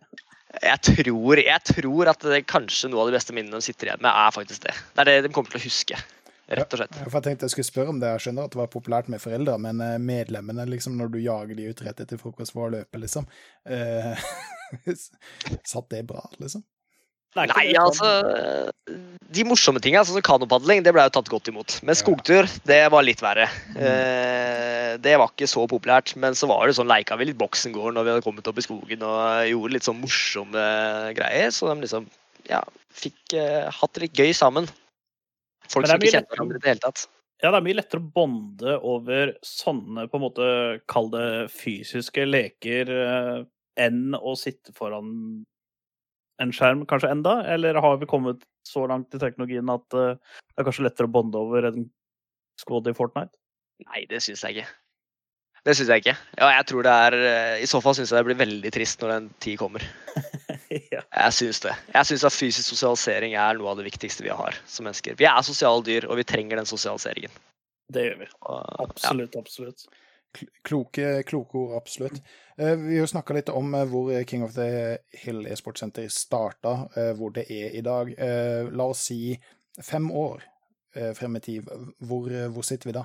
Jeg 0.49 0.81
tror, 0.81 1.41
jeg 1.43 1.65
tror 1.69 2.11
at 2.13 2.23
det 2.33 2.45
kanskje 2.49 2.89
noe 2.89 3.05
av 3.05 3.11
de 3.11 3.19
beste 3.19 3.35
minnene 3.37 3.61
de 3.61 3.67
sitter 3.67 3.91
igjen 3.91 4.01
med, 4.05 4.11
er 4.11 4.33
faktisk 4.33 4.65
det. 4.65 4.77
Det 4.95 5.03
er 5.03 5.11
det 5.11 5.27
de 5.27 5.33
kommer 5.35 5.53
til 5.53 5.61
å 5.61 5.67
huske, 5.67 5.99
rett 6.49 6.73
og 6.73 6.81
slett. 6.81 6.97
Ja, 6.97 7.09
jeg 7.13 7.25
tenkte 7.27 7.49
jeg 7.49 7.55
skulle 7.55 7.69
spørre 7.69 7.93
om 7.93 8.01
det. 8.01 8.15
Jeg 8.15 8.25
skjønner 8.27 8.49
at 8.49 8.55
det 8.55 8.63
var 8.63 8.73
populært 8.73 9.11
med 9.13 9.23
foreldre, 9.23 9.59
men 9.61 9.83
eh, 9.85 9.99
medlemmene, 10.01 10.65
liksom, 10.73 10.97
når 11.01 11.13
du 11.13 11.21
jager 11.21 11.59
de 11.59 11.69
ut 11.69 11.85
rett 11.85 12.01
etter 12.05 12.21
frokost 12.21 12.57
for 12.57 12.69
å 12.69 12.73
løpe, 12.79 13.03
liksom 13.03 13.29
eh, 13.69 14.29
Satt 15.69 15.93
det 15.93 16.03
bra, 16.09 16.25
liksom? 16.41 16.65
Nei, 17.37 17.75
altså 17.77 18.09
De 19.29 19.45
morsomme 19.45 19.83
tingene, 19.85 20.01
sånn 20.09 20.17
som 20.17 20.25
kanopadling, 20.25 20.81
det 20.83 20.95
ble 20.97 21.05
jo 21.05 21.13
tatt 21.19 21.29
godt 21.31 21.51
imot. 21.51 21.77
Men 21.85 21.99
skogtur, 21.99 22.49
det 22.67 22.81
var 22.95 23.05
litt 23.05 23.21
verre. 23.23 23.47
Mm. 23.75 23.83
Eh, 23.85 24.93
det 25.05 25.19
var 25.21 25.31
ikke 25.31 25.51
så 25.51 25.67
populært. 25.69 26.15
Men 26.17 26.39
så 26.39 26.49
var 26.51 26.65
det 26.67 26.79
sånn, 26.79 26.89
leika 26.91 27.19
vi 27.21 27.29
litt 27.29 27.41
Boksengården 27.41 27.99
når 27.99 28.07
vi 28.07 28.15
hadde 28.15 28.25
kommet 28.25 28.49
opp 28.49 28.59
i 28.59 28.65
skogen 28.65 29.05
og 29.05 29.51
gjorde 29.51 29.75
litt 29.77 29.87
sånn 29.87 30.01
morsomme 30.01 30.65
greier. 31.19 31.53
Så 31.55 31.69
de 31.69 31.85
liksom 31.85 32.09
ja, 32.49 32.63
fikk 32.97 33.37
eh, 33.37 33.69
hatt 33.69 33.95
det 33.95 34.07
litt 34.07 34.25
gøy 34.25 34.33
sammen. 34.37 34.69
Folk 35.69 35.87
som 35.87 36.01
ikke 36.01 36.17
kjenner 36.17 36.33
hverandre 36.33 36.59
i 36.59 36.65
det 36.65 36.73
hele 36.73 36.85
tatt. 36.87 37.05
Ja, 37.39 37.53
det 37.53 37.61
er 37.61 37.67
mye 37.69 37.79
lettere 37.79 38.03
å 38.03 38.11
bonde 38.17 38.79
over 38.83 39.37
sånne, 39.47 40.09
på 40.11 40.19
en 40.19 40.25
måte, 40.25 40.49
kall 40.91 41.13
det 41.13 41.29
fysiske 41.55 42.25
leker, 42.27 42.91
eh, 42.91 43.37
enn 43.79 44.17
å 44.19 44.35
sitte 44.39 44.75
foran 44.75 45.45
en 46.43 46.55
skjerm 46.55 46.85
kanskje 46.89 47.11
enda? 47.13 47.41
Eller 47.51 47.79
har 47.83 47.99
vi 48.01 48.09
kommet 48.11 48.45
så 48.69 48.87
langt 48.91 49.15
i 49.15 49.21
teknologien 49.23 49.71
at 49.73 49.97
uh, 49.97 50.15
det 50.19 50.63
er 50.63 50.69
kanskje 50.69 50.87
lettere 50.87 51.11
å 51.11 51.15
bonde 51.15 51.41
over 51.41 51.71
en 51.71 51.89
squad 52.61 52.91
i 52.91 52.97
Fortnite? 52.97 53.35
Nei, 53.87 54.05
det 54.11 54.21
syns 54.25 54.43
jeg 54.45 54.59
ikke. 54.59 54.71
Det 55.67 55.75
syns 55.77 55.91
jeg 55.93 56.03
ikke. 56.03 56.15
Ja, 56.39 56.49
jeg 56.55 56.67
tror 56.71 56.87
det 56.87 56.95
er 57.05 57.17
eh, 57.19 57.63
I 57.63 57.67
så 57.69 57.81
fall 57.83 57.97
syns 57.99 58.13
jeg 58.13 58.23
det 58.23 58.29
blir 58.31 58.39
veldig 58.39 58.71
trist 58.75 59.03
når 59.03 59.13
den 59.15 59.29
tid 59.43 59.59
kommer. 59.61 59.85
ja. 60.95 61.03
Jeg 61.03 61.35
syns 61.37 61.63
det. 61.65 61.75
Jeg 61.95 62.11
syns 62.11 62.25
at 62.29 62.35
fysisk 62.35 62.73
sosialisering 62.73 63.35
er 63.39 63.59
noe 63.59 63.73
av 63.73 63.81
det 63.81 63.89
viktigste 63.89 64.27
vi 64.27 64.35
har 64.35 64.59
som 64.71 64.89
mennesker. 64.89 65.19
Vi 65.19 65.29
er 65.29 65.47
sosiale 65.47 65.85
dyr, 65.87 66.09
og 66.09 66.19
vi 66.21 66.27
trenger 66.29 66.61
den 66.61 66.71
sosialiseringen. 66.71 67.35
Det 67.93 68.05
gjør 68.07 68.21
vi. 68.23 68.31
Og, 68.41 68.59
ja. 68.63 68.87
Absolutt, 68.87 69.39
absolutt. 69.41 69.87
Kloke, 70.63 71.23
kloke 71.27 71.55
ord, 71.59 71.77
absolutt. 71.81 72.21
Eh, 72.59 72.75
Vi 72.77 72.99
har 72.99 73.07
snakka 73.07 73.35
litt 73.35 73.49
om 73.49 73.75
eh, 73.75 73.85
hvor 73.89 74.11
King 74.29 74.43
of 74.45 74.53
the 74.55 74.99
Hill 75.25 75.47
e-sportsenter 75.47 76.09
starta, 76.13 76.89
eh, 76.97 77.13
hvor 77.17 77.33
det 77.35 77.47
er 77.51 77.75
i 77.75 77.81
dag. 77.83 78.13
Eh, 78.19 78.69
La 78.71 78.85
oss 78.93 79.07
si 79.09 79.39
fem 79.83 80.11
år 80.11 80.43
frem 81.15 81.37
i 81.37 81.41
tid. 81.41 81.69
Hvor, 82.01 82.29
hvor 82.51 82.65
sitter 82.67 82.89
vi 82.89 82.93
da? 82.97 83.05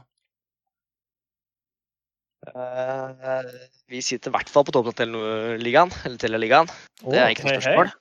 Uh, 2.43 3.43
vi 3.87 4.01
sitter 4.03 4.31
i 4.31 4.33
hvert 4.35 4.49
fall 4.51 4.65
på 4.67 4.73
toppen 4.75 4.91
av 4.91 4.95
Telenor-ligaen, 4.97 5.91
eller 6.05 6.17
Telia-ligaen. 6.19 6.71
Det 7.05 7.19
er 7.21 7.31
ikke 7.35 7.45
noe 7.47 7.59
spørsmål. 7.59 7.91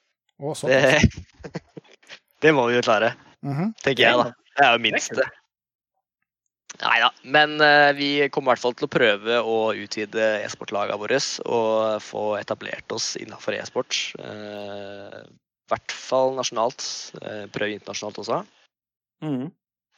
Oh. 0.43 0.55
Det, 0.66 1.61
det 2.43 2.55
må 2.57 2.64
vi 2.70 2.79
jo 2.79 2.83
klare, 2.87 3.12
Mhm. 3.43 3.75
tenker 3.85 4.03
jeg, 4.07 4.18
da. 4.18 4.33
Det 4.57 4.66
er 4.66 4.73
jo 4.73 4.83
minste. 4.87 5.29
Nei 6.81 6.99
da. 7.03 7.11
Men 7.23 7.61
eh, 7.61 7.93
vi 7.99 8.11
kommer 8.33 8.53
i 8.53 8.55
hvert 8.55 8.64
fall 8.64 8.77
til 8.79 8.89
å 8.89 8.93
prøve 8.93 9.39
å 9.45 9.57
utvide 9.77 10.29
e-sportlagene 10.43 10.99
våre 10.99 11.20
og 11.45 12.03
få 12.03 12.25
etablert 12.41 12.95
oss 12.97 13.12
innenfor 13.20 13.57
e-sport. 13.59 13.99
Eh, 14.18 15.18
I 15.23 15.73
hvert 15.73 15.95
fall 15.95 16.35
nasjonalt. 16.39 16.83
Eh, 17.20 17.45
prøve 17.53 17.77
internasjonalt 17.77 18.23
også. 18.25 18.43
Mm. 19.23 19.51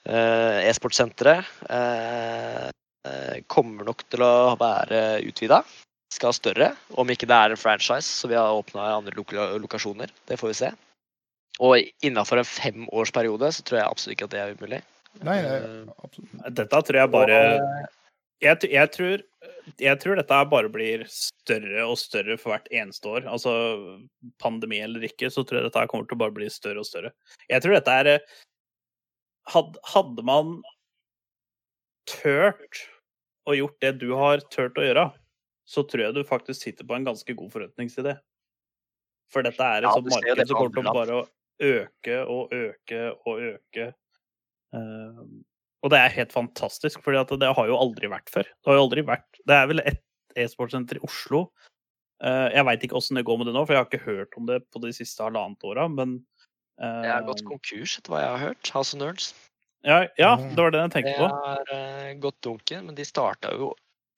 E-sportsenteret 0.04 1.46
kommer 3.48 3.86
nok 3.88 4.02
til 4.12 4.20
å 4.26 4.52
være 4.60 4.98
utvida. 5.24 5.62
Skal 6.12 6.28
ha 6.28 6.36
større, 6.36 6.66
om 7.00 7.08
ikke 7.10 7.26
det 7.26 7.38
er 7.38 7.54
en 7.54 7.58
franchise, 7.58 8.04
så 8.04 8.28
vi 8.28 8.36
har 8.36 8.52
åpna 8.52 8.84
andre 8.98 9.16
loka 9.16 9.46
lokasjoner. 9.62 10.12
Det 10.28 10.36
får 10.38 10.50
vi 10.50 10.58
se. 10.58 10.70
Og 11.64 12.04
innafor 12.04 12.42
en 12.42 12.50
femårsperiode 12.50 13.48
så 13.56 13.64
tror 13.64 13.80
jeg 13.80 13.88
absolutt 13.88 14.16
ikke 14.18 14.28
at 14.28 14.34
det 14.34 14.42
er 14.42 14.58
umulig. 14.58 14.82
Nei, 15.22 15.38
Eh, 15.44 15.84
absolutt. 16.02 16.32
Dette 16.58 16.80
tror 16.88 16.98
jeg 16.98 17.10
bare 17.12 17.38
jeg, 18.42 18.58
jeg, 18.68 18.90
tror, 18.92 19.22
jeg 19.80 20.00
tror 20.02 20.18
dette 20.18 20.40
bare 20.50 20.70
blir 20.72 21.04
større 21.08 21.84
og 21.86 21.96
større 22.00 22.36
for 22.40 22.52
hvert 22.52 22.66
eneste 22.74 23.08
år. 23.08 23.28
Altså 23.30 23.52
pandemi 24.42 24.80
eller 24.84 25.06
ikke, 25.06 25.30
så 25.32 25.44
tror 25.46 25.60
jeg 25.60 25.68
dette 25.70 25.86
kommer 25.92 26.08
til 26.08 26.18
å 26.18 26.22
bare 26.24 26.34
bli 26.36 26.50
større 26.52 26.82
og 26.82 26.88
større. 26.88 27.14
Jeg 27.48 27.64
tror 27.64 27.78
dette 27.78 28.00
er 28.02 28.12
eh, 28.16 28.34
Hadde 29.44 30.22
man 30.24 30.54
tørt 32.08 32.78
å 33.44 33.52
gjort 33.52 33.76
det 33.84 33.90
du 34.00 34.14
har 34.16 34.40
tørt 34.48 34.78
å 34.80 34.84
gjøre, 34.86 35.02
så 35.68 35.84
tror 35.84 36.06
jeg 36.06 36.16
du 36.16 36.22
faktisk 36.24 36.64
sitter 36.64 36.88
på 36.88 36.96
en 36.96 37.04
ganske 37.04 37.36
god 37.36 37.50
forretningsidé. 37.52 38.14
For 39.32 39.44
dette 39.44 39.60
er 39.60 39.84
et 39.84 39.88
Ja, 39.88 39.92
sånt 39.98 40.08
marked 40.12 40.48
som 40.48 40.56
kommer 40.56 40.72
til 40.78 40.88
å 40.88 40.94
bare 40.96 41.18
øke 41.64 42.16
og 42.24 42.56
øke 42.56 43.02
og 43.28 43.44
øke. 43.50 43.90
Eh, 44.74 45.20
og 45.84 45.92
det 45.92 46.00
er 46.00 46.16
helt 46.16 46.32
fantastisk, 46.32 47.02
for 47.04 47.12
det 47.12 47.52
har 47.58 47.68
jo 47.68 47.76
aldri 47.76 48.08
vært 48.12 48.32
før. 48.32 48.48
Det 48.48 48.70
har 48.70 48.78
jo 48.78 48.86
aldri 48.86 49.04
vært 49.04 49.40
Det 49.44 49.56
er 49.56 49.70
vel 49.70 49.82
ett 49.84 50.02
e-sportsenter 50.40 50.98
i 50.98 51.04
Oslo. 51.06 51.46
Eh, 52.24 52.48
jeg 52.54 52.66
veit 52.68 52.84
ikke 52.86 52.96
åssen 52.98 53.18
det 53.18 53.26
går 53.28 53.40
med 53.40 53.50
det 53.50 53.56
nå, 53.56 53.64
for 53.66 53.76
jeg 53.76 53.82
har 53.82 53.90
ikke 53.90 54.06
hørt 54.06 54.38
om 54.38 54.48
det 54.48 54.62
på 54.72 54.80
de 54.82 54.92
siste 54.96 55.24
halvannet 55.24 55.66
åra, 55.68 55.86
men 55.92 56.18
eh, 56.80 57.00
Det 57.04 57.12
har 57.12 57.26
gått 57.28 57.44
konkurs, 57.46 57.98
etter 58.00 58.14
hva 58.14 58.22
jeg 58.22 58.32
har 58.32 58.44
hørt. 58.48 58.72
House 58.74 58.96
of 58.96 59.02
Nerds. 59.02 59.32
ja, 59.84 60.04
ja, 60.16 60.34
det 60.40 60.56
var 60.56 60.72
det 60.72 60.84
jeg 60.86 60.94
tenkte 60.96 61.16
på. 61.20 61.28
har 61.28 61.74
eh, 61.76 62.12
gått 62.22 62.40
dunken, 62.46 62.86
men 62.88 62.96
de 62.96 63.04
starta 63.06 63.52
jo 63.58 63.74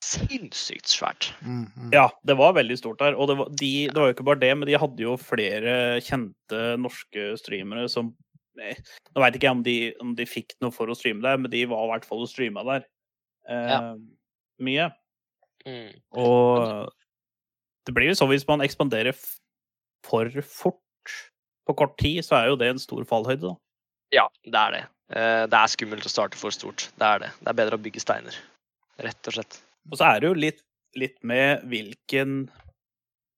sinnssykt 0.07 0.87
svært. 0.93 1.33
Mhm. 1.43 1.91
Ja, 1.95 2.07
det 2.29 2.37
var 2.39 2.55
veldig 2.55 2.77
stort 2.79 3.01
der. 3.03 3.17
Og 3.19 3.31
det 3.31 3.37
var, 3.41 3.51
de, 3.51 3.73
det 3.91 3.97
var 3.97 4.11
jo 4.11 4.15
ikke 4.15 4.29
bare 4.29 4.43
det, 4.45 4.53
men 4.55 4.69
de 4.69 4.79
hadde 4.79 5.03
jo 5.03 5.17
flere 5.19 5.75
kjente 6.05 6.61
norske 6.79 7.33
streamere 7.41 7.89
som 7.91 8.13
eh, 8.13 8.26
Nå 8.57 9.23
veit 9.23 9.37
ikke 9.39 9.49
jeg 9.49 9.57
om 9.57 9.63
de, 9.67 9.77
om 10.03 10.15
de 10.19 10.27
fikk 10.29 10.55
noe 10.65 10.73
for 10.75 10.89
å 10.89 10.97
streame 10.97 11.23
der, 11.25 11.37
men 11.39 11.51
de 11.53 11.65
var 11.71 11.85
i 11.87 11.91
hvert 11.95 12.07
fall 12.09 12.23
og 12.25 12.31
streama 12.31 12.65
der 12.65 12.85
eh, 13.49 13.71
Ja. 13.73 13.81
mye. 14.61 14.89
Mm. 15.67 15.93
Og 16.17 16.91
det 17.87 17.95
blir 17.95 18.09
jo 18.11 18.17
sånn 18.19 18.31
hvis 18.33 18.47
man 18.49 18.61
ekspanderer 18.65 19.15
for 20.07 20.31
fort 20.43 21.15
på 21.67 21.75
kort 21.77 21.97
tid, 21.99 22.23
så 22.25 22.37
er 22.39 22.49
jo 22.53 22.57
det 22.61 22.69
en 22.71 22.79
stor 22.83 23.03
fallhøyde, 23.05 23.43
da. 23.51 23.55
Ja, 24.15 24.29
det 24.47 24.55
er 24.61 24.71
det. 24.77 24.83
Eh, 25.11 25.47
Det 25.51 25.59
er 25.59 25.73
skummelt 25.73 26.07
å 26.07 26.11
starte 26.13 26.39
for 26.39 26.51
stort. 26.55 26.89
Det 26.99 27.07
er 27.07 27.19
det. 27.25 27.31
Det 27.43 27.49
er 27.51 27.59
bedre 27.59 27.79
å 27.79 27.83
bygge 27.83 28.01
steiner. 28.05 28.35
Rett 29.03 29.27
og 29.29 29.35
slett. 29.35 29.59
Og 29.91 29.99
så 29.99 30.07
er 30.15 30.21
det 30.21 30.29
jo 30.31 30.35
litt, 30.39 30.63
litt 30.95 31.19
med 31.27 31.63
hvilken 31.67 32.49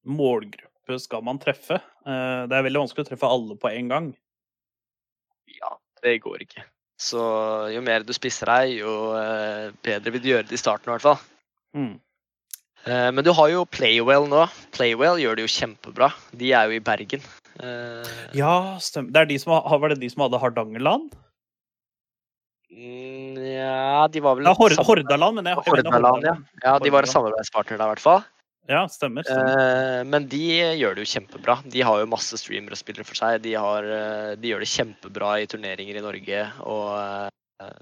målgruppe 0.08 0.98
skal 1.00 1.24
man 1.24 1.38
treffe. 1.40 1.80
Eh, 2.06 2.46
Det 2.48 2.56
er 2.56 2.62
veldig 2.68 2.82
vanskelig 2.84 3.04
å 3.06 3.08
treffe 3.10 3.28
alle 3.28 3.56
på 3.56 3.70
en 3.72 3.88
gang. 3.88 4.10
Det 6.02 6.18
går 6.24 6.44
ikke. 6.46 6.64
Så 6.98 7.22
jo 7.70 7.80
mer 7.86 8.02
du 8.06 8.12
spisser 8.16 8.50
deg, 8.50 8.80
jo 8.80 8.92
eh, 9.14 9.70
bedre 9.86 10.12
vil 10.14 10.22
du 10.22 10.28
gjøre 10.32 10.48
det 10.48 10.56
i 10.58 10.60
starten, 10.60 10.90
i 10.90 10.94
hvert 10.96 11.06
fall. 11.06 11.20
Mm. 11.78 11.92
Eh, 12.88 13.10
Men 13.14 13.24
du 13.26 13.30
har 13.36 13.52
jo 13.52 13.64
Playwell 13.70 14.26
nå. 14.30 14.46
Playwell 14.74 15.20
gjør 15.22 15.38
det 15.38 15.46
jo 15.46 15.52
kjempebra. 15.54 16.10
De 16.34 16.50
er 16.56 16.66
jo 16.70 16.78
i 16.78 16.82
Bergen. 16.82 17.22
Eh, 17.62 18.16
Ja, 18.38 18.78
stemmer. 18.82 19.14
Det 19.14 19.22
er 19.22 19.30
de 19.30 19.38
som 19.42 19.54
var 19.54 19.94
det 19.94 20.00
de 20.02 20.10
som 20.10 20.26
hadde 20.26 20.42
Hardangerland? 20.42 21.10
Nja, 22.68 23.68
Ja, 23.98 24.08
de 24.12 24.20
var 24.22 24.36
vel 24.36 24.44
Ja, 24.46 24.54
Hordaland, 24.54 25.38
men 25.38 25.46
jeg, 25.48 25.62
Hordaland, 25.66 26.26
ja. 26.26 26.34
ja. 26.62 26.74
De 26.82 26.90
var 26.92 27.06
samarbeidspartner 27.08 27.78
der, 27.78 27.86
i 27.86 27.94
hvert 27.94 28.04
fall. 28.04 28.26
Ja, 28.68 28.82
stemmer. 28.92 29.24
stemmer. 29.24 29.98
Eh, 29.98 30.04
Men 30.04 30.28
de 30.28 30.42
gjør 30.76 30.94
det 30.96 31.06
jo 31.06 31.12
kjempebra. 31.14 31.58
De 31.64 31.80
har 31.80 32.00
jo 32.02 32.10
masse 32.10 32.36
streamere 32.36 32.76
og 32.76 32.80
spillere 32.80 33.06
for 33.08 33.16
seg. 33.16 33.40
De, 33.42 33.54
har, 33.56 33.84
eh, 33.84 34.34
de 34.36 34.50
gjør 34.52 34.60
det 34.64 34.68
kjempebra 34.68 35.30
i 35.40 35.46
turneringer 35.48 35.96
i 35.96 36.04
Norge 36.04 36.42
og 36.68 36.88
eh, 37.64 37.78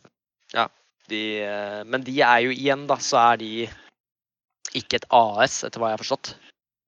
Ja. 0.54 0.68
De, 1.06 1.22
men 1.86 2.02
de 2.02 2.16
er 2.18 2.40
jo 2.42 2.50
igjen, 2.50 2.80
da, 2.90 2.96
så 2.98 3.20
er 3.20 3.36
de 3.38 3.50
ikke 4.74 4.98
et 4.98 5.04
AS, 5.14 5.60
etter 5.62 5.78
hva 5.78 5.92
jeg 5.92 5.94
har 5.94 6.02
forstått. 6.02 6.30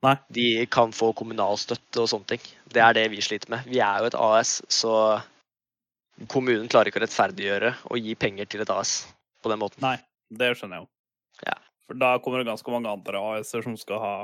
Nei. 0.02 0.14
De 0.34 0.46
kan 0.74 0.90
få 0.90 1.12
kommunal 1.14 1.54
støtte 1.58 2.02
og 2.02 2.08
sånne 2.10 2.26
ting. 2.32 2.42
Det 2.66 2.82
er 2.82 2.96
det 2.98 3.04
vi 3.12 3.22
sliter 3.22 3.52
med. 3.54 3.68
Vi 3.70 3.78
er 3.78 4.02
jo 4.02 4.10
et 4.10 4.18
AS, 4.18 4.56
så 4.74 5.20
kommunen 6.26 6.66
klarer 6.66 6.90
ikke 6.90 6.98
å 6.98 7.04
rettferdiggjøre 7.06 7.72
og 7.92 8.02
gi 8.02 8.16
penger 8.18 8.50
til 8.50 8.64
et 8.66 8.74
AS 8.74 9.04
på 9.38 9.52
den 9.52 9.62
måten. 9.62 9.86
Nei, 9.86 9.94
det 10.34 10.50
skjønner 10.58 10.80
jeg 10.80 10.88
jo. 10.88 10.90
Ja. 11.46 11.56
For 11.88 11.96
da 11.98 12.18
kommer 12.22 12.42
det 12.42 12.50
ganske 12.50 12.72
mange 12.72 12.90
andre 12.92 13.20
AS-er 13.32 13.64
som 13.64 13.76
skal 13.80 14.02
ha 14.02 14.14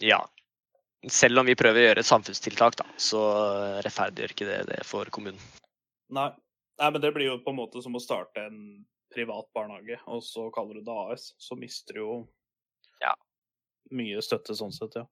Ja. 0.00 0.22
Selv 1.10 1.42
om 1.42 1.48
vi 1.48 1.56
prøver 1.58 1.80
å 1.80 1.86
gjøre 1.88 2.02
et 2.04 2.08
samfunnstiltak, 2.08 2.76
da, 2.78 2.86
så 2.96 3.20
rettferdiggjør 3.82 4.34
ikke 4.36 4.46
det 4.46 4.60
det 4.68 4.84
for 4.86 5.08
kommunen. 5.10 5.40
Nei. 6.14 6.28
Nei, 6.78 6.90
men 6.90 7.02
det 7.02 7.10
blir 7.14 7.26
jo 7.26 7.40
på 7.42 7.50
en 7.52 7.58
måte 7.58 7.82
som 7.82 7.94
å 7.98 8.00
starte 8.00 8.40
en 8.46 8.84
privat 9.12 9.48
barnehage, 9.54 9.98
og 10.08 10.22
så 10.24 10.46
kaller 10.54 10.78
du 10.78 10.86
det 10.86 10.94
AS. 11.12 11.32
Så 11.42 11.58
mister 11.58 11.98
du 11.98 12.00
jo 12.00 12.14
Ja. 13.02 13.12
mye 13.90 14.22
støtte 14.22 14.54
sånn 14.56 14.72
sett, 14.72 14.94
ja. 14.96 15.04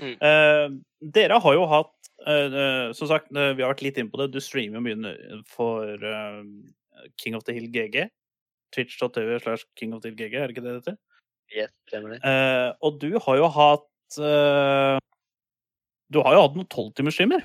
Mm. 0.00 0.16
Eh, 0.20 0.68
dere 1.14 1.38
har 1.40 1.54
jo 1.54 1.66
hatt 1.68 1.92
eh, 2.26 2.48
eh, 2.50 2.92
Som 2.92 3.06
sagt, 3.06 3.30
eh, 3.36 3.52
vi 3.54 3.62
har 3.62 3.72
vært 3.74 3.82
litt 3.82 3.98
inne 3.98 4.10
på 4.10 4.18
det. 4.18 4.32
Du 4.32 4.40
streamer 4.40 4.80
jo 4.80 4.82
mye 4.82 5.42
for 5.46 5.84
eh, 5.94 6.42
King 7.16 7.36
of 7.36 7.44
the 7.44 7.52
Hill 7.52 7.68
GG. 7.70 8.08
Twitch.tv 8.72 9.38
slash 9.40 9.64
King 9.76 9.94
of 9.94 10.02
the 10.02 10.08
Hill 10.10 10.16
GG, 10.18 10.34
er 10.34 10.48
det 10.48 10.56
ikke 10.56 10.64
det 10.66 10.74
det 10.74 10.82
heter? 10.82 10.98
Yes, 11.50 11.72
uh. 11.92 12.70
Og 12.86 13.00
du 13.02 13.18
har 13.18 13.40
jo 13.40 13.48
hatt 13.50 14.18
uh, 14.22 14.98
Du 16.12 16.20
har 16.22 16.36
jo 16.36 16.44
hatt 16.44 16.56
noen 16.58 16.70
tolvtimersstreamer. 16.70 17.42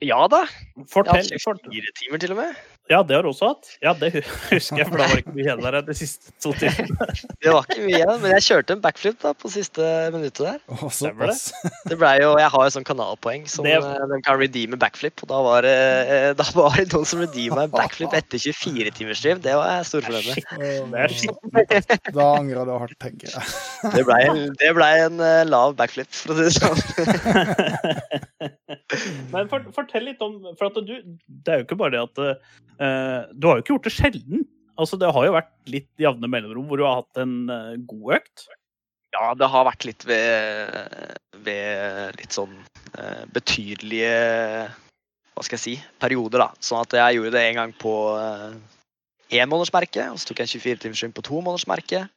Ja 0.00 0.24
da. 0.32 0.44
Jeg 0.80 0.86
Fortell. 0.88 1.20
har 1.28 1.54
hatt 1.54 1.64
fire 1.68 1.90
timer 2.00 2.18
til 2.22 2.32
og 2.32 2.38
med. 2.40 2.54
Ja, 2.90 3.02
det 3.06 3.14
har 3.14 3.22
du 3.22 3.28
også 3.30 3.50
hatt. 3.52 3.68
Ja, 3.84 3.92
det 3.94 4.08
husker 4.50 4.80
jeg, 4.80 4.86
for 4.88 4.96
da 4.98 5.04
var 5.06 5.12
det 5.14 5.20
ikke 5.22 5.34
mye 5.36 5.44
igjen 5.44 5.60
der 5.62 5.76
de 5.86 5.94
siste 5.94 6.32
to 6.42 6.50
timene. 6.58 6.96
Det 7.44 7.52
var 7.54 7.62
ikke 7.68 7.84
mye 7.84 7.98
igjen, 8.00 8.16
men 8.24 8.32
jeg 8.34 8.42
kjørte 8.48 8.74
en 8.74 8.80
backflip 8.82 9.20
da 9.22 9.30
på 9.38 9.48
siste 9.52 9.84
minuttet 10.12 10.40
der. 10.48 10.56
Å, 10.74 10.88
Stemmer 10.92 11.30
det? 11.30 11.96
ble 12.00 12.10
jo, 12.18 12.32
Jeg 12.40 12.50
har 12.56 12.64
jo 12.66 12.72
sånn 12.74 12.86
kanalpoeng 12.88 13.44
som 13.48 13.64
Det- 13.68 13.76
eh, 13.78 14.06
de 14.10 14.18
kan 14.26 14.40
redeeme 14.40 14.76
backflip. 14.80 15.22
Og 15.22 15.30
da 15.30 15.38
var 15.46 15.62
det, 15.68 15.76
eh, 16.16 16.32
da 16.40 16.44
var 16.56 16.74
det 16.80 16.88
noen 16.92 17.06
som 17.12 17.22
redeema 17.22 17.62
en 17.68 17.72
backflip 17.76 18.12
etter 18.18 18.42
24 18.42 18.90
timers 18.98 19.20
stream. 19.22 19.38
Det 19.44 19.54
var 19.54 19.70
jeg 19.76 19.86
storfornøyd 19.92 20.26
med. 20.90 21.06
Da 22.10 22.26
angrer 22.40 22.66
du 22.66 22.74
hardt, 22.74 22.98
tenker 23.04 23.30
jeg. 23.30 23.94
Det 23.94 24.04
ble, 24.08 24.18
det 24.64 24.74
ble 24.80 24.90
en 25.06 25.20
eh, 25.30 25.44
lav 25.48 25.76
backflip, 25.78 26.10
for 26.10 26.34
å 26.34 26.36
si 26.40 26.42
det 26.48 26.54
sånn. 26.58 26.78
Men 29.34 29.50
for, 29.50 29.66
fortell 29.76 30.06
litt 30.08 30.22
om 30.24 30.38
For 30.58 30.68
at 30.68 30.78
du 30.86 30.94
Det 30.94 31.52
er 31.52 31.60
jo 31.60 31.66
ikke 31.66 31.78
bare 31.80 31.94
det 31.94 32.02
at 32.04 32.22
uh, 32.22 33.28
Du 33.34 33.48
har 33.48 33.58
jo 33.58 33.64
ikke 33.64 33.74
gjort 33.74 33.88
det 33.88 33.94
sjelden. 33.94 34.46
Altså, 34.80 34.96
det 35.00 35.10
har 35.12 35.26
jo 35.26 35.36
vært 35.36 35.52
litt 35.68 35.90
jevne 36.00 36.30
mellomrom 36.30 36.68
hvor 36.70 36.80
du 36.80 36.86
har 36.86 37.02
hatt 37.02 37.20
en 37.20 37.34
uh, 37.52 37.76
god 37.90 38.20
økt. 38.20 38.46
Ja, 39.12 39.32
det 39.36 39.48
har 39.52 39.66
vært 39.66 39.84
litt 39.88 40.06
ved, 40.08 41.16
ved 41.44 42.20
litt 42.20 42.36
sånn 42.36 42.54
uh, 42.94 43.24
betydelige 43.34 44.14
Hva 45.34 45.44
skal 45.44 45.58
jeg 45.58 45.64
si 45.64 45.74
perioder, 46.00 46.46
da. 46.46 46.50
Sånn 46.64 46.84
at 46.84 46.96
jeg 46.96 47.18
gjorde 47.18 47.34
det 47.36 47.44
en 47.48 47.58
gang 47.58 47.74
på 47.82 47.94
énmånedersmerket, 49.30 50.10
og 50.10 50.18
så 50.18 50.30
tok 50.30 50.42
jeg 50.42 50.48
en 50.48 50.54
24 50.54 50.82
timers 50.84 51.02
stream 51.02 51.14
på 51.16 51.24
tomånedersmerket. 51.26 52.10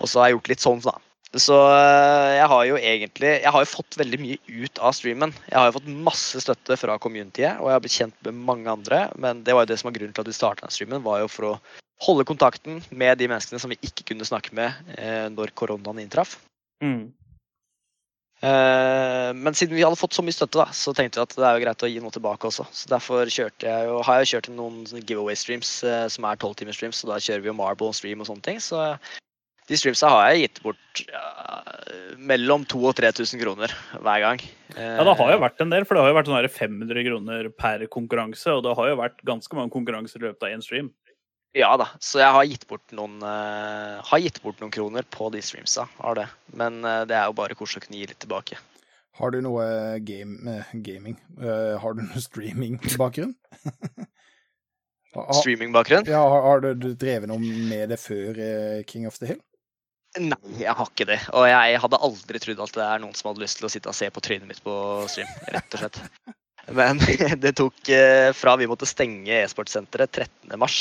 Og 0.00 0.10
så 0.10 0.20
har 0.20 0.28
jeg 0.28 0.38
gjort 0.38 0.50
litt 0.52 0.64
sånn, 0.64 0.82
da. 0.84 0.96
Så 1.40 1.56
eh, 1.74 2.32
jeg 2.36 2.46
har 2.50 2.64
jo 2.68 2.76
egentlig 2.78 3.30
Jeg 3.42 3.50
har 3.50 3.64
jo 3.64 3.70
fått 3.70 3.96
veldig 3.98 4.20
mye 4.22 4.36
ut 4.64 4.78
av 4.78 4.94
streamen. 4.94 5.32
Jeg 5.48 5.58
har 5.58 5.70
jo 5.70 5.76
fått 5.78 5.88
masse 6.06 6.42
støtte 6.44 6.78
fra 6.78 6.98
communityet, 7.02 7.58
og 7.58 7.70
jeg 7.70 7.76
har 7.76 7.82
blitt 7.84 7.96
kjent 7.96 8.20
med 8.28 8.44
mange 8.50 8.70
andre. 8.70 9.08
Men 9.18 9.42
det 9.46 9.56
var 9.56 9.66
jo 9.66 9.72
det 9.72 9.80
som 9.80 9.90
var 9.90 9.96
grunnen 9.98 10.14
til 10.14 10.24
at 10.24 10.30
vi 10.30 10.36
starta 10.36 10.70
streamen, 10.70 11.02
var 11.06 11.24
jo 11.24 11.32
for 11.32 11.50
å 11.50 11.56
holde 12.04 12.26
kontakten 12.28 12.80
med 12.90 13.18
de 13.18 13.28
menneskene 13.30 13.60
som 13.62 13.72
vi 13.72 13.80
ikke 13.86 14.10
kunne 14.12 14.26
snakke 14.26 14.54
med 14.56 14.94
eh, 14.98 15.26
når 15.32 15.54
koronaen 15.58 16.02
inntraff. 16.02 16.36
Mm. 16.84 17.12
Eh, 18.44 19.30
men 19.34 19.56
siden 19.56 19.76
vi 19.78 19.84
hadde 19.86 19.98
fått 19.98 20.16
så 20.16 20.24
mye 20.24 20.36
støtte, 20.36 20.60
da, 20.60 20.68
så 20.74 20.92
tenkte 20.96 21.20
vi 21.20 21.24
at 21.24 21.36
det 21.38 21.46
er 21.48 21.56
jo 21.56 21.64
greit 21.64 21.84
å 21.86 21.90
gi 21.90 22.00
noe 22.04 22.14
tilbake 22.14 22.50
også. 22.50 22.66
Så 22.76 22.90
derfor 22.92 23.30
kjørte 23.30 23.70
jeg 23.70 23.88
jo, 23.88 24.00
har 24.04 24.20
jeg 24.20 24.32
kjørt 24.34 24.50
noen 24.54 24.82
giveaway-streams 25.00 25.76
eh, 25.88 26.06
som 26.12 26.26
er 26.28 26.38
12 26.38 26.58
timers 26.60 26.80
streams, 26.80 27.00
så 27.00 27.10
da 27.10 27.20
kjører 27.22 27.46
vi 27.46 27.50
jo 27.52 27.58
Marble 27.58 27.94
stream 27.96 28.22
og 28.22 28.28
sånne 28.30 28.44
ting. 28.44 28.60
Så 28.62 28.82
de 29.70 29.78
streamsa 29.80 30.10
har 30.12 30.32
jeg 30.32 30.44
gitt 30.44 30.60
bort 30.64 31.04
ja, 31.08 31.22
mellom 32.20 32.66
2000 32.68 32.90
og 32.90 32.98
3000 32.98 33.40
kroner 33.40 33.72
hver 33.94 34.24
gang. 34.24 34.44
Ja, 34.74 35.06
det 35.06 35.16
har 35.20 35.32
jo 35.32 35.40
vært 35.44 35.64
en 35.64 35.72
del, 35.72 35.86
for 35.86 35.96
det 35.96 36.04
har 36.04 36.12
jo 36.12 36.18
vært 36.18 36.30
sånn 36.30 36.50
500 36.58 37.06
kroner 37.08 37.48
per 37.54 37.86
konkurranse, 37.92 38.52
og 38.52 38.64
det 38.66 38.76
har 38.76 38.90
jo 38.90 39.00
vært 39.00 39.24
ganske 39.24 39.56
mange 39.56 39.72
konkurranser 39.74 40.20
i 40.20 40.28
løpet 40.28 40.46
av 40.46 40.56
én 40.56 40.64
stream. 40.64 40.92
Ja 41.54 41.70
da, 41.78 41.86
så 42.02 42.18
jeg 42.18 42.34
har 42.34 42.46
gitt 42.50 42.64
bort 42.66 42.92
noen, 42.98 43.20
uh, 43.22 44.02
har 44.02 44.20
gitt 44.20 44.40
bort 44.42 44.58
noen 44.58 44.72
kroner 44.74 45.06
på 45.06 45.28
de 45.30 45.42
streamsa. 45.44 45.86
Har 46.02 46.18
det. 46.18 46.26
Men 46.58 46.80
uh, 46.82 47.04
det 47.06 47.14
er 47.14 47.28
jo 47.30 47.36
bare 47.38 47.54
koselig 47.54 47.84
å 47.84 47.86
kunne 47.86 48.00
gi 48.00 48.08
litt 48.10 48.18
tilbake. 48.24 48.58
Har 49.14 49.30
du 49.30 49.38
noe 49.46 49.64
game, 50.02 50.40
eh, 50.50 50.74
gaming? 50.82 51.14
uh, 51.38 51.78
har 51.78 51.94
du 51.94 52.02
noe 52.02 52.20
streaming-bakgrunn? 52.20 53.36
Streaming-bakgrunn? 55.14 56.08
Ja, 56.10 56.24
har, 56.26 56.42
har 56.42 56.64
du, 56.64 56.88
drevet 56.98 57.30
noe 57.30 57.38
med 57.38 57.92
det 57.94 58.00
før 58.02 58.34
eh, 58.34 58.80
King 58.90 59.06
of 59.06 59.20
the 59.20 59.30
Hill? 59.30 59.38
Nei, 60.20 60.38
jeg 60.60 60.74
har 60.78 60.86
ikke 60.90 61.06
det. 61.08 61.18
Og 61.34 61.44
jeg 61.48 61.78
hadde 61.82 61.98
aldri 62.06 62.40
trodd 62.42 62.60
at 62.62 62.76
det 62.76 62.84
er 62.86 63.00
noen 63.02 63.16
som 63.18 63.30
hadde 63.32 63.42
lyst 63.42 63.58
til 63.58 63.66
å 63.66 63.72
sitte 63.72 63.90
og 63.90 63.96
se 63.98 64.10
på 64.14 64.22
trynet 64.22 64.46
mitt 64.46 64.60
på 64.62 64.74
stream, 65.10 65.30
rett 65.50 65.74
og 65.74 65.82
slett. 65.82 65.98
Men 66.74 67.00
det 67.44 67.54
tok 67.58 67.90
eh, 67.92 68.30
fra 68.36 68.54
vi 68.60 68.68
måtte 68.70 68.86
stenge 68.88 69.42
e-sportsenteret 69.42 70.12
13. 70.22 70.54
mars, 70.60 70.78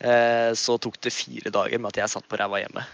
eh, 0.00 0.50
så 0.56 0.78
tok 0.80 0.96
det 1.04 1.12
fire 1.14 1.52
dager 1.54 1.78
med 1.78 1.92
at 1.92 2.00
jeg 2.02 2.14
satt 2.16 2.26
på 2.30 2.40
ræva 2.40 2.62
hjemme. 2.64 2.86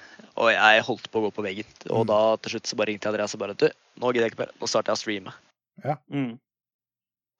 Og 0.42 0.50
jeg 0.50 0.84
holdt 0.88 1.06
på 1.12 1.20
å 1.20 1.26
gå 1.28 1.30
på 1.38 1.44
veggen. 1.46 1.70
Og 1.92 2.02
Mm. 2.02 2.08
da 2.10 2.20
til 2.42 2.56
slutt 2.56 2.66
så 2.72 2.76
bare 2.80 2.90
ringte 2.90 3.06
jeg 3.06 3.12
Andreas 3.14 3.34
og 3.36 3.40
bare 3.44 3.54
Du, 3.54 3.68
nå 4.00 4.10
gidder 4.12 4.26
jeg 4.26 4.32
ikke 4.32 4.42
mer. 4.46 4.52
Nå 4.58 4.68
starter 4.70 4.90
jeg 4.92 4.98
å 4.98 5.02
streame. 5.02 5.34
Mm. 6.10 6.32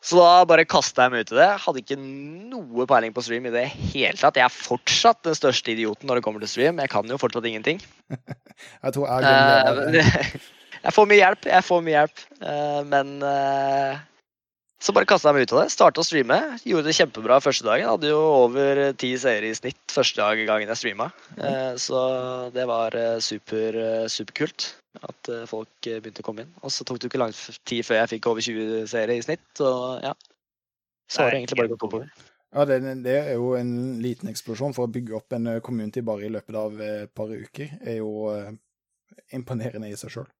Så 0.02 0.18
da 0.18 0.42
bare 0.50 0.66
kasta 0.66 1.06
jeg 1.06 1.12
meg 1.14 1.22
ut 1.22 1.32
i 1.32 1.38
det. 1.38 1.48
Hadde 1.62 1.82
ikke 1.82 1.96
noe 1.98 2.86
peiling 2.90 3.12
på 3.14 3.22
stream 3.22 3.46
i 3.46 3.52
det 3.54 3.68
hele 3.70 4.18
tatt. 4.18 4.38
Jeg 4.40 4.48
er 4.48 4.54
fortsatt 4.54 5.20
den 5.28 5.36
største 5.38 5.70
idioten 5.76 6.10
når 6.10 6.18
det 6.18 6.24
kommer 6.26 6.42
til 6.42 6.50
stream. 6.50 6.80
Jeg 6.82 6.90
kan 6.90 7.06
jo 7.06 7.20
fortsatt 7.22 7.46
ingenting. 7.46 7.78
Jeg 8.82 8.94
tror 8.94 9.06
jeg 9.08 9.24
glemmer 9.24 9.92
det. 9.94 10.02
Eh, 10.02 10.34
jeg 10.84 10.94
får 10.94 11.06
mye 11.10 11.18
hjelp, 11.18 11.46
jeg 11.50 11.64
får 11.66 11.80
mye 11.82 11.94
hjelp. 11.94 12.20
Eh, 12.46 12.80
men 12.86 13.08
eh, 13.26 14.02
så 14.82 14.94
bare 14.94 15.08
kasta 15.08 15.30
jeg 15.30 15.38
meg 15.38 15.46
ut 15.46 15.54
av 15.54 15.60
det. 15.62 15.72
Starta 15.74 16.02
å 16.02 16.06
streame. 16.06 16.38
Gjorde 16.66 16.90
det 16.90 16.94
kjempebra 16.98 17.40
første 17.42 17.66
dagen. 17.66 17.88
Hadde 17.90 18.12
jo 18.12 18.20
over 18.44 18.82
ti 19.02 19.10
seere 19.18 19.50
i 19.50 19.56
snitt 19.56 19.94
første 19.94 20.20
dag 20.20 20.44
gangen 20.46 20.70
jeg 20.70 20.82
streama. 20.82 21.08
Så 21.80 22.04
det 22.54 22.68
var 22.70 22.98
super, 23.24 23.80
superkult 24.12 24.68
at 25.00 25.30
eh, 25.32 25.46
folk 25.48 25.88
eh, 25.88 26.00
begynte 26.02 26.22
å 26.24 26.26
komme 26.26 26.44
inn. 26.44 26.52
Og 26.60 26.72
så 26.74 26.84
tok 26.84 27.00
det 27.00 27.08
ikke 27.08 27.22
lang 27.22 27.32
tid 27.68 27.86
før 27.86 28.02
jeg 28.02 28.12
fikk 28.16 28.28
over 28.30 28.44
20 28.44 28.90
seere 28.90 29.16
i 29.16 29.24
snitt. 29.24 29.48
Og 29.64 30.04
ja. 30.04 30.12
Så 31.10 31.22
har 31.22 31.32
det 31.32 31.42
egentlig 31.42 31.60
bare 31.60 31.72
gått 31.72 31.86
oppover. 31.88 32.12
Ja, 32.52 32.66
det, 32.68 32.82
det 33.04 33.16
er 33.16 33.32
jo 33.38 33.54
en 33.56 33.72
liten 34.04 34.28
eksplosjon. 34.32 34.76
For 34.76 34.88
å 34.88 34.92
bygge 34.92 35.16
opp 35.16 35.32
en 35.36 35.48
eh, 35.54 35.62
community 35.64 36.04
bare 36.04 36.28
i 36.28 36.32
løpet 36.32 36.58
av 36.58 36.84
et 36.84 37.12
par 37.16 37.32
uker 37.32 37.72
er 37.80 37.98
jo 38.02 38.28
imponerende 39.32 39.88
i 39.88 39.96
seg 39.98 40.12
sjøl. 40.12 40.30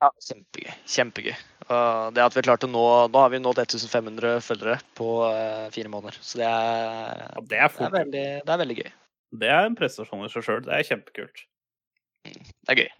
Ja, 0.00 0.08
kjempegøy. 0.24 0.74
Kjempegøy. 0.88 1.34
Og 1.70 2.14
det 2.16 2.22
at 2.24 2.34
vi 2.34 2.42
klarte 2.46 2.64
å 2.66 2.70
nå 2.72 2.84
Nå 3.12 3.20
har 3.20 3.28
vi 3.30 3.38
nådd 3.38 3.60
1500 3.60 4.40
følgere 4.42 4.78
på 4.96 5.10
fire 5.74 5.92
måneder. 5.92 6.16
Så 6.24 6.40
det 6.40 6.48
er, 6.48 7.20
Ja, 7.36 7.42
det 7.44 7.60
er 7.60 7.74
det 7.76 7.84
er, 7.84 7.94
veldig, 7.98 8.24
det 8.46 8.54
er 8.54 8.62
veldig 8.64 8.78
gøy. 8.78 8.90
Det 9.44 9.52
er 9.52 9.68
en 9.68 9.76
prestasjon 9.78 10.24
i 10.24 10.32
seg 10.32 10.46
sjøl. 10.46 10.64
Det 10.66 10.72
er 10.74 10.88
kjempekult. 10.88 11.44
Det 12.24 12.72
er 12.72 12.80
gøy. 12.80 12.90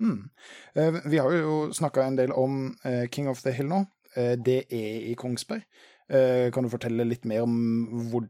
Mm. 0.00 0.30
Eh, 0.74 1.00
Vi 1.04 1.18
har 1.18 1.32
jo 1.32 1.72
snakka 1.74 2.04
en 2.04 2.16
del 2.16 2.32
om 2.32 2.76
eh, 2.84 3.08
King 3.10 3.28
of 3.28 3.42
the 3.42 3.52
Hill 3.52 3.70
nå. 3.70 3.84
Eh, 4.14 4.36
Det 4.36 4.64
er 4.70 5.10
i 5.10 5.14
Kongsberg. 5.14 5.64
Kan 6.08 6.64
du 6.64 6.70
fortelle 6.72 7.04
litt 7.04 7.26
mer 7.28 7.42
om 7.44 7.56
hvor 8.08 8.24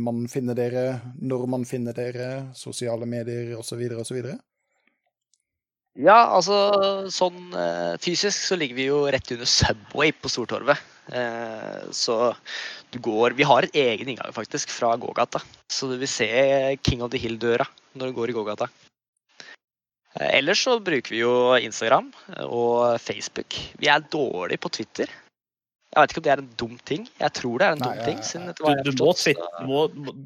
man 0.00 0.22
finner 0.32 0.56
dere, 0.56 1.12
når 1.20 1.42
man 1.44 1.66
finner 1.68 1.92
dere, 1.92 2.28
sosiale 2.56 3.04
medier 3.04 3.50
osv. 3.58 3.82
osv.? 4.00 4.30
Ja, 6.00 6.16
altså 6.32 6.56
sånn 7.12 7.52
fysisk 8.00 8.48
så 8.48 8.56
ligger 8.56 8.78
vi 8.80 8.86
jo 8.86 9.02
rett 9.12 9.28
under 9.36 9.44
Subway 9.44 10.14
på 10.16 10.32
Stortorvet. 10.32 10.80
Så 11.92 12.16
du 12.96 12.98
går 13.04 13.36
Vi 13.36 13.44
har 13.44 13.68
et 13.68 13.76
egen 13.76 14.08
inngang 14.08 14.32
faktisk 14.32 14.72
fra 14.72 14.96
gågata. 14.96 15.44
Så 15.68 15.92
du 15.92 15.98
vil 16.00 16.08
se 16.08 16.32
King 16.80 17.04
of 17.04 17.12
the 17.12 17.20
Hill-døra 17.20 17.68
når 17.92 18.08
du 18.08 18.16
går 18.22 18.32
i 18.32 18.38
gågata. 18.40 18.72
Eh, 20.20 20.38
Ellers 20.38 20.60
så 20.66 20.78
bruker 20.84 21.14
vi 21.14 21.22
jo 21.22 21.32
Instagram 21.56 22.10
og 22.46 22.98
Facebook. 23.00 23.56
Vi 23.80 23.88
er 23.88 24.04
dårlige 24.12 24.60
på 24.60 24.70
Twitter. 24.76 25.10
Jeg 25.92 26.00
vet 26.06 26.12
ikke 26.14 26.20
om 26.22 26.24
det 26.24 26.32
er 26.32 26.40
en 26.40 26.52
dum 26.60 26.76
ting. 26.88 27.02
Jeg 27.20 27.32
tror 27.36 27.58
det 27.60 27.66
er 27.66 27.74
en 27.76 27.82
Nei, 27.82 27.88
dum 27.98 28.04
ting. 28.06 28.20
siden 28.24 28.46
Du, 28.56 28.62
du, 28.86 28.92
må, 29.04 29.10
sitte, 29.20 29.48
du, 29.58 29.66
må, 29.68 29.80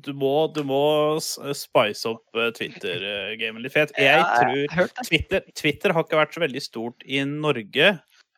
du, 0.07 0.13
må, 0.15 0.35
du 0.55 0.61
må 0.67 0.83
spice 1.21 2.07
opp 2.13 2.39
eh, 2.39 2.53
Twitter-gamet 2.55 3.65
litt. 3.65 3.75
For 3.75 3.83
jeg, 3.83 3.97
jeg 3.99 4.21
Ja, 4.21 4.69
tror. 4.71 4.93
Twitter, 5.09 5.49
Twitter 5.59 5.95
har 5.97 6.07
ikke 6.07 6.21
vært 6.21 6.37
så 6.39 6.45
veldig 6.45 6.63
stort 6.63 7.03
i 7.07 7.19
Norge, 7.27 7.97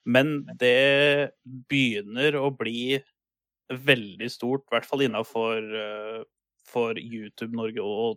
men 0.08 0.38
det 0.56 1.32
begynner 1.68 2.38
å 2.40 2.48
bli 2.56 2.96
veldig 3.68 4.30
stort, 4.32 4.64
i 4.64 4.72
hvert 4.78 4.88
fall 4.88 5.04
innafor 5.04 5.60
for 6.68 6.96
YouTube 6.96 7.52
Norge 7.56 7.84
og 7.84 8.16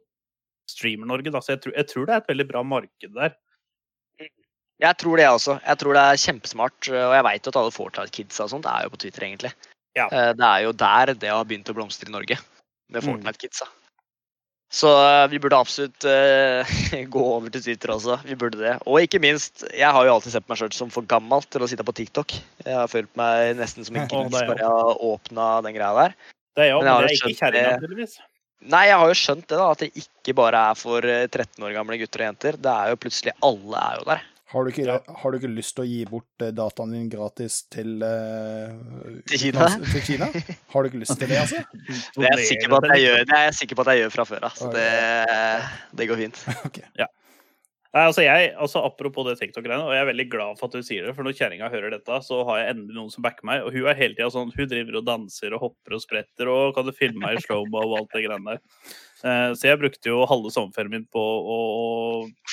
Streamer 0.71 1.09
Norge. 1.09 1.33
Da. 1.33 1.41
Så 1.43 1.55
jeg 1.55 1.63
tror, 1.63 1.75
jeg 1.77 1.89
tror 1.91 2.07
det 2.07 2.15
er 2.15 2.23
et 2.23 2.31
veldig 2.31 2.47
bra 2.49 2.63
marked 2.65 3.17
der. 3.17 3.35
Jeg 4.81 4.97
tror 4.97 5.19
det 5.21 5.27
også. 5.29 5.59
Jeg 5.61 5.77
tror 5.77 5.97
det 5.97 6.05
er 6.07 6.23
kjempesmart. 6.23 6.89
Og 6.89 7.13
jeg 7.17 7.27
veit 7.27 7.51
at 7.51 7.59
alle 7.59 7.75
Fortnite-kidsa 7.75 8.47
og 8.47 8.55
sånt 8.55 8.69
er 8.69 8.87
jo 8.87 8.93
på 8.95 9.03
Twitter, 9.03 9.27
egentlig. 9.27 9.51
Ja. 9.97 10.07
Eh, 10.07 10.31
Det 10.33 10.47
er 10.47 10.63
jo 10.65 10.71
der 10.73 11.13
det 11.13 11.29
har 11.29 11.45
begynt 11.45 11.69
å 11.69 11.77
blomstre 11.77 12.09
i 12.09 12.15
Norge. 12.15 12.39
Med 12.89 13.03
Mm. 13.03 13.11
Fortnite-kidsa. 13.11 13.67
Så 14.71 14.87
eh, 14.87 15.27
vi 15.27 15.39
burde 15.43 15.59
absolutt 15.59 16.05
uh, 16.07 16.63
gå 17.13 17.21
over 17.21 17.51
til 17.51 17.61
Twitter 17.61 17.91
også. 17.91 18.21
Vi 18.23 18.37
burde 18.39 18.57
det. 18.57 18.77
Og 18.87 19.03
ikke 19.03 19.19
minst, 19.19 19.65
jeg 19.75 19.91
har 19.91 20.05
jo 20.07 20.13
alltid 20.15 20.31
sett 20.31 20.47
meg 20.47 20.61
sjøl 20.61 20.71
som 20.71 20.89
for 20.93 21.03
gammel 21.03 21.43
til 21.51 21.61
å 21.61 21.67
sitte 21.67 21.83
på 21.83 21.95
TikTok. 21.97 22.37
Jeg 22.63 22.77
har 22.77 22.87
følt 22.87 23.11
meg 23.19 23.57
nesten 23.59 23.83
som 23.83 23.99
en 23.99 24.07
gris 24.11 24.31
bare 24.31 24.63
jeg 24.63 24.71
har 24.71 25.03
åpna 25.11 25.49
den 25.67 25.75
greia 25.75 25.91
der. 25.99 26.15
Det 26.55 26.65
er 26.65 26.71
jo, 26.71 26.79
Men 26.79 26.87
jeg 26.87 26.95
men 26.95 27.03
det 27.03 27.11
er 27.11 27.19
ikke 27.19 27.41
kjerringa, 27.43 27.75
tydeligvis. 27.83 28.15
Nei, 28.61 28.83
jeg 28.91 28.97
har 29.01 29.09
jo 29.09 29.17
skjønt 29.17 29.47
det, 29.49 29.57
da. 29.57 29.69
At 29.73 29.79
det 29.81 29.89
ikke 30.03 30.35
bare 30.37 30.59
er 30.71 30.77
for 30.77 31.05
eh, 31.07 31.23
13 31.27 31.63
år 31.65 31.73
gamle 31.73 31.97
gutter 32.01 32.21
og 32.21 32.29
jenter. 32.29 32.59
Det 32.61 32.73
er 32.73 32.91
jo 32.93 32.99
plutselig 33.01 33.33
Alle 33.47 33.85
er 33.87 34.01
jo 34.01 34.05
der. 34.11 34.27
Har 34.51 34.65
du, 34.65 34.69
ikke, 34.73 34.83
Ja. 34.83 34.97
har 35.21 35.31
du 35.31 35.37
ikke 35.37 35.49
lyst 35.55 35.77
til 35.77 35.85
å 35.85 35.87
gi 35.87 36.01
bort 36.09 36.43
eh, 36.43 36.51
dataen 36.51 36.91
din 36.91 37.05
gratis 37.09 37.61
til 37.71 38.01
uh, 38.03 39.21
Til 39.31 39.39
Kina? 39.45 39.69
Til 39.93 40.03
Kina? 40.03 40.27
Har 40.73 40.83
du 40.83 40.89
ikke 40.89 40.99
lyst 41.05 41.15
til 41.15 41.31
det, 41.31 41.37
altså? 41.39 41.61
Det 42.19 42.27
er 42.27 42.35
jeg 42.35 42.49
sikker 42.49 42.73
på 42.73 42.81
at 42.81 42.89
jeg 42.91 43.05
gjør, 43.05 43.23
det 43.29 43.37
er 43.37 43.45
jeg 43.47 43.55
sikker 43.61 43.79
på 43.79 43.85
at 43.85 43.93
jeg 43.93 44.03
gjør 44.03 44.13
fra 44.17 44.25
før 44.27 44.47
av. 44.49 44.57
Så 44.59 44.67
det, 44.75 44.89
det 46.01 46.09
går 46.11 46.23
fint. 46.25 46.43
Ok. 46.67 46.81
Nei, 47.91 48.05
altså 48.07 48.23
jeg, 48.23 48.51
altså 48.55 48.81
Apropos 48.87 49.25
det 49.27 49.33
TikTok-greiene, 49.41 49.83
og 49.83 49.91
jeg 49.91 49.99
er 50.05 50.07
veldig 50.07 50.25
glad 50.31 50.59
for 50.59 50.69
at 50.69 50.77
du 50.79 50.85
sier 50.87 51.03
det. 51.03 51.15
For 51.17 51.27
når 51.27 51.35
kjerringa 51.35 51.67
hører 51.73 51.91
dette, 51.91 52.19
så 52.23 52.39
har 52.47 52.61
jeg 52.61 52.73
endelig 52.73 52.95
noen 52.95 53.11
som 53.11 53.25
backer 53.25 53.47
meg. 53.49 53.65
Og 53.65 53.75
hun 53.75 53.89
er 53.91 53.99
hele 53.99 54.15
tida 54.15 54.29
sånn, 54.31 54.53
hun 54.55 54.69
driver 54.71 55.01
og 55.01 55.07
danser 55.09 55.55
og 55.57 55.65
hopper 55.65 55.97
og 55.97 56.03
spretter 56.03 56.51
og 56.51 56.75
kan 56.77 56.87
du 56.87 56.93
filme 56.95 57.19
meg 57.19 57.35
i 57.39 57.43
slow-mo 57.43 57.83
og 57.89 57.97
alt 57.99 58.15
det 58.15 58.23
greiene 58.27 58.55
der. 58.55 58.61
Uh, 59.21 59.51
så 59.53 59.67
jeg 59.67 59.77
brukte 59.77 60.09
jo 60.09 60.23
halve 60.25 60.49
sommerferien 60.49 60.95
min 60.95 61.03
på 61.13 61.21
å 61.21 61.57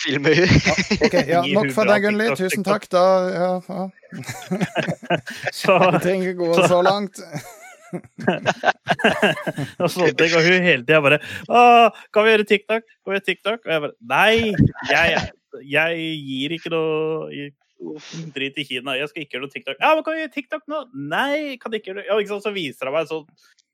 Filme 0.02 0.35
hun. 0.36 0.59
Ok, 0.98 1.15
ja, 1.31 1.44
nok 1.55 1.70
for 1.77 1.89
deg, 1.89 2.02
Gunnli. 2.05 2.28
Tusen 2.36 2.66
takk. 2.66 2.90
Da 2.93 3.05
ja, 3.31 3.52
ja. 3.70 3.86
Så 5.62 5.78
Du 5.78 6.02
trenger 6.02 6.35
ikke 6.35 6.51
gå 6.51 6.66
så 6.66 6.82
langt. 6.85 7.23
og 9.81 9.89
sånne 9.93 10.12
ting. 10.19 10.35
Og 10.36 10.44
hun 10.44 10.66
hele 10.66 10.85
tida 10.85 11.01
bare 11.05 11.20
Å, 11.48 11.60
kan 12.15 12.27
vi 12.27 12.35
gjøre 12.35 12.48
TikTok? 12.48 12.85
Kan 12.85 13.12
vi 13.12 13.16
gjøre 13.16 13.28
TikTok? 13.31 13.62
Og 13.65 13.73
jeg 13.73 13.85
bare 13.86 13.97
Nei! 14.12 14.35
Jeg, 14.90 15.24
jeg 15.69 16.10
gir 16.28 16.56
ikke 16.59 16.74
noe 16.74 17.48
drit 18.35 18.59
i 18.59 18.66
Kina. 18.66 18.97
Jeg 18.98 19.10
skal 19.12 19.23
ikke 19.23 19.36
gjøre 19.36 19.47
noe 19.47 19.55
TikTok. 19.55 19.78
Ja, 19.78 19.93
men 19.94 20.02
kan 20.05 20.16
vi 20.16 20.24
gjøre 20.24 20.35
TikTok 20.35 20.66
nå? 20.70 20.82
Nei, 21.12 21.56
kan 21.62 21.74
ikke 21.74 21.93
gjøre 21.93 22.02
det. 22.02 22.09
Ja, 22.10 22.19
ikke 22.19 22.35
sant? 22.35 22.47
Så 22.48 22.55
viser 22.56 22.90
han 22.90 22.97
meg 22.98 23.10
sånn 23.10 23.27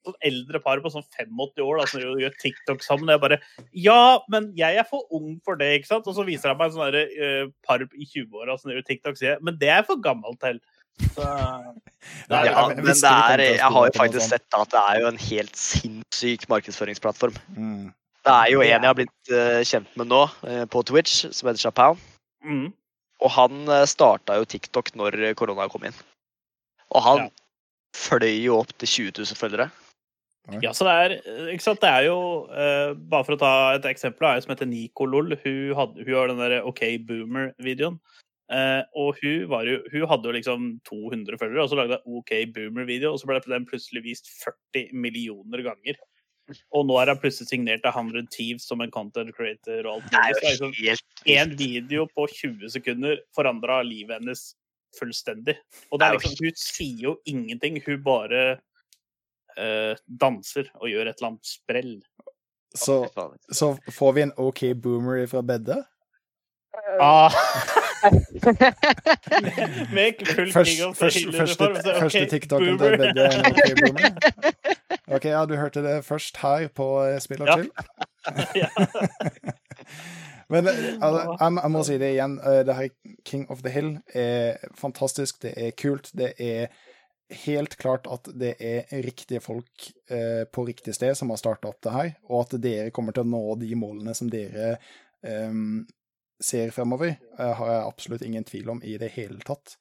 sånn 0.05 0.17
eldre 0.29 0.61
par 0.61 0.81
på 0.85 0.93
sånn 0.93 1.05
85 1.17 1.65
år 1.65 1.81
da, 1.81 1.87
som 1.89 2.03
gjør 2.03 2.37
TikTok 2.41 2.85
sammen. 2.85 3.13
Jeg 3.13 3.23
bare 3.23 3.41
Ja, 3.73 4.21
men 4.33 4.51
jeg 4.59 4.81
er 4.81 4.89
for 4.89 5.09
ung 5.15 5.39
for 5.45 5.61
det, 5.61 5.71
ikke 5.79 5.93
sant? 5.93 6.09
Og 6.11 6.17
så 6.19 6.27
viser 6.29 6.53
han 6.53 6.61
meg 6.61 6.73
en 6.73 6.77
sånn 6.77 6.99
eh, 7.01 7.49
par 7.67 7.85
i 7.85 8.09
20-åra 8.11 8.59
som 8.61 8.73
gjør 8.73 8.85
TikTok, 8.87 9.19
sier 9.21 9.35
jeg. 9.35 9.45
Men 9.45 9.59
det 9.61 9.71
er 9.71 9.81
jeg 9.81 9.89
for 9.91 10.05
gammel 10.05 10.37
til. 10.43 10.61
Så, 11.01 11.25
Ja, 12.31 12.69
men 12.69 12.85
det 12.87 12.95
er, 13.09 13.43
jeg 13.43 13.71
har 13.77 13.87
jo 13.89 13.93
faktisk 13.97 14.27
sett 14.29 14.57
at 14.57 14.73
det 14.73 14.81
er 14.81 15.03
jo 15.03 15.11
en 15.11 15.21
helt 15.21 15.59
sinnssyk 15.59 16.49
markedsføringsplattform. 16.53 17.37
Mm. 17.57 17.93
Det 18.25 18.33
er 18.33 18.51
jo 18.53 18.63
en 18.65 18.71
jeg 18.71 18.89
har 18.89 18.97
blitt 18.97 19.33
eh, 19.33 19.61
kjent 19.69 19.97
med 20.01 20.09
nå 20.09 20.23
eh, 20.49 20.65
på 20.71 20.83
Twitch, 20.89 21.27
som 21.29 21.51
heter 21.51 21.67
Japan 21.67 21.99
mm. 22.45 22.67
Og 23.25 23.31
han 23.33 23.69
uh, 23.71 23.85
starta 23.89 24.37
jo 24.41 24.47
TikTok 24.49 24.91
når 24.99 25.17
korona 25.39 25.69
kom 25.73 25.85
inn. 25.87 25.97
Og 26.93 27.05
han 27.05 27.23
Ja. 27.23 27.31
fløy 27.97 28.43
jo 28.43 28.59
opp 28.59 28.73
til 28.77 28.89
20 28.89 29.13
000 29.23 29.39
følgere. 29.39 29.69
Ja, 30.61 30.75
så 30.77 30.85
det 30.85 30.93
er, 30.93 31.15
ikke 31.55 31.65
sant, 31.65 31.81
det 31.81 31.89
er 31.89 32.03
jo 32.05 32.19
uh, 32.51 32.93
Bare 32.93 33.25
for 33.25 33.33
å 33.33 33.41
ta 33.41 33.53
et 33.79 33.87
eksempel, 33.89 34.27
ei 34.29 34.43
som 34.45 34.53
heter 34.53 34.69
Nicolol. 34.69 35.39
Hun, 35.41 35.73
hadde, 35.79 36.05
hun 36.05 36.19
har 36.19 36.29
den 36.29 36.43
der 36.43 36.67
OK 36.69 36.83
Boomer-videoen. 37.07 37.97
Eh, 38.55 38.83
og 39.01 39.17
hun, 39.19 39.47
var 39.51 39.67
jo, 39.67 39.79
hun 39.91 40.09
hadde 40.11 40.29
jo 40.29 40.35
liksom 40.37 40.67
200 40.87 41.39
følgere, 41.41 41.63
og 41.65 41.71
så 41.71 41.79
lagde 41.79 41.99
hun 42.05 42.21
OK 42.21 42.33
Boomer-video, 42.55 43.15
og 43.15 43.21
så 43.21 43.31
ble 43.31 43.41
den 43.47 43.67
plutselig 43.67 44.05
vist 44.05 44.29
40 44.45 44.93
millioner 44.95 45.65
ganger. 45.65 45.99
Og 46.77 46.85
nå 46.87 46.99
er 47.01 47.11
hun 47.11 47.23
plutselig 47.23 47.49
signert 47.49 47.87
av 47.89 47.97
100 47.97 48.29
Thieves 48.35 48.67
som 48.69 48.85
en 48.85 48.93
content 48.93 49.33
creator 49.35 49.89
og 49.89 49.97
alt 49.97 50.13
mulig. 50.13 50.35
Liksom 50.45 51.33
en 51.35 51.55
video 51.57 52.05
på 52.13 52.27
20 52.31 52.75
sekunder 52.77 53.23
forandra 53.37 53.81
livet 53.87 54.21
hennes 54.21 54.51
fullstendig. 54.99 55.57
Og 55.91 55.99
det 55.99 56.07
er 56.07 56.15
er 56.15 56.21
liksom, 56.21 56.37
hun 56.45 56.61
sier 56.61 57.01
jo 57.09 57.15
ingenting, 57.27 57.81
hun 57.87 58.05
bare 58.05 58.43
eh, 59.57 59.97
danser 60.07 60.69
og 60.77 60.93
gjør 60.93 61.09
et 61.09 61.17
eller 61.17 61.33
annet 61.33 61.49
sprell. 61.49 61.97
Så, 62.75 63.01
så 63.55 63.73
får 63.95 64.15
vi 64.15 64.27
en 64.27 64.37
OK 64.37 64.67
boomer 64.83 65.25
fra 65.31 65.43
bedet? 65.47 65.81
Ah. 67.01 67.33
Med 69.95 70.27
full 70.27 70.53
Først, 70.53 70.81
først, 70.99 71.19
første, 71.37 71.69
okay, 71.71 72.01
første 72.01 72.25
TikToken 72.33 72.79
til 72.79 72.99
begge 73.01 73.27
er 73.29 73.51
OK 73.51 73.61
boomer? 73.81 74.09
OK, 75.17 75.25
ja, 75.25 75.45
du 75.49 75.55
hørte 75.57 75.83
det 75.85 75.97
først 76.05 76.37
her 76.43 76.69
på 76.75 76.89
Spill 77.21 77.43
og 77.45 77.49
chill. 77.53 77.71
Ja. 78.57 78.69
Men 80.53 80.69
altså, 80.69 81.37
jeg, 81.41 81.59
jeg 81.63 81.71
må 81.73 81.83
si 81.87 81.99
det 82.01 82.11
igjen. 82.15 82.35
eh, 82.45 82.63
Det 82.67 82.77
her 82.77 82.89
King 83.25 83.47
of 83.51 83.63
the 83.65 83.73
Hill 83.73 83.95
er 84.15 84.59
fantastisk. 84.79 85.43
Det 85.43 85.55
er 85.57 85.71
kult. 85.81 86.11
Det 86.17 86.33
er 86.39 86.67
helt 87.45 87.77
klart 87.81 88.07
at 88.13 88.29
det 88.37 88.55
er 88.61 88.85
riktige 89.05 89.41
folk 89.41 89.89
eh, 90.13 90.45
på 90.53 90.67
riktig 90.69 90.95
sted 90.95 91.15
som 91.17 91.33
har 91.33 91.41
starta 91.41 91.71
opp 91.73 91.81
det 91.83 91.93
her, 91.95 92.11
og 92.29 92.45
at 92.45 92.57
dere 92.63 92.93
kommer 92.95 93.17
til 93.17 93.25
å 93.25 93.31
nå 93.33 93.57
de 93.63 93.71
målene 93.81 94.15
som 94.15 94.29
dere 94.31 94.75
eh, 95.25 95.53
ser 96.43 96.73
fremover, 96.75 97.17
eh, 97.39 97.53
har 97.59 97.73
jeg 97.73 97.85
absolutt 97.87 98.25
ingen 98.27 98.45
tvil 98.45 98.73
om 98.75 98.83
i 98.85 98.97
det 99.01 99.13
hele 99.17 99.39
tatt. 99.47 99.77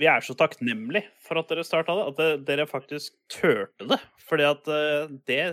Vi 0.00 0.08
er 0.08 0.24
så 0.24 0.34
takknemlige 0.34 1.12
for 1.22 1.38
at 1.38 1.52
dere 1.52 1.64
starta 1.66 1.94
det, 1.94 2.08
at 2.10 2.48
dere 2.48 2.66
faktisk 2.66 3.14
turte 3.30 3.86
det. 3.92 4.00
Fordi 4.26 4.48
at 4.48 4.72
eh, 4.72 5.14
det 5.28 5.44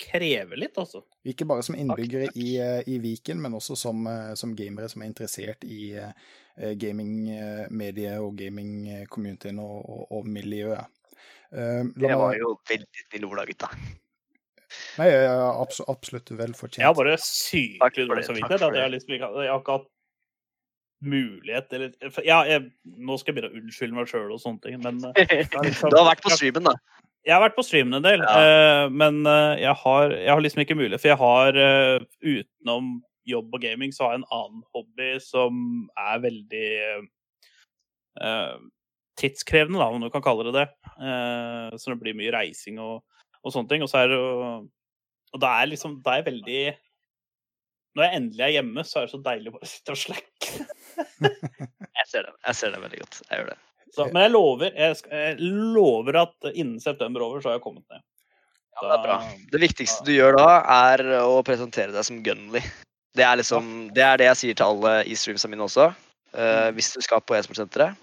krever 0.00 0.56
litt, 0.56 0.76
altså. 0.80 1.02
Ikke 1.28 1.46
bare 1.48 1.64
som 1.64 1.76
innbyggere 1.76 2.30
i, 2.34 2.54
eh, 2.60 2.82
i 2.88 2.98
Viken, 3.00 3.40
men 3.40 3.56
også 3.56 3.76
som, 3.76 4.08
som 4.36 4.54
gamere 4.56 4.88
som 4.92 5.04
er 5.04 5.12
interessert 5.12 5.64
i 5.64 5.92
gamingmediet 6.80 8.20
og 8.20 8.34
gaming-communityen 8.36 9.60
og, 9.62 9.76
og, 9.80 10.02
og 10.18 10.26
miljøet. 10.28 10.88
Eh, 11.52 11.82
la 11.96 12.08
Det 12.08 12.18
var 12.18 12.36
jo 12.38 12.54
veldig 12.68 13.04
snille 13.08 13.30
Ola, 13.30 13.44
gutta. 13.48 13.70
Nei, 14.98 15.06
jeg 15.10 15.24
er 15.26 15.40
abs 15.62 15.80
absolutt 15.90 16.30
velfortjent. 16.38 16.82
Jeg 16.82 16.88
har 16.88 16.94
bare 16.98 17.16
sykt 17.18 17.80
sykelig 17.80 18.06
dårlig 18.10 18.26
samvittighet. 18.28 18.60
jeg 18.76 18.84
har 18.84 18.92
liksom 18.94 19.16
ikke, 19.16 19.30
jeg 19.44 19.50
har 19.52 19.60
ikke 19.64 19.76
hatt 19.78 19.88
mulighet 21.00 21.72
eller 21.72 22.10
for- 22.12 22.26
Ja, 22.28 22.42
jeg, 22.44 22.70
nå 22.84 23.18
skal 23.18 23.32
jeg 23.32 23.40
begynne 23.40 23.52
å 23.52 23.60
unnskylde 23.62 23.96
meg 23.96 24.10
sjøl 24.10 24.32
og 24.34 24.40
sånne 24.42 24.60
ting, 24.66 24.80
men 24.84 25.00
liksom, 25.00 25.90
Du 25.92 25.96
har 25.96 26.10
vært 26.12 26.24
på 26.26 26.34
streamen, 26.36 26.68
da. 26.68 26.74
Jeg 27.26 27.34
har 27.36 27.42
vært 27.44 27.56
på 27.56 27.64
streamen 27.66 27.98
en 27.98 28.04
del, 28.06 28.22
eh, 28.24 28.86
men 28.88 29.22
uh, 29.28 29.52
jeg 29.60 29.74
har, 29.82 30.12
jeg 30.16 30.30
har 30.32 30.40
liksom 30.40 30.62
ikke 30.64 30.76
mulighet. 30.78 31.00
For 31.02 31.10
jeg 31.12 31.20
har 31.20 31.58
uh, 31.60 32.04
utenom 32.24 33.02
jobb 33.28 33.52
og 33.54 33.60
gaming, 33.60 33.92
så 33.92 34.06
har 34.06 34.14
jeg 34.14 34.22
en 34.22 34.30
annen 34.32 34.62
hobby 34.74 35.10
som 35.20 35.58
er 36.00 36.22
veldig 36.22 36.68
eh, 38.24 38.56
tidskrevende, 39.20 39.78
da, 39.78 39.88
om 39.92 40.00
du 40.02 40.08
kan 40.12 40.24
kalle 40.24 40.46
det 40.48 40.54
det. 40.56 40.66
Eh, 40.96 41.76
så 41.76 41.92
det 41.92 41.98
blir 42.00 42.16
mye 42.18 42.32
reising 42.34 42.80
og, 42.82 43.02
og 43.44 43.54
sånne 43.54 43.72
ting. 43.72 43.84
Og 43.84 43.90
så 43.90 44.02
er 44.02 44.12
det 44.12 44.20
Og 44.20 45.40
da 45.42 45.54
er 45.60 45.70
liksom 45.70 46.00
Da 46.04 46.18
er 46.18 46.26
veldig 46.26 46.62
Når 47.96 48.06
jeg 48.06 48.16
endelig 48.20 48.44
er 48.46 48.54
hjemme, 48.58 48.84
så 48.86 49.00
er 49.00 49.06
det 49.06 49.14
så 49.14 49.22
deilig 49.24 49.50
å 49.50 49.56
bare 49.56 49.70
sitte 49.70 49.96
og 49.96 50.00
slacke. 50.00 50.66
Jeg 52.00 52.08
ser 52.08 52.24
det, 52.24 52.32
jeg 52.46 52.56
ser 52.56 52.72
det 52.72 52.78
veldig 52.80 52.98
godt. 53.02 53.16
Jeg 53.28 53.40
gjør 53.40 53.48
det. 53.50 53.56
Så, 53.92 54.04
men 54.08 54.22
jeg 54.22 54.30
lover, 54.32 54.70
jeg, 54.72 54.96
skal, 54.96 55.12
jeg 55.18 55.48
lover 55.74 56.16
at 56.22 56.48
innen 56.52 56.80
september 56.80 57.24
over, 57.26 57.42
så 57.42 57.50
har 57.50 57.58
jeg 57.58 57.64
kommet 57.64 57.84
ned. 57.90 58.02
Ja, 58.70 58.82
det 58.84 58.94
er 58.94 59.02
bra. 59.04 59.16
Det 59.52 59.60
viktigste 59.60 60.06
du 60.06 60.12
gjør 60.14 60.38
da, 60.38 60.46
er 60.88 61.02
å 61.20 61.40
presentere 61.46 61.92
deg 61.92 62.06
som 62.06 62.22
Gunley. 62.24 62.64
Det 63.18 63.26
er 63.26 63.40
liksom, 63.40 63.90
det 63.96 64.04
er 64.06 64.20
det 64.22 64.30
jeg 64.30 64.40
sier 64.40 64.58
til 64.58 64.70
alle 64.70 64.94
i 65.04 65.16
streamsa 65.18 65.50
mine 65.50 65.66
også. 65.66 65.90
Uh, 66.30 66.70
hvis 66.76 66.92
du 66.94 67.02
skal 67.02 67.22
på 67.26 67.34
e-sportsenteret, 67.36 67.98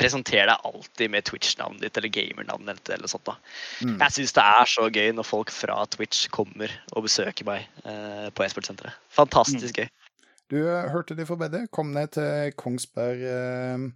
presenter 0.00 0.48
deg 0.48 0.66
alltid 0.66 1.12
med 1.12 1.26
Twitch-navnet 1.28 1.84
ditt 1.84 1.98
eller 2.00 2.12
gamernavnet 2.14 2.80
ditt. 2.80 2.92
eller 2.96 3.10
sånt 3.10 3.26
da. 3.28 3.36
Mm. 3.84 3.96
Jeg 3.98 4.16
syns 4.16 4.36
det 4.36 4.44
er 4.56 4.70
så 4.74 4.86
gøy 4.88 5.10
når 5.16 5.28
folk 5.28 5.52
fra 5.54 5.82
Twitch 5.92 6.28
kommer 6.32 6.72
og 6.94 7.06
besøker 7.06 7.48
meg 7.48 7.66
eh, 7.84 8.28
på 8.32 8.46
e-sportsenteret. 8.46 8.96
Fantastisk 9.14 9.82
gøy. 9.82 9.90
Du 10.50 10.58
eh, 10.64 10.88
hørte 10.90 11.16
det 11.18 11.28
forbedre. 11.28 11.66
Kom 11.74 11.92
ned 11.94 12.14
til 12.16 12.54
Kongsberg 12.58 13.22
eh, 13.22 13.86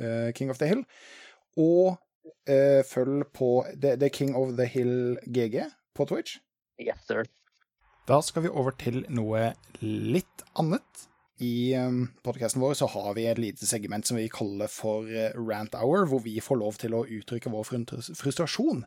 eh, 0.00 0.32
King 0.34 0.50
of 0.50 0.58
the 0.62 0.70
Hill. 0.70 0.82
Og 1.60 1.94
eh, 2.48 2.82
følg 2.88 3.28
på 3.36 3.52
det, 3.74 3.98
det 4.00 4.10
er 4.10 4.16
King 4.16 4.34
of 4.38 4.56
the 4.58 4.66
Hill 4.66 5.18
GG 5.28 5.60
på 5.94 6.08
Twitch. 6.10 6.40
Yes, 6.80 7.04
sir. 7.06 7.28
Da 8.08 8.18
skal 8.20 8.44
vi 8.44 8.52
over 8.52 8.74
til 8.76 9.04
noe 9.08 9.52
litt 9.80 10.42
annet. 10.60 11.06
I 11.42 11.74
um, 11.74 12.08
podkasten 12.22 12.60
vår 12.62 12.74
så 12.78 12.86
har 12.92 13.14
vi 13.16 13.24
et 13.26 13.38
lite 13.42 13.66
segment 13.66 14.06
som 14.06 14.14
vi 14.16 14.28
kaller 14.30 14.70
for 14.70 15.08
eh, 15.10 15.32
Rant 15.34 15.74
Hour, 15.74 16.04
hvor 16.06 16.20
vi 16.22 16.36
får 16.38 16.60
lov 16.60 16.76
til 16.78 16.94
å 16.94 17.00
uttrykke 17.10 17.50
vår 17.50 17.66
frustrasjon 18.14 18.84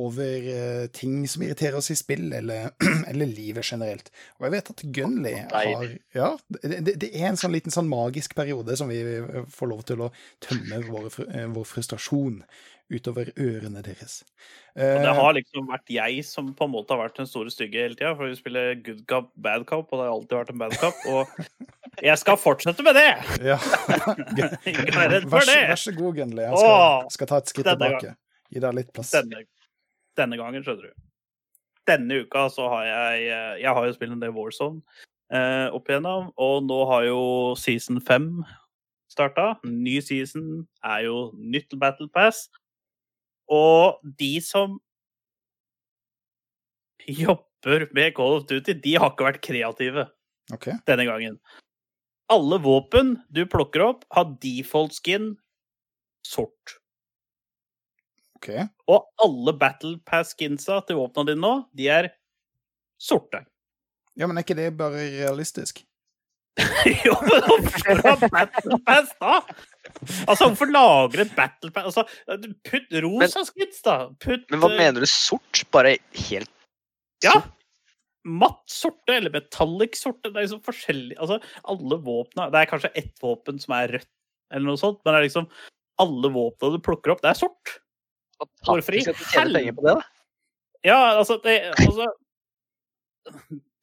over 0.00 0.48
eh, 0.54 0.86
ting 0.96 1.18
som 1.28 1.44
irriterer 1.44 1.76
oss 1.76 1.90
i 1.92 1.98
spill, 2.00 2.30
eller, 2.32 2.70
eller 3.10 3.28
livet 3.28 3.68
generelt. 3.68 4.08
Og 4.38 4.48
jeg 4.48 4.56
vet 4.56 4.72
at 4.72 4.84
Gunley 4.96 5.36
har 5.52 5.84
Ja, 6.16 6.30
det, 6.64 6.96
det- 7.04 7.12
er 7.12 7.28
en 7.34 7.40
sånn 7.40 7.52
liten 7.52 7.74
sånn 7.74 7.90
magisk 7.92 8.32
periode 8.38 8.80
som 8.80 8.88
vi 8.88 9.02
eh, 9.04 9.44
får 9.52 9.72
lov 9.74 9.84
til 9.92 10.06
å 10.06 10.12
tømme 10.40 10.80
vår, 10.88 11.10
vår 11.52 11.68
frustrasjon 11.68 12.40
utover 12.90 13.30
ørene 13.38 13.82
deres. 13.84 14.20
Og 14.76 14.82
det 14.82 15.10
Eh, 15.10 15.18
har 15.18 15.34
liksom 15.36 15.68
vært 15.70 15.90
jeg 15.90 16.24
som 16.26 16.52
på 16.54 16.66
en 16.66 16.72
måte 16.72 16.94
har 16.94 17.00
vært 17.02 17.20
den 17.20 17.28
store 17.28 17.50
stygge 17.50 17.82
hele 17.82 17.98
tida. 17.98 18.14
For 18.18 18.30
vi 18.30 18.38
spiller 18.38 18.74
good 18.86 19.04
cop, 19.10 19.30
bad 19.36 19.66
cop, 19.66 19.92
og 19.92 20.00
det 20.00 20.06
har 20.06 20.14
alltid 20.14 20.36
vært 20.38 20.52
en 20.54 20.62
bad 20.62 20.76
cop. 20.80 21.04
Og 21.10 21.26
jeg 22.08 22.18
skal 22.22 22.40
fortsette 22.40 22.86
med 22.86 22.98
det! 22.98 23.10
Ja. 23.46 23.58
Ikke 24.70 24.96
vær 24.96 25.14
redd 25.16 25.28
for 25.30 25.46
det! 25.46 25.60
vær 25.72 25.82
så 25.82 25.94
god, 25.96 26.18
Gunley. 26.18 26.44
Jeg 26.46 26.62
skal, 26.62 26.74
Åh, 26.74 27.10
skal 27.16 27.30
ta 27.30 27.40
et 27.42 27.52
skritt 27.54 27.70
tilbake. 27.72 28.14
Gi 28.50 28.64
deg 28.64 28.78
litt 28.78 28.92
plass. 28.94 29.12
Denne, 29.14 29.44
denne 30.18 30.40
gangen, 30.40 30.66
skjønner 30.66 30.90
du. 30.90 31.06
Denne 31.88 32.22
uka 32.22 32.46
så 32.52 32.68
har 32.70 32.84
jeg 32.86 33.22
eh, 33.32 33.54
Jeg 33.64 33.74
har 33.74 33.86
jo 33.86 33.94
spilt 33.96 34.12
en 34.14 34.22
del 34.22 34.34
Warzone 34.36 34.82
eh, 35.32 35.68
opp 35.74 35.88
igjennom, 35.90 36.30
og 36.38 36.64
nå 36.66 36.80
har 36.90 37.06
jo 37.08 37.20
season 37.58 38.00
5 38.04 38.32
starta. 39.10 39.54
Ny 39.66 39.98
season 40.04 40.66
er 40.86 41.06
jo 41.08 41.30
nytt 41.34 41.74
Battle 41.80 42.08
Pass. 42.14 42.48
Og 43.50 43.98
de 44.20 44.36
som 44.44 44.78
jobber 47.08 47.88
med 47.96 48.14
Call 48.16 48.38
of 48.38 48.46
Duty, 48.46 48.76
de 48.78 48.94
har 48.96 49.12
ikke 49.12 49.26
vært 49.26 49.42
kreative 49.44 50.06
okay. 50.54 50.78
denne 50.86 51.06
gangen. 51.08 51.40
Alle 52.30 52.60
våpen 52.62 53.16
du 53.34 53.42
plukker 53.50 53.82
opp, 53.88 54.04
har 54.14 54.30
default 54.42 54.94
skin 54.94 55.34
sort. 56.26 56.78
ok. 58.38 58.52
Og 58.86 59.08
alle 59.24 59.56
Battle 59.58 59.98
Pass-skinsa 60.06 60.80
til 60.86 61.00
våpnene 61.00 61.32
dine 61.32 61.42
nå, 61.42 61.54
de 61.76 61.88
er 61.90 62.12
sorte. 63.00 63.42
Ja, 64.18 64.28
men 64.28 64.38
er 64.38 64.46
ikke 64.46 64.58
det 64.58 64.70
bare 64.78 65.02
realistisk? 65.10 65.82
jo, 67.06 67.14
men 67.24 67.44
hvorfor 67.46 68.00
har 68.04 68.24
Battle 68.30 68.78
Pass, 68.86 69.12
da? 69.20 69.40
Altså, 70.26 70.48
hvorfor 70.48 70.70
lagre 70.72 71.24
et 71.24 71.32
Battle 71.36 71.72
Pass 71.74 71.90
altså, 71.90 72.04
Putt 72.66 72.92
rosa 73.04 73.44
skids, 73.48 73.80
da. 73.86 73.96
Putt 74.22 74.46
Men 74.52 74.62
hva 74.62 74.70
eh, 74.72 74.78
mener 74.80 75.04
du 75.04 75.10
sort? 75.10 75.64
Bare 75.74 75.96
helt 76.28 76.52
Ja. 77.24 77.40
Matt 78.28 78.62
sorte 78.68 79.16
eller 79.16 79.32
metallic 79.32 79.96
sorte. 79.96 80.28
Det 80.28 80.36
er 80.36 80.46
liksom 80.46 80.64
forskjellig 80.66 81.18
Altså, 81.18 81.40
alle 81.72 82.00
våpna 82.04 82.48
Det 82.52 82.62
er 82.62 82.72
kanskje 82.72 82.92
ett 83.02 83.14
våpen 83.22 83.60
som 83.62 83.76
er 83.78 83.96
rødt, 83.98 84.10
eller 84.52 84.72
noe 84.72 84.80
sånt, 84.80 85.00
men 85.04 85.14
det 85.14 85.20
er 85.20 85.28
liksom 85.28 85.50
alle 86.00 86.30
våpna 86.32 86.72
du 86.72 86.80
plukker 86.80 87.12
opp, 87.12 87.20
det 87.20 87.34
er 87.34 87.38
sort. 87.42 87.74
Hvorfor 88.64 88.96
i 88.96 89.02
da? 89.04 89.98
Ja, 90.86 91.00
altså, 91.20 91.36
det, 91.44 91.58
altså 91.76 92.06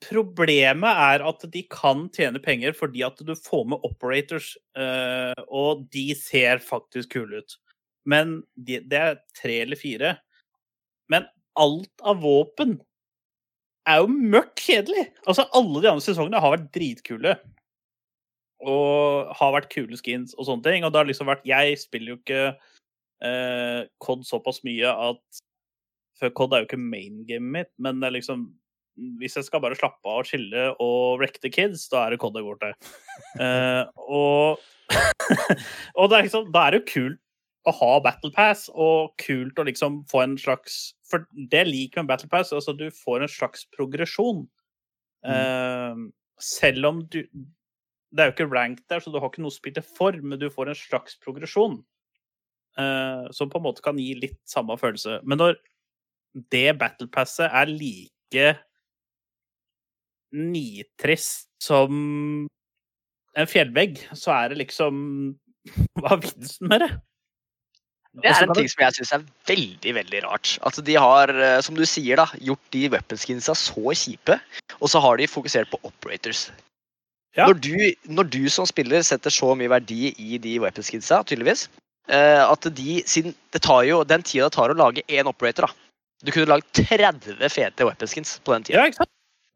Problemet 0.05 0.99
er 1.09 1.23
at 1.25 1.45
de 1.53 1.63
kan 1.73 2.05
tjene 2.13 2.41
penger 2.43 2.75
fordi 2.77 3.01
at 3.05 3.17
du 3.25 3.33
får 3.33 3.63
med 3.71 3.85
operators, 3.87 4.51
eh, 4.77 5.33
og 5.49 5.87
de 5.93 6.11
ser 6.17 6.61
faktisk 6.61 7.15
kule 7.15 7.41
ut. 7.41 7.57
Men 8.07 8.41
de, 8.53 8.77
det 8.85 8.99
er 8.99 9.17
tre 9.35 9.61
eller 9.63 9.79
fire. 9.79 10.13
Men 11.09 11.25
alt 11.57 12.05
av 12.05 12.21
våpen 12.21 12.77
er 13.87 14.03
jo 14.03 14.11
mørkt 14.11 14.61
kjedelig. 14.67 15.07
Altså, 15.25 15.47
alle 15.55 15.81
de 15.81 15.89
andre 15.91 16.05
sesongene 16.05 16.41
har 16.43 16.53
vært 16.55 16.69
dritkule. 16.75 17.33
Og 18.67 19.33
har 19.37 19.53
vært 19.53 19.71
kule 19.73 19.97
skins 19.99 20.35
og 20.37 20.47
sånne 20.47 20.65
ting. 20.67 20.85
Og 20.85 20.93
det 20.93 21.01
har 21.01 21.09
liksom 21.09 21.29
vært 21.29 21.45
Jeg 21.47 21.77
spiller 21.81 22.13
jo 22.13 22.19
ikke 22.21 22.43
eh, 23.25 23.81
COD 24.03 24.25
såpass 24.27 24.63
mye 24.67 24.93
at 25.09 25.43
For 26.17 26.33
COD 26.33 26.53
er 26.53 26.63
jo 26.63 26.69
ikke 26.71 26.81
main 26.81 27.21
gamet 27.27 27.53
mitt, 27.53 27.73
men 27.77 28.01
det 28.01 28.09
er 28.09 28.17
liksom 28.17 28.47
Hvis 29.19 29.37
jeg 29.37 29.45
skal 29.45 29.61
bare 29.61 29.77
slappe 29.77 30.09
av 30.09 30.23
og 30.23 30.29
chille 30.29 30.63
og 30.83 31.21
wreck 31.21 31.37
the 31.43 31.51
kids, 31.53 31.85
da 31.91 32.05
er 32.05 32.15
det 32.15 32.21
COD 32.23 32.39
jeg 32.39 32.47
går 32.47 32.59
til. 32.63 32.91
Uh, 33.37 33.83
og 34.07 34.65
og 35.99 36.09
det 36.09 36.17
er 36.17 36.27
liksom, 36.27 36.51
da 36.53 36.65
er 36.65 36.73
det 36.73 36.81
jo 36.81 36.91
kult 36.93 37.23
å 37.67 37.73
ha 37.75 37.89
Battle 38.03 38.31
Pass, 38.35 38.67
og 38.71 39.11
kult 39.21 39.59
å 39.59 39.65
liksom 39.67 40.01
få 40.11 40.23
en 40.23 40.37
slags 40.39 40.95
For 41.07 41.25
det 41.33 41.65
jeg 41.65 41.71
liker 41.71 42.03
med 42.03 42.13
Battle 42.13 42.29
Pass, 42.31 42.53
altså 42.55 42.75
du 42.75 42.87
får 42.93 43.25
en 43.25 43.31
slags 43.31 43.67
progresjon. 43.75 44.45
Eh, 45.27 46.01
selv 46.39 46.85
om 46.85 47.01
du 47.11 47.23
Det 47.27 48.23
er 48.23 48.29
jo 48.29 48.35
ikke 48.35 48.53
rank 48.53 48.79
der, 48.87 49.01
så 49.03 49.11
du 49.11 49.19
har 49.19 49.27
ikke 49.27 49.43
noe 49.43 49.51
å 49.51 49.57
spille 49.57 49.83
for, 49.83 50.15
men 50.23 50.39
du 50.39 50.47
får 50.49 50.71
en 50.71 50.79
slags 50.79 51.17
progresjon. 51.19 51.81
Uh, 52.77 53.25
som 53.33 53.49
på 53.49 53.57
en 53.57 53.65
måte 53.65 53.81
kan 53.81 53.97
gi 53.97 54.13
litt 54.15 54.37
samme 54.47 54.75
følelse. 54.77 55.17
Men 55.25 55.41
når 55.41 55.55
det 56.53 56.77
Battle 56.79 57.09
Passet 57.11 57.49
er 57.49 57.67
like 57.67 58.51
nitrist 60.35 61.47
som 61.63 62.47
en 63.37 63.49
fjellvegg, 63.49 63.99
så 64.17 64.33
er 64.35 64.53
det 64.53 64.63
liksom 64.65 65.03
Hva 65.99 66.15
er 66.15 66.23
vitsen 66.23 66.71
med 66.71 66.83
det? 66.85 66.91
Det 68.17 68.31
er 68.31 68.47
en 68.47 68.53
ting 68.55 68.69
som 68.71 68.81
jeg 68.81 68.95
syns 68.95 69.11
er 69.13 69.25
veldig 69.49 69.91
veldig 69.97 70.21
rart. 70.25 70.55
At 70.65 70.79
de 70.87 70.95
har, 70.97 71.29
eh, 71.29 71.59
som 71.61 71.77
du 71.77 71.83
sier, 71.85 72.17
da, 72.17 72.25
gjort 72.41 72.71
de 72.73 72.87
weaponskinsa 72.95 73.53
så 73.57 73.93
kjipe, 73.93 74.39
og 74.79 74.89
så 74.89 75.01
har 75.03 75.19
de 75.19 75.27
fokusert 75.29 75.69
på 75.69 75.77
operators. 75.85 76.47
Ja. 77.37 77.45
Når, 77.45 77.59
du, 77.61 77.75
når 78.09 78.29
du 78.33 78.39
som 78.49 78.65
spiller 78.65 79.03
setter 79.05 79.33
så 79.33 79.51
mye 79.59 79.69
verdi 79.69 80.15
i 80.17 80.39
de 80.41 80.55
weaponskinsa, 80.63 81.19
tydeligvis, 81.29 81.67
eh, 82.09 82.41
at 82.41 82.65
de 82.79 83.03
siden 83.05 83.35
Det 83.53 83.61
tar 83.61 83.83
jo 83.85 84.01
den 84.07 84.23
tida 84.25 84.47
det 84.47 84.55
tar 84.55 84.73
å 84.73 84.79
lage 84.79 85.05
én 85.05 85.29
operator, 85.29 85.67
da. 85.67 85.87
Du 86.25 86.31
kunne 86.33 86.49
lagd 86.49 86.65
30 86.73 87.37
fete 87.53 87.85
weaponskins 87.85 88.39
på 88.41 88.55
den 88.55 88.65
tida. 88.65 88.79
Ja, 88.79 88.89
ikke 88.89 89.03
sant? 89.03 89.13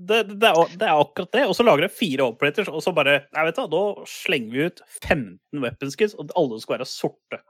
Det, 0.09 0.21
det, 0.41 0.49
er, 0.49 0.75
det 0.79 0.87
er 0.87 0.99
akkurat 1.01 1.31
det. 1.35 1.45
Og 1.51 1.55
så 1.57 1.65
lager 1.67 1.85
jeg 1.85 1.93
fire 1.97 2.25
operators, 2.31 2.69
og 2.71 2.81
så 2.85 2.93
bare 2.95 3.19
Nei, 3.35 3.43
vet 3.47 3.57
du 3.57 3.61
hva, 3.63 3.69
da 3.73 4.05
slenger 4.09 4.53
vi 4.55 4.67
ut 4.71 4.81
15 5.05 5.61
weaponskins, 5.63 6.15
og 6.17 6.31
alle 6.39 6.59
skal 6.63 6.77
være 6.79 6.87
sorte. 6.89 7.41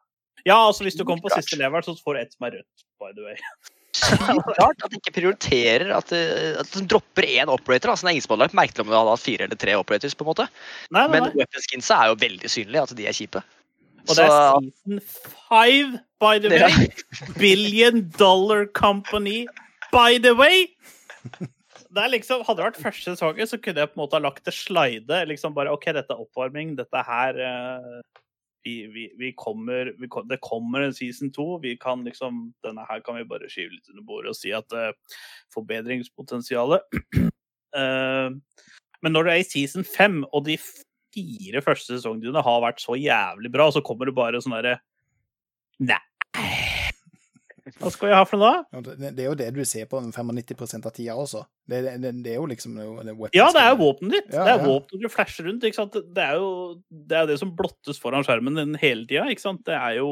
Ja, 0.48 0.57
altså 0.68 0.84
hvis 0.88 0.98
du 0.98 1.03
kommer 1.06 1.22
på 1.28 1.32
siste 1.36 1.60
level, 1.61 1.84
så 1.86 1.94
får 2.02 2.18
du 2.18 2.22
ett 2.23 2.34
som 2.34 2.48
er 2.49 2.57
rødt, 2.60 2.84
by 3.02 3.11
the 3.14 3.28
way. 3.28 3.38
Sykt 4.02 4.48
rart 4.57 4.84
at 4.86 4.90
de 4.94 4.98
ikke 4.98 5.14
prioriterer 5.19 5.90
at, 5.94 6.11
eh, 6.15 6.53
at 6.61 6.69
de 6.73 6.82
dropper 6.90 7.28
én 7.28 7.52
operator. 7.52 7.91
Altså, 7.91 8.07
det 8.07 8.10
er 8.10 8.15
ingen 8.18 8.26
som 8.26 8.34
hadde 8.34 8.45
lagt 8.48 8.56
merke 8.57 8.73
til 8.78 8.86
om 8.86 8.90
du 8.90 8.95
hadde 8.98 9.14
hatt 9.14 9.26
fire 9.26 9.45
eller 9.49 9.60
tre 9.60 9.76
operators. 9.78 10.15
på 10.18 10.23
en 10.26 10.30
måte. 10.32 10.48
Nei, 10.90 11.02
nei, 11.03 11.10
Men 11.14 11.28
nei. 11.28 11.34
weaponskinsa 11.44 11.98
er 11.99 12.14
jo 12.14 12.19
veldig 12.23 12.52
synlige, 12.56 12.86
at 12.88 12.95
de 12.98 13.07
er 13.11 13.18
kjipe. 13.19 13.44
Og 14.10 14.15
det 14.18 14.23
er 14.26 14.40
season 14.64 15.02
five, 15.52 15.99
by 16.23 16.34
the 16.41 16.49
Ja. 16.57 16.72
way. 16.72 16.88
Billion 17.38 18.07
dollar 18.18 18.65
company, 18.65 19.45
by 19.94 20.18
the 20.18 20.34
way. 20.34 20.72
Det 21.91 22.07
liksom, 22.13 22.45
hadde 22.47 22.61
det 22.61 22.68
vært 22.69 22.84
første 22.85 23.11
sesongen, 23.11 23.47
så 23.49 23.57
kunne 23.59 23.84
jeg 23.84 23.91
på 23.91 23.97
en 23.97 24.03
måte 24.05 24.15
ha 24.15 24.23
lagt 24.23 24.45
det 24.47 24.53
slide. 24.55 25.23
liksom 25.27 25.55
bare, 25.57 25.73
OK, 25.76 25.89
dette 25.91 26.13
er 26.15 26.22
oppvarming. 26.23 26.77
Dette 26.77 27.01
her 27.07 27.39
eh, 27.43 27.97
vi, 28.63 28.76
vi, 28.93 29.11
vi 29.19 29.31
kommer, 29.38 29.91
kom- 30.07 30.27
Det 30.27 30.39
kommer 30.41 30.81
en 30.85 30.93
season 30.93 31.31
to. 31.31 31.57
Vi 31.63 31.76
kan 31.81 32.03
liksom, 32.05 32.53
Denne 32.63 32.85
her 32.89 33.01
kan 33.03 33.18
vi 33.18 33.26
bare 33.27 33.49
skyve 33.49 33.73
litt 33.73 33.89
under 33.89 34.05
bordet 34.07 34.35
og 34.35 34.38
si 34.38 34.53
at 34.55 34.72
uh, 34.77 34.93
forbedringspotensialet 35.53 37.01
uh, 37.76 38.30
Men 39.01 39.15
når 39.15 39.23
du 39.26 39.31
er 39.34 39.41
i 39.41 39.47
season 39.47 39.84
fem, 39.84 40.22
og 40.30 40.45
de 40.45 40.59
fire 40.61 41.61
første 41.65 41.97
sesongene 41.97 42.43
har 42.45 42.61
vært 42.61 42.84
så 42.84 42.93
jævlig 42.99 43.49
bra, 43.51 43.72
så 43.73 43.81
kommer 43.81 44.05
det 44.05 44.13
bare 44.15 44.41
sånn 44.43 44.53
derre 44.59 44.77
Nei. 45.81 45.97
Hva 47.61 47.91
skal 47.93 48.09
vi 48.09 48.15
ha 48.15 48.21
for 48.25 48.41
noe, 48.41 48.61
da? 48.73 48.81
Det, 48.89 49.11
det 49.17 49.23
er 49.23 49.27
jo 49.27 49.35
det 49.38 49.49
du 49.53 49.61
ser 49.67 49.85
på 49.89 49.99
95 50.01 50.79
av 50.79 50.93
tida 50.95 51.15
også. 51.19 51.43
Det, 51.69 51.81
det, 52.01 52.11
det, 52.25 52.33
er 52.33 52.39
jo 52.39 52.47
liksom 52.49 52.79
det, 52.79 53.13
Ja, 53.38 53.51
det 53.53 53.61
er 53.61 53.69
jo 53.73 53.79
våpenet 53.83 54.15
ditt. 54.17 54.31
Ja, 54.33 54.47
det 54.47 54.55
er 54.55 54.63
ja. 54.63 54.65
våpenet 54.65 55.05
du 55.05 55.13
flasher 55.13 55.47
rundt. 55.47 55.67
ikke 55.67 55.77
sant? 55.77 55.99
Det 56.15 56.25
er 56.25 56.41
jo 56.41 56.49
det, 56.89 57.19
er 57.19 57.29
det 57.29 57.38
som 57.41 57.53
blottes 57.57 58.01
foran 58.01 58.25
skjermen 58.25 58.57
din 58.57 58.75
hele 58.81 59.05
tida. 59.05 59.27
Ikke 59.29 59.45
sant? 59.45 59.61
Det 59.67 59.77
er 59.77 59.99
jo 59.99 60.11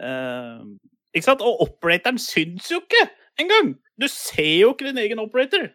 eh, 0.00 0.64
Ikke 1.12 1.28
sant? 1.28 1.44
Og 1.44 1.66
operatoren 1.68 2.20
syns 2.22 2.72
jo 2.72 2.80
ikke 2.80 3.06
engang! 3.42 3.74
Du 4.00 4.08
ser 4.10 4.56
jo 4.64 4.72
ikke 4.72 4.88
din 4.88 5.04
egen 5.04 5.22
operator. 5.22 5.68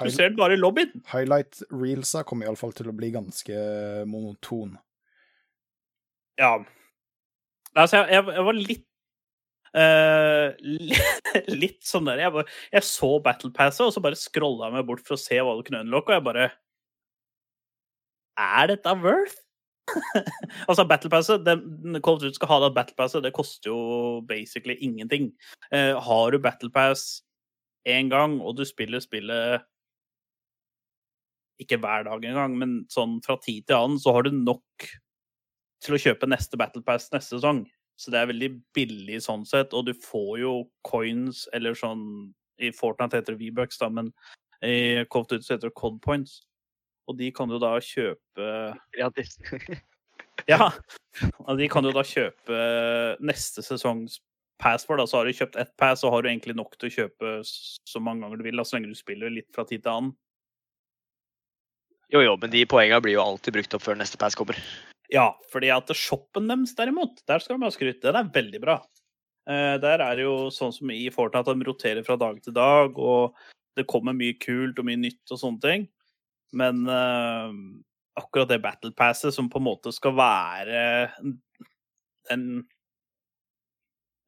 Du 0.00 0.10
ser 0.10 0.30
den 0.30 0.38
bare 0.38 0.56
i 0.56 0.60
lobbyen. 0.60 0.92
Highlight 1.10 1.60
reelsa 1.74 2.24
kommer 2.26 2.48
iallfall 2.48 2.72
til 2.74 2.88
å 2.90 2.96
bli 2.96 3.12
ganske 3.14 3.56
monoton. 4.08 4.76
Ja. 6.40 6.54
Altså, 7.76 8.00
jeg, 8.00 8.14
jeg, 8.14 8.30
jeg 8.34 8.46
var 8.46 8.56
litt 8.58 8.86
eh, 9.78 10.56
litt, 10.64 11.28
Litt 11.62 11.84
sånn 11.86 12.08
der 12.08 12.24
jeg, 12.24 12.32
bare, 12.34 12.48
jeg 12.74 12.86
så 12.86 13.12
Battle 13.22 13.52
Passet, 13.54 13.84
og 13.86 13.94
så 13.94 14.02
bare 14.04 14.18
scrolla 14.18 14.68
jeg 14.68 14.78
meg 14.78 14.88
bort 14.88 15.04
for 15.06 15.16
å 15.16 15.20
se 15.20 15.38
hva 15.38 15.54
du 15.58 15.62
kunne 15.66 15.84
unlocke, 15.84 16.10
og 16.10 16.18
jeg 16.18 16.26
bare 16.26 16.50
Er 18.40 18.70
dette 18.72 18.96
worth? 19.02 19.38
altså, 20.68 20.84
Battle 20.86 21.10
Passet 21.10 21.44
det- 21.46 22.02
Call 22.04 22.18
of 22.18 22.22
Duty 22.22 22.34
skal 22.38 22.52
ha 22.52 22.60
det 22.64 22.74
Battle 22.76 22.96
Passet, 22.98 23.24
det 23.26 23.34
koster 23.36 23.72
jo 23.72 24.20
basically 24.28 24.76
ingenting. 24.80 25.32
Uh, 25.72 25.98
har 25.98 26.30
du 26.30 26.38
Battle 26.38 26.70
Pass 26.70 27.22
én 27.88 28.10
gang, 28.12 28.38
og 28.40 28.56
du 28.58 28.64
spiller 28.68 29.02
spillet 29.02 29.64
ikke 31.60 31.76
hver 31.80 32.06
dag 32.06 32.24
engang, 32.24 32.56
men 32.56 32.76
sånn 32.92 33.18
fra 33.24 33.36
tid 33.42 33.66
til 33.68 33.76
annen, 33.76 34.00
så 34.00 34.14
har 34.16 34.24
du 34.24 34.32
nok 34.32 34.86
til 35.84 35.96
å 35.96 36.00
kjøpe 36.00 36.28
neste 36.28 36.56
Battle 36.60 36.84
Pass 36.84 37.10
neste 37.12 37.36
sesong. 37.36 37.64
Så 38.00 38.12
det 38.12 38.20
er 38.20 38.30
veldig 38.30 38.50
billig 38.76 39.18
sånn 39.26 39.42
sett, 39.48 39.74
og 39.76 39.84
du 39.90 39.92
får 39.92 40.38
jo 40.40 40.52
coins 40.88 41.44
eller 41.56 41.76
sånn 41.76 42.04
I 42.60 42.70
Fortnite 42.76 43.20
heter 43.20 43.36
det 43.36 43.44
V-bucks, 43.44 43.80
da, 43.80 43.90
men 43.92 44.08
i 44.64 45.04
Coft 45.12 45.32
of 45.32 45.40
Duty 45.40 45.54
heter 45.54 45.68
det 45.68 45.76
Cod 45.76 46.00
Points. 46.04 46.40
Og 47.08 47.16
de 47.18 47.30
kan 47.34 47.48
du 47.48 47.58
da 47.60 47.74
kjøpe 47.84 48.50
Gratis. 48.96 49.38
Ja, 50.48 50.70
og 51.44 51.58
de 51.58 51.66
kan 51.68 51.84
du 51.84 51.90
da 51.92 52.00
kjøpe 52.06 52.56
neste 53.20 53.60
sesongs 53.60 54.20
pass 54.60 54.86
for. 54.88 54.96
da, 54.96 55.06
Så 55.06 55.18
har 55.18 55.28
du 55.28 55.36
kjøpt 55.36 55.58
ett 55.60 55.72
pass, 55.76 56.00
så 56.00 56.10
har 56.10 56.22
du 56.22 56.30
egentlig 56.30 56.56
nok 56.56 56.78
til 56.78 56.88
å 56.88 56.94
kjøpe 56.94 57.32
så 57.44 58.00
mange 58.00 58.24
ganger 58.24 58.40
du 58.40 58.46
vil, 58.46 58.56
da, 58.56 58.64
så 58.64 58.78
lenge 58.78 58.92
du 58.92 58.98
spiller 58.98 59.32
litt 59.32 59.48
fra 59.54 59.66
tid 59.68 59.84
til 59.84 59.92
annen. 59.92 60.14
Jo, 62.10 62.22
jo, 62.24 62.34
men 62.42 62.50
de 62.50 62.64
poengene 62.66 63.02
blir 63.04 63.18
jo 63.18 63.22
alltid 63.22 63.54
brukt 63.54 63.76
opp 63.76 63.84
før 63.84 64.00
neste 64.00 64.18
pass 64.18 64.34
kommer. 64.38 64.58
Ja, 65.10 65.32
fordi 65.50 65.72
at 65.74 65.90
shoppen 65.98 66.46
deres 66.50 66.76
derimot, 66.78 67.22
der 67.26 67.42
skal 67.42 67.58
de 67.58 67.66
ha 67.66 67.74
skryt. 67.74 68.02
Den 68.02 68.18
er 68.18 68.30
veldig 68.34 68.60
bra. 68.62 68.76
Eh, 69.50 69.76
der 69.82 70.02
er 70.04 70.18
det 70.18 70.26
jo 70.26 70.50
sånn 70.54 70.74
som 70.74 70.92
i 70.94 71.08
Fortnite, 71.12 71.50
at 71.50 71.58
de 71.58 71.66
roterer 71.66 72.06
fra 72.06 72.18
dag 72.20 72.38
til 72.44 72.54
dag, 72.54 72.98
og 72.98 73.38
det 73.78 73.88
kommer 73.90 74.14
mye 74.16 74.36
kult 74.42 74.78
og 74.78 74.86
mye 74.86 75.00
nytt 75.00 75.34
og 75.34 75.40
sånne 75.40 75.64
ting. 75.64 75.86
Men 76.58 76.82
uh, 76.90 77.50
akkurat 78.18 78.50
det 78.50 78.60
Battle 78.62 78.92
Passet, 78.96 79.34
som 79.34 79.50
på 79.50 79.60
en 79.60 79.68
måte 79.68 79.92
skal 79.94 80.16
være 80.18 80.82
den 82.30 82.44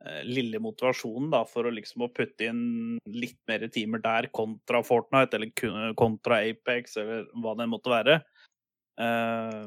eh, 0.07 0.23
lille 0.27 0.61
motivasjonen 0.63 1.31
da, 1.35 1.43
for 1.49 1.67
å 1.67 1.75
liksom 1.75 2.07
å 2.07 2.11
putte 2.15 2.49
inn 2.49 2.99
litt 3.11 3.39
mer 3.51 3.67
timer 3.75 4.03
der 4.03 4.31
kontra 4.35 4.83
Fortnite, 4.87 5.39
eller 5.39 5.95
kontra 5.99 6.41
Apex, 6.47 6.97
eller 7.03 7.29
hva 7.43 7.55
det 7.59 7.69
måtte 7.71 7.93
være, 7.93 8.19
eh, 9.03 9.63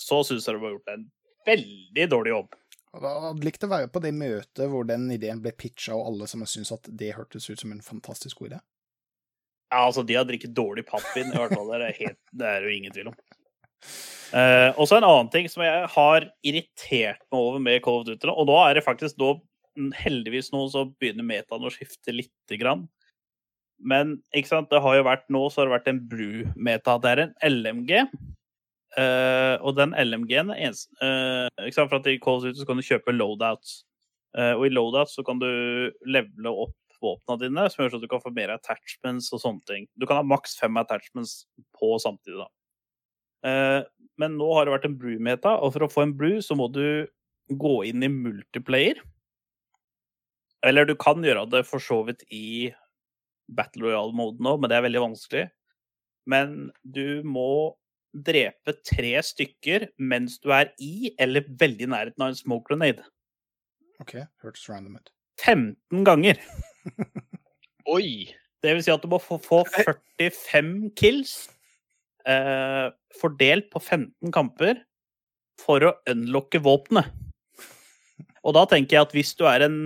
så 0.00 0.20
syns 0.26 0.46
jeg 0.48 0.56
det 0.56 0.62
var 0.64 0.74
gjort 0.76 0.94
en 0.94 1.08
veldig 1.48 2.06
dårlig 2.10 2.32
jobb. 2.34 2.54
Da 2.94 3.10
hadde 3.24 3.46
likt 3.46 3.64
å 3.66 3.70
være 3.70 3.90
på 3.90 4.02
det 4.04 4.12
møtet 4.14 4.68
hvor 4.70 4.86
den 4.86 5.08
ideen 5.10 5.42
ble 5.42 5.50
pitcha, 5.58 5.96
og 5.96 6.12
alle 6.12 6.28
som 6.30 6.44
syntes 6.46 6.74
at 6.76 6.90
det 6.90 7.14
hørtes 7.16 7.48
ut 7.50 7.60
som 7.60 7.72
en 7.74 7.82
fantastisk 7.82 8.42
god 8.42 8.52
idé. 8.52 8.60
Ja, 9.72 9.80
altså, 9.88 10.04
de 10.06 10.14
har 10.14 10.26
drikket 10.28 10.54
dårlig 10.54 10.84
pappvin, 10.86 11.32
i 11.32 11.38
hvert 11.40 11.56
fall. 11.56 11.72
Det 11.72 11.80
er, 11.80 11.96
helt, 11.98 12.20
det 12.30 12.50
er 12.50 12.66
jo 12.66 12.74
ingen 12.76 12.94
tvil 12.94 13.10
om. 13.10 13.16
Eh, 14.34 14.70
og 14.78 14.86
så 14.86 14.98
en 14.98 15.06
annen 15.06 15.30
ting 15.32 15.48
som 15.50 15.64
jeg 15.64 15.88
har 15.94 16.28
irritert 16.46 17.22
meg 17.32 17.40
over 17.40 17.62
med 17.62 17.82
Call 17.82 18.02
of 18.02 18.06
Duty, 18.06 18.30
og 18.30 18.46
nå 18.50 18.60
er 18.62 18.78
det 18.78 18.84
faktisk 18.86 19.18
nå, 19.18 19.34
heldigvis 19.98 20.52
nå, 20.54 20.62
så 20.70 20.86
begynner 21.02 21.26
metaen 21.26 21.66
å 21.66 21.72
skifte 21.74 22.14
lite 22.14 22.60
grann. 22.60 22.86
Men 23.82 24.16
ikke 24.34 24.52
sant, 24.52 24.70
det 24.70 24.82
har 24.84 24.96
jo 24.96 25.06
vært 25.06 25.26
nå 25.34 25.42
så 25.50 25.60
har 25.60 25.68
det 25.68 25.74
vært 25.74 25.90
en 25.90 26.02
bru-meta. 26.12 26.96
Det 27.02 27.10
er 27.10 27.24
en 27.24 27.34
LMG. 27.50 28.04
Eh, 29.00 29.56
og 29.60 29.74
den 29.78 29.94
LMG-en 29.98 30.52
er 30.54 30.62
eneste 30.68 30.94
uh, 31.02 31.48
ikke 31.64 31.76
sant, 31.76 31.90
For 31.90 31.98
at 32.00 32.08
i 32.10 32.18
Call 32.22 32.40
of 32.40 32.46
Duty 32.46 32.62
så 32.62 32.68
kan 32.68 32.80
du 32.80 32.86
kjøpe 32.86 33.14
loadouts. 33.14 33.82
Uh, 34.34 34.54
og 34.56 34.66
i 34.66 34.72
loadouts 34.72 35.14
så 35.18 35.24
kan 35.26 35.38
du 35.42 35.48
levele 36.06 36.52
opp 36.64 36.76
våpnene 37.04 37.42
dine, 37.42 37.64
som 37.70 37.82
gjør 37.82 37.94
sånn 37.94 38.02
at 38.02 38.06
du 38.06 38.10
kan 38.10 38.22
få 38.22 38.32
mer 38.34 38.52
attachments 38.54 39.30
og 39.34 39.42
sånne 39.42 39.68
ting. 39.68 39.88
Du 39.98 40.06
kan 40.08 40.20
ha 40.20 40.26
maks 40.26 40.56
fem 40.60 40.76
attachments 40.80 41.42
på 41.76 41.94
samtidig, 42.02 42.44
da. 42.44 42.48
Eh, 43.44 43.80
men 44.20 44.38
nå 44.38 44.48
har 44.56 44.66
det 44.66 44.74
vært 44.76 44.86
en 44.88 44.96
Brew-meta, 45.00 45.56
og 45.60 45.74
for 45.74 45.86
å 45.86 45.90
få 45.92 46.06
en 46.06 46.14
Brew 46.16 46.38
så 46.44 46.56
må 46.58 46.70
du 46.72 47.06
gå 47.50 47.74
inn 47.90 48.04
i 48.04 48.12
multiplayer. 48.12 49.02
Eller 50.64 50.88
du 50.88 50.94
kan 50.96 51.20
gjøre 51.24 51.44
det 51.52 51.64
for 51.68 51.82
så 51.82 52.00
vidt 52.06 52.24
i 52.32 52.72
Battle 53.52 53.84
Royale-moden 53.84 54.48
òg, 54.48 54.62
men 54.62 54.72
det 54.72 54.78
er 54.78 54.86
veldig 54.86 55.04
vanskelig. 55.10 55.44
Men 56.30 56.70
du 56.88 57.20
må 57.28 57.74
drepe 58.14 58.76
tre 58.86 59.16
stykker 59.26 59.88
mens 59.98 60.38
du 60.42 60.52
er 60.54 60.70
i 60.82 61.12
eller 61.20 61.46
veldig 61.60 61.90
nærheten 61.90 62.22
av 62.24 62.32
en 62.32 62.38
smoke 62.38 62.70
grenade. 62.70 63.04
OK, 64.02 64.16
hørtes 64.42 64.68
random 64.70 64.98
ut. 64.98 65.10
15 65.42 66.06
ganger. 66.06 66.40
Oi! 67.96 68.30
Det 68.64 68.72
vil 68.72 68.84
si 68.86 68.92
at 68.94 69.02
du 69.02 69.10
må 69.12 69.18
få, 69.20 69.36
få 69.44 69.60
45 69.68 70.94
kills 70.96 71.34
eh, 72.24 72.86
fordelt 73.20 73.68
på 73.72 73.82
15 73.82 74.32
kamper 74.32 74.80
for 75.60 75.84
å 75.84 75.92
unlocke 76.10 76.62
våpenet. 76.64 77.10
Og 78.44 78.56
da 78.56 78.64
tenker 78.68 78.96
jeg 78.96 79.06
at 79.06 79.12
hvis 79.16 79.34
du 79.36 79.44
er 79.48 79.66
en 79.66 79.78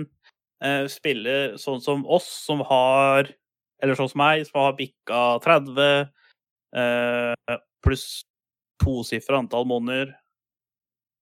eh, 0.63 0.85
spiller 0.91 1.57
sånn 1.59 1.83
som 1.83 2.05
oss, 2.07 2.27
som 2.47 2.63
har 2.67 3.33
Eller 3.79 3.95
sånn 3.95 4.09
som 4.11 4.19
meg, 4.19 4.41
som 4.43 4.59
har 4.59 4.73
bikka 4.75 5.39
30 5.45 5.77
eh, 6.75 7.59
pluss 7.85 8.23
tosifra 8.83 9.39
antall 9.41 9.67
måneder 9.69 10.13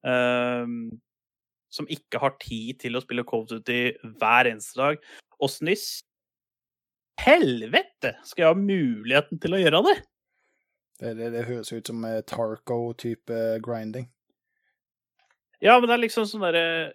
eh, 0.07 0.65
Som 1.73 1.89
ikke 1.93 2.21
har 2.21 2.35
tid 2.41 2.81
til 2.83 2.97
å 2.97 3.03
spille 3.03 3.25
Cove 3.27 3.49
Duty 3.49 3.95
hver 4.19 4.49
eneste 4.49 4.79
dag. 4.79 5.01
Åssen 5.43 5.69
i 5.69 5.77
helvete 7.21 8.13
skal 8.25 8.43
jeg 8.43 8.53
ha 8.53 8.59
muligheten 8.59 9.41
til 9.41 9.57
å 9.57 9.59
gjøre 9.61 9.81
det? 9.89 9.97
Det, 10.97 11.11
det, 11.17 11.31
det 11.35 11.43
høres 11.45 11.73
ut 11.73 11.89
som 11.89 12.05
eh, 12.07 12.21
Tarco-type 12.25 13.41
grinding. 13.65 14.07
Ja, 15.61 15.77
men 15.77 15.89
det 15.89 15.97
er 15.97 16.03
liksom 16.05 16.25
sånn 16.29 16.43
derre 16.45 16.93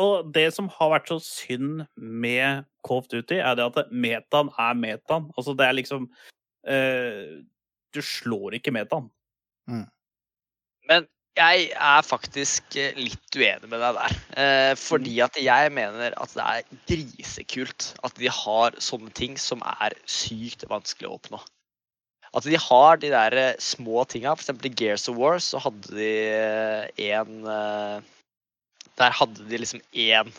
Og 0.00 0.30
det 0.32 0.46
som 0.56 0.70
har 0.72 0.94
vært 0.94 1.10
så 1.12 1.18
synd 1.22 1.84
med 1.96 2.64
Cove 2.84 3.08
Duty, 3.12 3.38
er 3.38 3.56
det 3.56 3.68
at 3.68 3.92
metaen 3.92 4.50
er 4.60 4.76
metaen. 4.76 5.28
Altså, 5.38 5.54
det 5.56 5.68
er 5.68 5.76
liksom 5.78 6.08
eh, 6.68 7.44
Du 7.94 8.02
slår 8.04 8.58
ikke 8.58 8.74
metaen. 8.74 9.10
Men 10.88 11.06
jeg 11.38 11.70
er 11.72 12.04
faktisk 12.06 12.76
eh, 12.78 12.94
litt 12.98 13.38
uenig 13.38 13.70
med 13.70 13.80
deg 13.82 13.96
der. 13.96 14.16
Eh, 14.38 14.74
fordi 14.78 15.16
at 15.24 15.38
jeg 15.40 15.72
mener 15.74 16.14
at 16.20 16.36
det 16.36 16.44
er 16.44 16.78
grisekult 16.90 17.88
at 18.06 18.14
de 18.20 18.30
har 18.30 18.76
sånne 18.82 19.10
ting 19.16 19.38
som 19.40 19.64
er 19.80 19.96
sykt 20.06 20.66
vanskelig 20.70 21.10
å 21.10 21.16
oppnå. 21.18 21.40
At 22.34 22.46
de 22.50 22.58
har 22.58 22.98
de 23.02 23.10
der 23.14 23.38
eh, 23.38 23.58
små 23.62 24.04
tinga. 24.10 24.34
For 24.34 24.44
eksempel 24.44 24.70
i 24.70 24.76
Gears 24.78 25.08
of 25.10 25.18
War 25.18 25.40
så 25.42 25.62
hadde 25.62 25.94
de 25.94 26.12
en 27.10 27.46
Der 28.94 29.10
hadde 29.10 29.42
de 29.50 29.58
liksom 29.58 29.80
én 29.90 30.30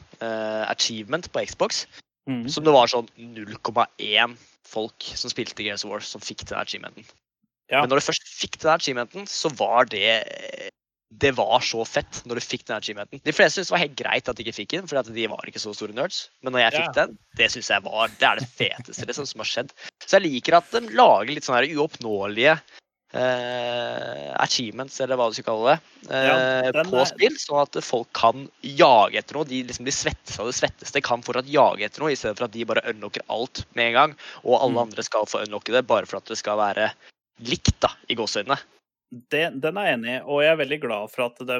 achievement 0.71 1.27
på 1.31 1.43
Xbox 1.43 1.83
Mm. 2.25 2.47
som 2.49 2.65
det 2.65 2.73
var 2.73 2.89
sånn 2.89 3.05
0,1 3.21 4.33
folk 4.65 5.05
som 5.13 5.29
spilte 5.29 5.61
Gears 5.61 5.83
of 5.85 5.91
War, 5.93 6.01
som 6.01 6.23
fikk 6.23 6.41
den 6.49 6.57
achievementen. 6.57 7.05
Ja. 7.71 7.81
Men 7.81 7.89
når 7.89 7.97
du 8.01 8.05
først 8.11 8.27
fikk 8.29 8.59
den 8.61 8.71
achievementen, 8.75 9.25
så 9.27 9.49
var 9.57 9.85
det 9.89 10.23
Det 11.15 11.31
var 11.37 11.61
så 11.63 11.85
fett 11.87 12.23
når 12.27 12.35
du 12.35 12.41
fikk 12.43 12.65
den 12.67 12.75
achievementen. 12.77 13.21
De 13.23 13.31
fleste 13.31 13.61
syntes 13.61 13.69
det 13.69 13.75
var 13.77 13.83
helt 13.85 13.95
greit 13.95 14.27
at 14.29 14.35
de 14.35 14.43
ikke 14.43 14.55
fikk 14.57 14.71
den, 14.75 14.87
for 14.89 15.01
de 15.01 15.27
var 15.31 15.45
ikke 15.47 15.61
så 15.61 15.71
store 15.73 15.93
nerds. 15.95 16.29
Men 16.43 16.51
når 16.53 16.59
jeg 16.65 16.73
fikk 16.81 16.89
Ja. 16.89 17.05
den, 17.05 17.17
det 17.37 17.51
synes 17.53 17.69
jeg 17.69 17.83
var 17.85 18.07
Det 18.09 18.27
er 18.27 18.35
det 18.41 18.49
feteste 18.49 19.05
liksom, 19.07 19.25
som 19.25 19.39
har 19.39 19.45
skjedd. 19.47 19.71
Så 20.05 20.17
jeg 20.19 20.25
liker 20.27 20.57
at 20.57 20.69
de 20.71 20.81
lager 20.93 21.31
litt 21.33 21.45
sånne 21.47 21.69
uoppnåelige 21.77 22.59
eh, 23.15 24.33
achievements, 24.43 24.99
eller 24.99 25.15
hva 25.19 25.29
du 25.31 25.37
skal 25.37 25.47
kalle 25.47 25.75
det, 25.75 26.11
eh, 26.11 26.25
Ja, 26.73 26.83
på 26.83 26.99
er- 26.99 27.05
spill, 27.05 27.35
sånn 27.39 27.61
at 27.63 27.83
folk 27.83 28.11
kan 28.13 28.49
jage 28.61 29.15
etter 29.15 29.35
noe. 29.35 29.45
De, 29.45 29.63
liksom, 29.63 29.85
de 29.85 29.91
svetteste 29.91 30.39
av 30.41 30.47
de 30.47 30.53
svetteste 30.57 31.01
kan 31.01 31.21
fortsatt 31.23 31.47
jage 31.47 31.85
etter 31.87 32.01
noe, 32.03 32.11
i 32.11 32.15
stedet 32.19 32.37
for 32.37 32.45
at 32.45 32.51
de 32.51 32.65
bare 32.65 32.83
unlocker 32.91 33.21
alt 33.29 33.63
med 33.73 33.87
en 33.87 33.93
gang, 33.93 34.15
og 34.43 34.59
alle 34.61 34.73
Mm. 34.73 34.83
andre 34.89 35.03
skal 35.03 35.25
få 35.25 35.45
unlocke 35.47 35.71
det 35.71 35.87
bare 35.87 36.05
for 36.05 36.17
at 36.17 36.25
det 36.25 36.37
skal 36.37 36.57
være 36.57 36.91
likt, 37.43 37.75
da, 37.83 37.91
i 38.09 38.17
gåseøynene. 38.17 38.57
den 39.31 39.77
er 39.77 39.87
jeg 39.87 39.97
enig 39.99 40.13
i, 40.15 40.21
og 40.23 40.43
jeg 40.43 40.51
er 40.53 40.61
veldig 40.63 40.79
glad 40.83 41.11
for 41.13 41.27
at 41.27 41.41
de, 41.47 41.59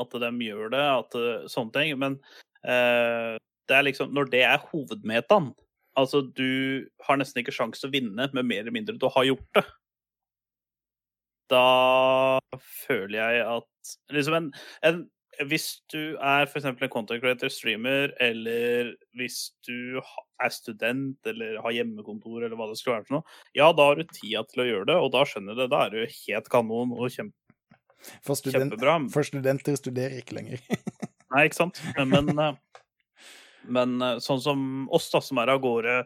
at 0.00 0.16
de 0.24 0.30
gjør 0.46 0.72
det, 0.74 0.84
at 0.84 1.18
eh, 1.20 1.46
sånne 1.50 1.74
ting. 1.74 1.94
Men 2.00 2.18
eh, 2.64 3.36
det 3.68 3.76
er 3.76 3.86
liksom 3.86 4.12
Når 4.12 4.28
det 4.32 4.42
er 4.44 4.66
hovedmetaen 4.70 5.54
Altså, 5.94 6.24
du 6.26 6.82
har 7.06 7.18
nesten 7.20 7.38
ikke 7.40 7.54
sjanse 7.54 7.86
å 7.86 7.92
vinne 7.92 8.26
med 8.34 8.46
mer 8.48 8.64
eller 8.64 8.74
mindre 8.74 8.96
du 8.98 9.06
har 9.14 9.28
gjort 9.28 9.46
det. 9.54 9.62
Da 11.52 12.40
føler 12.58 13.14
jeg 13.14 13.44
at 13.46 13.92
liksom 14.10 14.34
en, 14.34 14.48
en 14.82 15.04
Hvis 15.48 15.66
du 15.92 16.16
er 16.22 16.46
f.eks. 16.46 16.66
en 16.68 16.90
content 16.92 17.22
creator, 17.22 17.50
streamer, 17.52 18.12
eller 18.22 18.92
hvis 19.18 19.54
du 19.66 20.00
er 20.42 20.52
student 20.54 21.30
eller 21.30 21.58
har 21.64 21.74
hjemmekontor 21.74 22.44
eller 22.44 22.56
hva 22.58 22.68
det 22.70 22.78
skulle 22.78 22.98
være 22.98 23.08
for 23.08 23.18
noe, 23.18 23.38
ja, 23.56 23.70
da 23.74 23.88
har 23.90 23.98
du 23.98 24.04
tida 24.10 24.44
til 24.50 24.64
å 24.64 24.68
gjøre 24.68 24.88
det, 24.92 24.98
og 25.00 25.10
da 25.14 25.24
skjønner 25.28 25.56
du 25.56 25.64
det. 25.64 25.70
Da 25.72 25.82
er 25.86 25.94
du 25.94 26.00
helt 26.04 26.52
kanon 26.52 26.94
og 26.94 27.10
kjempe, 27.14 27.36
For, 28.20 28.36
student, 28.36 28.74
kjempebra. 28.74 28.98
for 29.14 29.26
studenter 29.26 29.78
studerer 29.80 30.20
ikke 30.20 30.38
lenger. 30.38 30.62
Nei, 31.34 31.46
ikke 31.48 31.62
sant? 31.62 31.80
Men, 31.98 32.30
eh, 32.38 32.84
men 33.74 33.96
eh, 34.04 34.20
sånn 34.22 34.42
som 34.44 34.66
oss, 34.94 35.08
da, 35.12 35.22
som 35.24 35.40
er 35.42 35.54
av 35.54 35.62
gårde 35.64 36.02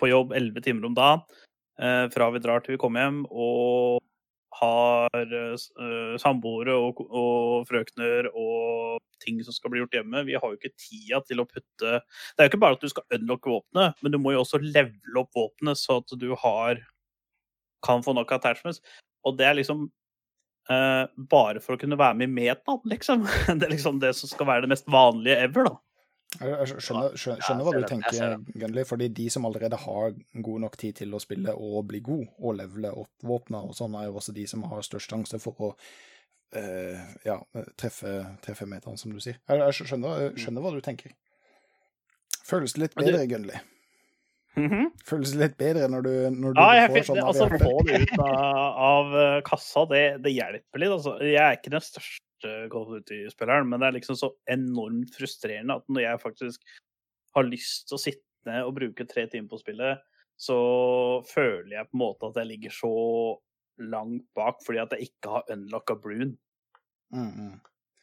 på 0.00 0.10
jobb 0.10 0.34
elleve 0.36 0.64
timer 0.64 0.88
om 0.88 0.96
dagen, 0.96 1.22
eh, 1.80 2.06
fra 2.12 2.30
vi 2.34 2.42
drar 2.44 2.64
til 2.64 2.76
vi 2.76 2.82
kommer 2.82 3.06
hjem, 3.06 3.22
og 3.30 4.02
har 4.60 5.34
uh, 5.36 6.16
samboere 6.20 6.74
og, 6.80 7.02
og 7.06 7.66
frøkner 7.68 8.30
og 8.32 9.02
ting 9.22 9.40
som 9.44 9.54
skal 9.56 9.72
bli 9.72 9.82
gjort 9.82 9.96
hjemme. 9.98 10.24
Vi 10.28 10.36
har 10.36 10.44
jo 10.44 10.58
ikke 10.58 10.74
tida 10.74 11.22
til 11.26 11.42
å 11.42 11.48
putte 11.48 12.00
Det 12.00 12.42
er 12.42 12.48
jo 12.48 12.52
ikke 12.52 12.62
bare 12.64 12.78
at 12.78 12.84
du 12.84 12.92
skal 12.92 13.18
unlocke 13.18 13.52
våpenet, 13.52 14.00
men 14.02 14.14
du 14.14 14.20
må 14.22 14.34
jo 14.34 14.42
også 14.44 14.60
levele 14.62 15.22
opp 15.22 15.32
våpenet 15.36 15.80
så 15.80 16.00
at 16.02 16.16
du 16.20 16.30
har 16.42 16.82
kan 17.86 18.02
få 18.02 18.16
nok 18.16 18.32
attachments. 18.34 18.80
Og 19.26 19.36
det 19.38 19.46
er 19.46 19.58
liksom 19.58 19.86
uh, 20.70 21.04
bare 21.30 21.62
for 21.62 21.76
å 21.76 21.80
kunne 21.80 21.98
være 21.98 22.18
med 22.18 22.30
i 22.30 22.36
metaen, 22.40 22.82
liksom. 22.88 23.26
Det 23.58 23.68
er 23.68 23.74
liksom 23.74 24.00
det 24.02 24.14
som 24.18 24.30
skal 24.30 24.50
være 24.50 24.66
det 24.66 24.72
mest 24.74 24.88
vanlige 24.90 25.38
ever, 25.46 25.70
da. 25.70 25.76
Jeg 26.36 26.66
skjønner, 26.82 27.14
skjønner, 27.16 27.40
skjønner 27.40 27.64
hva 27.64 27.72
du 27.72 27.84
tenker, 27.88 28.34
Gunley, 28.60 28.84
fordi 28.84 29.08
de 29.14 29.28
som 29.32 29.46
allerede 29.48 29.78
har 29.80 30.16
god 30.44 30.64
nok 30.66 30.74
tid 30.80 30.98
til 30.98 31.14
å 31.16 31.20
spille 31.22 31.54
og 31.54 31.86
bli 31.88 32.02
god, 32.04 32.26
og 32.42 32.58
levele 32.58 32.90
opp 32.92 33.24
våpna 33.24 33.62
og 33.64 33.76
sånn, 33.78 33.96
er 33.96 34.10
jo 34.10 34.18
også 34.20 34.34
de 34.36 34.44
som 34.50 34.66
har 34.68 34.84
størst 34.84 35.14
sjanse 35.14 35.40
for 35.40 35.62
å 35.62 35.70
uh, 35.72 37.06
ja, 37.24 37.38
treffe, 37.80 38.18
treffe 38.44 38.68
metaen, 38.68 39.00
som 39.00 39.14
du 39.14 39.22
sier. 39.22 39.38
Jeg, 39.48 39.78
skjønner, 39.78 40.34
skjønner 40.36 40.66
hva 40.66 40.74
du 40.76 40.82
tenker. 40.84 41.14
Føles 42.46 42.76
litt 42.78 42.98
bedre, 42.98 43.24
Gunley? 43.30 43.62
Føles 45.06 45.34
litt 45.36 45.56
bedre 45.60 45.88
når 45.92 46.04
du, 46.04 46.12
når 46.32 46.54
du 46.56 46.60
Ja, 46.62 46.86
får 46.88 47.08
sånn 47.10 47.18
altså, 47.20 47.48
få 47.60 47.74
det 47.84 48.06
ut 48.06 48.14
av, 48.24 48.78
av 48.90 49.18
kassa, 49.44 49.84
det, 49.90 50.04
det 50.24 50.32
hjelper 50.32 50.80
litt. 50.80 50.94
Altså. 50.96 51.18
Jeg 51.24 51.42
er 51.42 51.58
ikke 51.58 51.74
den 51.76 51.84
største 51.84 52.25
Call 52.42 52.84
of 52.84 52.92
Duty-spilleren, 52.98 53.68
men 53.70 53.80
det 53.80 53.88
er 53.88 53.96
liksom 53.98 54.18
så 54.18 54.32
enormt 54.50 55.14
frustrerende 55.16 55.78
at 55.80 55.86
når 55.88 56.04
jeg 56.04 56.22
faktisk 56.22 56.76
har 57.36 57.48
lyst 57.48 57.88
til 57.88 57.98
å 57.98 58.02
sitte 58.02 58.50
ned 58.50 58.66
og 58.66 58.76
bruke 58.76 59.06
tre 59.08 59.26
timer 59.30 59.50
på 59.50 59.60
spillet, 59.60 60.02
så 60.36 60.58
føler 61.28 61.78
jeg 61.78 61.88
på 61.88 61.96
en 61.96 62.02
måte 62.02 62.28
at 62.28 62.40
jeg 62.40 62.50
ligger 62.50 62.74
så 62.74 62.96
langt 63.80 64.26
bak 64.36 64.60
fordi 64.64 64.82
at 64.82 64.92
jeg 64.96 65.10
ikke 65.10 65.32
har 65.32 65.52
unlocka 65.52 65.96
Brune. 66.00 66.36
Mm, 67.14 67.32
-hmm. 67.32 67.56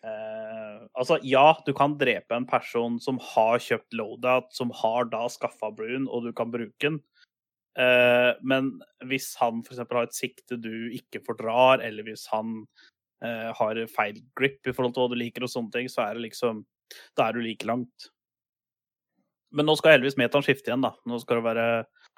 Eh, 0.03 0.88
altså, 0.99 1.18
ja, 1.23 1.53
du 1.65 1.72
kan 1.73 1.95
drepe 1.97 2.35
en 2.35 2.47
person 2.47 2.99
som 2.99 3.19
har 3.23 3.61
kjøpt 3.64 3.95
loadout, 3.95 4.51
som 4.51 4.72
har 4.76 5.07
da 5.11 5.30
skaffa 5.31 5.72
Brune, 5.72 6.10
og 6.10 6.23
du 6.27 6.34
kan 6.35 6.51
bruke 6.51 6.89
den. 6.89 6.99
Eh, 7.80 8.34
men 8.43 8.81
hvis 9.07 9.31
han 9.39 9.64
f.eks. 9.64 9.80
har 9.80 10.03
et 10.03 10.18
sikte 10.18 10.60
du 10.61 10.91
ikke 10.91 11.23
fordrar, 11.26 11.80
eller 11.80 12.03
hvis 12.03 12.27
han 12.34 12.65
har 13.23 13.77
feil 13.87 14.17
grip 14.35 14.67
i 14.67 14.73
forhold 14.75 14.95
til 14.95 15.05
hva 15.05 15.11
du 15.13 15.17
liker, 15.19 15.45
og 15.45 15.51
sånne 15.51 15.71
ting, 15.71 15.89
så 15.91 16.03
er 16.05 16.17
det 16.17 16.25
liksom 16.25 16.65
Da 17.17 17.29
er 17.29 17.37
du 17.37 17.39
like 17.41 17.65
langt. 17.65 18.09
Men 19.53 19.69
nå 19.69 19.75
skal 19.77 19.95
heldigvis 19.95 20.17
metaen 20.19 20.43
skifte 20.45 20.71
igjen, 20.71 20.83
da. 20.83 20.91
Nå 21.09 21.19
skal 21.21 21.39
det 21.39 21.45
være, 21.45 21.67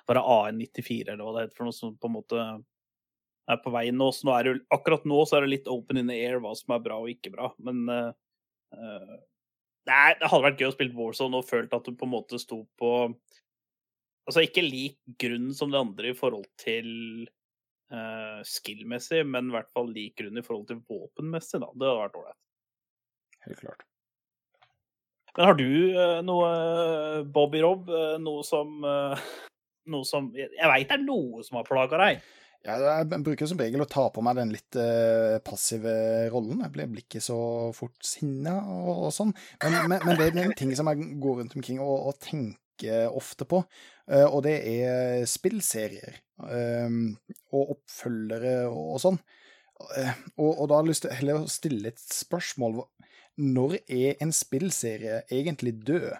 være 0.07 0.23
AN94, 0.35 1.11
eller 1.11 1.23
hva 1.23 1.35
det 1.35 1.43
heter 1.45 1.59
for 1.59 1.67
noe 1.67 1.75
som 1.75 1.93
på 1.99 2.09
en 2.09 2.15
måte 2.15 2.45
er 3.51 3.61
på 3.61 3.73
vei 3.73 3.85
nå. 3.93 4.09
Så 4.15 4.27
nå 4.27 4.35
det, 4.47 4.57
akkurat 4.73 5.05
nå 5.07 5.21
så 5.27 5.37
er 5.37 5.45
det 5.45 5.53
litt 5.53 5.71
open 5.71 6.01
in 6.01 6.11
the 6.11 6.17
air 6.17 6.41
hva 6.43 6.55
som 6.57 6.75
er 6.75 6.83
bra 6.85 6.99
og 7.01 7.11
ikke 7.11 7.33
bra. 7.35 7.51
Men 7.65 7.83
eh, 7.91 8.11
eh, 8.77 9.15
nei, 9.91 10.11
det 10.19 10.31
hadde 10.31 10.45
vært 10.47 10.61
gøy 10.63 10.69
å 10.71 10.75
spille 10.77 10.97
Warzone 10.97 11.41
og 11.41 11.49
følt 11.49 11.75
at 11.75 11.87
du 11.87 11.95
på 11.97 12.07
en 12.07 12.15
måte 12.17 12.41
sto 12.41 12.63
på 12.79 12.93
Altså 14.25 14.41
ikke 14.41 14.63
lik 14.65 14.95
grunn 15.21 15.51
som 15.53 15.69
de 15.69 15.77
andre 15.77 16.09
i 16.09 16.15
forhold 16.17 16.47
til 16.57 17.27
eh, 17.93 18.39
skill-messig, 18.47 19.23
men 19.27 19.49
i 19.49 19.55
hvert 19.55 19.71
fall 19.73 19.91
lik 19.93 20.17
grunn 20.21 20.39
i 20.39 20.45
forhold 20.45 20.69
til 20.71 20.81
våpenmessig, 20.87 21.61
da. 21.63 21.69
Det 21.73 21.89
hadde 21.89 21.99
vært 22.03 22.17
ålreit. 22.21 22.39
Helt 23.45 23.61
klart. 23.61 23.85
Men 25.35 25.49
har 25.49 25.57
du 25.59 25.67
uh, 25.67 26.21
noe, 26.23 26.47
eh, 26.47 27.19
Bobby 27.35 27.59
Rob, 27.63 27.89
uh, 27.91 28.15
noe 28.23 28.45
som 28.47 28.79
Noe 29.91 30.07
som 30.07 30.31
Jeg, 30.33 30.49
veit 30.57 30.87
det 30.89 30.95
er 30.95 31.03
noe 31.03 31.43
som 31.45 31.59
har 31.59 31.67
plaga 31.67 31.99
deg. 32.01 32.23
Ja, 32.65 32.79
jeg 32.81 33.19
bruker 33.21 33.45
som 33.45 33.59
regel 33.61 33.83
å 33.83 33.85
ta 33.85 34.07
på 34.09 34.23
meg 34.25 34.39
den 34.39 34.53
litt 34.55 34.77
uh, 34.79 35.37
passive 35.45 35.91
rollen. 36.33 36.63
Jeg 36.63 36.73
blir 36.73 37.03
ikke 37.03 37.21
så 37.21 37.37
fort 37.77 37.99
sinna 38.01 38.55
og, 38.63 39.03
og 39.05 39.13
sånn. 39.13 39.35
Men, 39.61 39.77
men, 39.91 39.99
men 40.01 40.17
det 40.17 40.31
er 40.31 40.39
en 40.47 40.55
ting 40.57 40.73
som 40.73 40.89
jeg 40.89 41.11
går 41.21 41.43
rundt 41.43 41.53
omkring 41.59 41.83
og, 41.83 42.09
og 42.09 42.17
tenker 42.23 43.13
ofte 43.13 43.45
på, 43.45 43.61
uh, 44.09 44.25
og 44.25 44.41
det 44.47 44.55
er 44.71 45.29
spillserier. 45.29 46.17
Eh, 46.43 46.99
og 47.51 47.75
oppfølgere 47.77 48.57
og, 48.69 48.99
sånn. 49.03 49.19
Eh, 49.97 50.13
og, 50.37 50.51
og 50.51 50.69
da 50.69 50.77
har 50.77 50.85
jeg 50.85 50.91
lyst 50.93 51.05
til 51.07 51.17
heller 51.19 51.41
å 51.41 51.51
stille 51.51 51.91
et 51.91 52.03
spørsmål. 52.03 52.83
Når 53.41 53.77
er 53.91 54.23
en 54.23 54.31
spillserie 54.35 55.23
egentlig 55.29 55.77
død? 55.87 56.13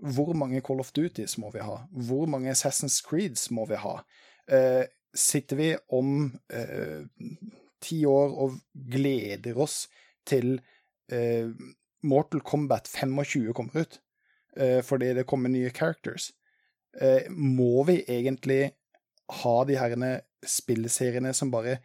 Hvor 0.00 0.32
mange 0.32 0.62
Call 0.64 0.80
of 0.80 0.94
Duties 0.96 1.36
må 1.36 1.50
vi 1.52 1.60
ha? 1.60 1.82
Hvor 1.92 2.24
mange 2.30 2.54
Assassin's 2.54 3.02
Creeds 3.04 3.50
må 3.52 3.66
vi 3.68 3.76
ha? 3.82 3.98
Eh, 4.48 4.86
sitter 5.14 5.56
vi 5.56 5.68
om 5.88 6.30
eh, 6.52 7.02
ti 7.82 8.04
år 8.06 8.36
og 8.44 8.58
gleder 8.72 9.58
oss 9.60 9.84
til 10.28 10.58
eh, 11.12 11.50
Mortal 12.06 12.40
Kombat 12.46 12.88
25 12.88 13.52
kommer 13.56 13.84
ut, 13.84 14.00
eh, 14.56 14.80
fordi 14.86 15.12
det 15.18 15.26
kommer 15.28 15.52
nye 15.52 15.70
characters. 15.70 16.32
Må 17.30 17.84
vi 17.86 18.00
egentlig 18.10 18.72
ha 19.40 19.56
de 19.68 19.78
herrene 19.78 20.12
spillseriene 20.46 21.32
som 21.36 21.52
bare 21.52 21.78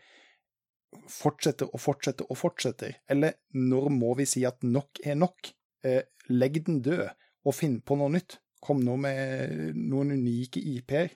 fortsetter 1.12 1.70
og 1.72 1.82
fortsetter 1.82 2.28
og 2.30 2.40
fortsetter? 2.40 2.98
Eller 3.12 3.38
når 3.54 3.92
må 3.94 4.16
vi 4.20 4.28
si 4.30 4.46
at 4.48 4.64
nok 4.66 5.04
er 5.06 5.20
nok? 5.20 5.52
Eh, 5.86 6.02
legg 6.34 6.64
den 6.66 6.82
død, 6.82 7.08
og 7.46 7.54
finn 7.54 7.80
på 7.86 7.98
noe 8.00 8.10
nytt. 8.16 8.40
Kom 8.66 8.82
nå 8.82 8.96
med 8.98 9.76
noen 9.78 10.16
unike 10.16 10.62
IP-er. 10.62 11.12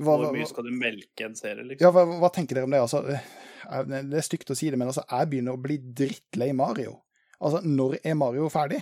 Hvor 0.00 0.30
mye 0.32 0.46
skal 0.48 0.64
du 0.64 0.72
melke 0.72 1.26
en 1.26 1.36
serie, 1.36 1.66
liksom? 1.66 1.84
ja, 1.84 1.90
hva, 1.92 2.06
hva 2.22 2.30
tenker 2.32 2.56
dere 2.56 2.68
om 2.68 2.72
det? 2.72 2.80
Altså, 2.80 3.02
eh, 3.10 3.82
det 3.90 4.16
er 4.16 4.24
stygt 4.24 4.52
å 4.54 4.56
si 4.56 4.70
det, 4.72 4.78
men 4.80 4.88
altså, 4.88 5.04
jeg 5.04 5.28
begynner 5.32 5.58
å 5.58 5.60
bli 5.60 5.76
drittlei 5.76 6.54
Mario. 6.56 6.96
Altså, 7.40 7.60
når 7.66 7.98
er 8.00 8.16
Mario 8.16 8.48
ferdig? 8.52 8.80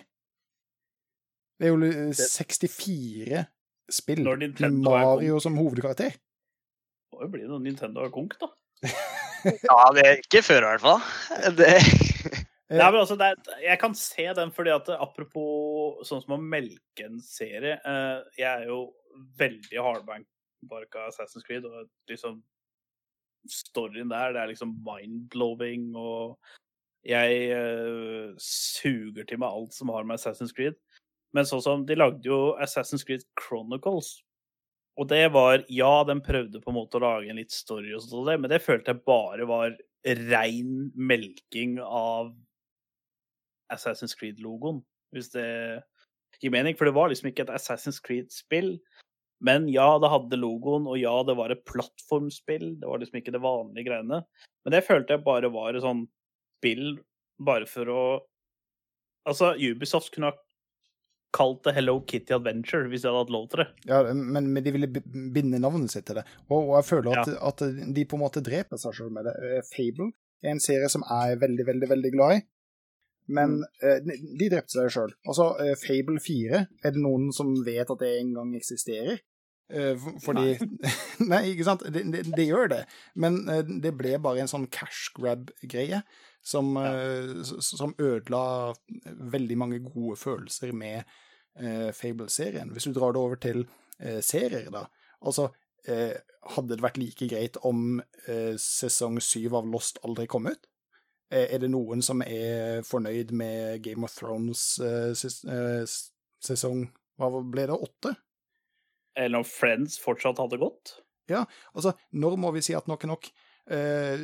Det 1.58 1.66
er 1.66 1.74
jo 1.74 1.88
eh, 1.88 2.14
64 2.14 3.42
spill 3.88 4.22
med 4.28 4.78
Mario 4.84 5.40
som 5.42 5.58
hovedkarakter. 5.58 6.14
Det 7.08 7.16
må 7.16 7.24
jo 7.24 7.32
bli 7.32 7.46
noe 7.48 7.64
Nintendo 7.64 8.04
er 8.04 8.12
konk, 8.14 8.36
da. 8.40 8.50
Ja, 9.46 9.78
det 9.94 10.04
er 10.04 10.20
ikke 10.20 10.42
før, 10.44 10.66
i 10.66 10.70
hvert 10.74 10.84
fall. 10.84 11.54
Det, 11.56 11.72
Nei, 12.68 12.90
men 12.90 13.00
altså, 13.00 13.16
det 13.16 13.30
er, 13.30 13.38
jeg 13.64 13.80
kan 13.80 13.94
se 13.96 14.26
den, 14.36 14.52
fordi 14.52 14.74
at 14.74 14.90
apropos 14.98 16.02
sånn 16.08 16.20
som 16.20 16.36
å 16.36 16.42
melke 16.42 17.06
en 17.06 17.16
serie 17.24 17.78
eh, 17.80 18.18
Jeg 18.36 18.48
er 18.50 18.66
jo 18.68 18.82
veldig 19.40 19.80
hardbank-barka 19.86 21.06
Assassin's 21.08 21.46
Creed, 21.46 21.64
og 21.64 21.88
liksom 22.10 22.42
Storyen 23.48 24.10
der, 24.12 24.34
det 24.34 24.42
er 24.42 24.50
liksom 24.50 24.74
mind-blowing, 24.84 25.94
og 25.96 26.36
jeg 27.08 27.46
eh, 27.54 28.34
suger 28.42 29.24
til 29.24 29.40
meg 29.40 29.48
alt 29.48 29.72
som 29.72 29.94
har 29.94 30.04
med 30.04 30.18
Assassin's 30.18 30.52
Creed. 30.52 30.76
Men 31.32 31.48
sånn 31.48 31.62
som 31.64 31.86
De 31.88 31.96
lagde 31.96 32.28
jo 32.28 32.52
Assassin's 32.60 33.06
Creed 33.06 33.24
Chronicles. 33.40 34.18
Og 34.98 35.06
det 35.10 35.28
var 35.34 35.62
Ja, 35.70 36.02
den 36.04 36.20
prøvde 36.24 36.60
på 36.62 36.72
en 36.72 36.78
måte 36.78 36.98
å 36.98 37.04
lage 37.04 37.30
en 37.30 37.38
litt 37.38 37.54
story, 37.54 37.92
og 37.94 38.02
sånt, 38.02 38.32
men 38.40 38.50
det 38.50 38.62
følte 38.64 38.94
jeg 38.94 39.06
bare 39.06 39.46
var 39.48 39.76
rein 40.04 40.90
melking 40.94 41.78
av 41.82 42.32
Assassin's 43.72 44.16
Creed-logoen, 44.18 44.80
hvis 45.14 45.30
det 45.34 45.48
gir 46.42 46.54
mening. 46.54 46.76
For 46.78 46.88
det 46.88 46.96
var 46.96 47.10
liksom 47.12 47.30
ikke 47.30 47.46
et 47.46 47.54
Assassin's 47.54 48.00
Creed-spill. 48.02 48.76
Men 49.44 49.68
ja, 49.70 49.86
det 50.02 50.10
hadde 50.10 50.40
logoen, 50.40 50.88
og 50.90 50.98
ja, 50.98 51.14
det 51.26 51.36
var 51.38 51.54
et 51.54 51.62
plattformspill. 51.68 52.72
Det 52.80 52.88
var 52.90 53.02
liksom 53.02 53.20
ikke 53.20 53.34
det 53.34 53.42
vanlige 53.44 53.86
greiene. 53.90 54.22
Men 54.64 54.74
det 54.74 54.86
følte 54.86 55.14
jeg 55.14 55.26
bare 55.26 55.50
var 55.54 55.76
et 55.76 55.84
sånn 55.84 56.06
spill 56.58 56.98
bare 57.38 57.68
for 57.70 57.92
å 57.92 58.02
Altså, 59.28 59.50
Ubisoft 59.60 60.08
kunne 60.14 60.30
ha 60.30 60.38
kalt 61.34 61.62
det 61.66 61.74
Hello 61.76 61.98
Kitty 62.08 62.32
Adventure 62.36 62.88
hvis 62.88 63.04
de 63.04 63.10
hadde 63.10 63.24
hatt 63.24 63.32
lov 63.34 63.48
til 63.52 63.62
det. 63.62 63.68
Ja, 63.90 64.00
men, 64.08 64.48
men 64.54 64.64
de 64.64 64.72
ville 64.74 64.88
binde 64.88 65.60
navnet 65.60 65.92
sitt 65.92 66.06
til 66.08 66.20
det. 66.20 66.24
Og, 66.48 66.70
og 66.70 66.76
jeg 66.78 66.88
føler 66.88 67.20
at, 67.22 67.32
at 67.50 67.64
de 67.96 68.04
på 68.08 68.18
en 68.18 68.24
måte 68.24 68.44
dreper 68.44 68.80
seg 68.80 68.96
selv 68.96 69.14
med 69.14 69.28
det. 69.28 69.34
Eh, 69.44 69.64
Fable 69.68 70.10
er 70.44 70.54
en 70.54 70.62
serie 70.62 70.88
som 70.92 71.04
jeg 71.04 71.34
er 71.34 71.42
veldig, 71.42 71.66
veldig, 71.68 71.90
veldig 71.94 72.12
glad 72.16 72.38
i. 72.38 72.44
Men 73.38 73.58
eh, 73.84 73.98
de 74.08 74.48
drepte 74.48 74.78
seg 74.78 74.92
sjøl. 74.94 75.12
Altså, 75.28 75.50
eh, 75.64 75.74
Fable 75.80 76.22
4, 76.24 76.62
er 76.80 76.94
det 76.94 77.02
noen 77.04 77.28
som 77.36 77.52
vet 77.66 77.90
at 77.92 78.04
det 78.04 78.14
engang 78.22 78.54
eksisterer? 78.56 79.20
Fordi 80.24 80.54
Nei. 81.28 81.42
ikke 81.50 81.64
sant? 81.66 81.82
Det, 81.92 82.06
de, 82.08 82.22
de 82.32 82.44
gjør 82.46 82.70
det. 82.72 82.78
Men 83.20 83.42
det 83.84 83.92
ble 83.98 84.14
bare 84.24 84.40
en 84.40 84.48
sånn 84.48 84.64
cash 84.72 85.10
grab-greie 85.12 86.00
som, 86.48 86.70
ja. 86.80 87.44
som 87.44 87.92
ødela 88.00 88.42
veldig 89.34 89.58
mange 89.60 89.80
gode 89.84 90.16
følelser 90.16 90.72
med 90.72 91.02
eh, 91.60 91.90
Fable-serien. 91.92 92.70
Hvis 92.72 92.88
du 92.88 92.94
drar 92.96 93.12
det 93.12 93.20
over 93.20 93.40
til 93.42 93.64
eh, 94.00 94.20
serier, 94.24 94.70
da. 94.72 94.86
Altså, 95.20 95.50
eh, 95.88 96.16
hadde 96.54 96.76
det 96.76 96.84
vært 96.84 97.00
like 97.00 97.28
greit 97.28 97.58
om 97.68 97.98
eh, 98.26 98.54
sesong 98.62 99.18
syv 99.24 99.58
av 99.60 99.68
Lost 99.68 100.00
aldri 100.06 100.28
kom 100.30 100.48
ut? 100.48 100.68
Eh, 101.30 101.44
er 101.52 101.60
det 101.60 101.68
noen 101.74 102.00
som 102.04 102.22
er 102.24 102.80
fornøyd 102.88 103.34
med 103.36 103.82
Game 103.84 104.06
of 104.08 104.14
Thrones 104.16 104.62
eh, 104.80 105.10
ses, 105.18 105.42
eh, 105.44 105.84
sesong 106.44 106.86
Hva 107.18 107.28
ble 107.42 107.66
det, 107.68 107.74
åtte? 107.76 108.14
Eller 109.18 109.42
om 109.42 109.44
Friends 109.48 109.98
fortsatt 110.00 110.38
hadde 110.38 110.60
gått. 110.62 110.94
Ja, 111.28 111.42
Altså, 111.74 111.92
når 112.14 112.38
må 112.40 112.52
vi 112.54 112.62
si 112.64 112.76
at 112.78 112.86
nok 112.88 113.04
er 113.04 113.10
nok? 113.12 113.28
eh, 113.68 114.22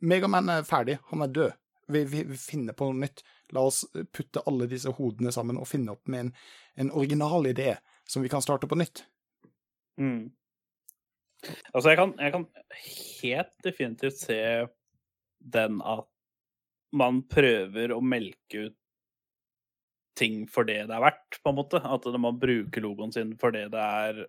Megaman 0.00 0.50
er 0.52 0.66
ferdig, 0.68 0.98
han 1.10 1.24
er 1.24 1.32
død. 1.32 1.58
Vi, 1.88 2.02
vi, 2.10 2.22
vi 2.26 2.38
finner 2.40 2.74
på 2.74 2.88
noe 2.88 2.98
nytt. 3.04 3.22
La 3.54 3.62
oss 3.62 3.84
putte 4.12 4.42
alle 4.50 4.66
disse 4.70 4.90
hodene 4.96 5.32
sammen 5.34 5.60
og 5.60 5.68
finne 5.70 5.94
opp 5.94 6.10
med 6.10 6.26
en, 6.26 6.32
en 6.82 6.90
original 6.98 7.46
idé 7.46 7.76
som 8.06 8.24
vi 8.24 8.30
kan 8.32 8.42
starte 8.42 8.66
på 8.66 8.78
nytt. 8.78 9.04
Mm. 10.00 10.32
Altså, 11.72 11.92
jeg 11.92 12.00
kan, 12.00 12.14
jeg 12.18 12.34
kan 12.34 12.46
helt 13.22 13.54
definitivt 13.64 14.18
se 14.18 14.40
den 15.38 15.78
at 15.84 16.08
man 16.96 17.22
prøver 17.28 17.94
å 17.94 18.02
melke 18.02 18.68
ut 18.68 18.76
ting 20.16 20.46
for 20.48 20.64
det 20.64 20.78
det 20.88 20.96
er 20.96 21.04
verdt, 21.04 21.38
på 21.42 21.52
en 21.52 21.58
måte. 21.58 21.80
At 21.82 22.06
man 22.20 22.40
bruker 22.40 22.84
logoen 22.84 23.12
sin 23.14 23.34
for 23.40 23.54
det 23.54 23.68
det 23.74 23.82
er? 23.82 24.22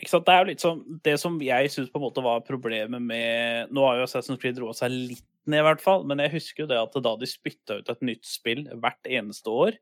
Det 0.00 0.32
er 0.32 0.40
jo 0.40 0.48
litt 0.48 0.62
sånn 0.62 0.80
Det 1.04 1.14
som 1.20 1.34
jeg 1.44 1.70
syns 1.72 1.90
på 1.92 1.98
en 2.00 2.06
måte 2.06 2.24
var 2.24 2.44
problemet 2.46 3.02
med 3.02 3.72
Nå 3.74 3.84
har 3.86 4.00
jo 4.00 4.06
Assassin's 4.06 4.40
Creed 4.40 4.60
roa 4.62 4.74
seg 4.76 4.94
litt 4.94 5.26
ned, 5.42 5.58
i 5.58 5.66
hvert 5.66 5.82
fall, 5.82 6.04
men 6.06 6.20
jeg 6.22 6.36
husker 6.36 6.62
jo 6.62 6.68
det 6.70 6.76
at 6.78 6.94
da 7.02 7.16
de 7.18 7.26
spytta 7.26 7.80
ut 7.80 7.88
et 7.90 8.04
nytt 8.06 8.28
spill 8.28 8.60
hvert 8.78 9.08
eneste 9.10 9.50
år, 9.50 9.74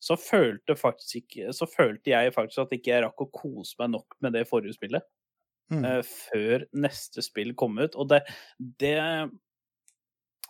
så 0.00 0.16
følte 0.16 0.78
faktisk 0.80 1.18
ikke 1.20 1.52
Så 1.52 1.68
følte 1.68 2.14
jeg 2.14 2.32
faktisk 2.32 2.62
at 2.62 2.72
ikke 2.72 2.94
jeg 2.94 3.04
rakk 3.04 3.26
å 3.26 3.28
kose 3.28 3.76
meg 3.82 3.92
nok 3.98 4.16
med 4.24 4.32
det 4.38 4.46
forrige 4.48 4.78
spillet 4.78 5.04
Mm. 5.72 5.84
Uh, 5.84 6.02
før 6.04 6.66
neste 6.76 7.24
spill 7.24 7.54
kom 7.56 7.78
ut. 7.80 7.94
Og 7.96 8.08
det, 8.10 8.22
det 8.58 8.96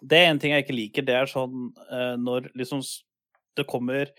Det 0.02 0.18
er 0.18 0.30
en 0.30 0.38
ting 0.38 0.52
jeg 0.52 0.64
ikke 0.64 0.76
liker. 0.76 1.06
Det 1.06 1.14
er 1.14 1.30
sånn 1.30 1.70
uh, 1.90 2.16
når 2.20 2.50
liksom 2.58 2.82
det 3.54 3.66
kommer 3.70 4.10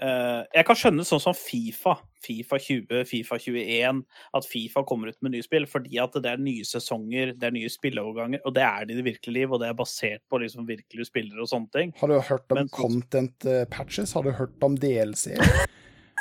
Jeg 0.00 0.64
kan 0.66 0.78
skjønne 0.78 1.04
sånn 1.06 1.20
som 1.22 1.34
Fifa, 1.36 1.96
Fifa 2.22 2.58
20, 2.58 3.02
Fifa 3.08 3.38
21, 3.38 4.00
at 4.38 4.46
Fifa 4.48 4.82
kommer 4.86 5.10
ut 5.12 5.18
med 5.22 5.34
nye 5.34 5.44
spill 5.44 5.66
fordi 5.70 5.98
at 6.02 6.14
det 6.22 6.30
er 6.32 6.40
nye 6.42 6.64
sesonger, 6.66 7.34
det 7.38 7.48
er 7.50 7.54
nye 7.56 7.70
spilleoverganger, 7.72 8.42
og 8.46 8.54
det 8.56 8.62
er 8.66 8.86
det 8.86 8.94
i 8.96 9.00
det 9.00 9.06
virkelige 9.10 9.36
liv, 9.40 9.52
og 9.52 9.60
det 9.62 9.68
er 9.72 9.78
basert 9.78 10.22
på 10.30 10.40
liksom 10.42 10.66
virkelige 10.68 11.08
spillere 11.10 11.42
og 11.44 11.50
sånne 11.50 11.70
ting. 11.74 11.94
Har 12.00 12.08
du 12.12 12.18
hørt 12.20 12.54
om 12.54 12.60
Men 12.62 12.72
content 12.72 13.46
eh, 13.46 13.64
patches? 13.70 14.14
Har 14.16 14.22
du 14.26 14.32
hørt 14.38 14.62
om 14.62 14.78
DLC? 14.78 15.36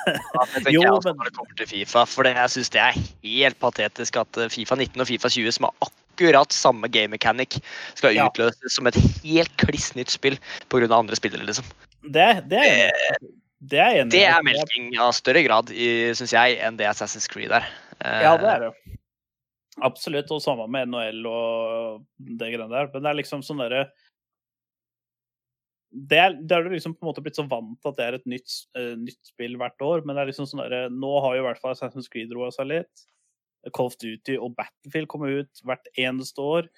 Ja, 0.01 0.13
det 0.55 0.63
tenker 0.63 0.73
Jo, 0.73 0.81
jeg 0.81 0.91
også 0.95 1.11
når 1.13 1.27
det 1.27 1.33
kommer 1.35 1.57
til 1.59 1.67
Fifa. 1.69 2.01
For 2.09 2.25
det, 2.25 2.31
jeg 2.33 2.49
syns 2.55 2.71
det 2.73 2.79
er 2.81 2.95
helt 3.21 3.59
patetisk 3.61 4.15
at 4.17 4.39
eh, 4.41 4.47
Fifa 4.49 4.73
19 4.79 5.03
og 5.03 5.05
Fifa 5.11 5.29
20, 5.29 5.51
som 5.53 5.67
har 5.67 5.75
akkurat 5.85 6.55
samme 6.55 6.89
game 6.89 7.13
mechanic, 7.13 7.59
skal 7.99 8.15
Ja. 8.15 8.25
utløses 8.31 8.73
som 8.79 8.89
et 8.89 8.97
helt 8.97 9.53
kliss 9.61 9.91
nytt 9.93 10.09
spill 10.09 10.39
pga. 10.73 10.87
andre 10.97 11.15
spillere, 11.19 11.45
liksom. 11.45 11.67
Det, 12.01 12.49
det 12.49 12.63
er 12.65 12.89
i. 12.89 13.29
Det 13.61 13.77
er 13.77 13.99
enig. 14.01 14.11
Det 14.15 14.23
er 14.25 14.41
melking 14.41 14.95
av 14.97 15.11
større 15.13 15.43
grad, 15.45 15.69
syns 16.17 16.33
jeg, 16.33 16.57
enn 16.65 16.77
det 16.79 16.87
Assassin's 16.89 17.27
Creed 17.29 17.51
er. 17.53 17.67
Eh, 18.01 18.21
Ja, 18.25 18.35
det 18.41 18.49
er 18.49 18.63
det. 18.65 18.97
Absolutt. 19.85 20.31
Og 20.33 20.41
samme 20.41 20.65
med 20.67 20.89
NHL 20.89 21.25
og 21.29 22.01
det 22.17 22.49
greiene 22.55 22.69
der. 22.73 22.89
Men 22.93 23.03
det 23.05 23.11
er 23.11 23.19
liksom 23.21 23.43
sånn 23.45 23.61
derre 23.61 23.85
det 25.91 26.17
er, 26.23 26.35
det 26.39 26.55
er 26.55 26.63
du 26.63 26.69
liksom 26.71 26.93
på 26.95 27.03
en 27.03 27.09
måte 27.09 27.21
blitt 27.23 27.35
så 27.35 27.43
vant 27.51 27.75
til 27.83 27.91
at 27.91 27.97
det 27.97 28.05
er 28.05 28.15
et 28.15 28.27
nytt, 28.31 28.53
uh, 28.79 28.93
nytt 28.95 29.19
spill 29.27 29.57
hvert 29.59 29.83
år. 29.83 30.05
Men 30.05 30.15
det 30.15 30.21
er 30.23 30.29
liksom 30.31 30.47
sånn 30.47 30.61
derre 30.63 30.85
Nå 30.89 31.09
har 31.25 31.35
jo 31.35 31.41
i 31.43 31.47
hvert 31.49 31.59
fall 31.61 31.73
Assassin's 31.75 32.07
Creed 32.11 32.31
roa 32.35 32.47
seg 32.55 32.69
litt. 32.71 33.03
Call 33.75 33.91
of 33.91 33.97
Duty 34.01 34.37
og 34.41 34.55
Battlefield 34.57 35.09
kommer 35.11 35.41
ut 35.43 35.61
hvert 35.67 35.89
eneste 35.99 36.41
år. 36.41 36.69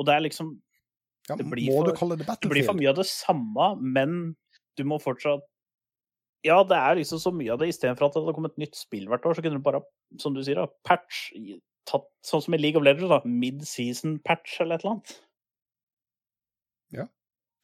Og 0.00 0.08
det 0.08 0.14
er 0.16 0.24
liksom 0.26 0.56
Ja, 1.28 1.36
Det 1.36 1.46
blir 1.48 1.70
må 1.70 1.78
for- 1.80 1.92
du 1.92 1.96
kalle 1.96 2.16
det 2.18 2.26
Det 2.26 2.50
blir 2.50 2.64
for 2.66 2.74
mye 2.76 2.88
av 2.90 2.96
det 2.96 3.06
samme, 3.06 3.68
men 3.80 4.36
du 4.76 4.84
må 4.84 4.98
fortsatt 5.00 5.40
Ja, 6.44 6.58
det 6.68 6.76
er 6.76 6.98
liksom 6.98 7.18
så 7.22 7.32
mye 7.32 7.52
av 7.54 7.58
det. 7.62 7.68
Istedenfor 7.72 8.06
at 8.10 8.14
det 8.16 8.22
hadde 8.22 8.34
kommet 8.36 8.52
et 8.52 8.58
nytt 8.66 8.76
spill 8.76 9.06
hvert 9.08 9.24
år, 9.24 9.34
så 9.38 9.42
kunne 9.44 9.56
du 9.56 9.64
bare, 9.64 9.80
som 10.20 10.34
du 10.36 10.42
sier, 10.44 10.58
da, 10.60 10.66
patch 10.84 11.30
tatt 11.88 12.04
Sånn 12.24 12.40
som 12.44 12.54
i 12.56 12.58
League 12.60 12.76
of 12.80 12.84
Legends, 12.84 13.08
da. 13.12 13.18
Mid-season 13.28 14.18
patch 14.24 14.58
eller 14.60 14.76
et 14.78 14.84
eller 14.84 14.96
annet. 14.98 15.14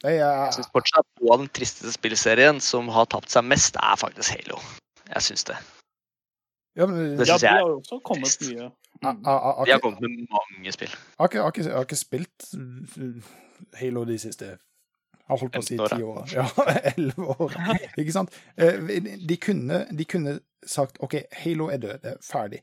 Jeg, 0.01 0.15
Jeg 0.15 0.17
jeg, 0.17 0.53
syns 0.55 0.69
fortsatt 0.73 1.03
at 1.05 1.21
noe 1.21 1.33
av 1.35 1.41
den 1.43 1.49
tristeste 1.53 1.91
spillserien 1.93 2.57
som 2.63 2.87
har 2.89 3.05
tapt 3.11 3.29
seg 3.29 3.45
mest, 3.45 3.75
er 3.77 3.99
faktisk 4.01 4.33
Halo. 4.33 4.57
Jeg 5.11 5.21
syns 5.27 5.43
det. 5.45 5.57
ja, 6.79 6.87
men, 6.89 7.17
Det 7.19 7.27
Ja, 7.27 7.37
jeg 7.37 7.49
har 7.51 7.59
er 7.67 7.75
også 7.75 7.99
kommet 8.01 8.25
trist. 8.25 8.47
mye. 8.49 8.71
Vi 9.01 9.07
Mm. 9.07 9.21
De 9.23 9.71
har 9.71 9.79
kommet 9.79 10.01
med 10.01 10.27
mange 10.29 10.71
spill. 10.73 10.89
jeg, 10.89 11.41
har 11.41 11.51
ikke- 11.85 11.95
spilt 11.95 12.45
uh, 12.53 13.21
Halo 13.79 14.03
de 14.05 14.17
siste 14.17 14.57
har 15.31 15.39
holdt 15.41 15.53
på 15.55 15.61
å 15.63 15.65
si 15.65 15.77
15 15.77 15.85
år, 15.87 15.95
ti 15.95 16.03
år. 16.03 16.31
Ja, 16.35 16.45
elleve 16.93 17.35
år. 17.39 17.55
Ikke 18.01 18.13
sant? 18.15 18.35
Eh, 18.57 18.77
De 19.31 19.37
kunne, 19.41 19.85
de 19.95 20.05
kunne 20.05 20.37
sagt 20.67 20.99
OK, 21.01 21.15
Halo 21.43 21.69
er 21.73 21.79
død, 21.81 22.01
det 22.03 22.11
er 22.17 22.19
ferdig. 22.25 22.59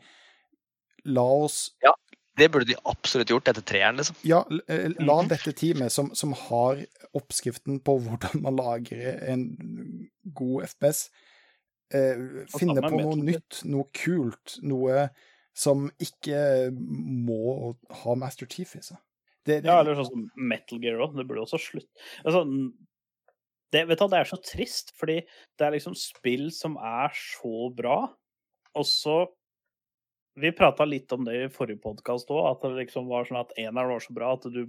La 1.08 1.24
oss 1.24 1.70
Ja, 1.82 1.92
Det 2.38 2.50
burde 2.54 2.68
de 2.70 2.76
absolutt 2.86 3.30
gjort 3.32 3.48
etter 3.50 3.64
treeren, 3.66 3.96
liksom. 3.98 4.14
Ja, 4.28 4.44
eh, 4.68 4.88
la 5.00 5.16
Mhm. 5.22 5.28
dette 5.32 5.52
teamet, 5.58 5.90
som, 5.90 6.12
som 6.14 6.32
har 6.38 6.84
oppskriften 7.18 7.80
på 7.82 7.96
hvordan 8.04 8.42
man 8.44 8.54
lager 8.60 9.18
en 9.32 9.42
god 10.38 10.68
FPS, 10.68 11.08
eh, 11.90 12.14
finne 12.54 12.78
på 12.84 12.92
noe 13.00 13.16
nytt, 13.16 13.64
noe 13.66 13.88
kult, 13.96 14.58
noe 14.62 15.08
som 15.58 15.88
ikke 15.98 16.70
må 16.70 17.74
ha 18.04 18.14
Master 18.14 18.46
Chief 18.46 18.76
i 18.78 18.82
seg. 18.86 18.98
Det, 19.48 19.62
det, 19.64 19.70
Ja, 19.70 19.80
eller 19.80 19.96
sånn 19.98 20.10
som 20.10 20.28
Metal 20.36 20.82
Gear 20.82 21.00
òg. 21.00 21.16
Det 21.16 21.26
burde 21.28 21.46
også 21.46 21.60
slutt... 21.62 21.88
Altså, 22.24 22.44
det, 23.72 23.82
vet 23.88 24.00
du, 24.00 24.06
det 24.12 24.20
er 24.20 24.28
så 24.28 24.38
trist, 24.40 24.94
fordi 25.00 25.18
det 25.58 25.66
er 25.66 25.74
liksom 25.74 25.96
spill 25.98 26.48
som 26.56 26.78
er 26.80 27.12
så 27.16 27.68
bra, 27.76 27.98
og 28.76 28.86
så 28.88 29.26
Vi 30.38 30.52
prata 30.54 30.84
litt 30.86 31.10
om 31.10 31.24
det 31.26 31.32
i 31.34 31.46
forrige 31.50 31.82
podkast 31.82 32.28
òg, 32.30 32.44
at 32.46 32.60
det 32.62 32.84
liksom 32.84 33.08
var 33.10 33.24
sånn 33.26 33.40
at 33.40 33.50
eneren 33.58 33.90
var 33.90 34.04
så 34.04 34.12
bra 34.14 34.28
at 34.36 34.44
du 34.54 34.60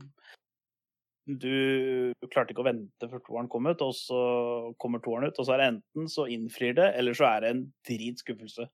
du 1.29 2.15
klarte 2.33 2.55
ikke 2.55 2.63
å 2.63 2.65
vente 2.65 3.09
før 3.11 3.21
toeren 3.21 3.49
kom 3.51 3.67
ut, 3.69 3.81
og 3.85 3.93
så 3.93 4.19
kommer 4.81 5.01
toeren 5.05 5.29
ut, 5.29 5.37
og 5.37 5.45
så 5.45 5.53
er 5.53 5.61
det 5.61 5.67
enten 5.75 6.09
så 6.09 6.25
innfrir 6.31 6.73
det, 6.79 6.87
eller 6.97 7.13
så 7.13 7.27
er 7.29 7.43
det 7.43 7.51
en 7.53 7.61
dritskuffelse. 7.85 8.65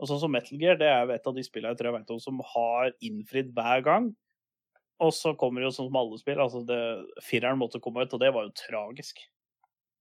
Og 0.00 0.08
sånn 0.08 0.22
som 0.22 0.32
Metal 0.32 0.58
Gear, 0.58 0.78
det 0.80 0.88
er 0.88 1.04
jo 1.04 1.14
et 1.14 1.28
av 1.28 1.36
de 1.36 1.44
spillene 1.44 1.74
jeg 1.74 1.80
tror 1.80 1.90
jeg 1.90 1.98
vet 2.00 2.12
om 2.16 2.22
som 2.24 2.42
har 2.54 2.90
innfridd 3.04 3.52
hver 3.54 3.84
gang. 3.86 4.10
Og 5.00 5.12
så 5.16 5.32
kommer 5.38 5.62
det 5.62 5.70
jo 5.70 5.74
sånn 5.76 5.88
som 5.88 5.98
alle 6.00 6.18
spill, 6.20 6.40
altså 6.42 6.60
det, 6.68 6.80
fireren 7.24 7.60
måtte 7.60 7.80
komme 7.82 8.04
ut, 8.04 8.12
og 8.16 8.20
det 8.20 8.32
var 8.36 8.44
jo 8.46 8.56
tragisk. 8.58 9.22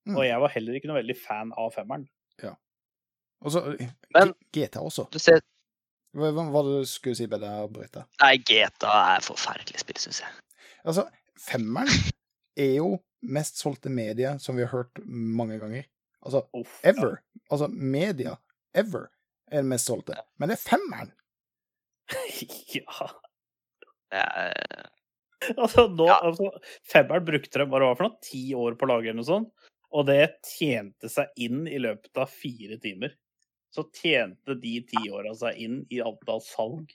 Mm. 0.10 0.18
Og 0.18 0.26
jeg 0.26 0.42
var 0.44 0.52
heller 0.56 0.76
ikke 0.76 0.90
noe 0.90 1.00
veldig 1.00 1.16
fan 1.20 1.54
av 1.60 1.72
femmeren. 1.76 2.04
Ja. 2.44 2.56
Og 3.46 3.54
så 3.56 3.64
eh, 3.78 4.34
GTA 4.56 4.84
også. 4.84 5.08
Du 5.14 5.20
ser, 5.22 5.40
Hva 6.18 6.32
var 6.36 6.66
det 6.68 6.82
du 6.82 6.90
skulle 6.90 7.16
si, 7.16 7.30
Bedre 7.32 7.54
Brita? 7.72 8.04
nei, 8.24 8.34
GTA 8.44 8.96
er 9.16 9.24
forferdelig 9.24 9.84
spill, 9.84 10.02
syns 10.02 10.24
jeg. 10.26 10.36
Altså, 10.84 11.06
femmeren 11.40 11.92
er 12.60 12.76
jo 12.80 12.98
mest 13.22 13.60
solgte 13.60 13.92
media, 13.92 14.38
som 14.40 14.58
vi 14.58 14.66
har 14.66 14.74
hørt 14.74 15.00
mange 15.06 15.60
ganger. 15.62 15.88
Altså, 16.26 16.44
Uff, 16.58 16.80
ever. 16.88 17.22
Altså, 17.48 17.70
media 17.72 18.36
ever 18.76 19.08
er 19.52 19.62
den 19.64 19.72
mest 19.72 19.88
solgte. 19.88 20.20
Men 20.38 20.52
det 20.52 20.60
er 20.60 20.66
femmeren! 20.68 21.16
Ja. 22.76 23.10
Det 24.11 24.23
er, 24.26 24.90
Altså, 25.56 25.86
nå, 25.88 26.06
Ja. 26.10 26.19
altså, 26.27 26.49
femmeren 26.84 27.23
brukte 27.26 27.61
de 27.61 27.65
bare 27.72 27.95
for 27.95 28.10
noe, 28.10 28.18
ti 28.22 28.41
år 28.53 28.76
på 28.76 28.84
å 28.86 28.90
lage 28.91 29.07
eller 29.07 29.22
noe 29.22 29.27
sånt, 29.30 29.52
og 29.95 30.06
det 30.10 30.36
tjente 30.44 31.07
seg 31.10 31.30
inn 31.38 31.61
i 31.68 31.80
løpet 31.80 32.19
av 32.19 32.27
fire 32.30 32.76
timer. 32.84 33.14
Så 33.72 33.86
tjente 33.95 34.57
de 34.60 34.73
ti 34.90 35.06
åra 35.14 35.31
seg 35.38 35.56
inn 35.64 35.80
i 35.94 36.02
antall 36.03 36.41
salg. 36.44 36.91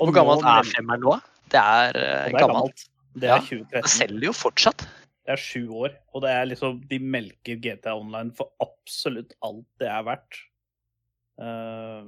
Og 0.00 0.08
hvor 0.08 0.16
gammelt 0.16 0.42
nå 0.42 0.56
er 0.58 0.68
femmeren 0.72 1.04
nå? 1.06 1.14
Det 1.52 1.60
er, 1.60 1.88
eh, 1.94 2.24
Det 2.32 2.34
er 2.34 2.38
gammelt. 2.40 2.48
gammelt. 2.74 2.88
Det 3.14 3.28
Ja, 3.30 3.36
er 3.36 3.40
2013. 3.46 3.82
Det 3.82 3.90
selger 3.94 4.24
jo 4.26 4.32
fortsatt. 4.32 4.78
Det 5.24 5.32
er 5.32 5.36
sju 5.40 5.68
år, 5.70 5.94
og 6.12 6.22
det 6.22 6.30
er 6.34 6.46
liksom 6.50 6.80
De 6.88 6.98
melker 6.98 7.56
GTA 7.62 7.94
Online 7.94 8.32
for 8.34 8.50
absolutt 8.60 9.32
alt 9.40 9.64
det 9.78 9.88
er 9.88 10.02
verdt. 10.02 10.40
Uh, 11.38 12.04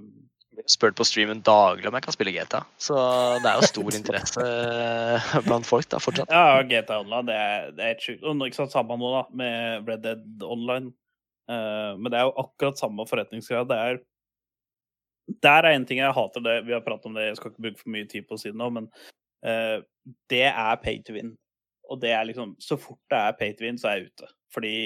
spurt 0.67 0.97
på 0.97 1.05
streamen 1.07 1.41
daglig 1.45 1.89
om 1.89 1.97
jeg 1.97 2.05
kan 2.07 2.15
spille 2.15 2.33
GTA. 2.35 2.63
Så 2.81 2.97
det 3.43 3.51
er 3.51 3.61
jo 3.61 3.71
stor 3.71 3.97
interesse 4.01 4.45
eh, 4.45 5.33
blant 5.47 5.69
folk 5.69 5.89
da, 5.93 6.01
fortsatt. 6.03 6.33
ja, 6.33 6.63
GTA 6.67 7.01
Online, 7.05 7.27
det 7.29 7.39
er, 7.41 7.73
det 7.77 7.89
er 7.89 8.03
sjukt. 8.03 8.25
Og 8.25 8.47
ikke 8.47 8.61
sant, 8.63 8.75
samme 8.75 8.99
nå, 9.01 9.13
da, 9.15 9.25
med 9.37 9.91
Red 9.91 10.05
Dead 10.07 10.47
Online. 10.47 10.93
Uh, 11.47 11.95
men 12.01 12.11
det 12.11 12.19
er 12.19 12.27
jo 12.27 12.39
akkurat 12.43 12.81
samme 12.81 13.07
forretningsgrad. 13.07 13.69
Det 13.71 13.77
er 13.79 14.01
Der 15.43 15.67
er 15.67 15.75
en 15.75 15.87
ting 15.87 15.99
jeg 15.99 16.15
hater, 16.15 16.41
det, 16.41 16.67
vi 16.67 16.73
har 16.73 16.83
pratet 16.87 17.07
om 17.07 17.15
det, 17.15 17.29
jeg 17.29 17.37
skal 17.37 17.51
ikke 17.51 17.63
bruke 17.63 17.81
for 17.83 17.91
mye 17.95 18.09
tid 18.11 18.27
på 18.27 18.37
å 18.37 18.41
si 18.41 18.51
det 18.51 18.59
nå, 18.59 18.69
men 18.71 18.85
uh, 19.47 19.79
det 20.31 20.45
er 20.49 20.83
pay 20.83 21.03
to 21.03 21.15
win. 21.15 21.35
Og 21.91 22.01
det 22.03 22.11
er 22.15 22.27
liksom 22.27 22.57
Så 22.63 22.79
fort 22.79 22.99
det 23.11 23.19
er 23.19 23.39
pay 23.39 23.55
to 23.55 23.67
win, 23.67 23.79
så 23.79 23.91
er 23.91 24.01
jeg 24.01 24.11
ute. 24.11 24.31
Fordi 24.55 24.77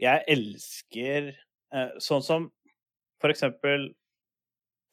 jeg 0.00 0.24
elsker 0.34 1.32
uh, 1.74 1.92
sånn 2.00 2.24
som 2.24 2.50
for 3.22 3.32
eksempel 3.32 3.92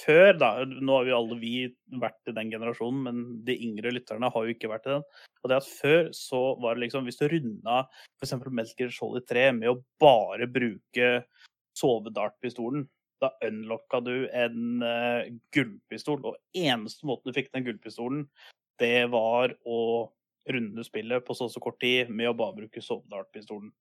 før, 0.03 0.33
da 0.39 0.51
Nå 0.65 0.99
har 0.99 1.07
vi 1.07 1.15
alle 1.15 1.39
vi 1.41 1.53
vært 2.01 2.31
i 2.31 2.35
den 2.35 2.51
generasjonen, 2.53 3.01
men 3.07 3.23
de 3.47 3.57
yngre 3.65 3.93
lytterne 3.95 4.31
har 4.33 4.45
jo 4.45 4.55
ikke 4.55 4.71
vært 4.71 4.87
i 4.87 4.93
den. 4.95 5.07
Og 5.43 5.51
det 5.51 5.59
at 5.61 5.69
før 5.69 6.09
så 6.15 6.41
var 6.59 6.75
det 6.75 6.85
liksom 6.85 7.07
Hvis 7.07 7.19
du 7.21 7.27
runda 7.31 7.81
f.eks. 8.19 8.35
Melker 8.51 8.93
Solid 8.93 9.27
3 9.29 9.49
med 9.59 9.71
å 9.71 9.79
bare 10.01 10.49
bruke 10.51 11.11
sovedartpistolen 11.79 12.87
da 13.19 13.31
unlocka 13.43 13.99
du 13.99 14.29
en 14.31 14.83
uh, 14.83 15.27
gullpistol. 15.55 16.23
Og 16.23 16.37
eneste 16.55 17.07
måten 17.07 17.29
du 17.29 17.35
fikk 17.35 17.51
den 17.55 17.65
gullpistolen, 17.67 18.25
det 18.79 19.09
var 19.11 19.55
å 19.67 19.81
runde 20.49 20.85
spillet 20.87 21.25
på 21.25 21.35
så 21.35 21.49
og 21.49 21.53
så 21.53 21.61
kort 21.63 21.79
tid 21.83 22.09
med 22.09 22.31
å 22.31 22.37
bare 22.37 22.61
bruke 22.61 22.83
sovedartpistolen. 22.83 23.71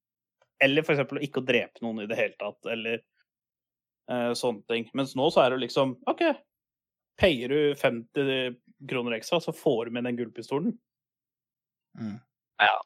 Eller 0.63 0.83
eksempel 0.83 1.23
ikke 1.23 1.43
å 1.43 1.47
drepe 1.47 1.85
noen 1.85 2.03
i 2.03 2.09
det 2.11 2.19
hele 2.19 2.35
tatt, 2.41 2.59
eller 2.67 3.05
sånne 4.09 4.63
ting. 4.71 4.87
Mens 4.97 5.15
nå 5.19 5.27
så 5.31 5.43
er 5.45 5.53
det 5.53 5.63
liksom 5.67 5.97
OK, 6.09 6.23
payer 7.21 7.53
du 7.53 7.75
50 7.77 8.57
kroner 8.89 9.17
ekstra, 9.19 9.41
så 9.41 9.53
får 9.53 9.87
du 9.87 9.97
med 9.97 10.07
den 10.09 10.17
gullpistolen. 10.17 10.73
Mm. 11.99 12.19
Ja. 12.63 12.77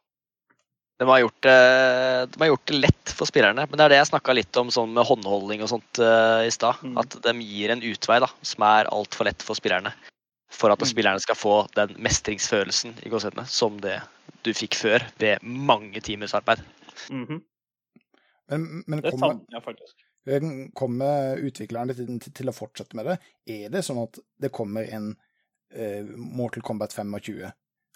De 0.99 1.09
har, 1.09 1.19
gjort 1.19 1.43
det, 1.43 1.59
de 2.33 2.41
har 2.41 2.47
gjort 2.53 2.67
det 2.71 2.79
lett 2.79 3.13
for 3.17 3.27
spillerne. 3.27 3.67
Men 3.69 3.79
det 3.79 3.85
er 3.85 3.93
det 3.93 4.01
jeg 4.01 4.11
snakka 4.13 4.37
litt 4.37 4.59
om 4.61 4.71
sånn 4.71 4.93
med 4.95 5.07
håndholdning 5.09 5.65
og 5.65 5.73
sånt 5.73 6.01
uh, 6.03 6.45
i 6.47 6.53
stad. 6.55 6.79
Mm. 6.87 6.97
At 7.03 7.17
de 7.25 7.35
gir 7.43 7.75
en 7.75 7.83
utvei 7.83 8.21
da, 8.23 8.31
som 8.47 8.67
er 8.69 8.91
altfor 8.93 9.27
lett 9.27 9.43
for 9.43 9.59
spillerne. 9.59 9.95
For 10.53 10.71
at 10.71 10.83
Mm. 10.85 10.91
spillerne 10.93 11.21
skal 11.25 11.39
få 11.39 11.55
den 11.75 11.97
mestringsfølelsen 11.99 12.95
i 13.03 13.11
gåsetene 13.11 13.47
som 13.49 13.81
det 13.81 13.99
du 14.45 14.53
fikk 14.55 14.77
før 14.77 15.03
ved 15.19 15.43
mange 15.43 16.01
timers 16.01 16.35
arbeid. 16.35 16.63
-hmm. 17.09 17.43
Men, 18.49 18.85
men 18.87 19.01
Det 19.03 19.11
kommer, 19.11 19.29
savner 19.29 19.47
jeg 19.51 19.63
faktisk. 19.63 20.02
Kommer 20.79 21.41
utviklerne 21.43 21.97
til, 21.99 22.19
til, 22.23 22.51
å 22.51 22.55
fortsette 22.55 22.99
med 22.99 23.09
det? 23.11 23.17
Er 23.51 23.73
det 23.75 23.83
sånn 23.87 24.03
at 24.05 24.21
det 24.39 24.53
kommer 24.55 24.87
en 24.87 25.13
uh, 25.13 26.13
Mortal 26.17 26.63
Kombat 26.63 26.95
25? 26.95 27.43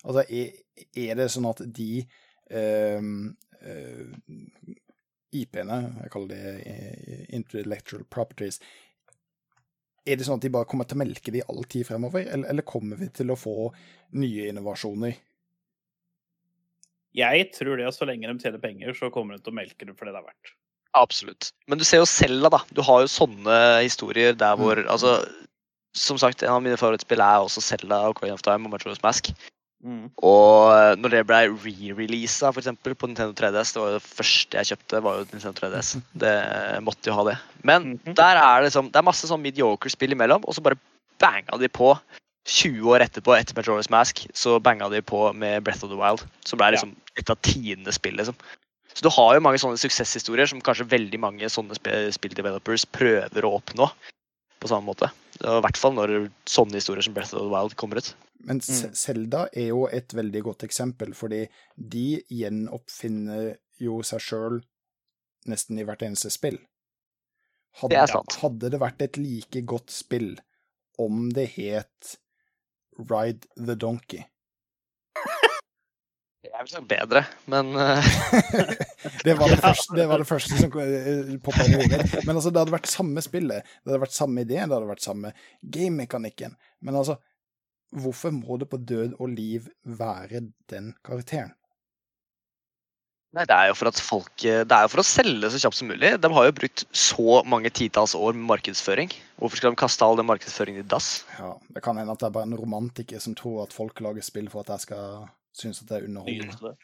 Altså, 0.07 0.25
er, 0.27 0.57
er 0.99 1.15
det 1.19 1.29
sånn 1.33 1.47
at 1.51 1.63
de 1.77 2.03
uh, 2.51 3.13
uh, 3.63 4.75
IP-ene, 5.37 5.79
jeg 6.03 6.13
kaller 6.15 6.33
det 6.33 6.53
eh, 6.71 7.23
intellectual 7.37 8.05
properties, 8.11 8.61
er 10.07 10.19
det 10.19 10.27
sånn 10.27 10.39
at 10.39 10.47
de 10.47 10.53
bare 10.55 10.69
kommer 10.71 10.87
til 10.87 10.99
å 10.99 11.03
melke 11.03 11.33
de 11.35 11.43
all 11.51 11.65
tid 11.67 11.87
fremover, 11.89 12.29
eller, 12.29 12.47
eller 12.53 12.67
kommer 12.67 13.01
vi 13.01 13.09
til 13.15 13.33
å 13.33 13.39
få 13.39 13.73
nye 14.17 14.47
innovasjoner? 14.53 15.17
Jeg 17.17 17.49
tror 17.57 17.81
det 17.81 17.89
at 17.89 17.97
så 17.97 18.07
lenge 18.09 18.29
de 18.29 18.45
tjener 18.45 18.63
penger, 18.63 18.95
så 18.95 19.11
kommer 19.13 19.37
de 19.37 19.43
til 19.43 19.55
å 19.55 19.59
melke 19.59 19.89
det 19.89 19.97
for 19.99 20.07
det 20.07 20.15
det 20.15 20.23
er 20.23 20.29
verdt. 20.29 20.55
Absolutt. 20.95 21.51
Men 21.69 21.79
du 21.79 21.85
ser 21.85 21.99
jo 21.99 22.07
selv 22.07 22.51
da. 22.51 22.59
Du 22.73 22.83
har 22.83 23.01
jo 23.05 23.07
sånne 23.11 23.83
historier 23.83 24.33
der 24.35 24.57
hvor 24.57 24.77
Mm. 24.77 24.89
altså, 24.91 25.25
Som 25.97 26.19
sagt, 26.19 26.43
en 26.43 26.51
av 26.51 26.61
mine 26.63 26.77
favorittspill 26.77 27.21
er 27.21 27.41
også 27.41 27.63
Selda 27.63 28.03
og 28.09 28.17
Coin 28.17 28.31
of 28.33 28.43
Time 28.43 28.67
og 28.67 28.71
Metroid 28.71 28.99
Mask. 29.03 29.31
Og 30.21 30.73
eh, 30.75 30.95
når 30.97 31.09
det 31.09 31.27
ble 31.27 31.39
re-releasa 31.49 32.51
på 32.53 32.61
Nintendo 33.09 33.33
3DS, 33.33 33.73
det 33.73 33.81
var 33.81 33.89
jo 33.93 33.95
det 33.99 34.03
første 34.03 34.59
jeg 34.59 34.67
kjøpte, 34.67 35.03
var 35.03 35.17
jo 35.17 35.27
Nintendo 35.33 35.53
3DS. 35.61 35.95
Det 36.23 36.83
måtte 36.85 37.07
jo 37.09 37.15
ha 37.15 37.25
det. 37.31 37.39
Men 37.65 37.99
Mhm. 38.05 38.15
der 38.15 38.37
er 38.37 38.63
det 38.63 38.73
som, 38.73 38.91
det 38.91 38.97
er 38.97 39.03
masse 39.09 39.27
sånn 39.27 39.41
mediocre 39.41 39.89
spill 39.89 40.13
imellom, 40.13 40.45
og 40.45 40.55
så 40.55 40.61
bare 40.63 40.77
banga 41.19 41.57
de 41.59 41.69
på 41.69 41.99
20 42.47 42.93
år 42.93 43.01
etterpå, 43.01 43.33
etter 43.39 43.55
Majora's 43.55 43.89
Mask, 43.91 44.27
så 44.35 44.61
banga 44.63 44.89
de 44.91 45.01
på 45.03 45.33
med 45.35 45.65
Breath 45.65 45.83
of 45.85 45.91
the 45.91 45.97
Wild. 45.97 46.27
Som 46.45 46.59
ble 46.59 46.73
liksom 46.77 46.95
et 47.17 47.31
av 47.31 47.37
tiende 47.41 47.93
spill, 47.93 48.17
liksom. 48.17 48.35
Så 48.97 49.05
du 49.05 49.11
har 49.13 49.35
jo 49.37 49.43
mange 49.45 49.61
sånne 49.61 49.77
suksesshistorier 49.81 50.49
som 50.49 50.63
kanskje 50.65 50.87
veldig 50.89 51.19
mange 51.21 51.49
sånne 51.53 51.77
sp- 51.77 52.09
spilldevelopers 52.17 52.87
prøver 52.97 53.45
å 53.45 53.51
oppnå 53.59 53.91
på 54.63 54.71
samme 54.71 54.89
måte. 54.89 55.11
I 55.45 55.59
hvert 55.61 55.77
fall 55.77 55.93
når 55.99 56.15
sånne 56.49 56.79
historier 56.81 57.05
som 57.05 57.13
Breath 57.13 57.35
of 57.37 57.43
the 57.45 57.51
Wild 57.53 57.75
kommer 57.77 58.01
ut. 58.01 58.15
Men 58.41 58.61
Mm. 58.61 58.95
Er 59.53 59.67
jo 59.69 59.87
et 59.93 60.09
veldig 60.17 60.43
godt 60.47 60.65
eksempel, 60.65 61.13
fordi 61.15 61.43
de 61.77 62.23
gjenoppfinner 62.31 63.59
jo 63.81 63.99
seg 64.03 64.21
sjøl 64.21 64.63
nesten 65.47 65.79
i 65.79 65.85
hvert 65.85 66.03
eneste 66.03 66.31
spill. 66.33 66.57
Hadde, 67.77 67.91
Det 67.93 67.99
er 68.01 68.07
sant. 68.07 68.39
hadde 68.41 68.71
det 68.71 68.81
vært 68.81 69.03
et 69.03 69.17
like 69.21 69.61
godt 69.67 69.91
spill 69.93 70.39
om 70.99 71.29
det 71.37 71.51
het 71.59 72.17
Ride 72.99 73.45
the 73.57 73.75
Donkey? 73.77 74.25
Jeg 76.57 76.65
ville 76.65 76.73
sagt 76.73 76.89
bedre, 76.89 77.21
men 77.53 77.75
eh, 77.77 78.07
Det 79.27 79.35
var 79.37 79.51
det, 79.53 79.59
første, 79.67 79.93
det 79.99 80.07
var 80.09 80.23
det 80.23 80.29
første 80.29 80.57
som 80.57 80.71
poppa 80.73 81.67
i 81.67 81.75
hodet. 81.77 82.01
Men 82.25 82.33
altså, 82.39 82.49
det 82.49 82.63
hadde 82.63 82.73
vært 82.73 82.89
samme 82.89 83.25
spillet, 83.25 83.75
det 83.85 83.93
hadde 83.93 84.05
vært 84.07 84.17
samme 84.17 84.45
ideen, 84.47 84.71
det 84.71 84.79
hadde 84.79 84.89
vært 84.89 85.05
samme 85.05 85.35
game-mekanikken. 85.61 86.57
Men 86.81 86.97
altså, 86.97 87.19
hvorfor 87.93 88.33
må 88.33 88.57
det 88.63 88.71
på 88.73 88.81
død 88.81 89.19
og 89.21 89.37
liv 89.37 89.69
være 89.85 90.47
den 90.73 90.95
karakteren? 91.05 91.53
Nei, 93.37 93.45
det 93.45 93.53
er 93.53 93.69
jo 93.69 93.77
for 93.77 93.91
at 93.91 93.99
folk 94.01 94.45
eh, 94.49 94.63
Det 94.65 94.73
er 94.73 94.87
jo 94.87 94.91
for 94.95 95.03
å 95.03 95.05
selge 95.05 95.51
så 95.53 95.59
kjapt 95.61 95.77
som 95.77 95.91
mulig. 95.93 96.15
De 96.23 96.29
har 96.33 96.49
jo 96.49 96.57
brukt 96.57 96.87
så 96.97 97.41
mange 97.45 97.69
titalls 97.69 98.17
år 98.17 98.33
med 98.33 98.49
markedsføring. 98.49 99.13
Hvorfor 99.37 99.61
skal 99.61 99.75
de 99.75 99.85
kaste 99.85 100.09
all 100.09 100.17
den 100.17 100.31
markedsføringen 100.31 100.87
i 100.87 100.89
dass? 100.89 101.27
Ja, 101.37 101.53
det 101.77 101.85
kan 101.85 102.01
hende 102.01 102.17
at 102.17 102.23
det 102.23 102.31
er 102.31 102.39
bare 102.39 102.49
en 102.49 102.57
romantiker 102.57 103.21
som 103.21 103.37
tror 103.37 103.67
at 103.67 103.77
folk 103.77 104.01
lager 104.01 104.25
spill 104.25 104.49
for 104.49 104.65
at 104.65 104.73
jeg 104.79 104.89
skal 104.89 105.27
synes 105.57 105.83
at 105.83 105.89
det 105.91 105.99
er 106.03 106.09
underholdende. 106.11 106.77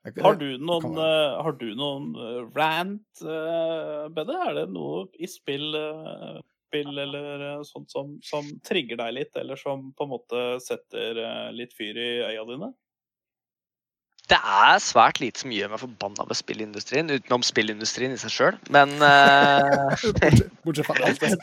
Jeg- 0.00 0.22
Har 0.24 0.34
du 0.40 0.46
noen, 0.56 0.94
uh, 0.96 1.04
eh, 1.04 1.42
har 1.44 1.52
du 1.60 1.66
noen 1.76 2.06
eh, 2.16 2.38
rant, 2.56 3.20
uh, 3.20 4.08
Bedre? 4.16 4.38
Er 4.48 4.54
det 4.62 4.68
noe 4.72 5.02
i 5.20 5.28
spill, 5.28 5.74
uh, 5.76 6.38
spill 6.70 6.96
eller 7.02 7.58
uh, 7.58 7.62
sånt 7.68 7.90
som, 7.92 8.14
som 8.24 8.46
trigger 8.64 8.96
deg 8.96 9.12
litt, 9.18 9.36
eller 9.36 9.60
som 9.60 9.90
på 9.92 10.06
en 10.06 10.12
måte 10.14 10.44
setter 10.64 11.20
eh, 11.20 11.50
litt 11.52 11.74
fyr 11.76 12.00
i 12.00 12.08
øya 12.30 12.46
dine? 12.48 12.70
Det 14.30 14.38
er 14.38 14.76
svært 14.82 15.18
lite 15.18 15.42
som 15.42 15.50
gjør 15.50 15.72
meg 15.72 15.80
forbanna 15.82 16.26
med 16.28 16.38
spillindustrien, 16.38 17.10
utenom 17.10 17.42
spillindustrien 17.42 18.12
i 18.14 18.18
seg 18.20 18.30
sjøl. 18.30 18.58
Men 18.70 18.92
uh, 19.02 19.90
Bortsett, 20.64 20.86
fra 20.86 20.94
alt 21.08 21.24
det. 21.24 21.34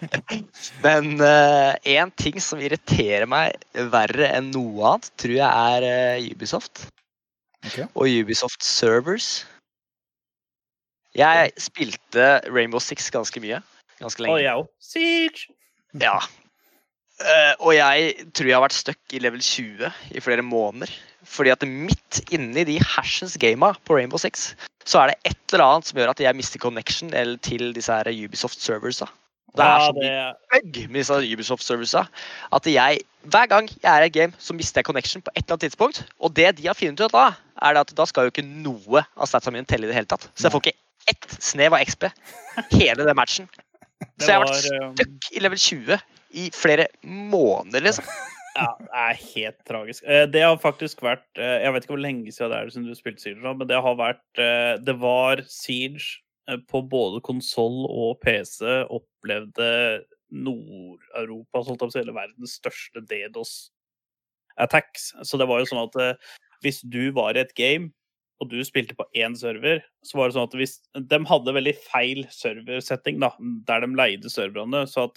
Men 0.84 1.14
én 1.18 2.12
ting 2.20 2.36
som 2.44 2.60
irriterer 2.60 3.24
meg 3.30 3.56
verre 3.94 4.28
enn 4.36 4.52
noe 4.52 4.92
annet, 4.92 5.08
tror 5.22 5.38
jeg 5.38 5.48
er 5.48 5.88
uh, 6.20 6.28
Ubisoft. 6.34 6.84
Okay. 7.62 7.88
Og 7.94 8.20
Ubisoft 8.20 8.64
Servers. 8.66 9.46
Jeg 11.16 11.52
spilte 11.60 12.28
Rainbow 12.48 12.80
Six 12.80 13.10
ganske 13.12 13.40
mye. 13.42 13.60
Ganske 14.00 14.24
Og 14.24 14.28
lenge. 14.28 14.44
jeg 14.44 14.60
òg. 14.60 14.70
Siege! 14.82 15.52
Ja. 16.00 16.16
Eh, 17.22 17.54
og 17.60 17.74
jeg 17.76 18.14
tror 18.34 18.48
jeg 18.48 18.56
har 18.56 18.64
vært 18.64 18.78
stuck 18.78 19.14
i 19.14 19.20
level 19.22 19.42
20 19.44 19.90
i 20.16 20.22
flere 20.24 20.42
måneder. 20.42 20.90
Fordi 21.32 21.52
at 21.54 21.64
midt 21.64 22.20
inni 22.34 22.66
de 22.68 22.76
hersens 22.82 23.38
gama 23.40 23.72
på 23.86 23.96
Rainbow 23.96 24.20
Six, 24.20 24.52
så 24.84 25.02
er 25.02 25.12
det 25.12 25.32
et 25.32 25.54
eller 25.54 25.64
annet 25.64 25.88
som 25.88 26.00
gjør 26.00 26.12
at 26.12 26.20
jeg 26.20 26.36
mister 26.36 26.60
connection 26.60 27.12
eller 27.14 27.40
til 27.44 27.72
disse 27.76 27.92
her 27.92 28.10
Ubisoft 28.12 28.60
serversa. 28.60 29.08
Det 29.52 29.64
er 29.64 29.82
så 29.84 29.92
mye 29.96 30.28
bug 30.52 30.76
med 30.88 31.00
disse 31.02 31.18
Ubisoft 31.32 31.64
serversa 31.64 32.04
at 32.56 32.68
jeg 32.68 33.00
hver 33.32 33.46
gang 33.46 33.68
jeg 33.70 33.90
er 33.90 34.04
i 34.04 34.10
et 34.10 34.14
game, 34.16 34.32
så 34.38 34.54
mister 34.56 34.80
jeg 34.80 34.88
connection 34.88 35.22
på 35.22 35.30
et 35.36 35.44
eller 35.44 35.56
annet 35.56 35.66
tidspunkt. 35.68 36.04
Og 36.18 36.36
det 36.36 36.56
de 36.58 36.66
har 36.66 36.76
funnet 36.76 37.00
ut 37.00 37.14
da, 37.14 37.28
er 37.62 37.80
at 37.80 37.92
da 37.96 38.06
skal 38.08 38.26
jo 38.26 38.32
ikke 38.32 38.46
noe 38.46 39.04
av 39.16 39.30
statsa 39.30 39.52
mine 39.54 39.68
telle 39.68 39.86
i 39.86 39.92
det 39.92 39.96
hele 39.96 40.10
tatt. 40.10 40.26
Så 40.34 40.48
jeg 40.48 40.54
får 40.54 40.64
ikke 40.64 40.78
ett 41.12 41.36
snev 41.42 41.76
av 41.76 41.84
XP 41.86 42.08
hele 42.74 43.06
den 43.06 43.16
matchen. 43.18 43.48
Så 44.18 44.32
jeg 44.32 44.40
har 44.40 44.42
vært 44.42 44.64
stuck 44.66 45.30
i 45.30 45.42
level 45.44 45.60
20 45.62 45.98
i 46.42 46.48
flere 46.56 46.88
måneder, 47.06 47.84
liksom. 47.86 48.08
Ja, 48.52 48.66
det 48.80 48.88
er 48.92 49.20
helt 49.34 49.60
tragisk. 49.68 50.04
Eh, 50.04 50.26
Det 50.28 50.42
har 50.44 50.56
faktisk 50.60 51.02
vært 51.04 51.38
eh, 51.40 51.62
Jeg 51.64 51.72
vet 51.72 51.84
ikke 51.86 51.94
hvor 51.94 52.02
lenge 52.04 52.32
siden 52.32 52.50
det 52.52 52.58
er 52.58 52.72
siden 52.74 52.88
du 52.88 52.94
spilte 52.98 53.22
Siege, 53.24 53.40
men 53.40 53.68
det 53.68 53.78
har 53.84 53.96
vært 53.96 54.40
eh, 54.42 54.74
Det 54.84 54.96
var 55.00 55.42
Siege 55.48 56.18
på 56.68 56.82
både 56.90 57.20
konsoll 57.24 57.84
og 57.86 58.18
PC 58.20 58.66
opplevde 58.90 59.68
Nord-Europa, 60.34 61.62
holdt 61.62 61.84
jeg 61.84 61.92
på 61.92 62.00
eller 62.00 62.16
verdens 62.16 62.56
største 62.58 62.98
DDoS-attacks. 63.06 65.04
Så 65.22 65.38
det 65.38 65.46
var 65.48 65.62
jo 65.62 65.68
sånn 65.70 65.84
at 65.86 66.18
hvis 66.66 66.82
du 66.82 67.12
var 67.14 67.38
i 67.38 67.44
et 67.44 67.54
game, 67.54 67.92
og 68.42 68.50
du 68.50 68.58
spilte 68.66 68.96
på 68.98 69.06
én 69.14 69.38
server, 69.38 69.84
så 70.02 70.18
var 70.18 70.26
det 70.28 70.34
sånn 70.34 70.48
at 70.50 70.58
hvis 70.58 70.74
De 71.12 71.18
hadde 71.30 71.54
veldig 71.54 71.76
feil 71.86 72.26
serversetting, 72.34 73.22
da, 73.22 73.30
der 73.70 73.86
de 73.86 73.94
leide 73.94 74.28
serverne. 74.34 74.82
Så 74.90 75.06
at 75.06 75.16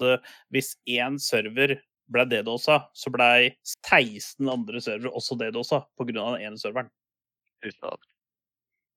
hvis 0.54 0.76
én 0.86 1.18
server 1.18 1.80
ble 2.12 2.26
DDoSa, 2.30 2.80
så 2.94 3.12
blei 3.14 3.54
16 3.66 4.50
andre 4.52 4.82
servere 4.84 5.14
også 5.18 5.38
DDoSa 5.40 5.82
pga. 5.98 6.12
den 6.14 6.44
ene 6.46 6.60
serveren. 6.62 6.92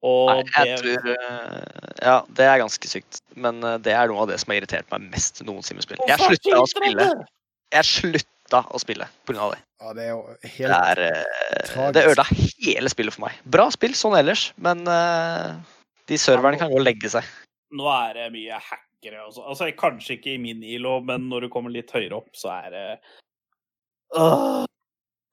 Og 0.07 0.29
Nei, 0.31 0.43
jeg 0.55 0.83
det, 0.85 0.97
tror 1.03 1.13
eh, 1.15 1.95
Ja, 2.07 2.17
det 2.39 2.45
er 2.47 2.61
ganske 2.61 2.91
sykt. 2.91 3.21
Men 3.35 3.63
eh, 3.67 3.79
det 3.83 3.95
er 3.97 4.11
noe 4.11 4.23
av 4.23 4.29
det 4.31 4.39
som 4.43 4.53
har 4.53 4.61
irritert 4.61 4.91
meg 4.93 5.09
mest 5.15 5.43
noensinne 5.47 5.81
med 5.81 5.89
spill. 5.89 6.03
Jeg 6.07 6.21
slutta 6.23 6.61
å 6.61 6.69
spille 6.71 7.07
det? 7.09 7.27
Jeg 7.75 7.89
slutta 7.89 8.63
å 8.73 8.81
spille 8.81 9.09
pga. 9.29 9.49
det. 9.55 9.61
Ja, 9.79 9.95
det 9.97 10.05
er 10.05 10.13
jo 10.13 10.21
Det, 10.43 10.53
helt 10.59 10.77
er, 10.77 11.03
eh, 11.09 11.65
tragisk. 11.73 11.95
det 11.97 12.05
ødela 12.13 12.29
hele 12.33 12.93
spillet 12.95 13.17
for 13.17 13.27
meg. 13.27 13.41
Bra 13.57 13.69
spill 13.75 13.97
sånn 13.99 14.19
ellers, 14.19 14.51
men 14.57 14.85
de 14.85 16.21
serverne 16.21 16.61
kan 16.61 16.71
gå 16.71 16.79
og 16.79 16.87
legge 16.87 17.11
seg. 17.13 17.27
Nå 17.75 17.89
er 17.93 18.15
det 18.17 18.31
mye 18.33 18.61
hackere. 18.99 19.25
Altså. 19.25 19.43
altså, 19.47 19.71
kanskje 19.79 20.17
ikke 20.19 20.35
i 20.35 20.39
min 20.39 20.63
ILO, 20.63 21.01
men 21.01 21.29
når 21.29 21.41
du 21.43 21.49
kommer 21.49 21.71
litt 21.71 21.91
høyere 21.91 22.17
opp, 22.17 22.31
så 22.35 22.51
er 22.67 22.71
det. 22.71 22.87
Men 24.15 24.67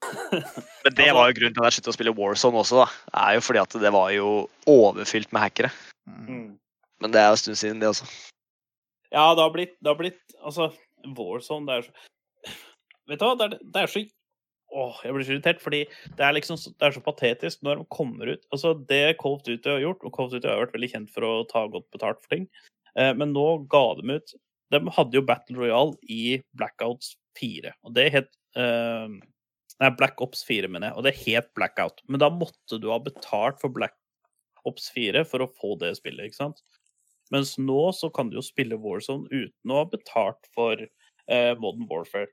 det 0.96 1.08
Altså- 1.10 1.14
var 1.18 1.28
jo 1.30 1.34
grunnen 1.40 1.54
til 1.56 1.64
at 1.64 1.70
jeg 1.74 1.78
sluttet 1.80 1.94
å 1.94 1.98
spille 1.98 2.16
Warzone 2.16 2.58
også. 2.62 2.84
da. 2.84 2.88
Det 3.10 3.22
er 3.24 3.34
jo 3.36 3.42
fordi 3.42 3.62
at 3.62 3.78
det 3.82 3.92
var 3.94 4.10
jo 4.12 4.50
overfylt 4.68 5.32
med 5.34 5.42
hackere. 5.42 5.72
Mm. 6.08 6.28
Mm. 6.30 6.58
Men 7.02 7.12
det 7.12 7.20
er 7.22 7.28
jo 7.28 7.38
en 7.38 7.38
stund 7.38 7.58
siden, 7.58 7.80
det 7.80 7.90
også. 7.90 8.06
Ja, 9.12 9.34
det 9.36 9.42
har 9.42 9.52
blitt, 9.54 9.76
det 9.82 9.88
har 9.90 9.96
blitt 9.98 10.22
Altså, 10.44 10.72
Warzone, 11.18 11.66
det 11.66 11.76
er 11.76 11.82
så 11.88 11.92
Vet 13.08 13.20
du 13.20 13.26
hva, 13.26 13.36
det 13.38 13.46
er, 13.46 13.60
det 13.62 13.82
er 13.82 13.88
så 13.88 14.02
Åh, 14.76 14.98
jeg 15.06 15.14
blir 15.14 15.24
så 15.24 15.32
irritert, 15.36 15.62
fordi 15.62 15.86
det 16.18 16.24
er 16.26 16.34
liksom 16.34 16.58
det 16.58 16.84
er 16.88 16.92
så 16.92 17.00
patetisk 17.06 17.62
når 17.64 17.78
de 17.80 17.86
kommer 17.94 18.28
ut 18.34 18.42
Altså, 18.52 18.74
det 18.90 19.18
Colt 19.22 19.46
Duty 19.46 19.70
har 19.70 19.80
gjort, 19.80 20.04
og 20.04 20.12
Colt 20.12 20.34
Duty 20.34 20.48
har 20.50 20.66
vært 20.66 20.74
veldig 20.74 20.90
kjent 20.92 21.12
for 21.14 21.22
å 21.24 21.46
ta 21.48 21.68
godt 21.72 21.86
betalt 21.94 22.20
for 22.24 22.34
ting, 22.34 22.48
men 22.96 23.34
nå 23.36 23.46
ga 23.68 23.82
de 23.98 24.16
ut 24.16 24.36
De 24.72 24.80
hadde 24.96 25.18
jo 25.18 25.26
Battle 25.28 25.58
Royale 25.60 25.98
i 26.08 26.38
Blackouts 26.56 27.16
4, 27.40 27.74
og 27.84 27.96
det 27.98 28.06
het 28.14 28.30
uh, 28.56 29.12
Nei, 29.82 29.92
Black 30.00 30.22
Ops 30.24 30.46
4, 30.48 30.70
mener 30.72 30.90
jeg, 30.90 30.96
og 30.96 31.04
det 31.04 31.16
het 31.20 31.50
Blackout. 31.58 32.00
Men 32.08 32.22
da 32.24 32.30
måtte 32.32 32.80
du 32.80 32.88
ha 32.94 33.00
betalt 33.04 33.60
for 33.60 33.74
Black 33.76 33.96
Ops 34.66 34.88
4 34.96 35.26
for 35.28 35.44
å 35.44 35.52
få 35.60 35.76
det 35.82 35.92
spillet, 36.00 36.30
ikke 36.30 36.40
sant? 36.40 36.64
Mens 37.34 37.56
nå 37.60 37.90
så 37.98 38.10
kan 38.14 38.30
du 38.30 38.38
jo 38.38 38.46
spille 38.46 38.80
Warzone 38.80 39.28
uten 39.34 39.74
å 39.74 39.82
ha 39.82 39.90
betalt 39.90 40.48
for 40.56 40.80
eh, 40.80 41.54
Modern 41.60 41.90
Warfare. 41.90 42.32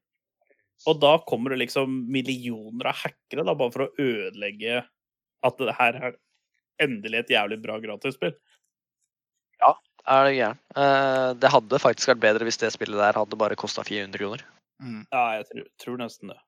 Og 0.90 0.98
da 1.02 1.16
kommer 1.26 1.52
det 1.52 1.62
liksom 1.62 2.02
millioner 2.12 2.90
av 2.90 3.00
hackere 3.04 3.46
da, 3.46 3.56
bare 3.58 3.74
for 3.74 3.86
å 3.86 3.92
ødelegge 4.02 4.82
at 5.42 5.58
det 5.58 5.76
her 5.78 5.98
er 5.98 6.18
endelig 6.82 7.22
et 7.22 7.34
jævlig 7.34 7.58
bra 7.62 7.78
gratisspill. 7.82 8.34
Er 10.10 10.24
det 10.26 10.38
gæren? 10.38 10.58
Uh, 10.74 11.32
det 11.38 11.50
hadde 11.52 11.78
faktisk 11.82 12.10
vært 12.10 12.22
bedre 12.24 12.48
hvis 12.48 12.58
det 12.58 12.72
spillet 12.74 12.98
der 12.98 13.18
hadde 13.20 13.38
bare 13.38 13.58
kosta 13.58 13.84
400 13.86 14.18
kroner. 14.18 14.42
Mm. 14.82 15.04
Ja, 15.12 15.26
jeg 15.38 15.46
tror, 15.50 15.68
tror 15.84 16.00
nesten 16.00 16.32
det. 16.32 16.40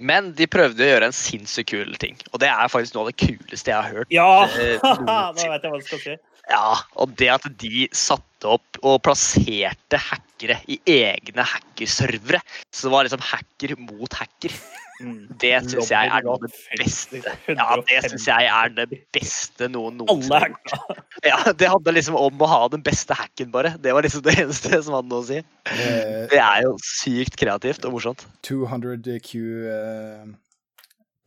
Men 0.00 0.32
de 0.34 0.48
prøvde 0.50 0.82
å 0.82 0.88
gjøre 0.88 1.10
en 1.10 1.14
sinnssykt 1.14 1.70
kul 1.70 1.94
ting. 2.00 2.16
Og 2.32 2.40
det 2.42 2.48
er 2.50 2.70
faktisk 2.72 2.96
noe 2.96 3.06
av 3.06 3.12
det 3.12 3.20
kuleste 3.20 3.70
jeg 3.70 3.76
har 3.76 3.98
hørt. 4.00 4.12
Ja! 4.14 4.48
uh, 4.48 5.02
Nå 5.36 5.48
vet 5.52 5.66
jeg 5.66 5.74
hva 5.74 5.78
du 5.78 5.86
skal 5.86 6.02
si. 6.02 6.18
Ja, 6.50 6.74
Og 6.98 7.12
det 7.20 7.28
at 7.30 7.46
de 7.60 7.86
satte 7.94 8.26
opp 8.48 8.78
og 8.82 9.00
plasserte 9.06 10.00
hackere 10.00 10.58
i 10.70 10.78
egne 10.90 11.44
hackerservere. 11.46 12.42
Så 12.72 12.88
det 12.88 12.94
var 12.94 13.06
liksom 13.06 13.24
hacker 13.24 13.76
mot 13.80 14.16
hacker. 14.18 14.54
Mm. 15.02 15.26
Det 15.40 15.54
syns 15.66 15.90
jeg 15.90 16.10
er 16.14 16.22
det 16.26 16.50
beste. 16.78 17.22
Ja, 17.50 17.78
det 17.88 18.02
syns 18.06 18.26
jeg 18.28 18.50
er 18.50 18.74
det 18.76 18.86
beste 19.14 19.68
noen 19.72 19.98
noensinne 19.98 20.42
har 20.44 20.52
gjort. 20.52 21.00
Ja, 21.26 21.38
Det 21.58 21.70
handler 21.70 21.96
liksom 21.96 22.16
om 22.18 22.42
å 22.42 22.50
ha 22.50 22.60
den 22.72 22.84
beste 22.86 23.16
hacken, 23.18 23.50
bare. 23.54 23.74
Det 23.82 23.94
var 23.94 24.06
liksom 24.06 24.24
det 24.26 24.36
eneste 24.44 24.82
som 24.82 24.96
hadde 24.98 25.10
noe 25.10 25.24
å 25.24 25.28
si. 25.28 25.40
Eh, 25.72 26.22
Det 26.30 26.38
er 26.38 26.62
jo 26.66 26.76
sykt 26.86 27.36
kreativt 27.40 27.84
og 27.88 27.96
morsomt. 27.96 28.24
200 28.46 29.18
Q 29.26 29.42
eh, 29.70 30.24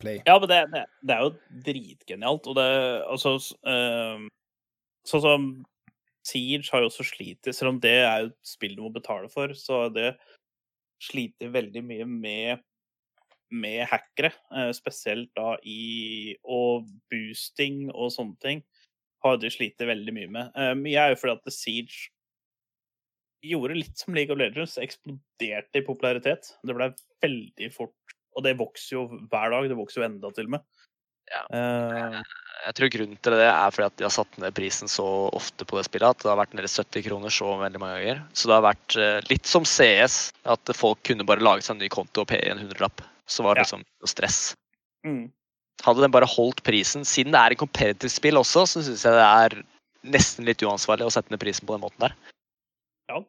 play. 0.00 0.20
Ja, 0.26 0.38
men 0.40 0.50
det, 0.52 0.62
det, 0.72 0.84
det 1.02 1.16
er 1.16 1.24
jo 1.26 1.32
dritgenialt. 1.68 2.48
Og 2.48 2.58
det 2.58 2.68
altså 3.06 3.36
ehm, 3.68 4.28
Sånn 5.06 5.22
som 5.22 5.42
Siege 6.26 6.66
har 6.72 6.82
jo 6.82 6.90
også 6.90 7.06
slitt 7.06 7.48
Selv 7.54 7.74
om 7.74 7.80
det 7.82 7.94
er 8.02 8.24
jo 8.24 8.30
et 8.32 8.38
spill 8.50 8.74
du 8.76 8.82
må 8.86 8.92
betale 8.94 9.30
for, 9.32 9.54
så 9.58 9.86
det 9.94 10.14
sliter 11.02 11.52
veldig 11.54 11.84
mye 11.84 12.08
med 12.08 12.64
med 13.54 13.84
hackere, 13.86 14.32
eh, 14.58 14.72
spesielt 14.74 15.30
da 15.38 15.52
i 15.62 16.34
Og 16.42 16.86
boosting 17.12 17.86
og 17.92 18.10
sånne 18.10 18.34
ting 18.42 18.62
har 19.24 19.38
de 19.40 19.50
slitt 19.50 19.78
veldig 19.78 20.14
mye 20.14 20.30
med. 20.30 20.50
Eh, 20.56 20.74
Mye 20.78 21.02
er 21.02 21.14
jo 21.14 21.20
fordi 21.20 21.36
at 21.36 21.44
The 21.46 21.54
Siege 21.54 22.10
gjorde 23.46 23.78
litt 23.78 23.98
som 23.98 24.16
League 24.16 24.32
of 24.34 24.40
Legends, 24.40 24.76
eksploderte 24.82 25.80
i 25.80 25.86
popularitet. 25.86 26.50
Det 26.66 26.76
ble 26.76 26.90
veldig 27.24 27.70
fort 27.74 27.94
Og 28.36 28.44
det 28.44 28.58
vokser 28.60 28.98
jo 28.98 29.02
hver 29.32 29.48
dag. 29.54 29.64
Det 29.70 29.76
vokser 29.78 30.02
jo 30.02 30.06
enda 30.10 30.28
til 30.36 30.44
og 30.50 30.50
med. 30.58 30.64
Ja. 31.32 31.42
Eh, 31.50 32.20
Jeg 32.66 32.74
tror 32.74 32.90
grunnen 32.90 33.18
til 33.22 33.34
det 33.36 33.46
er 33.46 33.70
fordi 33.74 33.86
at 33.86 33.96
de 34.00 34.04
har 34.06 34.10
satt 34.14 34.38
ned 34.42 34.54
prisen 34.56 34.88
så 34.90 35.04
ofte 35.36 35.66
på 35.68 35.76
det 35.78 35.84
spillet 35.86 36.08
at 36.16 36.22
det 36.24 36.30
har 36.32 36.38
vært 36.40 36.54
nede 36.56 36.66
i 36.66 36.72
70 36.72 37.04
kroner 37.06 37.30
så 37.34 37.52
veldig 37.60 37.78
mange 37.82 37.98
ganger. 38.00 38.22
Så 38.34 38.48
det 38.48 38.56
har 38.56 38.64
vært 38.66 38.96
eh, 38.98 39.20
litt 39.30 39.46
som 39.46 39.62
CS, 39.68 40.32
at 40.44 40.72
folk 40.74 40.98
kunne 41.06 41.26
bare 41.28 41.44
lage 41.44 41.62
seg 41.66 41.76
en 41.76 41.82
ny 41.84 41.90
konto 41.92 42.24
og 42.24 42.30
paye 42.32 42.48
en 42.50 42.58
hundrelapp. 42.62 43.02
Så 43.26 43.42
var 43.46 43.54
det 43.54 43.66
Ja. 43.66 43.68
liksom 43.68 43.84
noe 43.86 44.10
stress. 44.10 44.54
mm. 45.06 45.30
Hadde 45.84 46.00
den 46.00 46.10
bare 46.10 46.24
holdt 46.26 46.62
prisen, 46.64 47.04
siden 47.04 47.32
det 47.36 47.38
er 47.42 47.52
et 47.52 47.58
competitive 47.60 48.08
spill 48.10 48.38
også, 48.40 48.62
så 48.66 48.80
syns 48.82 49.02
jeg 49.04 49.12
det 49.12 49.26
er 49.28 49.62
nesten 50.08 50.46
litt 50.48 50.62
uansvarlig 50.64 51.04
å 51.04 51.12
sette 51.12 51.30
ned 51.30 51.38
prisen 51.42 51.66
på 51.68 51.74
den 51.76 51.82
måten 51.84 52.00
der. 52.06 52.14
Ja. 53.10 53.20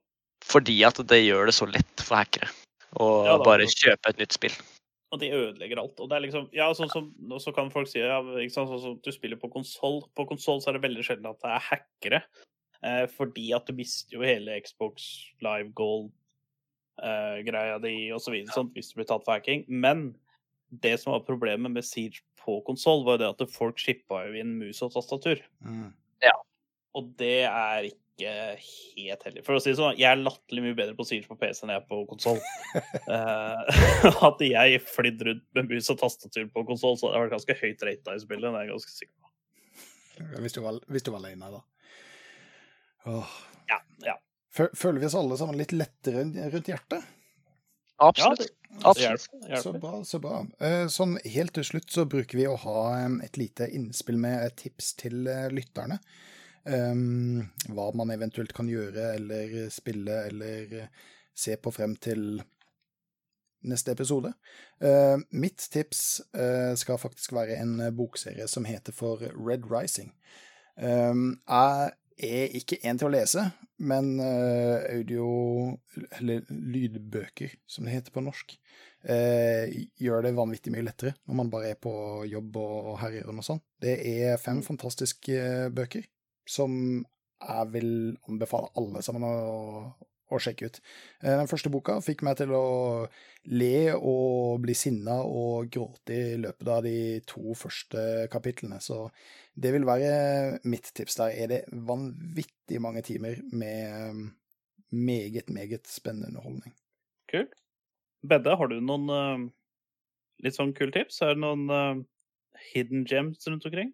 Fordi 0.47 0.77
at 0.87 0.95
det 1.11 1.19
gjør 1.25 1.45
det 1.51 1.53
så 1.57 1.67
lett 1.67 2.01
for 2.07 2.15
hackere 2.15 2.47
å 2.95 3.25
Ja, 3.27 3.35
bare 3.43 3.67
kjøpe 3.67 4.09
et 4.13 4.17
nytt 4.21 4.31
spill. 4.37 4.55
Og 5.15 5.21
de 5.21 5.31
ødelegger 5.31 5.79
alt. 5.79 5.99
Og 6.03 6.09
det 6.09 6.17
er 6.17 6.23
liksom, 6.25 6.49
ja, 6.55 6.67
sånn 6.75 6.91
som, 6.91 7.05
så 7.39 7.53
kan 7.55 7.71
folk 7.71 7.87
si 7.87 8.01
ja, 8.01 8.19
ikke 8.19 8.53
sant, 8.53 8.67
sånn 8.73 8.83
som 8.83 8.97
du 9.03 9.11
spiller 9.15 9.39
på 9.39 9.49
konsoll. 9.53 10.01
På 10.17 10.27
konsoll 10.27 10.59
så 10.59 10.71
er 10.71 10.77
det 10.77 10.83
veldig 10.83 11.05
sjelden 11.07 11.29
at 11.29 11.39
det 11.43 11.51
er 11.53 11.67
hackere. 11.69 12.21
Eh, 12.83 13.05
fordi 13.15 13.47
at 13.55 13.69
du 13.69 13.73
mister 13.77 14.17
jo 14.17 14.25
hele 14.27 14.59
Xbox 14.65 15.07
Live 15.45 15.71
Gold-greia 15.79 17.77
di 17.83 17.95
og 18.11 18.21
så 18.21 18.35
videre, 18.35 18.67
hvis 18.75 18.91
du 18.91 18.99
blir 18.99 19.07
tatt 19.07 19.23
for 19.23 19.37
hacking. 19.37 19.63
Men 19.71 20.09
det 20.83 20.97
som 20.99 21.15
var 21.15 21.23
problemet 21.27 21.71
med 21.71 21.87
Siege 21.87 22.19
på 22.43 22.59
konsoll, 22.67 23.05
var 23.07 23.15
jo 23.15 23.23
det 23.23 23.31
at 23.31 23.55
folk 23.55 23.79
shippa 23.79 24.25
jo 24.27 24.35
inn 24.41 24.57
mus 24.59 24.83
og 24.83 24.91
tastatur. 24.97 25.39
Mm. 25.63 25.95
Og 26.97 27.11
det 27.19 27.45
er 27.45 27.87
ikke 27.91 28.06
helt 28.25 29.23
heldig. 29.27 29.43
For 29.45 29.57
å 29.57 29.61
si 29.61 29.69
det 29.71 29.77
sånn, 29.77 29.97
jeg 29.99 30.09
er 30.09 30.19
latterlig 30.19 30.63
mye 30.65 30.77
bedre 30.77 30.97
på 30.97 31.05
Siege 31.05 31.29
på 31.29 31.37
PC 31.39 31.63
enn 31.65 31.73
jeg 31.75 31.83
er 31.83 31.87
på 31.89 31.99
konsoll. 32.09 32.39
Hadde 34.23 34.49
jeg 34.49 34.81
flydd 34.89 35.25
rundt 35.27 35.45
med 35.57 35.71
mus 35.71 35.91
og 35.93 35.99
tastatur 36.01 36.47
på 36.53 36.65
konsoll, 36.69 36.97
så 36.97 37.07
hadde 37.07 37.19
jeg 37.19 37.25
vært 37.27 37.35
ganske 37.37 37.57
høyt 37.61 37.85
rata 37.89 38.15
i 38.15 38.23
spillet. 38.23 38.47
Det 38.47 38.53
er 38.53 38.65
jeg 38.65 38.73
ganske 38.73 38.95
sikker 38.95 39.15
på. 39.17 40.41
Hvis 40.41 40.57
du 40.57 40.61
var, 40.65 40.79
hvis 40.89 41.05
du 41.05 41.11
var 41.13 41.21
alene, 41.21 41.51
da. 41.53 41.61
Åh. 43.07 43.35
Ja, 43.69 43.81
ja. 44.05 44.17
Føler 44.57 44.99
vi 44.99 45.05
oss 45.05 45.15
alle 45.15 45.37
sammen 45.37 45.59
litt 45.59 45.75
lettere 45.75 46.25
rundt 46.25 46.71
hjertet? 46.71 47.13
Absolutt. 47.97 48.49
Ja, 48.83 48.93
det 48.93 49.61
Så 49.61 49.73
bra, 49.73 50.03
så 50.05 50.19
bra. 50.21 50.45
Eh, 50.61 50.85
Sånn 50.91 51.15
helt 51.25 51.53
til 51.57 51.65
slutt 51.65 51.89
så 51.93 52.05
bruker 52.09 52.37
vi 52.37 52.45
å 52.49 52.57
ha 52.61 52.81
et 53.25 53.39
lite 53.39 53.69
innspill 53.73 54.19
med 54.21 54.43
et 54.43 54.57
tips 54.59 54.91
til 55.01 55.25
eh, 55.31 55.47
lytterne. 55.53 55.97
Um, 56.67 57.45
hva 57.71 57.91
man 57.95 58.11
eventuelt 58.11 58.51
kan 58.55 58.67
gjøre 58.67 59.13
eller 59.15 59.69
spille 59.71 60.17
eller 60.27 60.87
se 61.37 61.55
på 61.55 61.71
frem 61.71 61.95
til 62.01 62.41
neste 63.67 63.93
episode. 63.93 64.33
Uh, 64.83 65.15
mitt 65.31 65.63
tips 65.71 66.21
uh, 66.37 66.73
skal 66.79 66.99
faktisk 67.01 67.33
være 67.37 67.59
en 67.61 67.79
bokserie 67.95 68.47
som 68.51 68.67
heter 68.67 68.95
for 68.95 69.23
Red 69.35 69.69
Rising. 69.71 70.11
Um, 70.75 71.39
jeg 71.47 71.93
er 72.17 72.57
ikke 72.57 72.81
en 72.89 72.97
til 72.97 73.09
å 73.09 73.13
lese, 73.13 73.43
men 73.77 74.17
uh, 74.19 74.83
audio, 74.91 75.27
eller 76.19 76.45
lydbøker, 76.49 77.57
som 77.69 77.85
det 77.85 77.95
heter 77.95 78.15
på 78.15 78.25
norsk, 78.25 78.57
eh, 79.07 79.73
gjør 80.01 80.25
det 80.25 80.35
vanvittig 80.37 80.73
mye 80.73 80.85
lettere 80.87 81.15
når 81.27 81.39
man 81.39 81.51
bare 81.53 81.71
er 81.73 81.79
på 81.81 81.93
jobb 82.27 82.57
og, 82.59 82.77
og 82.91 82.99
herjer 83.03 83.29
og 83.29 83.37
noe 83.37 83.45
sånt. 83.45 83.65
Det 83.81 83.97
er 84.01 84.41
fem 84.41 84.63
fantastiske 84.65 85.37
eh, 85.37 85.69
bøker 85.73 86.07
som 86.49 86.73
jeg 87.37 87.71
vil 87.73 87.89
anbefale 88.29 88.71
alle 88.79 89.03
sammen 89.05 89.25
å, 89.27 89.91
å 90.33 90.39
sjekke 90.41 90.69
ut. 90.69 90.79
Eh, 91.21 91.35
Den 91.37 91.49
første 91.49 91.71
boka 91.73 91.99
fikk 92.03 92.23
meg 92.25 92.39
til 92.39 92.53
å 92.57 92.63
le 93.53 93.93
og 93.95 94.63
bli 94.63 94.75
sinna 94.75 95.19
og 95.23 95.69
gråte 95.73 96.17
i 96.33 96.39
løpet 96.41 96.71
av 96.73 96.81
de 96.87 96.97
to 97.29 97.53
første 97.57 98.25
kapitlene, 98.33 98.81
så 98.83 99.05
det 99.57 99.71
vil 99.75 99.87
være 99.87 100.59
mitt 100.67 100.89
tips. 100.93 101.19
Der 101.21 101.37
er 101.37 101.53
det 101.53 101.61
vanvittig 101.71 102.81
mange 102.83 103.05
timer 103.05 103.39
med 103.51 104.27
meget, 104.91 105.49
meget 105.49 105.87
spennende 105.87 106.27
underholdning. 106.31 106.73
Kult. 107.31 107.55
Bedde, 108.27 108.55
har 108.57 108.67
du 108.71 108.79
noen 108.81 109.09
uh, 109.11 109.47
litt 110.43 110.57
sånn 110.57 110.73
kule 110.77 110.93
tips? 110.95 111.21
Er 111.21 111.35
det 111.35 111.43
noen 111.43 111.67
uh, 111.71 112.03
hidden 112.71 113.05
gems 113.07 113.45
rundt 113.47 113.67
omkring? 113.67 113.93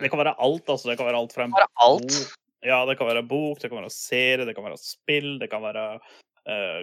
Det 0.00 0.08
kan 0.10 0.20
være 0.20 0.36
alt, 0.38 0.68
altså. 0.68 0.90
Det 0.90 0.98
kan 0.98 1.08
være 1.08 1.20
alt 1.22 1.34
fra 1.36 1.46
en 1.48 1.56
alt. 1.58 2.14
bok 2.14 2.38
Ja, 2.60 2.82
det 2.84 2.98
kan 2.98 3.08
være 3.08 3.24
bok, 3.24 3.60
det 3.60 3.70
kan 3.70 3.80
være 3.80 3.92
serie, 3.92 4.44
det 4.44 4.54
kan 4.56 4.66
være 4.66 4.80
spill, 4.80 5.38
det 5.40 5.48
kan 5.52 5.62
være 5.64 5.84
uh, 5.96 6.82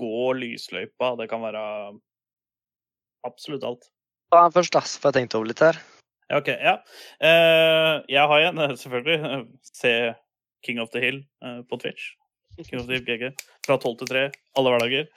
gå 0.00 0.32
lysløypa, 0.38 1.12
det 1.20 1.28
kan 1.28 1.42
være 1.44 1.64
absolutt 3.28 3.66
alt. 3.68 3.90
Ta 4.32 4.46
den 4.46 4.54
først, 4.54 4.72
da, 4.72 4.80
så 4.88 5.02
får 5.02 5.12
jeg 5.12 5.18
tenkt 5.20 5.36
over 5.36 5.50
litt 5.50 5.60
her. 5.60 5.80
Ja, 6.30 6.40
OK. 6.40 6.48
Ja. 6.48 6.78
Uh, 7.20 8.00
jeg 8.08 8.24
har 8.30 8.46
en, 8.48 8.62
eh, 8.64 8.76
selvfølgelig. 8.80 9.42
Se 9.68 9.92
King 10.64 10.80
of 10.80 10.88
the 10.94 11.02
Hill 11.04 11.20
uh, 11.44 11.60
på 11.68 11.76
Twitch. 11.82 12.14
King 12.64 12.80
of 12.80 12.88
the 12.88 12.96
Hill 12.96 13.04
GG. 13.04 13.34
Fra 13.66 13.76
12 13.76 13.98
til 14.00 14.12
3 14.14 14.24
alle 14.56 14.72
hverdager. 14.72 15.12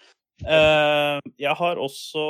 Jeg 1.39 1.55
har 1.55 1.79
også 1.79 2.23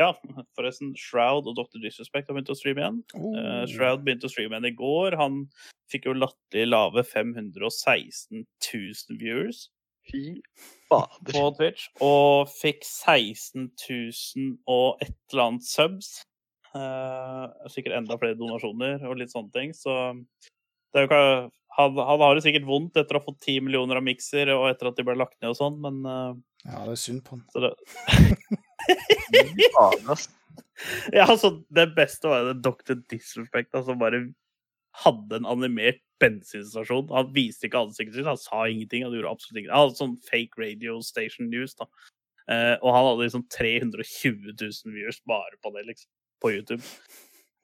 Ja, 0.00 0.12
forresten. 0.56 0.94
Shroud 0.98 1.48
og 1.50 1.56
Dr. 1.58 1.80
Disrespect 1.82 2.28
har 2.28 2.36
begynt 2.36 2.52
å 2.52 2.56
streame 2.58 2.82
igjen. 2.82 2.98
Oh. 3.18 3.36
Uh, 3.36 3.62
Shroud 3.70 4.04
begynte 4.06 4.28
å 4.28 4.32
streame 4.32 4.56
igjen 4.56 4.70
i 4.72 4.76
går. 4.78 5.16
Han 5.20 5.44
fikk 5.92 6.08
jo 6.08 6.16
latterlig 6.16 6.70
lave 6.70 7.04
516 7.04 8.42
000 8.42 9.20
viewers 9.20 9.66
Fy 10.08 10.40
fader. 10.88 11.32
på 11.32 11.46
Twitch. 11.58 11.88
Og 12.04 12.50
fikk 12.50 12.84
16 12.86 13.70
000 13.88 14.52
og 14.70 15.02
et 15.04 15.16
eller 15.32 15.44
annet 15.46 15.68
subs. 15.68 16.20
Uh, 16.72 17.50
sikkert 17.68 17.98
enda 17.98 18.16
flere 18.20 18.38
donasjoner 18.38 19.04
og 19.08 19.18
litt 19.20 19.32
sånne 19.34 19.52
ting. 19.54 19.74
Så 19.76 19.92
Det 20.92 21.00
er 21.00 21.06
jo 21.06 21.10
ikke, 21.10 21.52
han, 21.76 22.00
han 22.08 22.24
har 22.24 22.36
det 22.36 22.44
sikkert 22.46 22.68
vondt 22.68 22.98
etter 23.00 23.16
å 23.16 23.20
ha 23.20 23.26
fått 23.26 23.42
ti 23.44 23.58
millioner 23.64 24.00
av 24.00 24.06
mikser 24.06 24.50
og 24.56 24.70
etter 24.70 24.90
at 24.90 24.98
de 24.98 25.06
ble 25.06 25.16
lagt 25.20 25.38
ned 25.40 25.52
og 25.52 25.60
sånn, 25.60 25.78
men 25.84 26.02
uh, 26.08 26.32
Ja, 26.66 26.84
det 26.86 26.96
er 26.96 27.00
synd 27.00 27.24
på 27.26 27.36
han. 27.38 28.62
Ja, 31.12 31.26
altså, 31.28 31.56
det 31.70 31.92
beste 31.96 32.30
var 32.30 32.42
jo 32.42 32.52
det 32.52 32.62
Dr. 32.64 32.96
Disrespect, 33.10 33.76
som 33.86 34.00
bare 34.00 34.24
hadde 35.04 35.38
en 35.38 35.48
animert 35.48 36.00
bensinstasjon. 36.22 37.10
Han 37.14 37.32
viste 37.34 37.68
ikke 37.68 37.84
ansiktet 37.86 38.18
sitt, 38.18 38.28
han 38.28 38.40
sa 38.40 38.66
ingenting. 38.68 39.06
Han 39.06 39.14
gjorde 39.16 39.32
absolutt 39.32 39.60
ingenting. 39.60 39.74
Han 39.74 39.86
hadde 39.86 40.00
sånn 40.00 40.16
fake 40.28 40.60
radio 40.60 40.98
station 41.06 41.50
news, 41.52 41.76
da. 41.78 41.88
Eh, 42.50 42.76
og 42.80 42.88
han 42.90 43.08
hadde 43.08 43.26
liksom 43.28 43.44
320 43.54 44.54
000 44.58 44.96
viewers 44.96 45.20
bare 45.28 45.60
på 45.62 45.74
det, 45.76 45.86
liksom. 45.90 46.10
På 46.42 46.52
YouTube. 46.52 46.82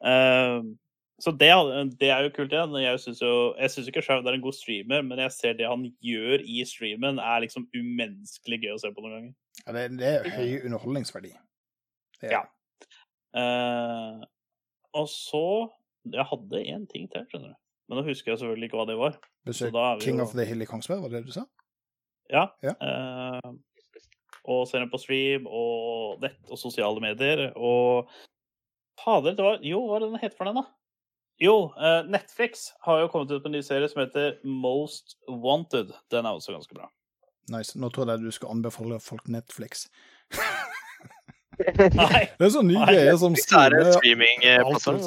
Eh, 0.06 0.60
så 1.18 1.32
det, 1.34 1.50
det 1.98 2.12
er 2.14 2.24
jo 2.24 2.34
kult 2.36 2.54
igjen. 2.54 2.76
Jeg 2.78 3.02
syns 3.02 3.20
jo 3.24 3.32
jeg 3.58 3.74
synes 3.74 3.90
ikke 3.90 4.04
Shaun 4.06 4.26
er 4.26 4.38
en 4.38 4.44
god 4.44 4.54
streamer, 4.54 5.02
men 5.02 5.18
jeg 5.24 5.34
ser 5.34 5.58
det 5.58 5.66
han 5.66 5.82
gjør 6.04 6.44
i 6.46 6.62
streamen, 6.68 7.18
er 7.18 7.42
liksom 7.42 7.66
umenneskelig 7.74 8.62
gøy 8.62 8.76
å 8.76 8.80
se 8.84 8.92
på 8.94 9.02
noen 9.02 9.16
ganger. 9.16 9.34
Ja, 9.66 9.72
det, 9.76 9.98
det 9.98 10.06
er 10.08 10.28
høy 10.36 10.64
underholdningsverdi. 10.68 11.32
Er 12.22 12.32
Ja. 12.32 12.42
Eh, 13.36 14.22
og 14.94 15.08
så 15.12 15.68
Jeg 16.08 16.24
hadde 16.24 16.62
én 16.64 16.86
ting 16.88 17.08
til, 17.12 17.26
skjønner 17.28 17.48
du. 17.52 17.56
Men 17.88 17.98
nå 17.98 18.04
husker 18.06 18.32
jeg 18.32 18.38
selvfølgelig 18.40 18.68
ikke 18.70 18.78
hva 18.80 18.86
det 18.88 18.96
var. 18.96 19.18
Besøk 19.44 19.68
Så 19.68 19.74
da 19.74 19.94
vi 19.98 20.04
King 20.06 20.18
jo- 20.18 20.24
of 20.24 20.32
the 20.32 20.44
Hill 20.48 20.62
i 20.62 20.64
Kongsberg, 20.68 21.02
var 21.02 21.08
det 21.12 21.18
det 21.24 21.26
du 21.26 21.32
sa? 21.32 21.44
Ja. 22.30 22.46
Ja. 22.62 22.72
eh, 22.80 23.52
og 24.48 24.66
ser 24.68 24.78
den 24.80 24.90
på 24.90 24.98
stream 25.00 25.46
og 25.46 26.20
nett 26.22 26.48
og 26.50 26.56
sosiale 26.58 27.00
medier. 27.00 27.52
Og 27.56 28.08
fader, 29.04 29.34
det 29.36 29.44
var 29.44 29.58
Jo, 29.62 29.82
hva 29.86 29.96
er 29.96 30.00
det 30.06 30.10
den 30.14 30.20
heter 30.22 30.36
for 30.38 30.44
den, 30.48 30.56
da? 30.56 30.64
Jo, 31.40 31.72
eh, 31.76 32.02
Netflix 32.08 32.70
har 32.84 33.00
jo 33.00 33.08
kommet 33.12 33.30
ut 33.30 33.42
med 33.42 33.52
en 33.52 33.58
ny 33.58 33.60
serie 33.62 33.88
som 33.88 34.00
heter 34.06 34.38
Most 34.44 35.16
Wanted. 35.28 35.92
Den 36.10 36.24
er 36.26 36.30
også 36.34 36.52
ganske 36.56 36.74
bra. 36.74 36.88
Nice. 37.52 37.74
Nå 37.80 37.88
trodde 37.94 38.14
jeg 38.16 38.26
du 38.26 38.30
skulle 38.34 38.52
anbefale 38.56 38.98
folk 39.00 39.28
Netflix. 39.32 39.86
Nei, 41.58 42.20
Det 42.38 42.44
er 42.46 42.52
sånn 42.54 42.68
ny 42.70 42.76
greie 42.86 43.14
som 43.22 43.34
er 43.34 43.40
streamer 43.42 43.88
streamingplattform. 43.96 45.00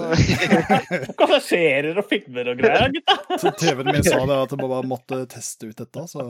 hva 1.16 1.28
er 1.38 1.44
serier 1.46 1.96
og 2.02 2.08
filmer 2.10 2.50
og 2.52 2.60
greier, 2.60 2.92
gutta? 2.98 3.16
Så 3.40 3.54
TV-en 3.62 3.88
min 3.94 4.04
sa 4.04 4.20
det 4.28 4.36
at 4.48 4.52
jeg 4.52 4.60
bare 4.66 4.82
måtte 4.90 5.22
teste 5.32 5.70
ut 5.72 5.78
dette, 5.80 6.04
så 6.12 6.26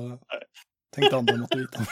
tenkte 0.93 1.17
andre 1.23 1.39
måtte 1.41 1.61
vite. 1.63 1.79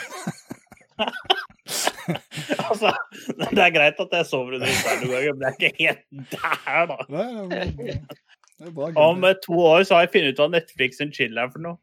Altså, 2.70 2.90
det 3.38 3.62
er 3.62 3.72
greit 3.74 4.00
at 4.02 4.14
jeg 4.18 4.26
sover 4.26 4.56
under 4.58 4.70
himmelen 4.70 5.04
noen 5.04 5.12
ganger, 5.14 5.34
men 5.36 5.42
det 5.42 5.50
er 5.50 5.54
ikke 5.58 5.70
helt 5.84 6.02
der, 6.32 6.88
da. 6.90 6.96
Nei, 7.14 7.26
det 7.30 7.60
er- 7.60 7.74
det 7.78 7.94
er. 7.94 8.98
Om 9.04 9.24
eh, 9.30 9.36
to 9.46 9.60
år 9.70 9.86
så 9.88 9.96
har 9.96 10.06
jeg 10.08 10.12
funnet 10.16 10.34
ut 10.34 10.42
hva 10.42 10.48
Netflix 10.56 11.00
og 11.06 11.14
chill 11.16 11.38
er 11.40 11.52
for 11.54 11.62
noe. 11.64 11.78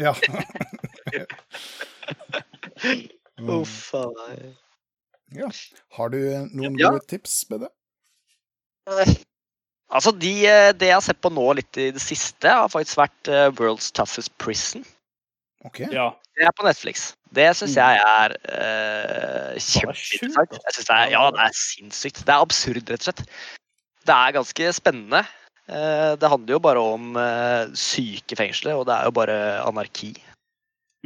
Ja. 0.00 0.12
Uff 3.58 3.92
a 3.98 4.06
meg. 4.16 4.40
ja. 5.38 5.48
Har 5.96 6.12
du 6.12 6.18
noen 6.52 6.78
Ja. 6.78 6.90
gode 6.90 7.06
tips 7.10 7.42
med 7.50 7.66
det? 7.66 7.70
Altså, 9.92 10.12
de, 10.16 10.32
eh, 10.48 10.72
det 10.72 10.88
jeg 10.88 10.96
har 10.96 11.04
sett 11.04 11.20
på 11.22 11.30
nå 11.32 11.44
litt 11.58 11.76
i 11.76 11.90
det 11.94 12.02
siste, 12.02 12.48
har 12.48 12.70
faktisk 12.72 12.96
vært 13.00 13.28
eh, 13.28 13.50
World's 13.58 13.90
Toughest 13.92 14.32
Prison. 14.40 14.84
OK. 15.68 15.84
Ja. 15.92 16.12
Det 16.32 16.46
er 16.48 16.54
på 16.56 16.64
Netflix. 16.64 17.10
Det 17.36 17.50
syns 17.56 17.74
jeg 17.76 18.00
er 18.00 18.32
uh, 18.48 19.52
kjempeinteressant. 19.60 20.88
er, 20.90 21.10
ja, 21.12 21.26
det 21.32 21.42
er 21.44 21.56
sinnssykt. 21.56 22.22
Det 22.24 22.32
er 22.32 22.44
absurd, 22.44 22.88
rett 22.88 23.04
og 23.04 23.10
slett. 23.10 23.20
Det 24.08 24.16
er 24.16 24.34
ganske 24.38 24.70
spennende. 24.74 25.20
Uh, 25.68 26.16
det 26.18 26.30
handler 26.32 26.56
jo 26.56 26.62
bare 26.64 26.82
om 26.82 27.12
uh, 27.20 27.68
syke 27.78 28.36
fengsler, 28.40 28.80
og 28.80 28.88
det 28.88 28.96
er 28.96 29.10
jo 29.10 29.14
bare 29.20 29.36
anarki. 29.68 30.14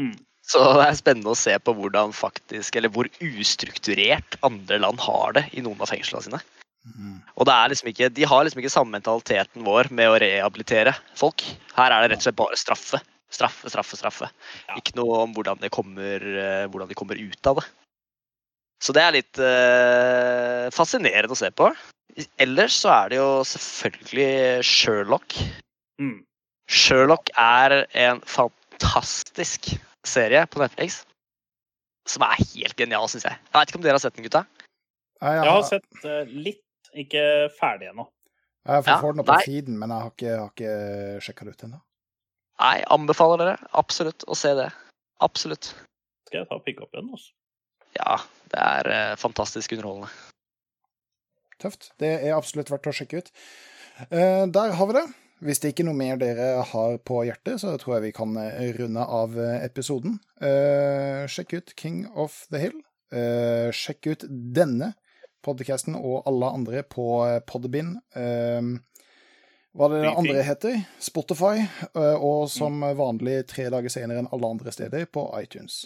Mm. 0.01 0.16
Så 0.47 0.62
det 0.78 0.85
er 0.86 0.98
spennende 0.98 1.32
å 1.32 1.39
se 1.39 1.56
på 1.59 1.74
hvordan 1.74 2.12
faktisk, 2.14 2.77
eller 2.78 2.93
hvor 2.94 3.09
ustrukturert 3.18 4.36
andre 4.47 4.78
land 4.82 5.01
har 5.02 5.35
det 5.39 5.48
i 5.59 5.64
noen 5.64 5.81
av 5.82 5.90
fengslene 5.90 6.23
sine. 6.23 6.40
Mm. 6.86 7.16
Og 7.35 7.48
det 7.48 7.55
er 7.55 7.73
liksom 7.73 7.90
ikke, 7.90 8.10
de 8.14 8.28
har 8.31 8.47
liksom 8.47 8.62
ikke 8.62 8.70
samme 8.70 8.94
mentaliteten 8.94 9.66
vår 9.66 9.90
med 9.90 10.12
å 10.12 10.20
rehabilitere 10.23 10.94
folk. 11.18 11.43
Her 11.74 11.90
er 11.90 12.05
det 12.05 12.12
rett 12.12 12.23
og 12.23 12.28
slett 12.28 12.39
bare 12.39 12.60
straffe. 12.60 13.02
Straffe, 13.35 13.66
straffe, 13.73 13.98
straffe. 13.98 14.28
Ja. 14.68 14.77
Ikke 14.78 14.94
noe 15.01 15.24
om 15.24 15.35
hvordan, 15.35 15.59
de, 15.59 15.70
kommer, 15.74 16.23
eh, 16.23 16.68
hvordan 16.70 16.86
de 16.93 16.97
kommer 16.98 17.18
ut 17.18 17.51
av 17.51 17.59
det. 17.59 17.66
Så 18.86 18.94
det 18.94 19.02
er 19.02 19.14
litt 19.16 19.39
uh, 19.40 20.68
fascinerende 20.77 21.32
å 21.32 21.39
se 21.39 21.48
på. 21.56 21.70
Ellers 22.39 22.77
så 22.85 22.93
er 22.93 23.10
det 23.10 23.18
jo 23.18 23.28
selvfølgelig 23.48 24.28
Sherlock. 24.68 25.36
Mm. 25.98 26.20
Sherlock 26.68 27.32
er 27.40 27.81
en 27.97 28.20
fantastisk 28.20 28.65
serie 30.07 30.47
på 30.47 30.61
Netflix. 30.62 31.05
Som 32.07 32.23
er 32.23 32.39
helt 32.39 32.77
genial, 32.78 33.09
syns 33.11 33.24
jeg. 33.27 33.35
Jeg 33.35 33.55
vet 33.57 33.70
ikke 33.73 33.81
om 33.81 33.82
dere 33.86 33.97
har 33.98 34.03
sett 34.05 34.15
den, 34.15 34.27
gutta? 34.28 34.44
Nei, 35.23 35.32
Jeg 35.35 35.51
har 35.51 35.65
sett 35.66 36.05
eh, 36.07 36.28
litt, 36.31 36.90
ikke 36.94 37.23
ferdig 37.59 37.89
ennå. 37.90 38.07
Jeg 38.66 38.82
Ja, 38.86 38.98
får 39.01 39.12
den 39.15 39.23
opp 39.23 39.31
på 39.31 39.39
feeden, 39.47 39.78
men 39.78 39.90
jeg 39.90 40.03
har 40.05 40.12
ikke, 40.12 40.36
har 40.39 40.53
ikke 40.53 41.24
sjekka 41.24 41.47
det 41.47 41.55
ut 41.57 41.65
ennå. 41.66 41.81
Nei, 42.62 42.77
anbefaler 42.94 43.43
dere 43.43 43.57
absolutt 43.77 44.24
å 44.27 44.36
se 44.39 44.55
det. 44.59 44.69
Absolutt. 45.23 45.73
Skal 46.28 46.40
jeg 46.43 46.48
ta 46.48 46.57
og 46.59 46.65
pikke 46.66 46.86
opp 46.86 46.94
den? 46.97 47.11
Også? 47.12 47.32
Ja, 47.97 48.16
det 48.53 48.62
er 48.62 48.90
eh, 48.93 49.16
fantastisk 49.20 49.73
underholdende. 49.77 50.11
Tøft. 51.62 51.90
Det 52.01 52.11
er 52.20 52.35
absolutt 52.36 52.70
verdt 52.70 52.90
å 52.90 52.94
sjekke 52.97 53.23
ut. 53.23 53.31
Eh, 54.11 54.44
der 54.53 54.74
har 54.77 54.90
vi 54.90 54.98
det. 54.98 55.07
Hvis 55.45 55.61
det 55.61 55.73
ikke 55.73 55.85
er 55.85 55.91
noe 55.91 55.99
mer 55.99 56.21
dere 56.21 56.47
har 56.65 56.95
på 57.05 57.21
hjertet, 57.29 57.61
så 57.61 57.75
tror 57.81 57.99
jeg 57.99 58.07
vi 58.07 58.17
kan 58.17 58.33
eh, 58.41 58.71
runde 58.79 59.03
av 59.05 59.35
eh, 59.37 59.59
episoden. 59.67 60.17
Uh, 60.41 61.29
sjekk 61.29 61.59
ut 61.59 61.75
King 61.77 62.07
of 62.17 62.39
the 62.53 62.63
Hill. 62.63 62.79
Uh, 63.13 63.69
sjekk 63.75 64.09
ut 64.15 64.25
denne 64.31 64.95
podcasten 65.45 65.99
og 65.99 66.25
alle 66.27 66.49
andre 66.57 66.83
på 66.89 67.05
Podbin. 67.47 67.93
Eh, 68.17 68.73
hva 69.77 69.91
det 69.93 70.01
det 70.03 70.15
andre 70.17 70.43
heter? 70.43 70.79
Spotify. 71.05 71.69
og 71.95 72.49
som 72.51 72.81
vanlig 72.99 73.43
tre 73.53 73.69
dager 73.71 73.93
senere 73.93 74.25
enn 74.25 74.31
alle 74.33 74.49
andre 74.57 74.73
steder 74.75 75.05
på 75.13 75.29
iTunes. 75.39 75.85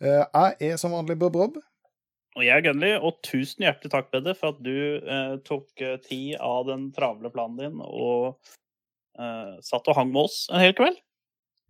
Jeg 0.00 0.56
er 0.72 0.80
som 0.80 0.96
vanlig 0.96 1.18
Bob 1.20 1.36
Rob. 1.38 1.60
Og 2.36 2.44
jeg 2.44 2.52
er 2.58 2.64
Gunley, 2.66 2.92
og 3.00 3.16
tusen 3.24 3.64
hjertelig 3.64 3.90
takk, 3.94 4.10
Peder, 4.12 4.36
for 4.36 4.52
at 4.52 4.58
du 4.64 4.72
eh, 5.00 5.36
tok 5.46 5.70
eh, 5.80 5.94
tid 6.04 6.34
av 6.44 6.66
den 6.68 6.90
travle 6.96 7.30
planen 7.32 7.56
din 7.62 7.78
og 7.80 8.36
eh, 9.16 9.54
satt 9.64 9.88
og 9.88 9.96
hang 9.96 10.10
med 10.12 10.26
oss 10.26 10.42
en 10.52 10.60
hel 10.60 10.74
kveld. 10.76 10.98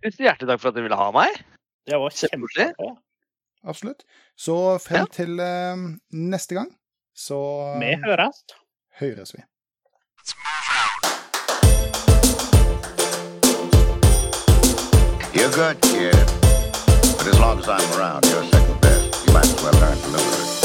Tusen 0.03 0.27
hjertelig 0.27 0.51
takk 0.51 0.65
for 0.65 0.73
at 0.73 0.79
du 0.79 0.83
ville 0.83 0.99
ha 0.99 1.07
meg. 1.15 1.39
Det 1.87 2.01
var 2.03 2.17
Kjempekoselig. 2.19 2.97
Absolutt. 3.67 4.03
Så 4.39 4.57
frem 4.83 5.07
Ja. 5.07 5.13
til 5.21 5.39
eh, 5.43 5.87
neste 6.35 6.59
gang, 6.59 6.75
så 7.15 7.39
Vi 7.79 7.95
høres. 8.03 8.43
høres 8.99 9.37
vi. 9.39 9.47
You're 15.35 15.51
good, 15.53 15.81
kid. 15.83 16.15
But 17.19 17.27
as 17.29 17.39
long 17.39 17.59
as 17.59 17.69
I'm 17.69 17.99
around, 17.99 18.25
you're 18.25 18.45
second 18.45 18.81
best. 18.81 19.27
You 19.27 19.33
might 19.35 19.45
as 19.45 19.63
well 19.63 19.73
learn 19.75 19.99
to 19.99 20.09
live 20.09 20.25
with 20.25 20.51
it. 20.51 20.56